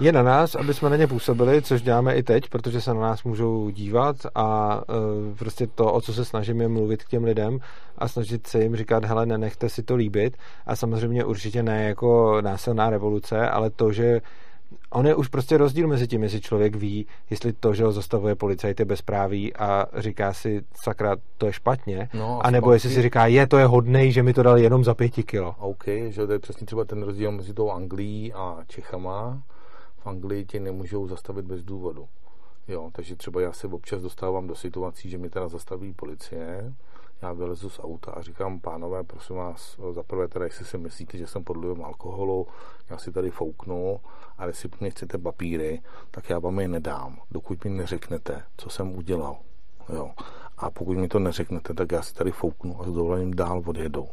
Je 0.00 0.12
na 0.12 0.22
nás, 0.22 0.54
aby 0.54 0.74
jsme 0.74 0.90
na 0.90 0.96
ně 0.96 1.06
působili, 1.06 1.62
což 1.62 1.82
děláme 1.82 2.14
i 2.14 2.22
teď, 2.22 2.48
protože 2.48 2.80
se 2.80 2.94
na 2.94 3.00
nás 3.00 3.24
můžou 3.24 3.70
dívat 3.70 4.16
a 4.34 4.76
uh, 4.76 5.36
prostě 5.36 5.66
to, 5.66 5.92
o 5.92 6.00
co 6.00 6.12
se 6.12 6.24
snažím, 6.24 6.60
je 6.60 6.68
mluvit 6.68 7.04
k 7.04 7.08
těm 7.08 7.24
lidem 7.24 7.58
a 7.98 8.08
snažit 8.08 8.46
se 8.46 8.62
jim 8.62 8.76
říkat, 8.76 9.04
hele, 9.04 9.26
nenechte 9.26 9.68
si 9.68 9.82
to 9.82 9.96
líbit 9.96 10.36
a 10.66 10.76
samozřejmě 10.76 11.24
určitě 11.24 11.62
ne 11.62 11.84
jako 11.84 12.40
násilná 12.40 12.90
revoluce, 12.90 13.48
ale 13.48 13.70
to, 13.70 13.92
že 13.92 14.20
on 14.90 15.06
je 15.06 15.14
už 15.14 15.28
prostě 15.28 15.56
rozdíl 15.56 15.88
mezi 15.88 16.06
tím, 16.06 16.22
jestli 16.22 16.40
člověk 16.40 16.76
ví, 16.76 17.06
jestli 17.30 17.52
to, 17.52 17.74
že 17.74 17.84
ho 17.84 17.92
zastavuje 17.92 18.34
policajt, 18.34 18.80
je 18.80 18.86
bezpráví 18.86 19.56
a 19.56 19.86
říká 19.96 20.32
si, 20.32 20.62
sakra, 20.74 21.16
to 21.38 21.46
je 21.46 21.52
špatně, 21.52 22.08
no, 22.14 22.46
a 22.46 22.50
nebo 22.50 22.72
jestli 22.72 22.90
si 22.90 23.02
říká, 23.02 23.26
je, 23.26 23.46
to 23.46 23.58
je 23.58 23.66
hodnej, 23.66 24.12
že 24.12 24.22
mi 24.22 24.32
to 24.32 24.42
dal 24.42 24.58
jenom 24.58 24.84
za 24.84 24.94
pěti 24.94 25.22
kilo. 25.22 25.54
OK, 25.58 25.84
že 26.08 26.26
to 26.26 26.32
je 26.32 26.38
přesně 26.38 26.66
třeba 26.66 26.84
ten 26.84 27.02
rozdíl 27.02 27.32
mezi 27.32 27.54
tou 27.54 27.70
Anglií 27.70 28.32
a 28.32 28.58
Čechama. 28.68 29.42
V 29.98 30.06
Anglii 30.06 30.44
tě 30.44 30.60
nemůžou 30.60 31.08
zastavit 31.08 31.44
bez 31.44 31.62
důvodu. 31.62 32.08
Jo, 32.68 32.90
takže 32.92 33.16
třeba 33.16 33.40
já 33.40 33.52
se 33.52 33.66
občas 33.66 34.02
dostávám 34.02 34.46
do 34.46 34.54
situací, 34.54 35.10
že 35.10 35.18
mi 35.18 35.30
teda 35.30 35.48
zastaví 35.48 35.92
policie, 35.92 36.74
já 37.22 37.32
vylezu 37.32 37.70
z 37.70 37.80
auta 37.80 38.12
a 38.12 38.22
říkám, 38.22 38.60
pánové, 38.60 39.04
prosím 39.04 39.36
vás, 39.36 39.80
za 39.90 40.02
prvé 40.02 40.28
teda, 40.28 40.44
jestli 40.44 40.64
si 40.64 40.78
myslíte, 40.78 41.18
že 41.18 41.26
jsem 41.26 41.44
pod 41.44 41.56
vlivem 41.56 41.84
alkoholu, 41.84 42.46
já 42.90 42.98
si 42.98 43.12
tady 43.12 43.30
fouknu, 43.30 44.00
ale 44.38 44.50
jestli 44.50 44.68
mě 44.80 44.90
chcete 44.90 45.18
papíry, 45.18 45.82
tak 46.10 46.30
já 46.30 46.38
vám 46.38 46.60
je 46.60 46.68
nedám, 46.68 47.18
dokud 47.30 47.64
mi 47.64 47.70
neřeknete, 47.70 48.42
co 48.56 48.70
jsem 48.70 48.96
udělal. 48.96 49.36
Jo. 49.88 50.10
A 50.58 50.70
pokud 50.70 50.96
mi 50.96 51.08
to 51.08 51.18
neřeknete, 51.18 51.74
tak 51.74 51.92
já 51.92 52.02
si 52.02 52.14
tady 52.14 52.30
fouknu 52.30 52.80
a 52.80 52.84
s 52.84 52.92
dovolením 52.92 53.34
dál 53.34 53.62
odjedu. 53.66 54.08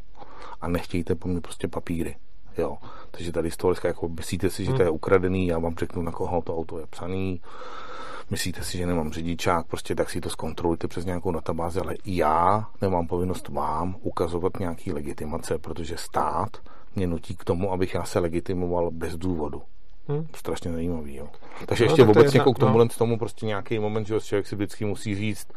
A 0.61 0.67
nechtějte 0.67 1.15
po 1.15 1.27
mně 1.27 1.41
prostě 1.41 1.67
papíry. 1.67 2.15
Jo. 2.57 2.77
Takže 3.11 3.31
tady 3.31 3.51
z 3.51 3.57
toho 3.57 3.73
jako 3.83 4.09
myslíte 4.09 4.49
si, 4.49 4.65
že 4.65 4.73
to 4.73 4.81
je 4.81 4.87
hmm. 4.87 4.95
ukradený, 4.95 5.47
já 5.47 5.59
vám 5.59 5.75
řeknu, 5.75 6.01
na 6.01 6.11
koho 6.11 6.41
to 6.41 6.57
auto 6.57 6.79
je 6.79 6.87
psaný, 6.87 7.41
myslíte 8.29 8.63
si, 8.63 8.77
že 8.77 8.85
nemám 8.85 9.13
řidičák, 9.13 9.67
prostě 9.67 9.95
tak 9.95 10.09
si 10.09 10.21
to 10.21 10.29
zkontrolujte 10.29 10.87
přes 10.87 11.05
nějakou 11.05 11.31
databázi, 11.31 11.79
ale 11.79 11.95
já 12.05 12.69
nemám 12.81 13.07
povinnost 13.07 13.47
vám 13.47 13.95
ukazovat 14.01 14.59
nějaký 14.59 14.93
legitimace, 14.93 15.57
protože 15.57 15.97
stát 15.97 16.57
mě 16.95 17.07
nutí 17.07 17.35
k 17.35 17.43
tomu, 17.43 17.71
abych 17.71 17.93
já 17.93 18.03
se 18.03 18.19
legitimoval 18.19 18.91
bez 18.91 19.17
důvodu. 19.17 19.61
Hmm. 20.07 20.27
Strašně 20.35 20.71
zajímavý, 20.71 21.15
jo. 21.15 21.27
Takže 21.65 21.83
no, 21.83 21.85
ještě 21.85 22.01
tak 22.01 22.07
vůbec 22.07 22.35
jako 22.35 22.53
k 22.53 22.59
tomu, 22.59 22.77
no. 22.77 22.87
tomu 22.87 23.17
prostě 23.17 23.45
nějaký 23.45 23.79
moment, 23.79 24.07
že 24.07 24.19
člověk 24.19 24.47
si 24.47 24.55
vždycky 24.55 24.85
musí 24.85 25.15
říct, 25.15 25.47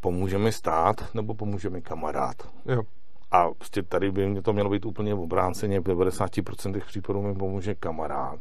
pomůže 0.00 0.38
mi 0.38 0.52
stát, 0.52 1.14
nebo 1.14 1.34
pomůže 1.34 1.70
mi 1.70 1.82
kamarád. 1.82 2.36
Jo. 2.66 2.82
A 3.30 3.50
prostě 3.50 3.82
tady 3.82 4.10
by 4.10 4.28
mě 4.28 4.42
to 4.42 4.52
mělo 4.52 4.70
být 4.70 4.86
úplně 4.86 5.14
v 5.14 5.20
obráceně, 5.20 5.80
v 5.80 5.84
90% 5.84 6.80
případů 6.86 7.22
mi 7.22 7.34
pomůže 7.34 7.74
kamarád 7.74 8.40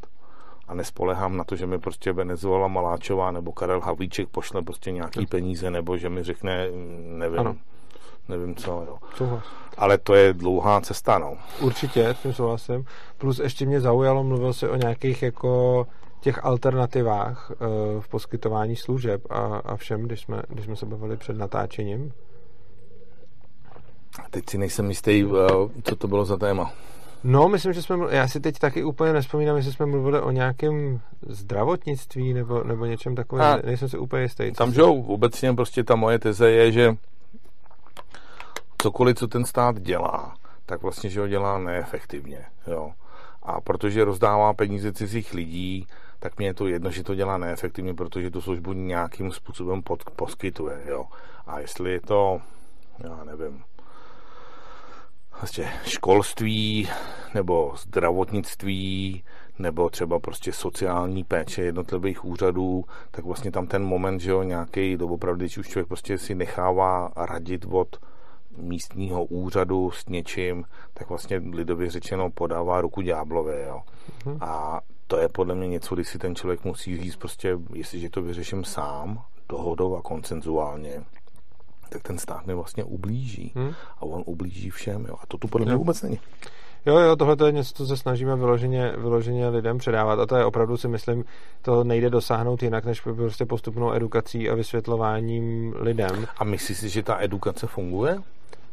a 0.67 0.73
nespolehám 0.73 1.37
na 1.37 1.43
to, 1.43 1.55
že 1.55 1.67
mi 1.67 1.79
prostě 1.79 2.13
Venezuela 2.13 2.67
Maláčová 2.67 3.31
nebo 3.31 3.51
Karel 3.51 3.81
Havlíček 3.81 4.29
pošle 4.29 4.61
prostě 4.61 4.91
nějaký 4.91 5.25
peníze, 5.25 5.71
nebo 5.71 5.97
že 5.97 6.09
mi 6.09 6.23
řekne, 6.23 6.67
nevím, 7.07 7.39
ano. 7.39 7.55
nevím 8.29 8.55
co, 8.55 8.83
jo. 8.87 8.97
Souhlas. 9.15 9.43
Ale 9.77 9.97
to 9.97 10.13
je 10.13 10.33
dlouhá 10.33 10.81
cesta, 10.81 11.17
no. 11.19 11.37
Určitě, 11.61 12.09
s 12.09 12.19
tím 12.19 12.33
souhlasím. 12.33 12.85
Plus 13.17 13.39
ještě 13.39 13.65
mě 13.65 13.81
zaujalo, 13.81 14.23
mluvil 14.23 14.53
se 14.53 14.69
o 14.69 14.75
nějakých 14.75 15.23
jako 15.23 15.87
těch 16.19 16.45
alternativách 16.45 17.51
uh, 17.51 18.01
v 18.01 18.07
poskytování 18.07 18.75
služeb 18.75 19.21
a, 19.29 19.39
a 19.39 19.75
všem, 19.75 20.01
když 20.01 20.21
jsme, 20.21 20.41
když 20.47 20.65
jsme 20.65 20.75
se 20.75 20.85
bavili 20.85 21.17
před 21.17 21.37
natáčením. 21.37 22.13
Teď 24.29 24.49
si 24.49 24.57
nejsem 24.57 24.89
jistý, 24.89 25.25
uh, 25.25 25.37
co 25.83 25.95
to 25.95 26.07
bylo 26.07 26.25
za 26.25 26.37
téma. 26.37 26.71
No, 27.23 27.49
myslím, 27.49 27.73
že 27.73 27.81
jsme, 27.81 27.97
já 28.09 28.27
si 28.27 28.39
teď 28.39 28.59
taky 28.59 28.83
úplně 28.83 29.13
nespomínám, 29.13 29.55
jestli 29.57 29.71
jsme 29.71 29.85
mluvili 29.85 30.21
o 30.21 30.31
nějakém 30.31 30.99
zdravotnictví 31.27 32.33
nebo, 32.33 32.63
nebo 32.63 32.85
něčem 32.85 33.15
takovém, 33.15 33.45
a 33.45 33.57
nejsem 33.65 33.89
si 33.89 33.97
úplně 33.97 34.21
jistý. 34.23 34.51
Tam, 34.51 34.73
že 34.73 34.83
obecně 34.83 35.53
prostě 35.53 35.83
ta 35.83 35.95
moje 35.95 36.19
teze 36.19 36.51
je, 36.51 36.71
že 36.71 36.95
cokoliv, 38.77 39.17
co 39.17 39.27
ten 39.27 39.45
stát 39.45 39.79
dělá, 39.79 40.35
tak 40.65 40.81
vlastně, 40.81 41.09
že 41.09 41.19
ho 41.19 41.27
dělá 41.27 41.57
neefektivně, 41.57 42.45
jo. 42.67 42.91
A 43.43 43.61
protože 43.61 44.05
rozdává 44.05 44.53
peníze 44.53 44.93
cizích 44.93 45.33
lidí, 45.33 45.87
tak 46.19 46.37
mě 46.37 46.47
je 46.47 46.53
to 46.53 46.67
jedno, 46.67 46.91
že 46.91 47.03
to 47.03 47.15
dělá 47.15 47.37
neefektivně, 47.37 47.93
protože 47.93 48.31
tu 48.31 48.41
službu 48.41 48.73
nějakým 48.73 49.31
způsobem 49.31 49.81
pod, 49.81 50.03
poskytuje, 50.15 50.81
jo. 50.85 51.05
A 51.47 51.59
jestli 51.59 51.91
je 51.91 52.01
to, 52.01 52.41
já 53.03 53.23
nevím, 53.23 53.63
vlastně 55.41 55.71
školství 55.85 56.89
nebo 57.33 57.73
zdravotnictví 57.77 59.23
nebo 59.59 59.89
třeba 59.89 60.19
prostě 60.19 60.53
sociální 60.53 61.23
péče 61.23 61.61
jednotlivých 61.61 62.25
úřadů, 62.25 62.85
tak 63.11 63.25
vlastně 63.25 63.51
tam 63.51 63.67
ten 63.67 63.83
moment, 63.83 64.19
že 64.19 64.31
jo, 64.31 64.43
nějaký 64.43 64.97
doopravdy, 64.97 65.45
když 65.45 65.57
už 65.57 65.67
člověk 65.67 65.87
prostě 65.87 66.17
si 66.17 66.35
nechává 66.35 67.11
radit 67.15 67.65
od 67.69 67.97
místního 68.57 69.25
úřadu 69.25 69.91
s 69.91 70.05
něčím, 70.05 70.65
tak 70.93 71.09
vlastně 71.09 71.41
lidově 71.51 71.89
řečeno 71.89 72.29
podává 72.29 72.81
ruku 72.81 73.01
ďáblové, 73.01 73.65
jo. 73.67 73.81
Mm-hmm. 74.25 74.37
A 74.41 74.81
to 75.07 75.17
je 75.17 75.29
podle 75.29 75.55
mě 75.55 75.67
něco, 75.67 75.95
kdy 75.95 76.05
si 76.05 76.17
ten 76.17 76.35
člověk 76.35 76.63
musí 76.63 76.97
říct 76.97 77.15
prostě, 77.15 77.57
jestliže 77.73 78.09
to 78.09 78.21
vyřeším 78.21 78.63
sám, 78.63 79.23
dohodou 79.49 79.95
a 79.95 80.01
koncenzuálně, 80.01 81.03
tak 81.89 82.01
ten 82.01 82.17
stát 82.17 82.47
mi 82.47 82.53
vlastně 82.53 82.83
ublíží. 82.83 83.51
Hmm. 83.55 83.73
A 83.97 84.01
on 84.01 84.23
ublíží 84.25 84.69
všem. 84.69 85.05
Jo. 85.05 85.15
A 85.21 85.25
to 85.27 85.37
tu 85.37 85.47
podle 85.47 85.65
mě 85.65 85.75
vůbec 85.75 86.01
není. 86.01 86.19
Jo, 86.85 86.99
jo, 86.99 87.15
tohle 87.15 87.35
je 87.45 87.51
něco, 87.51 87.73
co 87.73 87.85
se 87.85 87.97
snažíme 87.97 88.35
vyloženě, 88.35 88.93
vyloženě 88.97 89.47
lidem 89.47 89.77
předávat 89.77 90.19
a 90.19 90.25
to 90.25 90.35
je 90.35 90.45
opravdu 90.45 90.77
si 90.77 90.87
myslím, 90.87 91.25
to 91.61 91.83
nejde 91.83 92.09
dosáhnout 92.09 92.63
jinak, 92.63 92.85
než 92.85 93.01
prostě 93.01 93.45
postupnou 93.45 93.93
edukací 93.93 94.49
a 94.49 94.55
vysvětlováním 94.55 95.73
lidem. 95.77 96.27
A 96.37 96.43
myslíš 96.43 96.77
si, 96.77 96.89
že 96.89 97.03
ta 97.03 97.17
edukace 97.19 97.67
funguje? 97.67 98.17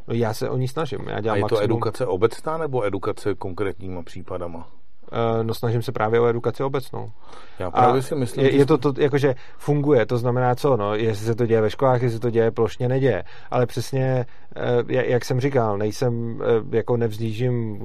No 0.09 0.15
já 0.15 0.35
se 0.35 0.51
o 0.51 0.57
ní 0.57 0.69
snažím. 0.69 1.01
Já 1.09 1.21
dělám 1.21 1.35
a 1.35 1.37
je 1.37 1.43
maximum... 1.43 1.59
to 1.59 1.65
edukace 1.65 2.07
obecná 2.07 2.59
nebo 2.59 2.87
edukace 2.87 3.35
konkrétníma 3.35 4.03
případama? 4.03 4.69
Eh, 5.13 5.45
no 5.45 5.55
snažím 5.55 5.83
se 5.83 5.93
právě 5.93 6.21
o 6.21 6.27
edukaci 6.27 6.63
obecnou. 6.63 7.11
Já 7.59 7.71
právě 7.71 7.99
a 7.99 8.03
si 8.03 8.15
myslím, 8.15 8.45
je, 8.45 8.57
je 8.57 8.67
to, 8.67 8.79
to 8.79 8.95
jakože 8.99 9.35
funguje, 9.59 10.07
to 10.07 10.19
znamená 10.19 10.55
co, 10.55 10.77
no, 10.77 10.95
jestli 10.95 11.27
se 11.27 11.35
to 11.35 11.47
děje 11.47 11.61
ve 11.61 11.71
školách, 11.71 12.03
jestli 12.03 12.17
se 12.17 12.21
to 12.21 12.31
děje 12.31 12.51
plošně, 12.51 12.89
neděje. 12.89 13.23
Ale 13.51 13.67
přesně, 13.67 14.27
eh, 14.57 14.85
jak 14.89 15.25
jsem 15.25 15.41
říkal, 15.41 15.79
nejsem, 15.79 16.41
eh, 16.43 16.77
jako 16.77 16.97
nevzdížím 16.97 17.79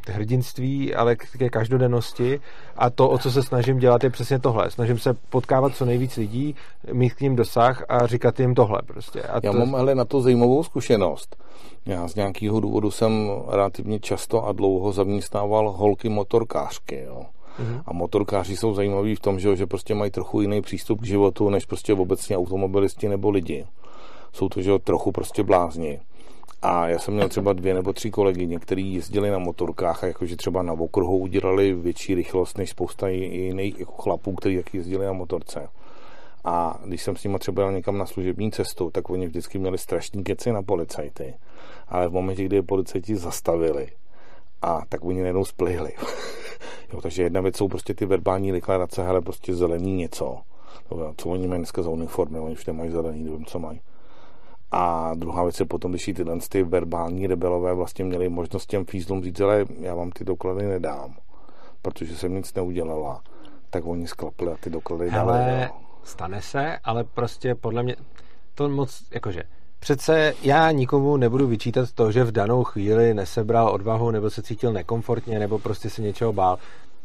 k 0.00 0.08
hrdinství, 0.08 0.94
ale 0.94 1.16
ke 1.16 1.48
každodennosti 1.48 2.40
a 2.76 2.90
to, 2.90 3.08
o 3.08 3.18
co 3.18 3.30
se 3.30 3.42
snažím 3.42 3.78
dělat, 3.78 4.04
je 4.04 4.10
přesně 4.10 4.38
tohle. 4.38 4.70
Snažím 4.70 4.98
se 4.98 5.14
potkávat 5.14 5.76
co 5.76 5.84
nejvíc 5.84 6.16
lidí, 6.16 6.54
mít 6.92 7.14
k 7.14 7.20
ním 7.20 7.36
dosah 7.36 7.84
a 7.88 8.06
říkat 8.06 8.40
jim 8.40 8.54
tohle 8.54 8.78
prostě. 8.86 9.22
A 9.22 9.40
Já 9.42 9.52
to... 9.52 9.58
mám 9.58 9.74
ale 9.74 9.94
na 9.94 10.04
to 10.04 10.20
zajímavou 10.20 10.62
zkušenost. 10.62 11.36
Já 11.90 12.08
z 12.08 12.14
nějakého 12.14 12.60
důvodu 12.60 12.90
jsem 12.90 13.30
relativně 13.48 14.00
často 14.00 14.46
a 14.46 14.52
dlouho 14.52 14.92
zaměstnával 14.92 15.70
holky 15.70 16.08
motorkářky. 16.08 17.02
Jo. 17.06 17.22
Mm-hmm. 17.60 17.82
A 17.86 17.92
motorkáři 17.92 18.56
jsou 18.56 18.74
zajímaví 18.74 19.14
v 19.14 19.20
tom, 19.20 19.40
že, 19.40 19.56
že 19.56 19.66
prostě 19.66 19.94
mají 19.94 20.10
trochu 20.10 20.40
jiný 20.40 20.62
přístup 20.62 21.00
k 21.00 21.06
životu, 21.06 21.50
než 21.50 21.64
prostě 21.64 21.94
obecně 21.94 22.36
automobilisti 22.36 23.08
nebo 23.08 23.30
lidi. 23.30 23.66
jsou 24.32 24.48
to, 24.48 24.62
že 24.62 24.78
trochu 24.78 25.12
prostě 25.12 25.42
blázni. 25.42 26.00
A 26.62 26.88
já 26.88 26.98
jsem 26.98 27.14
měl 27.14 27.28
třeba 27.28 27.52
dvě 27.52 27.74
nebo 27.74 27.92
tři 27.92 28.10
kolegy, 28.10 28.58
kteří 28.60 28.94
jezdili 28.94 29.30
na 29.30 29.38
motorkách 29.38 30.04
a 30.04 30.06
jakože 30.06 30.36
třeba 30.36 30.62
na 30.62 30.72
okruhu 30.72 31.18
udělali 31.18 31.74
větší 31.74 32.14
rychlost 32.14 32.58
než 32.58 32.70
spousta 32.70 33.08
jiných 33.08 33.78
jako 33.78 33.92
chlapů, 33.92 34.34
kteří 34.34 34.56
taky 34.56 34.76
jezdili 34.76 35.06
na 35.06 35.12
motorce. 35.12 35.68
A 36.44 36.80
když 36.84 37.02
jsem 37.02 37.16
s 37.16 37.24
nimi 37.24 37.38
třeba 37.38 37.62
jel 37.62 37.72
někam 37.72 37.98
na 37.98 38.06
služební 38.06 38.50
cestu, 38.50 38.90
tak 38.90 39.10
oni 39.10 39.26
vždycky 39.26 39.58
měli 39.58 39.78
strašný 39.78 40.24
keci 40.24 40.52
na 40.52 40.62
policajty. 40.62 41.34
Ale 41.90 42.08
v 42.08 42.12
momentě, 42.12 42.44
kdy 42.44 42.56
je 42.56 42.62
policajti 42.62 43.16
zastavili, 43.16 43.88
a 44.62 44.82
tak 44.88 45.04
oni 45.04 45.20
najednou 45.20 45.44
splihli. 45.44 45.92
jo, 46.92 47.00
takže 47.00 47.22
jedna 47.22 47.40
věc 47.40 47.56
jsou 47.56 47.68
prostě 47.68 47.94
ty 47.94 48.06
verbální 48.06 48.52
deklarace, 48.52 49.06
ale 49.06 49.20
prostě 49.20 49.54
zelený 49.54 49.96
něco. 49.96 50.38
Jo, 50.90 51.14
co 51.16 51.28
oni 51.28 51.48
mají 51.48 51.58
dneska 51.58 51.82
za 51.82 51.90
uniformy, 51.90 52.38
oni 52.38 52.52
už 52.52 52.66
nemají 52.66 52.90
zelený, 52.90 53.24
nevím, 53.24 53.44
co 53.44 53.58
mají. 53.58 53.80
A 54.70 55.14
druhá 55.14 55.42
věc 55.42 55.60
je 55.60 55.66
potom, 55.66 55.90
když 55.90 56.04
tyhle 56.04 56.38
ty 56.48 56.62
verbální 56.62 57.26
rebelové 57.26 57.74
vlastně 57.74 58.04
měli 58.04 58.28
možnost 58.28 58.66
těm 58.66 58.84
fízlům 58.84 59.22
říct, 59.22 59.40
ale 59.40 59.64
já 59.80 59.94
vám 59.94 60.10
ty 60.10 60.24
doklady 60.24 60.66
nedám, 60.66 61.14
protože 61.82 62.16
jsem 62.16 62.34
nic 62.34 62.54
neudělala, 62.54 63.22
tak 63.70 63.86
oni 63.86 64.08
sklapli 64.08 64.52
a 64.52 64.56
ty 64.60 64.70
doklady 64.70 65.10
Hele, 65.10 65.38
dali. 65.38 65.68
Stane 66.02 66.42
se, 66.42 66.78
ale 66.84 67.04
prostě 67.04 67.54
podle 67.54 67.82
mě 67.82 67.96
to 68.54 68.68
moc, 68.68 69.04
jakože 69.10 69.42
Přece 69.80 70.34
já 70.42 70.70
nikomu 70.70 71.16
nebudu 71.16 71.46
vyčítat 71.46 71.92
to, 71.92 72.12
že 72.12 72.24
v 72.24 72.32
danou 72.32 72.64
chvíli 72.64 73.14
nesebral 73.14 73.68
odvahu 73.68 74.10
nebo 74.10 74.30
se 74.30 74.42
cítil 74.42 74.72
nekomfortně 74.72 75.38
nebo 75.38 75.58
prostě 75.58 75.90
se 75.90 76.02
něčeho 76.02 76.32
bál. 76.32 76.58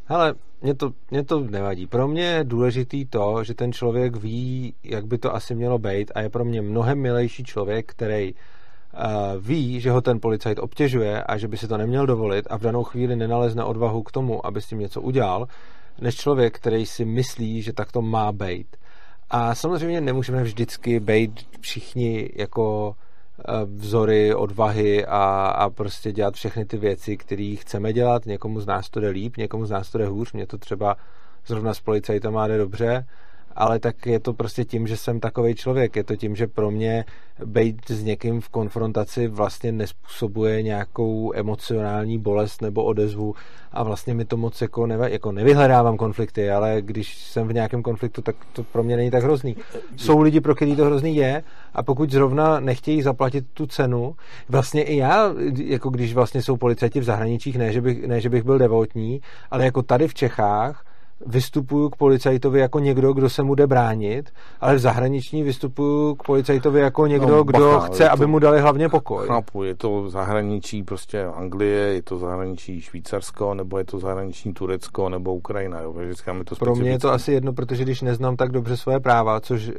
Hele, 0.05 0.33
mě 0.61 0.73
to, 0.73 0.91
mě 1.11 1.23
to 1.23 1.39
nevadí. 1.39 1.87
Pro 1.87 2.07
mě 2.07 2.23
je 2.23 2.43
důležitý 2.43 3.05
to, 3.05 3.43
že 3.43 3.53
ten 3.53 3.73
člověk 3.73 4.15
ví, 4.15 4.73
jak 4.83 5.05
by 5.05 5.17
to 5.17 5.35
asi 5.35 5.55
mělo 5.55 5.79
být 5.79 6.11
a 6.15 6.21
je 6.21 6.29
pro 6.29 6.45
mě 6.45 6.61
mnohem 6.61 6.99
milejší 6.99 7.43
člověk, 7.43 7.91
který 7.91 8.33
uh, 8.33 8.99
ví, 9.39 9.81
že 9.81 9.91
ho 9.91 10.01
ten 10.01 10.19
policajt 10.19 10.59
obtěžuje 10.59 11.23
a 11.23 11.37
že 11.37 11.47
by 11.47 11.57
si 11.57 11.67
to 11.67 11.77
neměl 11.77 12.05
dovolit 12.05 12.47
a 12.49 12.57
v 12.57 12.61
danou 12.61 12.83
chvíli 12.83 13.15
nenalezne 13.15 13.63
odvahu 13.63 14.03
k 14.03 14.11
tomu, 14.11 14.45
aby 14.45 14.61
s 14.61 14.67
tím 14.67 14.79
něco 14.79 15.01
udělal, 15.01 15.47
než 16.01 16.15
člověk, 16.15 16.55
který 16.55 16.85
si 16.85 17.05
myslí, 17.05 17.61
že 17.61 17.73
tak 17.73 17.91
to 17.91 18.01
má 18.01 18.31
být. 18.31 18.77
A 19.29 19.55
samozřejmě 19.55 20.01
nemůžeme 20.01 20.43
vždycky 20.43 20.99
být 20.99 21.47
všichni 21.59 22.29
jako 22.35 22.95
eh, 23.39 23.43
vzory 23.65 24.35
odvahy 24.35 25.05
a, 25.05 25.47
a 25.47 25.69
prostě 25.69 26.11
dělat 26.11 26.33
všechny 26.33 26.65
ty 26.65 26.77
věci, 26.77 27.17
které 27.17 27.55
chceme 27.59 27.93
dělat. 27.93 28.25
Někomu 28.25 28.59
z 28.59 28.65
nás 28.65 28.89
to 28.89 28.99
jde 28.99 29.09
líp, 29.09 29.37
někomu 29.37 29.65
z 29.65 29.69
nás 29.69 29.91
to 29.91 29.97
jde 29.97 30.07
hůř. 30.07 30.33
Mě 30.33 30.47
to 30.47 30.57
třeba 30.57 30.97
zrovna 31.47 31.73
s 31.73 31.79
policajtama 31.79 32.47
jde 32.47 32.57
dobře 32.57 33.05
ale 33.55 33.79
tak 33.79 34.05
je 34.05 34.19
to 34.19 34.33
prostě 34.33 34.65
tím, 34.65 34.87
že 34.87 34.97
jsem 34.97 35.19
takový 35.19 35.55
člověk. 35.55 35.95
Je 35.95 36.03
to 36.03 36.15
tím, 36.15 36.35
že 36.35 36.47
pro 36.47 36.71
mě 36.71 37.05
být 37.45 37.91
s 37.91 38.03
někým 38.03 38.41
v 38.41 38.49
konfrontaci 38.49 39.27
vlastně 39.27 39.71
nespůsobuje 39.71 40.61
nějakou 40.61 41.31
emocionální 41.35 42.19
bolest 42.19 42.61
nebo 42.61 42.83
odezvu 42.83 43.35
a 43.71 43.83
vlastně 43.83 44.13
mi 44.13 44.25
to 44.25 44.37
moc 44.37 44.61
jako, 44.61 44.87
neve, 44.87 45.11
jako 45.11 45.31
nevyhledávám 45.31 45.97
konflikty, 45.97 46.51
ale 46.51 46.81
když 46.81 47.17
jsem 47.17 47.47
v 47.47 47.53
nějakém 47.53 47.83
konfliktu, 47.83 48.21
tak 48.21 48.35
to 48.53 48.63
pro 48.63 48.83
mě 48.83 48.97
není 48.97 49.11
tak 49.11 49.23
hrozný. 49.23 49.55
Jsou 49.95 50.21
lidi, 50.21 50.41
pro 50.41 50.55
který 50.55 50.75
to 50.75 50.85
hrozný 50.85 51.15
je 51.15 51.43
a 51.73 51.83
pokud 51.83 52.11
zrovna 52.11 52.59
nechtějí 52.59 53.01
zaplatit 53.01 53.45
tu 53.53 53.65
cenu, 53.67 54.15
vlastně 54.49 54.83
i 54.83 54.97
já, 54.97 55.33
jako 55.63 55.89
když 55.89 56.13
vlastně 56.13 56.41
jsou 56.41 56.57
policajti 56.57 56.99
v 56.99 57.03
zahraničích, 57.03 57.57
ne 57.57 57.71
že 57.71 57.81
bych, 57.81 58.07
ne, 58.07 58.21
že 58.21 58.29
bych 58.29 58.43
byl 58.43 58.57
devotní, 58.57 59.21
ale 59.51 59.65
jako 59.65 59.81
tady 59.81 60.07
v 60.07 60.13
Čechách, 60.13 60.85
vystupuju 61.25 61.89
k 61.89 61.95
policajtovi 61.95 62.59
jako 62.59 62.79
někdo, 62.79 63.13
kdo 63.13 63.29
se 63.29 63.43
mu 63.43 63.55
jde 63.55 63.67
bránit, 63.67 64.29
ale 64.61 64.75
v 64.75 64.79
zahraniční 64.79 65.43
vystupuju 65.43 66.15
k 66.15 66.23
policajtovi 66.23 66.79
jako 66.79 67.07
někdo, 67.07 67.27
no, 67.27 67.43
bacha, 67.43 67.57
kdo 67.57 67.79
chce, 67.79 68.03
to, 68.03 68.11
aby 68.11 68.27
mu 68.27 68.39
dali 68.39 68.61
hlavně 68.61 68.89
pokoj. 68.89 69.27
Chápu, 69.27 69.63
je 69.63 69.75
to 69.75 70.09
zahraničí 70.09 70.83
prostě 70.83 71.25
Anglie, 71.25 71.93
je 71.93 72.01
to 72.01 72.17
zahraničí 72.17 72.81
Švýcarsko, 72.81 73.53
nebo 73.53 73.77
je 73.77 73.85
to 73.85 73.99
zahraniční 73.99 74.53
Turecko, 74.53 75.09
nebo 75.09 75.35
Ukrajina. 75.35 75.79
Jo? 75.81 75.93
Vždycky 75.93 76.31
to 76.45 76.55
Pro 76.55 76.75
mě 76.75 76.89
je 76.89 76.99
to 76.99 77.11
asi 77.11 77.31
jedno, 77.31 77.53
protože 77.53 77.83
když 77.83 78.01
neznám 78.01 78.35
tak 78.35 78.51
dobře 78.51 78.77
svoje 78.77 78.99
práva, 78.99 79.39
což 79.39 79.67
uh, 79.67 79.73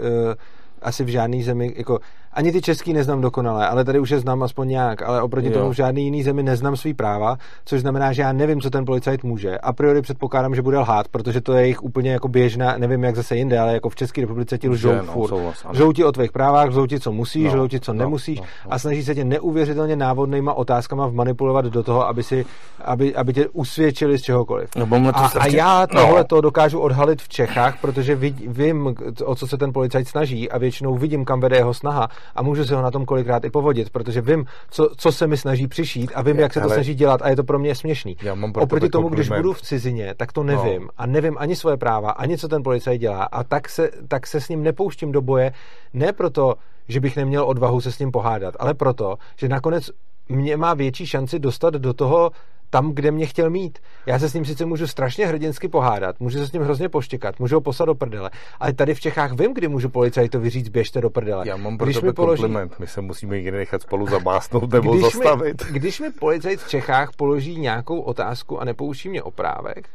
asi 0.82 1.04
v 1.04 1.08
žádné 1.08 1.42
zemi, 1.42 1.74
jako 1.76 1.98
ani 2.36 2.52
ty 2.52 2.60
český 2.60 2.92
neznám 2.92 3.20
dokonale, 3.20 3.68
ale 3.68 3.84
tady 3.84 4.00
už 4.00 4.10
je 4.10 4.20
znám 4.20 4.42
aspoň 4.42 4.68
nějak, 4.68 5.02
ale 5.02 5.22
oproti 5.22 5.46
jo. 5.46 5.52
tomu 5.52 5.70
v 5.70 5.76
žádný 5.76 6.04
jiný 6.04 6.22
zemi 6.22 6.42
neznám 6.42 6.76
svý 6.76 6.94
práva, 6.94 7.36
což 7.64 7.80
znamená, 7.80 8.12
že 8.12 8.22
já 8.22 8.32
nevím, 8.32 8.60
co 8.60 8.70
ten 8.70 8.84
policajt 8.84 9.24
může. 9.24 9.58
A 9.58 9.72
priori 9.72 10.02
předpokládám, 10.02 10.54
že 10.54 10.62
bude 10.62 10.78
lhát, 10.78 11.08
protože 11.08 11.40
to 11.40 11.52
je 11.52 11.62
jejich 11.62 11.82
úplně 11.82 12.12
jako 12.12 12.28
běžná, 12.28 12.78
nevím 12.78 13.04
jak 13.04 13.16
zase 13.16 13.36
jinde, 13.36 13.58
ale 13.58 13.72
jako 13.72 13.88
v 13.88 13.96
České 13.96 14.20
republice 14.20 14.58
ti 14.58 14.68
lžou 14.68 14.94
no, 14.94 15.02
furt. 15.02 15.34
Lžou 15.70 15.92
ti 15.92 16.04
o 16.04 16.12
tvých 16.12 16.32
právách, 16.32 16.68
lžou 16.68 16.86
ti, 16.86 17.00
co 17.00 17.12
musíš, 17.12 17.44
no, 17.44 17.52
lžou 17.52 17.68
ti, 17.68 17.80
co 17.80 17.92
no, 17.92 17.98
nemusíš 17.98 18.40
no, 18.40 18.46
no. 18.64 18.72
a 18.72 18.78
snaží 18.78 19.04
se 19.04 19.14
tě 19.14 19.24
neuvěřitelně 19.24 19.96
návodnýma 19.96 20.54
otázkama 20.54 21.06
vmanipulovat 21.06 21.64
do 21.64 21.82
toho, 21.82 22.08
aby, 22.08 22.22
si, 22.22 22.46
aby, 22.84 23.14
aby 23.14 23.32
tě 23.32 23.48
usvědčili 23.48 24.18
z 24.18 24.22
čehokoliv. 24.22 24.70
No, 24.76 25.12
a, 25.14 25.28
strašně... 25.28 25.60
a 25.60 25.64
já 25.64 25.86
tohle 25.86 26.18
no. 26.18 26.24
to 26.24 26.40
dokážu 26.40 26.80
odhalit 26.80 27.22
v 27.22 27.28
Čechách, 27.28 27.80
protože 27.80 28.14
vím, 28.46 28.94
o 29.24 29.34
co 29.34 29.46
se 29.46 29.56
ten 29.56 29.72
policajt 29.72 30.08
snaží 30.08 30.50
a 30.50 30.58
většinou 30.58 30.94
vidím, 30.94 31.24
kam 31.24 31.40
vede 31.40 31.56
jeho 31.56 31.74
snaha 31.74 32.08
a 32.34 32.42
můžu 32.42 32.64
se 32.64 32.74
ho 32.74 32.82
na 32.82 32.90
tom 32.90 33.04
kolikrát 33.04 33.44
i 33.44 33.50
povodit, 33.50 33.90
protože 33.90 34.20
vím, 34.20 34.46
co, 34.70 34.90
co 34.96 35.12
se 35.12 35.26
mi 35.26 35.36
snaží 35.36 35.68
přišít 35.68 36.12
a 36.14 36.22
vím, 36.22 36.38
jak 36.38 36.52
se 36.52 36.60
to 36.60 36.68
snaží 36.68 36.94
dělat 36.94 37.22
a 37.22 37.28
je 37.28 37.36
to 37.36 37.44
pro 37.44 37.58
mě 37.58 37.74
směšný. 37.74 38.16
Já 38.22 38.34
mám 38.34 38.52
Oproti 38.56 38.88
tomu, 38.88 39.08
když 39.08 39.28
budu 39.28 39.52
v 39.52 39.62
cizině, 39.62 40.14
tak 40.16 40.32
to 40.32 40.42
nevím 40.42 40.82
no. 40.82 40.88
a 40.96 41.06
nevím 41.06 41.36
ani 41.38 41.56
svoje 41.56 41.76
práva, 41.76 42.10
ani 42.10 42.38
co 42.38 42.48
ten 42.48 42.62
policajt 42.62 43.00
dělá 43.00 43.24
a 43.24 43.44
tak 43.44 43.68
se, 43.68 43.90
tak 44.08 44.26
se 44.26 44.40
s 44.40 44.48
ním 44.48 44.62
nepouštím 44.62 45.12
do 45.12 45.22
boje, 45.22 45.52
ne 45.94 46.12
proto, 46.12 46.54
že 46.88 47.00
bych 47.00 47.16
neměl 47.16 47.44
odvahu 47.44 47.80
se 47.80 47.92
s 47.92 47.98
ním 47.98 48.12
pohádat, 48.12 48.54
ale 48.58 48.74
proto, 48.74 49.16
že 49.36 49.48
nakonec 49.48 49.90
mě 50.28 50.56
má 50.56 50.74
větší 50.74 51.06
šanci 51.06 51.38
dostat 51.38 51.74
do 51.74 51.94
toho 51.94 52.30
tam, 52.70 52.92
kde 52.92 53.10
mě 53.10 53.26
chtěl 53.26 53.50
mít. 53.50 53.78
Já 54.06 54.18
se 54.18 54.28
s 54.28 54.34
ním 54.34 54.44
sice 54.44 54.64
můžu 54.66 54.86
strašně 54.86 55.26
hrdinsky 55.26 55.68
pohádat, 55.68 56.20
můžu 56.20 56.38
se 56.38 56.46
s 56.46 56.52
ním 56.52 56.62
hrozně 56.62 56.88
poštěkat, 56.88 57.40
můžu 57.40 57.54
ho 57.56 57.60
poslat 57.60 57.86
do 57.86 57.94
prdele, 57.94 58.30
ale 58.60 58.72
tady 58.72 58.94
v 58.94 59.00
Čechách 59.00 59.32
vím, 59.32 59.54
kdy 59.54 59.68
můžu 59.68 59.88
policajtovi 59.88 60.50
říct, 60.50 60.68
běžte 60.68 61.00
do 61.00 61.10
prdele. 61.10 61.48
Já 61.48 61.56
mám 61.56 61.78
pro 61.78 61.84
když 61.84 61.96
tebe 61.96 62.12
položí... 62.12 62.42
kompliment, 62.42 62.78
my 62.78 62.86
se 62.86 63.00
musíme 63.00 63.36
někdy 63.36 63.58
nechat 63.58 63.82
spolu 63.82 64.06
zabásnout 64.06 64.72
nebo 64.72 64.92
když 64.92 65.02
zastavit. 65.02 65.64
Mi, 65.64 65.72
když 65.72 66.00
mi 66.00 66.10
policajt 66.10 66.60
v 66.60 66.68
Čechách 66.68 67.10
položí 67.16 67.58
nějakou 67.58 68.00
otázku 68.00 68.60
a 68.60 68.64
nepouští 68.64 69.08
mě 69.08 69.22
oprávek, 69.22 69.88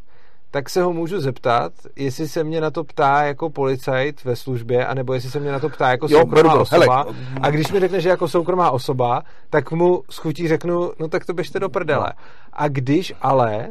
tak 0.52 0.70
se 0.70 0.82
ho 0.84 0.94
můžu 0.94 1.20
zeptat, 1.22 1.74
jestli 1.96 2.28
se 2.28 2.44
mě 2.44 2.62
na 2.62 2.72
to 2.72 2.84
ptá 2.84 3.24
jako 3.24 3.50
policajt 3.50 4.24
ve 4.24 4.36
službě, 4.36 4.86
anebo 4.86 5.14
jestli 5.14 5.30
se 5.30 5.40
mě 5.40 5.52
na 5.52 5.60
to 5.60 5.70
ptá 5.70 5.90
jako 5.90 6.08
jo, 6.10 6.20
soukromá 6.20 6.54
osoba. 6.54 7.04
Hele. 7.04 7.16
A 7.42 7.50
když 7.50 7.72
mi 7.72 7.80
řekne, 7.80 8.02
že 8.02 8.10
jako 8.10 8.28
soukromá 8.28 8.72
osoba, 8.72 9.24
tak 9.50 9.72
mu 9.72 10.04
schutí 10.10 10.48
řeknu, 10.48 10.92
no 11.00 11.08
tak 11.08 11.26
to 11.26 11.34
běžte 11.34 11.60
do 11.60 11.70
prdele. 11.70 12.14
A 12.54 12.68
když 12.68 13.14
ale 13.22 13.68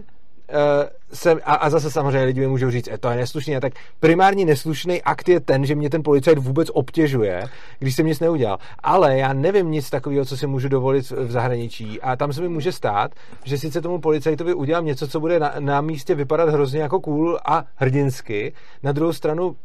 jsem, 1.12 1.38
a, 1.44 1.54
a 1.54 1.70
zase 1.70 1.90
samozřejmě 1.90 2.24
lidi 2.24 2.40
mi 2.40 2.46
můžou 2.46 2.70
říct, 2.70 2.88
e, 2.88 2.98
to 2.98 3.10
je 3.10 3.16
neslušný, 3.16 3.60
tak 3.60 3.72
primární 4.00 4.44
neslušný 4.44 5.02
akt 5.02 5.28
je 5.28 5.40
ten, 5.40 5.66
že 5.66 5.74
mě 5.74 5.90
ten 5.90 6.02
policajt 6.02 6.38
vůbec 6.38 6.70
obtěžuje, 6.72 7.44
když 7.78 7.96
jsem 7.96 8.06
nic 8.06 8.20
neudělal. 8.20 8.58
Ale 8.78 9.18
já 9.18 9.32
nevím 9.32 9.70
nic 9.70 9.90
takového, 9.90 10.24
co 10.24 10.36
si 10.36 10.46
můžu 10.46 10.68
dovolit 10.68 11.10
v 11.10 11.30
zahraničí. 11.30 12.00
A 12.00 12.16
tam 12.16 12.32
se 12.32 12.40
mi 12.40 12.48
může 12.48 12.72
stát, 12.72 13.10
že 13.44 13.58
sice 13.58 13.80
tomu 13.80 14.00
policajtovi 14.00 14.54
udělám 14.54 14.84
něco, 14.84 15.08
co 15.08 15.20
bude 15.20 15.38
na, 15.38 15.54
na 15.58 15.80
místě 15.80 16.14
vypadat 16.14 16.48
hrozně 16.48 16.80
jako 16.80 17.00
cool 17.00 17.38
a 17.44 17.64
hrdinsky, 17.76 18.52
na 18.82 18.92
druhou 18.92 19.12
stranu 19.12 19.56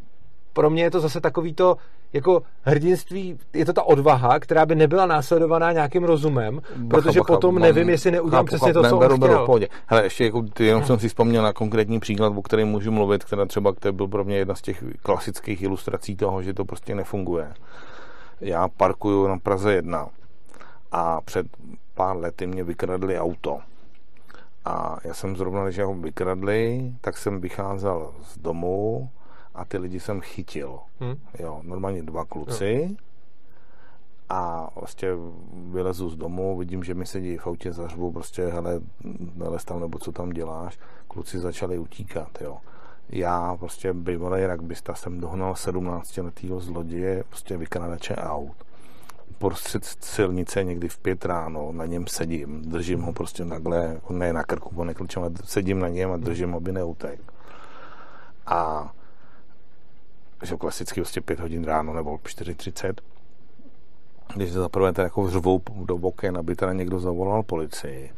pro 0.56 0.70
mě 0.70 0.84
je 0.84 0.92
to 0.92 1.00
zase 1.00 1.22
takový 1.22 1.54
to 1.54 1.78
jako 2.14 2.42
hrdinství, 2.62 3.38
je 3.54 3.66
to 3.66 3.74
ta 3.74 3.84
odvaha, 3.84 4.40
která 4.40 4.66
by 4.66 4.76
nebyla 4.76 5.06
následovaná 5.06 5.72
nějakým 5.72 6.04
rozumem, 6.04 6.62
bacha, 6.76 7.02
protože 7.02 7.20
bacha, 7.20 7.34
potom 7.34 7.56
mám, 7.56 7.62
nevím, 7.62 7.90
jestli 7.90 8.12
neudělám 8.12 8.46
přesně 8.46 8.74
to, 8.74 8.90
co 8.90 8.98
beru, 8.98 9.18
beru, 9.18 9.46
pohodě. 9.46 9.68
Hele, 9.88 10.04
ještě 10.04 10.26
jako, 10.26 10.42
ty, 10.42 10.66
jenom 10.66 10.84
jsem 10.84 11.00
si 11.00 11.08
vzpomněl 11.08 11.44
na 11.44 11.54
konkrétní 11.54 12.00
příklad, 12.00 12.34
o 12.36 12.42
kterém 12.42 12.68
můžu 12.68 12.92
mluvit, 12.92 13.24
která 13.24 13.46
třeba 13.46 13.74
který 13.74 13.96
byl 13.96 14.08
pro 14.08 14.24
mě 14.24 14.38
jedna 14.38 14.56
z 14.56 14.62
těch 14.62 14.84
klasických 15.04 15.62
ilustrací 15.62 16.16
toho, 16.16 16.44
že 16.44 16.54
to 16.54 16.66
prostě 16.66 16.96
nefunguje. 16.96 17.54
Já 18.42 18.68
parkuju 18.68 19.28
na 19.28 19.38
Praze 19.38 19.74
1 19.74 20.08
a 20.92 21.22
před 21.22 21.48
pár 21.94 22.18
lety 22.18 22.48
mě 22.48 22.64
vykradli 22.64 23.20
auto. 23.20 23.60
A 24.66 24.98
já 25.04 25.14
jsem 25.14 25.36
zrovna, 25.36 25.64
když 25.64 25.80
ho 25.80 25.94
vykradli, 25.94 26.92
tak 27.02 27.18
jsem 27.18 27.42
vycházel 27.42 28.12
z 28.24 28.38
domu, 28.38 29.10
a 29.56 29.66
ty 29.66 29.78
lidi 29.78 30.00
jsem 30.00 30.22
chytil. 30.22 30.80
Hmm. 31.00 31.16
Jo, 31.40 31.60
normálně 31.64 32.04
dva 32.04 32.26
kluci 32.26 32.88
jo. 32.90 32.96
a 34.30 34.70
vlastně 34.76 35.10
vylezu 35.52 36.10
z 36.10 36.16
domu, 36.16 36.58
vidím, 36.58 36.84
že 36.84 36.94
mi 36.94 37.06
sedí 37.06 37.38
v 37.38 37.48
autě, 37.48 37.74
zařvu 37.74 38.12
prostě, 38.12 38.48
hele, 38.48 38.80
nelez 39.36 39.66
tam, 39.66 39.80
nebo 39.80 40.00
co 40.00 40.12
tam 40.12 40.30
děláš. 40.30 40.80
Kluci 41.08 41.40
začali 41.40 41.78
utíkat, 41.78 42.42
jo. 42.42 42.58
Já 43.10 43.58
prostě 43.60 43.94
bývalý 43.94 44.46
rugbysta 44.46 44.96
jsem 44.96 45.20
dohnal 45.20 45.56
17 45.56 46.18
letýho 46.18 46.60
zloděje, 46.60 47.24
prostě 47.30 47.58
vykradače 47.58 48.16
aut 48.16 48.66
prostřed 49.38 49.86
silnice 49.86 50.64
někdy 50.64 50.90
v 50.90 50.98
pět 50.98 51.26
ráno, 51.26 51.72
na 51.72 51.86
něm 51.86 52.08
sedím, 52.08 52.62
držím 52.62 53.02
ho 53.02 53.14
prostě 53.14 53.46
takhle, 53.46 54.02
ne 54.10 54.34
na 54.34 54.44
krku, 54.44 54.82
ale 54.82 55.32
sedím 55.44 55.80
na 55.80 55.88
něm 55.88 56.12
a 56.12 56.18
držím, 56.18 56.56
aby 56.56 56.72
neutek. 56.72 57.20
A 58.46 58.92
že 60.46 60.56
klasicky 60.56 61.02
vlastně 61.02 61.22
5 61.22 61.40
hodin 61.40 61.64
ráno 61.64 61.94
nebo 61.94 62.16
4.30 62.16 62.94
když 64.34 64.52
zaprvé 64.52 64.94
teda 64.94 65.04
jako 65.04 65.30
řvou 65.30 65.62
do 65.86 65.96
oken, 65.96 66.38
aby 66.38 66.56
teda 66.56 66.74
někdo 66.74 67.00
zavolal 67.00 67.44
policii. 67.44 68.12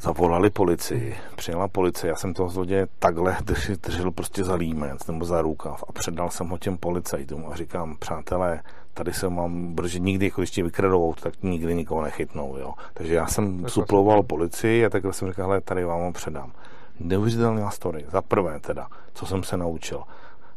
Zavolali 0.00 0.50
policii, 0.50 1.16
přijela 1.36 1.68
policie, 1.68 2.08
já 2.08 2.16
jsem 2.16 2.34
toho 2.34 2.48
zloděje 2.48 2.86
takhle 2.98 3.36
držil, 3.44 3.76
držel 3.82 4.10
prostě 4.10 4.44
za 4.44 4.54
límec 4.54 5.06
nebo 5.06 5.24
za 5.24 5.42
rukav 5.42 5.84
a 5.88 5.92
předal 5.92 6.30
jsem 6.30 6.48
ho 6.48 6.58
těm 6.58 6.78
policajtům 6.78 7.46
a 7.50 7.56
říkám, 7.56 7.96
přátelé, 7.98 8.62
tady 8.94 9.12
se 9.12 9.28
mám, 9.28 9.74
protože 9.74 9.98
nikdy, 9.98 10.26
jako 10.26 10.40
když 10.40 10.50
tě 10.50 10.62
vykradou 10.62 11.14
tak 11.22 11.42
nikdy 11.42 11.74
nikoho 11.74 12.02
nechytnou, 12.02 12.56
jo. 12.56 12.74
Takže 12.94 13.14
já 13.14 13.26
jsem 13.26 13.62
tak 13.62 13.70
suploval 13.70 14.22
policii 14.22 14.86
a 14.86 14.90
takhle 14.90 15.12
jsem 15.12 15.28
říkal, 15.28 15.46
hele, 15.46 15.60
tady 15.60 15.84
vám 15.84 16.00
ho 16.00 16.12
předám. 16.12 16.52
Neuvěřitelná 17.00 17.70
story. 17.70 18.04
Za 18.12 18.22
prvé 18.22 18.60
teda, 18.60 18.88
co 19.14 19.26
jsem 19.26 19.42
se 19.42 19.56
naučil 19.56 20.02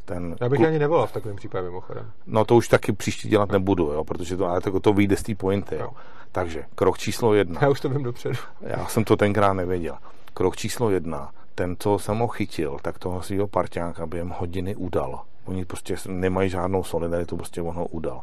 ten... 0.10 0.36
Já 0.42 0.50
bych 0.50 0.62
ani 0.62 0.80
nevolal 0.80 1.08
v 1.08 1.12
takovém 1.12 1.36
případě 1.36 1.66
mimochodem. 1.66 2.12
No 2.28 2.46
to 2.46 2.56
už 2.56 2.68
taky 2.68 2.92
příště 2.94 3.28
dělat 3.28 3.52
nebudu, 3.52 3.92
jo, 3.92 4.04
protože 4.04 4.38
to, 4.38 4.46
ale 4.46 4.62
to, 4.62 4.80
to 4.80 4.94
vyjde 4.94 5.18
z 5.18 5.24
té 5.24 5.36
pointy. 5.36 5.76
Jo. 5.76 5.90
Takže 6.32 6.66
krok 6.76 6.98
číslo 6.98 7.34
jedna. 7.34 7.60
Já 7.62 7.70
už 7.70 7.82
to 7.82 7.90
vím 7.90 8.04
dopředu. 8.04 8.36
Já 8.62 8.88
jsem 8.88 9.04
to 9.04 9.16
tenkrát 9.16 9.54
nevěděl. 9.54 9.98
Krok 10.34 10.56
číslo 10.58 10.90
jedna. 10.90 11.32
Ten, 11.56 11.76
co 11.80 12.00
jsem 12.00 12.18
ho 12.18 12.28
chytil, 12.28 12.78
tak 12.82 13.00
toho 13.00 13.22
svého 13.22 13.48
parťáka 13.48 14.06
během 14.06 14.30
hodiny 14.30 14.76
udal. 14.76 15.22
Oni 15.46 15.66
prostě 15.66 15.96
nemají 16.08 16.50
žádnou 16.50 16.84
solidaritu, 16.84 17.38
prostě 17.38 17.62
on 17.62 17.76
ho 17.76 17.86
udal. 17.86 18.22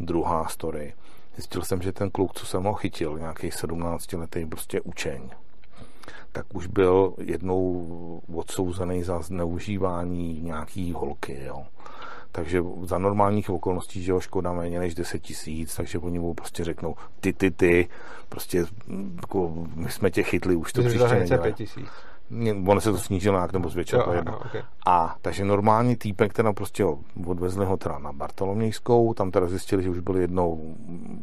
Druhá 0.00 0.48
story. 0.48 0.94
Zjistil 1.34 1.62
jsem, 1.62 1.82
že 1.82 1.92
ten 1.92 2.10
kluk, 2.10 2.34
co 2.34 2.46
jsem 2.46 2.62
ho 2.62 2.74
chytil, 2.74 3.18
nějaký 3.18 3.50
17 3.50 4.12
letý 4.12 4.46
prostě 4.46 4.80
učeň, 4.80 5.30
tak 6.32 6.46
už 6.54 6.66
byl 6.66 7.14
jednou 7.18 8.22
odsouzený 8.34 9.02
za 9.02 9.20
zneužívání 9.20 10.40
nějaký 10.42 10.92
holky, 10.92 11.44
jo. 11.44 11.64
Takže 12.32 12.62
za 12.84 12.98
normálních 12.98 13.50
okolností, 13.50 14.02
že 14.02 14.12
ho 14.12 14.20
škoda 14.20 14.52
méně 14.52 14.78
než 14.78 14.94
10 14.94 15.18
tisíc, 15.18 15.76
takže 15.76 15.98
oni 15.98 16.18
mu 16.18 16.34
prostě 16.34 16.64
řeknou 16.64 16.94
ty, 17.20 17.32
ty, 17.32 17.50
ty, 17.50 17.88
prostě 18.28 18.64
jako, 19.20 19.66
my 19.74 19.90
jsme 19.90 20.10
tě 20.10 20.22
chytli, 20.22 20.56
už 20.56 20.72
to 20.72 20.82
Myslím, 20.82 20.98
příště 20.98 21.18
nedělá. 21.18 21.42
5 21.42 21.54
tisíc. 21.56 21.88
On 22.66 22.80
se 22.80 22.92
to 22.92 22.98
snížil 22.98 23.32
nějak 23.32 23.52
nebo 23.52 23.68
zvětšil 23.68 24.02
to 24.02 24.12
jedno. 24.12 24.38
Okay. 24.38 24.62
A 24.86 25.16
takže 25.22 25.44
normální 25.44 25.96
týpek, 25.96 26.32
teda 26.32 26.52
prostě 26.52 26.84
odvezli 27.26 27.66
ho 27.66 27.76
teda 27.76 27.98
na 27.98 28.12
Bartolomějskou, 28.12 29.14
tam 29.14 29.30
teda 29.30 29.46
zjistili, 29.46 29.82
že 29.82 29.90
už 29.90 29.98
byl 29.98 30.16
jednou 30.16 30.74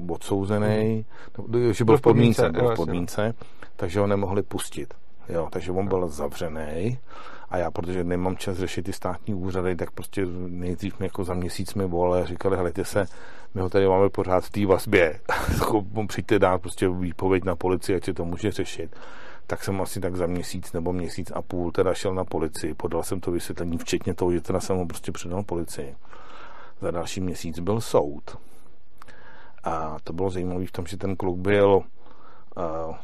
odsouzený, 0.10 1.06
mm. 1.48 1.74
že 1.74 1.86
byl 1.86 1.98
v 1.98 2.02
podmínce, 2.02 2.50
byl 2.52 2.70
v 2.70 2.76
podmínce, 2.76 3.34
takže 3.76 4.00
ho 4.00 4.08
nemohli 4.08 4.42
pustit. 4.44 4.94
Jo, 5.30 5.48
takže 5.52 5.72
on 5.72 5.88
byl 5.88 6.08
zavřený 6.08 7.00
a 7.50 7.58
já, 7.58 7.72
protože 7.72 8.04
nemám 8.04 8.38
čas 8.38 8.58
řešit 8.58 8.84
ty 8.84 8.94
státní 8.94 9.34
úřady, 9.34 9.76
tak 9.76 9.92
prostě 9.92 10.26
nejdřív 10.48 11.00
mi 11.00 11.06
jako 11.06 11.24
za 11.24 11.34
měsíc 11.34 11.74
mi 11.74 11.88
volali 11.88 12.22
a 12.22 12.26
říkali, 12.26 12.56
hledajte 12.56 12.86
se, 12.86 13.06
my 13.54 13.62
ho 13.62 13.70
tady 13.70 13.88
máme 13.88 14.10
pořád 14.10 14.44
v 14.44 14.50
té 14.50 14.66
vazbě, 14.66 15.20
přijďte 16.08 16.40
dát 16.40 16.62
prostě 16.62 16.90
výpověď 16.90 17.44
na 17.44 17.56
policii, 17.56 17.96
ať 17.96 18.06
se 18.06 18.14
to 18.14 18.26
může 18.26 18.52
řešit 18.52 18.96
tak 19.52 19.64
jsem 19.64 19.82
asi 19.82 20.00
tak 20.00 20.16
za 20.16 20.28
měsíc 20.28 20.74
nebo 20.74 20.94
měsíc 20.94 21.32
a 21.32 21.42
půl 21.42 21.72
teda 21.72 21.94
šel 21.94 22.14
na 22.14 22.26
policii, 22.26 22.74
podal 22.74 23.04
jsem 23.04 23.20
to 23.20 23.32
vysvětlení, 23.32 23.78
včetně 23.78 24.14
toho, 24.14 24.32
že 24.32 24.42
teda 24.42 24.60
jsem 24.60 24.78
ho 24.78 24.86
prostě 24.86 25.12
předal 25.12 25.44
policii. 25.44 25.96
Za 26.82 26.92
další 26.92 27.22
měsíc 27.22 27.60
byl 27.60 27.82
soud. 27.82 28.38
A 29.64 29.98
to 30.04 30.14
bylo 30.14 30.30
zajímavé 30.30 30.66
v 30.66 30.72
tom, 30.72 30.86
že 30.86 30.98
ten 30.98 31.16
kluk 31.16 31.38
byl 31.38 31.84
uh, 32.58 32.96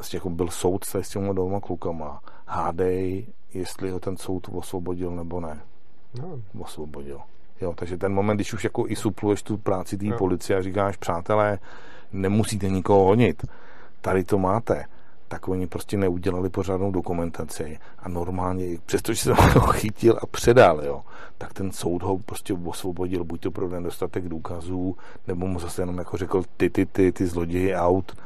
z 0.00 0.08
těch 0.08 0.26
byl 0.26 0.48
soudce 0.48 1.04
s 1.04 1.08
těmi 1.08 1.34
dvěma 1.34 1.60
klukama. 1.60 2.20
Hádej, 2.46 3.26
jestli 3.54 3.90
ho 3.90 4.00
ten 4.00 4.16
soud 4.16 4.48
osvobodil 4.52 5.10
nebo 5.10 5.40
ne. 5.40 5.60
No. 6.22 6.40
Osvobodil. 6.60 7.20
Jo, 7.60 7.74
takže 7.76 7.98
ten 7.98 8.14
moment, 8.14 8.36
když 8.36 8.52
už 8.52 8.64
jako 8.64 8.84
i 8.88 8.96
supluješ 8.96 9.42
tu 9.42 9.58
práci 9.58 9.98
té 9.98 10.06
no. 10.06 10.18
policie 10.18 10.58
a 10.58 10.62
říkáš, 10.62 10.96
přátelé, 10.96 11.58
nemusíte 12.12 12.68
nikoho 12.68 13.04
honit, 13.04 13.46
tady 14.00 14.24
to 14.24 14.38
máte, 14.38 14.84
tak 15.28 15.48
oni 15.48 15.66
prostě 15.66 15.96
neudělali 15.96 16.50
pořádnou 16.50 16.90
dokumentaci 16.90 17.78
a 17.98 18.08
normálně, 18.08 18.78
přestože 18.86 19.22
jsem 19.22 19.36
ho 19.36 19.66
chytil 19.72 20.18
a 20.22 20.26
předal, 20.26 20.84
jo, 20.84 21.02
tak 21.38 21.52
ten 21.52 21.72
soud 21.72 22.02
ho 22.02 22.18
prostě 22.18 22.54
osvobodil, 22.54 23.24
buď 23.24 23.40
to 23.40 23.50
pro 23.50 23.68
nedostatek 23.68 24.28
důkazů, 24.28 24.96
nebo 25.26 25.46
mu 25.46 25.60
zase 25.60 25.82
jenom 25.82 25.98
jako 25.98 26.16
řekl, 26.16 26.42
ty, 26.56 26.70
ty, 26.70 26.86
ty, 26.86 27.12
ty 27.12 27.26
zloději 27.26 27.74
out, 27.74 28.16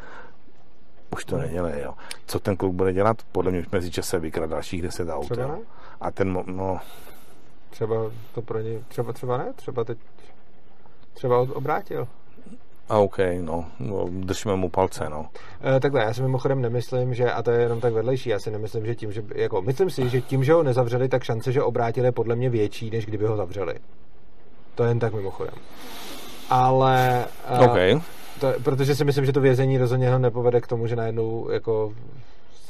už 1.12 1.24
to 1.24 1.36
nedělej, 1.38 1.82
jo. 1.82 1.94
Co 2.26 2.38
ten 2.38 2.56
kluk 2.56 2.74
bude 2.74 2.92
dělat? 2.92 3.22
Podle 3.32 3.52
mě 3.52 3.62
v 3.62 3.90
čase 3.90 4.18
vykrát 4.18 4.50
dalších 4.50 4.82
10 4.82 5.08
aut. 5.08 5.24
Třeba 5.24 5.46
ne? 5.46 5.58
A 6.00 6.10
ten, 6.10 6.42
no... 6.46 6.80
Třeba 7.70 7.96
to 8.34 8.42
pro 8.42 8.60
ně, 8.60 8.80
třeba, 8.88 9.12
třeba 9.12 9.38
ne, 9.38 9.52
třeba 9.52 9.84
teď, 9.84 9.98
třeba 11.14 11.40
obrátil. 11.40 12.08
A 12.88 12.98
OK, 12.98 13.18
no, 13.40 13.64
no 13.80 14.06
držíme 14.10 14.56
mu 14.56 14.68
palce, 14.68 15.08
no. 15.10 15.26
E, 15.76 15.80
takhle, 15.80 16.00
já 16.00 16.14
si 16.14 16.22
mimochodem 16.22 16.62
nemyslím, 16.62 17.14
že, 17.14 17.32
a 17.32 17.42
to 17.42 17.50
je 17.50 17.60
jenom 17.60 17.80
tak 17.80 17.92
vedlejší, 17.92 18.30
já 18.30 18.38
si 18.38 18.50
nemyslím, 18.50 18.86
že 18.86 18.94
tím, 18.94 19.12
že, 19.12 19.22
jako, 19.34 19.62
myslím 19.62 19.90
si, 19.90 20.08
že 20.08 20.20
tím, 20.20 20.44
že 20.44 20.52
ho 20.52 20.62
nezavřeli, 20.62 21.08
tak 21.08 21.22
šance, 21.22 21.52
že 21.52 21.62
obrátili, 21.62 22.06
je 22.06 22.12
podle 22.12 22.36
mě 22.36 22.50
větší, 22.50 22.90
než 22.90 23.06
kdyby 23.06 23.26
ho 23.26 23.36
zavřeli. 23.36 23.74
To 24.74 24.84
je 24.84 24.90
jen 24.90 24.98
tak 24.98 25.14
mimochodem. 25.14 25.54
Ale... 26.50 27.24
E, 27.48 27.58
OK. 27.58 28.02
To, 28.40 28.52
protože 28.64 28.94
si 28.94 29.04
myslím, 29.04 29.26
že 29.26 29.32
to 29.32 29.40
vězení 29.40 29.78
rozhodně 29.78 30.10
ho 30.10 30.18
nepovede 30.18 30.60
k 30.60 30.66
tomu, 30.66 30.86
že 30.86 30.96
najednou 30.96 31.50
jako 31.50 31.92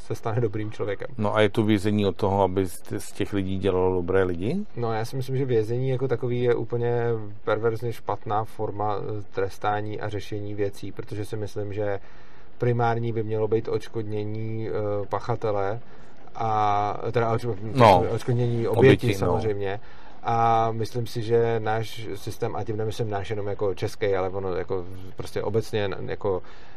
se 0.06 0.14
stane 0.14 0.40
dobrým 0.40 0.72
člověkem. 0.72 1.08
No 1.18 1.34
a 1.34 1.40
je 1.40 1.48
to 1.48 1.62
vězení 1.62 2.06
od 2.06 2.16
toho, 2.16 2.42
aby 2.42 2.66
z 2.98 3.12
těch 3.12 3.32
lidí 3.32 3.58
dělalo 3.58 3.94
dobré 3.94 4.24
lidi? 4.24 4.56
No 4.76 4.92
já 4.92 5.04
si 5.04 5.16
myslím, 5.16 5.36
že 5.36 5.44
vězení 5.44 5.88
jako 5.88 6.08
takový 6.08 6.42
je 6.42 6.54
úplně 6.54 7.02
perverzně 7.44 7.92
špatná 7.92 8.44
forma 8.44 8.96
eh, 8.96 9.22
trestání 9.34 10.00
a 10.00 10.08
řešení 10.08 10.54
věcí, 10.54 10.92
protože 10.92 11.24
si 11.24 11.36
myslím, 11.36 11.72
že 11.72 12.00
primární 12.58 13.12
by 13.12 13.22
mělo 13.22 13.48
být 13.48 13.68
odškodnění 13.68 14.70
uh, 14.70 15.06
pachatele 15.06 15.80
a 16.34 17.00
teda 17.12 17.38
no, 17.74 18.04
odškodnění 18.10 18.68
oběti, 18.68 18.78
oběti 18.78 19.06
no. 19.06 19.14
samozřejmě. 19.14 19.72
No 19.72 20.06
a 20.28 20.68
myslím 20.72 21.06
si, 21.06 21.22
že 21.22 21.60
náš 21.60 22.08
systém, 22.14 22.56
a 22.56 22.64
tím 22.64 22.76
nemyslím 22.76 23.10
náš 23.10 23.30
jenom 23.30 23.46
jako 23.46 23.74
český, 23.74 24.14
ale 24.14 24.28
ono 24.28 24.54
jako 24.54 24.84
prostě 25.16 25.42
obecně 25.42 25.90
jako 26.06 26.42
eh, 26.42 26.75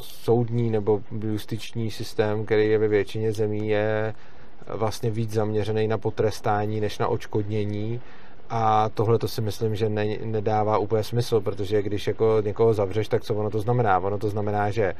soudní 0.00 0.70
nebo 0.70 1.02
justiční 1.20 1.90
systém, 1.90 2.44
který 2.44 2.68
je 2.68 2.78
ve 2.78 2.88
většině 2.88 3.32
zemí, 3.32 3.68
je 3.68 4.14
vlastně 4.68 5.10
víc 5.10 5.32
zaměřený 5.32 5.88
na 5.88 5.98
potrestání 5.98 6.80
než 6.80 6.98
na 6.98 7.08
očkodnění 7.08 8.00
a 8.50 8.88
tohle 8.88 9.18
to 9.18 9.28
si 9.28 9.40
myslím, 9.40 9.76
že 9.76 9.88
ne, 9.88 10.06
nedává 10.24 10.78
úplně 10.78 11.02
smysl, 11.02 11.40
protože 11.40 11.82
když 11.82 12.06
jako 12.06 12.42
někoho 12.44 12.74
zavřeš, 12.74 13.08
tak 13.08 13.22
co 13.22 13.34
ono 13.34 13.50
to 13.50 13.60
znamená? 13.60 13.98
Ono 13.98 14.18
to 14.18 14.28
znamená, 14.28 14.70
že 14.70 14.94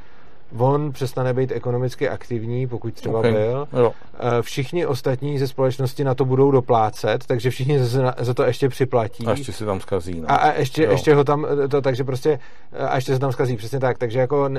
on 0.59 0.93
přestane 0.93 1.35
být 1.35 1.52
ekonomicky 1.52 2.09
aktivní, 2.09 2.66
pokud 2.66 2.94
třeba 2.94 3.18
okay. 3.18 3.32
byl. 3.32 3.68
Jo. 3.72 3.93
Eh, 4.22 4.43
všichni 4.43 4.86
ostatní 4.86 5.39
ze 5.39 5.48
společnosti 5.48 6.05
na 6.05 6.14
to 6.14 6.24
budou 6.24 6.51
doplácet, 6.51 7.27
takže 7.27 7.51
všichni 7.51 7.78
za, 7.78 8.14
to 8.35 8.43
ještě 8.43 8.68
připlatí. 8.68 9.27
A 9.27 9.31
ještě 9.31 9.52
si 9.52 9.64
tam 9.64 9.81
zkazí. 9.81 10.20
No. 10.20 10.31
A, 10.31 10.35
a 10.35 10.52
ještě, 10.52 10.82
ještě 10.82 11.14
ho 11.14 11.24
tam, 11.24 11.47
eh, 11.64 11.68
to, 11.68 11.81
takže 11.81 12.05
prostě, 12.05 12.39
eh, 12.72 12.86
a 12.86 12.97
ještě 12.97 13.12
se 13.12 13.18
tam 13.18 13.32
zkazí, 13.32 13.56
přesně 13.56 13.81
tak. 13.81 13.98
Takže 13.98 14.18
jako... 14.18 14.51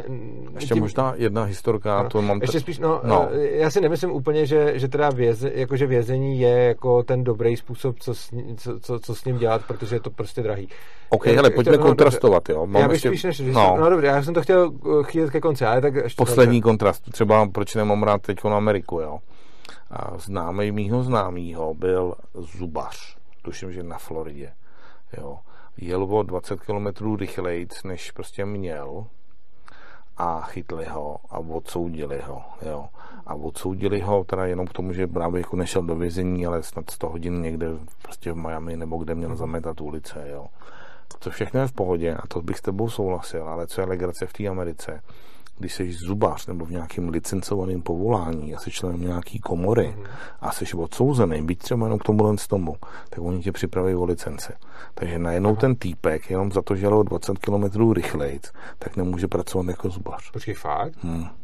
Ještě 0.56 0.74
tím, 0.74 0.84
možná 0.84 1.14
jedna 1.16 1.44
historka, 1.44 2.04
no, 2.04 2.10
to 2.10 2.22
mám... 2.22 2.40
Ještě 2.42 2.60
spíš, 2.60 2.80
no, 2.80 3.02
no, 3.04 3.30
já 3.34 3.70
si 3.70 3.82
nemyslím 3.82 4.12
úplně, 4.12 4.46
že, 4.46 4.80
že 4.80 4.88
teda 4.88 5.10
věze, 5.10 5.52
jako, 5.56 5.76
že 5.76 5.88
vězení 5.88 6.40
je 6.40 6.50
jako 6.50 7.04
ten 7.04 7.24
dobrý 7.24 7.58
způsob, 7.58 8.00
co 8.00 8.14
s, 8.14 8.30
co, 8.58 8.80
co, 8.80 9.00
co 9.00 9.16
s 9.16 9.26
ním 9.26 9.38
dělat, 9.38 9.62
protože 9.68 9.96
je 9.96 10.00
to 10.00 10.10
prostě 10.10 10.44
drahý. 10.44 10.70
OK, 11.10 11.28
ale 11.28 11.50
pojďme 11.50 11.78
to, 11.78 11.84
no, 11.84 11.86
kontrastovat, 11.86 12.50
jo. 12.50 12.66
Mám 12.66 12.82
já 12.82 12.88
bych 12.88 12.94
ještě... 12.94 13.10
spíš 13.10 13.24
než, 13.24 13.40
no. 13.40 13.78
no 13.80 13.90
dobře, 13.90 14.08
já 14.08 14.24
jsem 14.24 14.34
to 14.34 14.42
chtěl 14.42 14.72
chytit 15.04 15.30
ke 15.30 15.40
konci, 15.42 15.66
ale 15.66 15.81
tak 15.82 15.96
ještě 15.96 16.18
Poslední 16.18 16.62
tak... 16.62 16.64
kontrast, 16.64 17.12
třeba 17.12 17.48
proč 17.50 17.76
nemám 17.76 18.04
rád 18.04 18.22
teď 18.22 18.44
na 18.44 18.58
Ameriku, 18.58 19.00
jo. 19.00 19.20
A 19.92 20.18
známý 20.18 20.72
mýho 20.72 21.04
známýho 21.04 21.74
byl 21.74 22.16
zubař, 22.34 23.18
tuším, 23.42 23.74
že 23.74 23.84
na 23.84 23.98
Floridě, 23.98 24.54
jo. 25.18 25.40
Jel 25.78 26.04
o 26.04 26.24
20 26.24 26.60
km 26.60 27.16
rychleji, 27.16 27.68
než 27.84 28.12
prostě 28.12 28.46
měl, 28.46 29.06
a 30.18 30.42
chytli 30.42 30.86
ho 30.86 31.18
a 31.30 31.40
odsoudili 31.40 32.22
ho, 32.26 32.44
jo. 32.62 32.86
A 33.26 33.36
odsoudili 33.36 34.00
ho 34.00 34.24
teda 34.24 34.46
jenom 34.46 34.68
k 34.68 34.74
tomu, 34.74 34.94
že 34.94 35.08
právě 35.08 35.42
jako 35.42 35.56
nešel 35.56 35.82
do 35.82 35.96
vězení, 35.96 36.46
ale 36.46 36.64
snad 36.64 36.90
100 36.90 37.10
hodin 37.10 37.42
někde 37.42 37.68
prostě 38.02 38.32
v 38.32 38.38
Miami 38.38 38.78
nebo 38.78 38.98
kde 38.98 39.16
měl 39.16 39.36
zametat 39.36 39.82
ulice, 39.82 40.30
jo. 40.30 40.46
To 41.20 41.30
všechno 41.30 41.60
je 41.60 41.68
v 41.68 41.72
pohodě 41.72 42.16
a 42.16 42.28
to 42.28 42.42
bych 42.42 42.58
s 42.58 42.62
tebou 42.62 42.90
souhlasil, 42.90 43.50
ale 43.50 43.68
co 43.68 43.82
je 43.82 43.88
legrace 43.88 44.26
v 44.26 44.34
té 44.34 44.48
Americe, 44.48 45.02
když 45.60 45.74
jsi 45.74 45.92
zubař 45.92 46.48
nebo 46.48 46.66
v 46.66 46.72
nějakém 46.72 47.10
licencovaném 47.10 47.82
povolání 47.82 48.56
a 48.56 48.60
jsi 48.60 48.72
členem 48.72 49.02
nějaký 49.02 49.40
komory 49.40 49.96
a 50.42 50.52
jsi 50.52 50.74
odsouzený, 50.74 51.42
být 51.42 51.60
třeba 51.60 51.86
jenom 51.86 52.00
k 52.00 52.04
tomu 52.04 52.38
z 52.38 52.48
tomu, 52.48 52.76
tak 53.10 53.20
oni 53.20 53.42
tě 53.42 53.52
připraví 53.52 53.96
o 53.96 54.06
licenci. 54.06 54.54
Takže 54.94 55.20
najednou 55.20 55.56
ten 55.56 55.76
týpek, 55.76 56.30
jenom 56.30 56.52
za 56.52 56.62
to, 56.62 56.76
že 56.76 56.86
jel 56.86 57.04
20 57.04 57.38
km 57.38 57.92
rychleji, 57.92 58.40
tak 58.80 58.98
nemůže 58.98 59.28
pracovat 59.28 59.68
jako 59.68 59.90
zubař. 59.90 60.32
Počkej, 60.32 60.54
fakt? 60.54 61.04
Hmm. 61.04 61.41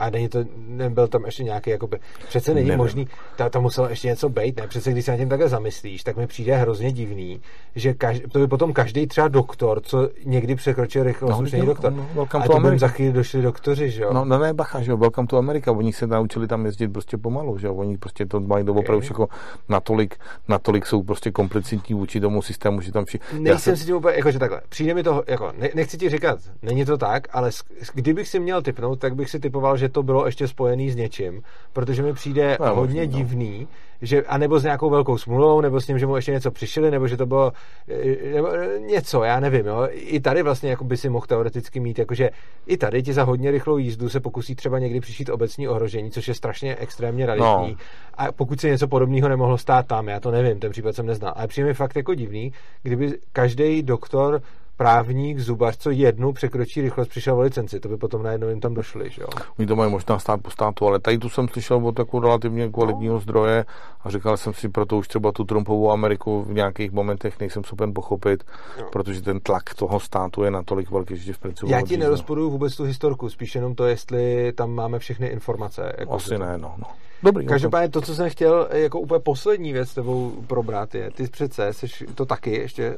A 0.00 0.10
není 0.10 0.28
to, 0.28 0.38
nebyl 0.56 1.08
tam 1.08 1.24
ještě 1.24 1.44
nějaký, 1.44 1.70
jakoby, 1.70 1.98
přece 2.28 2.54
není 2.54 2.68
Nevím. 2.68 2.78
možný, 2.78 3.08
ta, 3.36 3.48
tam 3.48 3.62
muselo 3.62 3.88
ještě 3.88 4.08
něco 4.08 4.28
být, 4.28 4.56
ne? 4.56 4.68
Přece 4.68 4.92
když 4.92 5.04
se 5.04 5.10
na 5.10 5.16
tím 5.16 5.28
takhle 5.28 5.48
zamyslíš, 5.48 6.04
tak 6.04 6.16
mi 6.16 6.26
přijde 6.26 6.56
hrozně 6.56 6.92
divný, 6.92 7.40
že 7.74 7.94
kaž, 7.94 8.20
to 8.32 8.38
by 8.38 8.46
potom 8.46 8.72
každý 8.72 9.06
třeba 9.06 9.28
doktor, 9.28 9.80
co 9.80 10.08
někdy 10.24 10.54
překročil 10.54 11.02
rychlost, 11.02 11.30
no, 11.30 11.38
už 11.38 11.52
není 11.52 11.66
doktor. 11.66 11.92
No, 11.92 12.06
no, 12.14 12.28
a 12.32 12.48
to 12.48 12.60
by 12.60 12.78
za 12.78 12.88
chvíli 12.88 13.12
došli 13.12 13.42
doktoři, 13.42 13.90
že 13.90 14.02
jo? 14.02 14.12
No, 14.12 14.24
no 14.24 14.38
ne, 14.38 14.54
bacha, 14.54 14.80
že 14.80 14.90
jo, 14.90 14.96
welcome 14.96 15.26
to 15.26 15.36
America, 15.36 15.72
oni 15.72 15.92
se 15.92 16.06
naučili 16.06 16.46
tam 16.46 16.66
jezdit 16.66 16.88
prostě 16.88 17.18
pomalu, 17.18 17.58
že 17.58 17.66
jo, 17.66 17.74
oni 17.74 17.98
prostě 17.98 18.26
to 18.26 18.40
mají 18.40 18.64
do 18.64 18.74
opravdu 18.74 19.00
všechno 19.00 19.28
natolik, 19.68 20.16
natolik 20.48 20.86
jsou 20.86 21.02
prostě 21.02 21.30
komplicitní 21.30 21.94
vůči 21.94 22.20
tomu 22.20 22.42
systému, 22.42 22.80
že 22.80 22.92
tam 22.92 23.04
všichni. 23.04 23.40
Nejsem 23.40 23.76
si 23.76 23.84
tím 23.84 23.96
úplně, 23.96 24.16
jakože 24.16 24.38
takhle, 24.38 24.60
přijde 24.68 24.94
mi 24.94 25.02
to, 25.02 25.22
jako, 25.26 25.52
ne, 25.58 25.68
nechci 25.74 25.98
ti 25.98 26.08
říkat, 26.08 26.38
není 26.62 26.84
to 26.84 26.98
tak, 26.98 27.28
ale 27.32 27.50
kdybych 27.94 28.28
si 28.28 28.40
měl 28.40 28.62
typnout, 28.62 28.98
tak 28.98 29.14
bych 29.14 29.30
si 29.30 29.40
typoval, 29.40 29.76
že 29.76 29.89
to 29.90 30.02
bylo 30.02 30.26
ještě 30.26 30.48
spojený 30.48 30.90
s 30.90 30.96
něčím, 30.96 31.42
protože 31.72 32.02
mi 32.02 32.12
přijde 32.12 32.56
no, 32.60 32.74
hodně 32.74 33.00
možný, 33.00 33.12
no. 33.12 33.18
divný, 33.18 33.68
že, 34.02 34.22
anebo 34.22 34.58
s 34.58 34.62
nějakou 34.62 34.90
velkou 34.90 35.18
smluvou, 35.18 35.60
nebo 35.60 35.80
s 35.80 35.86
tím, 35.86 35.98
že 35.98 36.06
mu 36.06 36.16
ještě 36.16 36.32
něco 36.32 36.50
přišli, 36.50 36.90
nebo 36.90 37.08
že 37.08 37.16
to 37.16 37.26
bylo 37.26 37.52
e, 37.88 38.34
nebo 38.34 38.48
něco, 38.78 39.22
já 39.24 39.40
nevím. 39.40 39.66
Jo. 39.66 39.88
I 39.90 40.20
tady 40.20 40.42
vlastně 40.42 40.70
jako 40.70 40.84
by 40.84 40.96
si 40.96 41.08
mohl 41.08 41.26
teoreticky 41.26 41.80
mít, 41.80 41.98
jakože 41.98 42.30
i 42.66 42.76
tady 42.76 43.02
ti 43.02 43.12
za 43.12 43.22
hodně 43.22 43.50
rychlou 43.50 43.78
jízdu 43.78 44.08
se 44.08 44.20
pokusí 44.20 44.54
třeba 44.54 44.78
někdy 44.78 45.00
přišít 45.00 45.30
obecní 45.30 45.68
ohrožení, 45.68 46.10
což 46.10 46.28
je 46.28 46.34
strašně 46.34 46.76
extrémně 46.76 47.26
raditní. 47.26 47.70
No. 47.70 47.76
A 48.14 48.32
pokud 48.32 48.60
se 48.60 48.68
něco 48.68 48.88
podobného 48.88 49.28
nemohlo 49.28 49.58
stát 49.58 49.86
tam, 49.86 50.08
já 50.08 50.20
to 50.20 50.30
nevím, 50.30 50.60
ten 50.60 50.70
případ 50.70 50.94
jsem 50.94 51.06
neznal. 51.06 51.32
Ale 51.36 51.48
přijde 51.48 51.68
mi 51.68 51.74
fakt 51.74 51.96
jako 51.96 52.14
divný, 52.14 52.52
kdyby 52.82 53.18
každý 53.32 53.82
doktor 53.82 54.42
právník, 54.80 55.38
zubař, 55.38 55.76
co 55.76 55.90
jednu 55.90 56.32
překročí 56.32 56.80
rychlost, 56.80 57.08
přišel 57.08 57.36
o 57.36 57.40
licenci. 57.40 57.80
To 57.80 57.88
by 57.88 57.96
potom 57.96 58.22
najednou 58.22 58.48
jim 58.48 58.60
tam 58.60 58.74
došli, 58.74 59.10
že 59.10 59.22
jo? 59.22 59.28
Oni 59.58 59.68
to 59.68 59.76
mají 59.76 59.90
možná 59.90 60.18
stát 60.18 60.40
po 60.40 60.50
státu, 60.50 60.86
ale 60.86 61.00
tady 61.00 61.18
tu 61.18 61.28
jsem 61.28 61.48
slyšel 61.48 61.86
od 61.86 61.92
takového 61.96 62.26
relativně 62.26 62.68
kvalitního 62.68 63.14
no. 63.14 63.20
zdroje 63.20 63.64
a 64.04 64.10
říkal 64.10 64.36
jsem 64.36 64.54
si, 64.54 64.68
proto 64.68 64.96
už 64.96 65.08
třeba 65.08 65.32
tu 65.32 65.44
Trumpovou 65.44 65.90
Ameriku 65.90 66.42
v 66.42 66.52
nějakých 66.52 66.92
momentech 66.92 67.40
nejsem 67.40 67.64
schopen 67.64 67.94
pochopit, 67.94 68.44
no. 68.80 68.88
protože 68.92 69.22
ten 69.22 69.40
tlak 69.40 69.74
toho 69.74 70.00
státu 70.00 70.42
je 70.42 70.50
natolik 70.50 70.90
velký, 70.90 71.16
že 71.16 71.32
v 71.32 71.38
principu... 71.38 71.72
Já 71.72 71.82
ti 71.82 71.96
nerozporuju 71.96 72.50
vůbec 72.50 72.76
tu 72.76 72.84
historku, 72.84 73.28
spíš 73.28 73.54
jenom 73.54 73.74
to, 73.74 73.86
jestli 73.86 74.52
tam 74.52 74.70
máme 74.70 74.98
všechny 74.98 75.26
informace. 75.26 75.92
Jako 75.98 76.12
Asi 76.12 76.38
ne, 76.38 76.58
no. 76.58 76.74
no. 76.78 76.86
Dobrý. 77.22 77.46
Každopádně 77.46 77.88
to, 77.88 78.00
co 78.00 78.14
jsem 78.14 78.30
chtěl 78.30 78.68
jako 78.72 79.00
úplně 79.00 79.20
poslední 79.20 79.72
věc 79.72 79.88
s 79.90 79.94
tebou 79.94 80.32
probrat 80.46 80.94
je, 80.94 81.10
ty 81.10 81.28
přece 81.28 81.72
jsi 81.72 81.86
to 82.14 82.26
taky 82.26 82.50
ještě, 82.50 82.96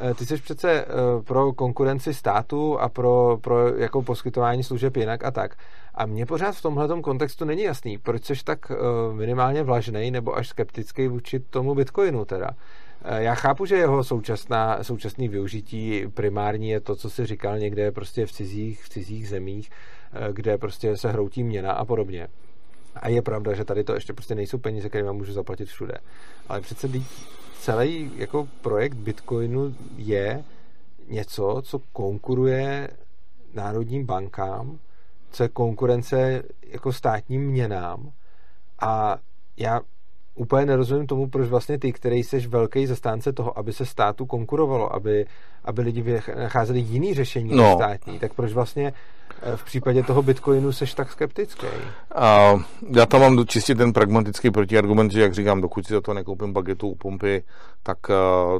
eh, 0.00 0.14
ty 0.14 0.26
jsi 0.26 0.36
přece 0.36 0.70
eh, 0.70 0.86
pro 1.24 1.52
konkurenci 1.52 2.14
státu 2.14 2.78
a 2.78 2.88
pro, 2.88 3.38
pro 3.40 3.76
jako 3.76 4.02
poskytování 4.02 4.62
služeb 4.62 4.96
jinak 4.96 5.24
a 5.24 5.30
tak. 5.30 5.56
A 5.94 6.06
mně 6.06 6.26
pořád 6.26 6.52
v 6.52 6.62
tomhle 6.62 7.02
kontextu 7.02 7.44
není 7.44 7.62
jasný, 7.62 7.98
proč 7.98 8.24
jsi 8.24 8.34
tak 8.44 8.70
eh, 8.70 8.74
minimálně 9.14 9.62
vlažnej 9.62 10.10
nebo 10.10 10.36
až 10.36 10.48
skeptický 10.48 11.08
vůči 11.08 11.40
tomu 11.40 11.74
Bitcoinu 11.74 12.24
teda. 12.24 12.50
Já 13.16 13.34
chápu, 13.34 13.66
že 13.66 13.76
jeho 13.76 14.04
současná, 14.04 14.84
současný 14.84 15.28
využití 15.28 16.04
primární 16.14 16.68
je 16.68 16.80
to, 16.80 16.96
co 16.96 17.10
si 17.10 17.26
říkal 17.26 17.58
někde 17.58 17.92
prostě 17.92 18.26
v 18.26 18.32
cizích, 18.32 18.84
v 18.84 18.88
cizích 18.88 19.28
zemích, 19.28 19.70
kde 20.32 20.58
prostě 20.58 20.96
se 20.96 21.12
hroutí 21.12 21.44
měna 21.44 21.72
a 21.72 21.84
podobně. 21.84 22.28
A 22.96 23.08
je 23.08 23.22
pravda, 23.22 23.54
že 23.54 23.64
tady 23.64 23.84
to 23.84 23.94
ještě 23.94 24.12
prostě 24.12 24.34
nejsou 24.34 24.58
peníze, 24.58 24.88
které 24.88 25.04
vám 25.04 25.16
můžu 25.16 25.32
zaplatit 25.32 25.68
všude. 25.68 25.94
Ale 26.48 26.60
přece 26.60 26.88
celý 27.60 28.10
jako 28.16 28.48
projekt 28.60 28.94
Bitcoinu 28.94 29.74
je 29.96 30.44
něco, 31.08 31.62
co 31.64 31.78
konkuruje 31.92 32.88
národním 33.54 34.06
bankám, 34.06 34.78
co 35.30 35.42
je 35.42 35.48
konkurence 35.48 36.42
jako 36.62 36.92
státním 36.92 37.42
měnám. 37.42 38.12
A 38.80 39.18
já 39.56 39.80
úplně 40.34 40.66
nerozumím 40.66 41.06
tomu, 41.06 41.28
proč 41.28 41.48
vlastně 41.48 41.78
ty, 41.78 41.92
který 41.92 42.22
jsi 42.22 42.38
velký 42.40 42.86
zastánce 42.86 43.32
toho, 43.32 43.58
aby 43.58 43.72
se 43.72 43.86
státu 43.86 44.26
konkurovalo, 44.26 44.94
aby, 44.94 45.26
aby 45.64 45.82
lidi 45.82 46.20
nacházeli 46.38 46.80
jiný 46.80 47.14
řešení 47.14 47.56
no. 47.56 47.74
státní, 47.76 48.18
tak 48.18 48.34
proč 48.34 48.52
vlastně 48.52 48.92
v 49.56 49.64
případě 49.64 50.02
toho 50.02 50.22
Bitcoinu 50.22 50.72
seš 50.72 50.94
tak 50.94 51.12
skeptický? 51.12 51.66
A 52.14 52.54
já 52.96 53.06
tam 53.06 53.20
mám 53.20 53.46
čistě 53.46 53.74
ten 53.74 53.92
pragmatický 53.92 54.50
protiargument, 54.50 55.12
že 55.12 55.20
jak 55.20 55.34
říkám, 55.34 55.60
dokud 55.60 55.86
si 55.86 55.92
za 55.92 56.00
to 56.00 56.14
nekoupím 56.14 56.52
bagetu 56.52 56.88
u 56.88 56.94
pumpy, 56.94 57.44
tak 57.82 57.98
uh, 58.08 58.14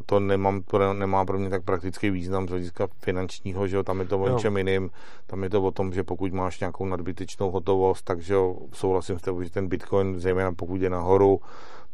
to, 0.06 0.20
nemám, 0.20 0.62
to 0.62 0.92
nemá 0.92 1.24
pro 1.24 1.38
mě 1.38 1.50
tak 1.50 1.62
praktický 1.62 2.10
význam 2.10 2.46
z 2.46 2.50
hlediska 2.50 2.88
finančního, 3.00 3.68
že 3.68 3.76
jo, 3.76 3.82
tam 3.82 4.00
je 4.00 4.06
to 4.06 4.18
o 4.18 4.28
něčem 4.28 4.56
jiným, 4.56 4.90
tam 5.26 5.42
je 5.42 5.50
to 5.50 5.62
o 5.62 5.70
tom, 5.70 5.92
že 5.92 6.04
pokud 6.04 6.32
máš 6.32 6.60
nějakou 6.60 6.86
nadbytečnou 6.86 7.50
hotovost, 7.50 8.04
takže 8.04 8.34
souhlasím 8.72 9.18
s 9.18 9.22
tebou, 9.22 9.42
že 9.42 9.50
ten 9.50 9.68
Bitcoin, 9.68 10.20
zejména 10.20 10.52
pokud 10.52 10.82
je 10.82 10.90
nahoru, 10.90 11.40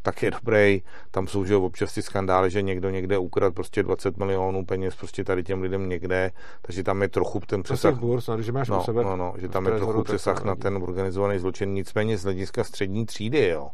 tak 0.01 0.23
je 0.23 0.31
dobrý. 0.31 0.81
Tam 1.11 1.27
jsou 1.27 1.45
že 1.45 1.55
občas 1.55 1.93
ty 1.93 2.01
skandály, 2.01 2.51
že 2.51 2.61
někdo 2.61 2.89
někde 2.89 3.17
ukradl 3.17 3.53
prostě 3.53 3.83
20 3.83 4.17
milionů 4.17 4.65
peněz 4.65 4.95
prostě 4.95 5.23
tady 5.23 5.43
těm 5.43 5.61
lidem 5.61 5.89
někde, 5.89 6.31
takže 6.61 6.83
tam 6.83 7.01
je 7.01 7.07
trochu 7.07 7.39
ten 7.39 7.63
přesah. 7.63 7.95
Burs, 7.95 8.27
no, 8.27 8.41
že 8.41 8.51
máš 8.51 8.69
no, 8.69 8.83
sebe 8.83 9.03
no, 9.03 9.15
no, 9.15 9.33
že 9.37 9.49
tam 9.49 9.65
je 9.65 9.71
trochu 9.71 10.03
přesah 10.03 10.43
na 10.43 10.55
ten 10.55 10.75
organizovaný 10.75 11.39
zločin. 11.39 11.73
Nicméně 11.73 12.17
z 12.17 12.23
hlediska 12.23 12.63
střední 12.63 13.05
třídy, 13.05 13.47
jo, 13.47 13.69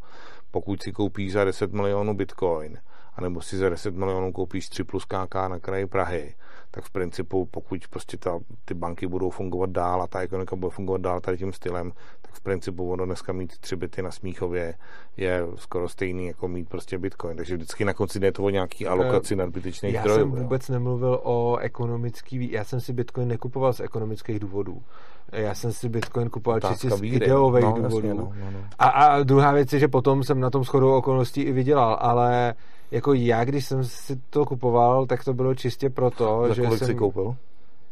pokud 0.51 0.83
si 0.83 0.91
koupíš 0.91 1.33
za 1.33 1.45
10 1.45 1.73
milionů 1.73 2.13
bitcoin, 2.13 2.77
anebo 3.15 3.41
si 3.41 3.57
za 3.57 3.69
10 3.69 3.95
milionů 3.95 4.31
koupíš 4.31 4.69
3 4.69 4.83
plus 4.83 5.05
KK 5.05 5.35
na 5.47 5.59
kraji 5.59 5.85
Prahy, 5.85 6.35
tak 6.71 6.83
v 6.83 6.89
principu, 6.89 7.45
pokud 7.45 7.87
prostě 7.89 8.17
ta, 8.17 8.39
ty 8.65 8.73
banky 8.73 9.07
budou 9.07 9.29
fungovat 9.29 9.69
dál 9.69 10.01
a 10.01 10.07
ta 10.07 10.19
ekonomika 10.19 10.55
bude 10.55 10.69
fungovat 10.69 11.01
dál 11.01 11.21
tady 11.21 11.37
tím 11.37 11.53
stylem, 11.53 11.91
tak 12.21 12.33
v 12.33 12.41
principu 12.41 12.91
ono 12.91 13.05
dneska 13.05 13.33
mít 13.33 13.57
tři 13.57 13.75
byty 13.75 14.01
na 14.01 14.11
Smíchově 14.11 14.73
je 15.17 15.41
skoro 15.55 15.89
stejný 15.89 16.27
jako 16.27 16.47
mít 16.47 16.69
prostě 16.69 16.97
Bitcoin. 16.97 17.37
Takže 17.37 17.55
vždycky 17.55 17.85
na 17.85 17.93
konci 17.93 18.19
jde 18.19 18.31
to 18.31 18.43
o 18.43 18.49
nějaký 18.49 18.87
alokaci 18.87 19.33
uh, 19.33 19.39
nadbytečných 19.39 19.99
zdrojů. 19.99 20.19
Já 20.19 20.23
jsem 20.23 20.31
vůbec 20.31 20.69
nemluvil 20.69 21.19
o 21.23 21.57
ekonomický, 21.57 22.51
já 22.51 22.63
jsem 22.63 22.81
si 22.81 22.93
Bitcoin 22.93 23.27
nekupoval 23.27 23.73
z 23.73 23.79
ekonomických 23.79 24.39
důvodů. 24.39 24.83
Já 25.31 25.55
jsem 25.55 25.73
si 25.73 25.89
Bitcoin 25.89 26.29
kupoval 26.29 26.59
čistě 26.59 26.89
z 26.89 27.03
ideových 27.03 27.63
no, 27.63 27.73
důvodů. 27.73 27.95
Jasně, 27.95 28.13
no, 28.13 28.31
no, 28.39 28.51
no. 28.51 28.59
A, 28.79 28.87
a 28.87 29.23
druhá 29.23 29.51
věc 29.51 29.73
je, 29.73 29.79
že 29.79 29.87
potom 29.87 30.23
jsem 30.23 30.39
na 30.39 30.49
tom 30.49 30.65
schodou 30.65 30.93
okolností 30.93 31.41
i 31.41 31.51
vydělal, 31.51 31.97
ale 32.01 32.55
jako 32.91 33.13
já, 33.13 33.43
když 33.45 33.65
jsem 33.65 33.83
si 33.83 34.15
to 34.29 34.45
kupoval, 34.45 35.05
tak 35.05 35.23
to 35.23 35.33
bylo 35.33 35.55
čistě 35.55 35.89
proto, 35.89 36.43
Za 36.47 36.53
že 36.53 36.61
kolik 36.61 36.79
jsem... 36.79 36.87
si 36.87 36.95
koupil? 36.95 37.35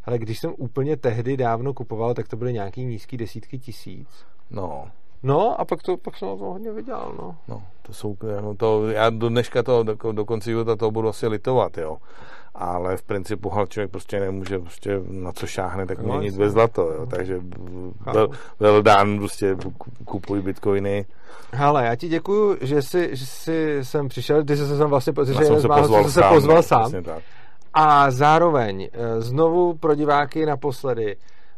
Ale 0.06 0.18
když 0.18 0.40
jsem 0.40 0.53
úplně 0.57 0.98
tehdy 0.98 1.38
dávno 1.38 1.74
kupoval, 1.74 2.14
tak 2.14 2.28
to 2.28 2.38
byly 2.38 2.53
nějaký 2.53 2.86
nízký 2.86 3.18
desítky 3.18 3.60
tisíc. 3.60 4.26
No. 4.52 4.88
No 5.24 5.61
a 5.61 5.65
pak, 5.65 5.84
to, 5.84 5.98
pak 5.98 6.18
jsem 6.18 6.28
na 6.28 6.36
to 6.36 6.44
hodně 6.44 6.72
vydělal, 6.72 7.15
no. 7.18 7.38
No, 7.48 7.64
to 7.82 7.94
jsou, 7.94 8.18
no 8.41 8.56
to, 8.56 8.88
já 8.90 9.10
do 9.10 9.30
dneška 9.30 9.64
to, 9.64 9.84
do, 9.84 10.11
do 10.11 10.26
konce 10.26 10.49
života 10.49 10.76
to 10.76 10.91
budu 10.91 11.10
asi 11.10 11.28
litovat, 11.28 11.78
jo. 11.78 11.98
Ale 12.55 12.97
v 12.97 13.03
principu 13.03 13.49
hal 13.49 13.67
člověk 13.67 13.91
prostě 13.91 14.19
nemůže 14.19 14.59
prostě 14.59 15.01
na 15.07 15.31
co 15.31 15.47
šáhne, 15.47 15.85
tak 15.85 15.99
no, 15.99 16.17
měnit 16.17 16.38
bez 16.38 16.53
zlato, 16.53 16.81
jo. 16.81 17.05
Takže 17.05 17.41
vel, 18.13 18.30
vel 18.59 18.81
dán 18.81 19.17
prostě 19.17 19.55
kupuj 20.05 20.41
bitcoiny. 20.41 21.05
Hele, 21.51 21.85
já 21.85 21.95
ti 21.95 22.07
děkuju, 22.07 22.57
že 22.61 22.81
jsi, 22.81 23.09
že 23.11 23.25
jsi 23.25 23.80
sem 23.81 24.07
přišel, 24.07 24.43
ty 24.43 24.57
jsi 24.57 24.67
se 24.67 24.77
sem 24.77 24.89
vlastně, 24.89 25.13
že 25.25 25.34
jsem 25.34 25.61
se 25.61 25.67
pozval 25.67 26.09
se 26.09 26.21
pozval 26.21 26.63
sám. 26.63 26.91
A 27.73 28.11
zároveň 28.11 28.89
eh, 28.93 29.21
znovu 29.21 29.73
pro 29.73 29.95
diváky 29.95 30.45
naposledy, 30.45 31.15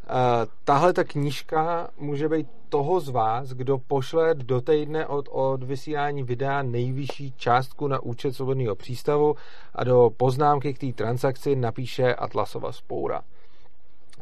Uh, 0.10 0.52
tahle 0.64 0.94
ta 0.94 1.04
knížka 1.04 1.88
může 1.98 2.30
být 2.30 2.48
toho 2.76 3.00
z 3.00 3.10
vás, 3.10 3.50
kdo 3.50 3.78
pošle 3.78 4.36
do 4.36 4.62
týdne 4.62 5.08
od, 5.08 5.30
od 5.32 5.64
vysílání 5.64 6.24
videa 6.24 6.62
nejvyšší 6.62 7.32
částku 7.32 7.88
na 7.88 8.00
účet 8.04 8.34
svobodného 8.34 8.76
přístavu 8.76 9.36
a 9.76 9.84
do 9.84 10.10
poznámky 10.18 10.74
k 10.74 10.80
té 10.80 10.94
transakci 10.94 11.56
napíše 11.56 12.16
Atlasova 12.16 12.72
spoura. 12.72 13.22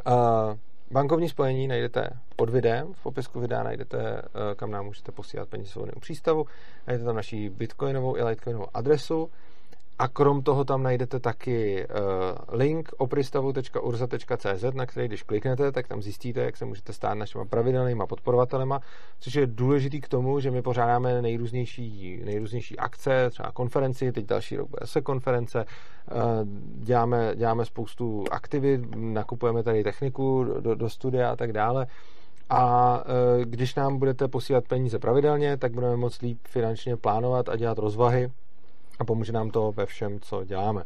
Uh, 0.08 0.14
bankovní 0.92 1.30
spojení 1.30 1.68
najdete 1.68 2.10
pod 2.36 2.50
videem, 2.50 2.94
v 2.94 3.04
popisku 3.04 3.40
videa 3.40 3.64
najdete, 3.64 3.98
uh, 3.98 4.20
kam 4.56 4.72
nám 4.72 4.86
můžete 4.86 5.12
posílat 5.12 5.50
peníze 5.50 5.72
svobodného 5.72 6.00
přístavu, 6.00 6.46
najdete 6.88 7.06
tam 7.06 7.16
naší 7.16 7.50
bitcoinovou 7.50 8.18
i 8.18 8.24
litecoinovou 8.24 8.68
adresu, 8.74 9.30
a 10.00 10.08
krom 10.08 10.42
toho 10.44 10.66
tam 10.66 10.84
najdete 10.84 11.20
taky 11.20 11.88
uh, 11.88 12.60
link 12.60 12.90
opristavu.urza.cz, 12.98 14.64
na 14.74 14.86
který 14.86 15.08
když 15.08 15.24
kliknete, 15.24 15.72
tak 15.72 15.88
tam 15.88 16.02
zjistíte, 16.02 16.40
jak 16.42 16.58
se 16.58 16.66
můžete 16.66 16.94
stát 16.94 17.14
našimi 17.14 17.46
pravidelnými 17.46 18.04
podporovatelema, 18.10 18.80
což 19.20 19.36
je 19.36 19.48
důležitý 19.48 20.02
k 20.02 20.08
tomu, 20.08 20.40
že 20.40 20.52
my 20.52 20.62
pořádáme 20.62 21.22
nejrůznější, 21.22 22.22
nejrůznější 22.26 22.80
akce, 22.80 23.30
třeba 23.30 23.52
konferenci, 23.52 24.12
teď 24.12 24.26
další 24.26 24.58
rok 24.58 24.70
bude 24.70 24.88
se 24.88 25.02
konference, 25.02 25.66
uh, 25.66 26.22
děláme, 26.84 27.34
děláme 27.36 27.66
spoustu 27.66 28.26
aktivit, 28.32 28.96
nakupujeme 28.96 29.64
tady 29.64 29.84
techniku 29.84 30.44
do, 30.60 30.76
do 30.76 30.90
studia 30.90 31.32
a 31.32 31.36
tak 31.36 31.54
dále. 31.54 31.88
A 32.50 32.98
uh, 33.06 33.46
když 33.46 33.76
nám 33.76 33.98
budete 33.98 34.28
posílat 34.28 34.68
peníze 34.68 35.00
pravidelně, 35.00 35.58
tak 35.58 35.72
budeme 35.72 35.96
moct 35.96 36.22
líp 36.22 36.40
finančně 36.48 36.98
plánovat 36.98 37.50
a 37.50 37.56
dělat 37.56 37.78
rozvahy 37.78 38.32
a 39.04 39.06
pomůže 39.06 39.32
nám 39.32 39.52
to 39.52 39.72
ve 39.72 39.86
všem, 39.86 40.20
co 40.20 40.44
děláme. 40.44 40.84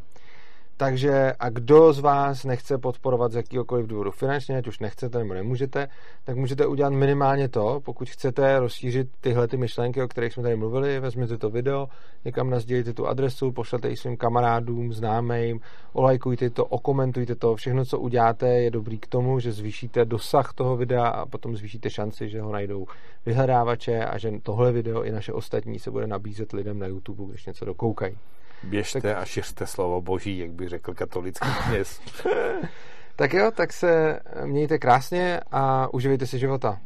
Takže 0.78 1.32
a 1.38 1.50
kdo 1.50 1.92
z 1.92 2.00
vás 2.00 2.44
nechce 2.44 2.78
podporovat 2.78 3.32
z 3.32 3.36
jakýkoliv 3.36 3.86
důvodu 3.86 4.10
finančně, 4.10 4.58
ať 4.58 4.66
už 4.66 4.78
nechcete 4.78 5.18
nebo 5.18 5.34
nemůžete, 5.34 5.88
tak 6.24 6.36
můžete 6.36 6.66
udělat 6.66 6.92
minimálně 6.92 7.48
to, 7.48 7.80
pokud 7.84 8.08
chcete 8.08 8.58
rozšířit 8.58 9.08
tyhle 9.20 9.48
ty 9.48 9.56
myšlenky, 9.56 10.02
o 10.02 10.08
kterých 10.08 10.32
jsme 10.32 10.42
tady 10.42 10.56
mluvili, 10.56 11.00
vezměte 11.00 11.38
to 11.38 11.50
video, 11.50 11.88
někam 12.24 12.50
nazdělíte 12.50 12.92
tu 12.92 13.06
adresu, 13.06 13.52
pošlete 13.52 13.90
ji 13.90 13.96
svým 13.96 14.16
kamarádům, 14.16 14.92
známým, 14.92 15.60
olajkujte 15.92 16.50
to, 16.50 16.64
okomentujte 16.64 17.34
to, 17.34 17.56
všechno, 17.56 17.84
co 17.84 17.98
uděláte, 17.98 18.48
je 18.48 18.70
dobrý 18.70 18.98
k 18.98 19.06
tomu, 19.06 19.40
že 19.40 19.52
zvýšíte 19.52 20.04
dosah 20.04 20.52
toho 20.52 20.76
videa 20.76 21.06
a 21.06 21.26
potom 21.26 21.56
zvýšíte 21.56 21.90
šanci, 21.90 22.28
že 22.28 22.40
ho 22.40 22.52
najdou 22.52 22.86
vyhledávače 23.26 24.04
a 24.04 24.18
že 24.18 24.32
tohle 24.42 24.72
video 24.72 25.02
i 25.02 25.12
naše 25.12 25.32
ostatní 25.32 25.78
se 25.78 25.90
bude 25.90 26.06
nabízet 26.06 26.52
lidem 26.52 26.78
na 26.78 26.86
YouTube, 26.86 27.24
když 27.32 27.46
něco 27.46 27.64
dokoukají. 27.64 28.16
Běžte 28.62 29.00
tak... 29.00 29.16
a 29.16 29.24
šiřte 29.24 29.66
slovo 29.66 30.00
boží, 30.00 30.38
jak 30.38 30.50
by 30.50 30.68
řekl 30.68 30.94
katolický 30.94 31.48
kněz. 31.68 32.00
tak 33.16 33.34
jo, 33.34 33.50
tak 33.50 33.72
se 33.72 34.20
mějte 34.44 34.78
krásně 34.78 35.40
a 35.50 35.94
uživejte 35.94 36.26
si 36.26 36.38
života. 36.38 36.80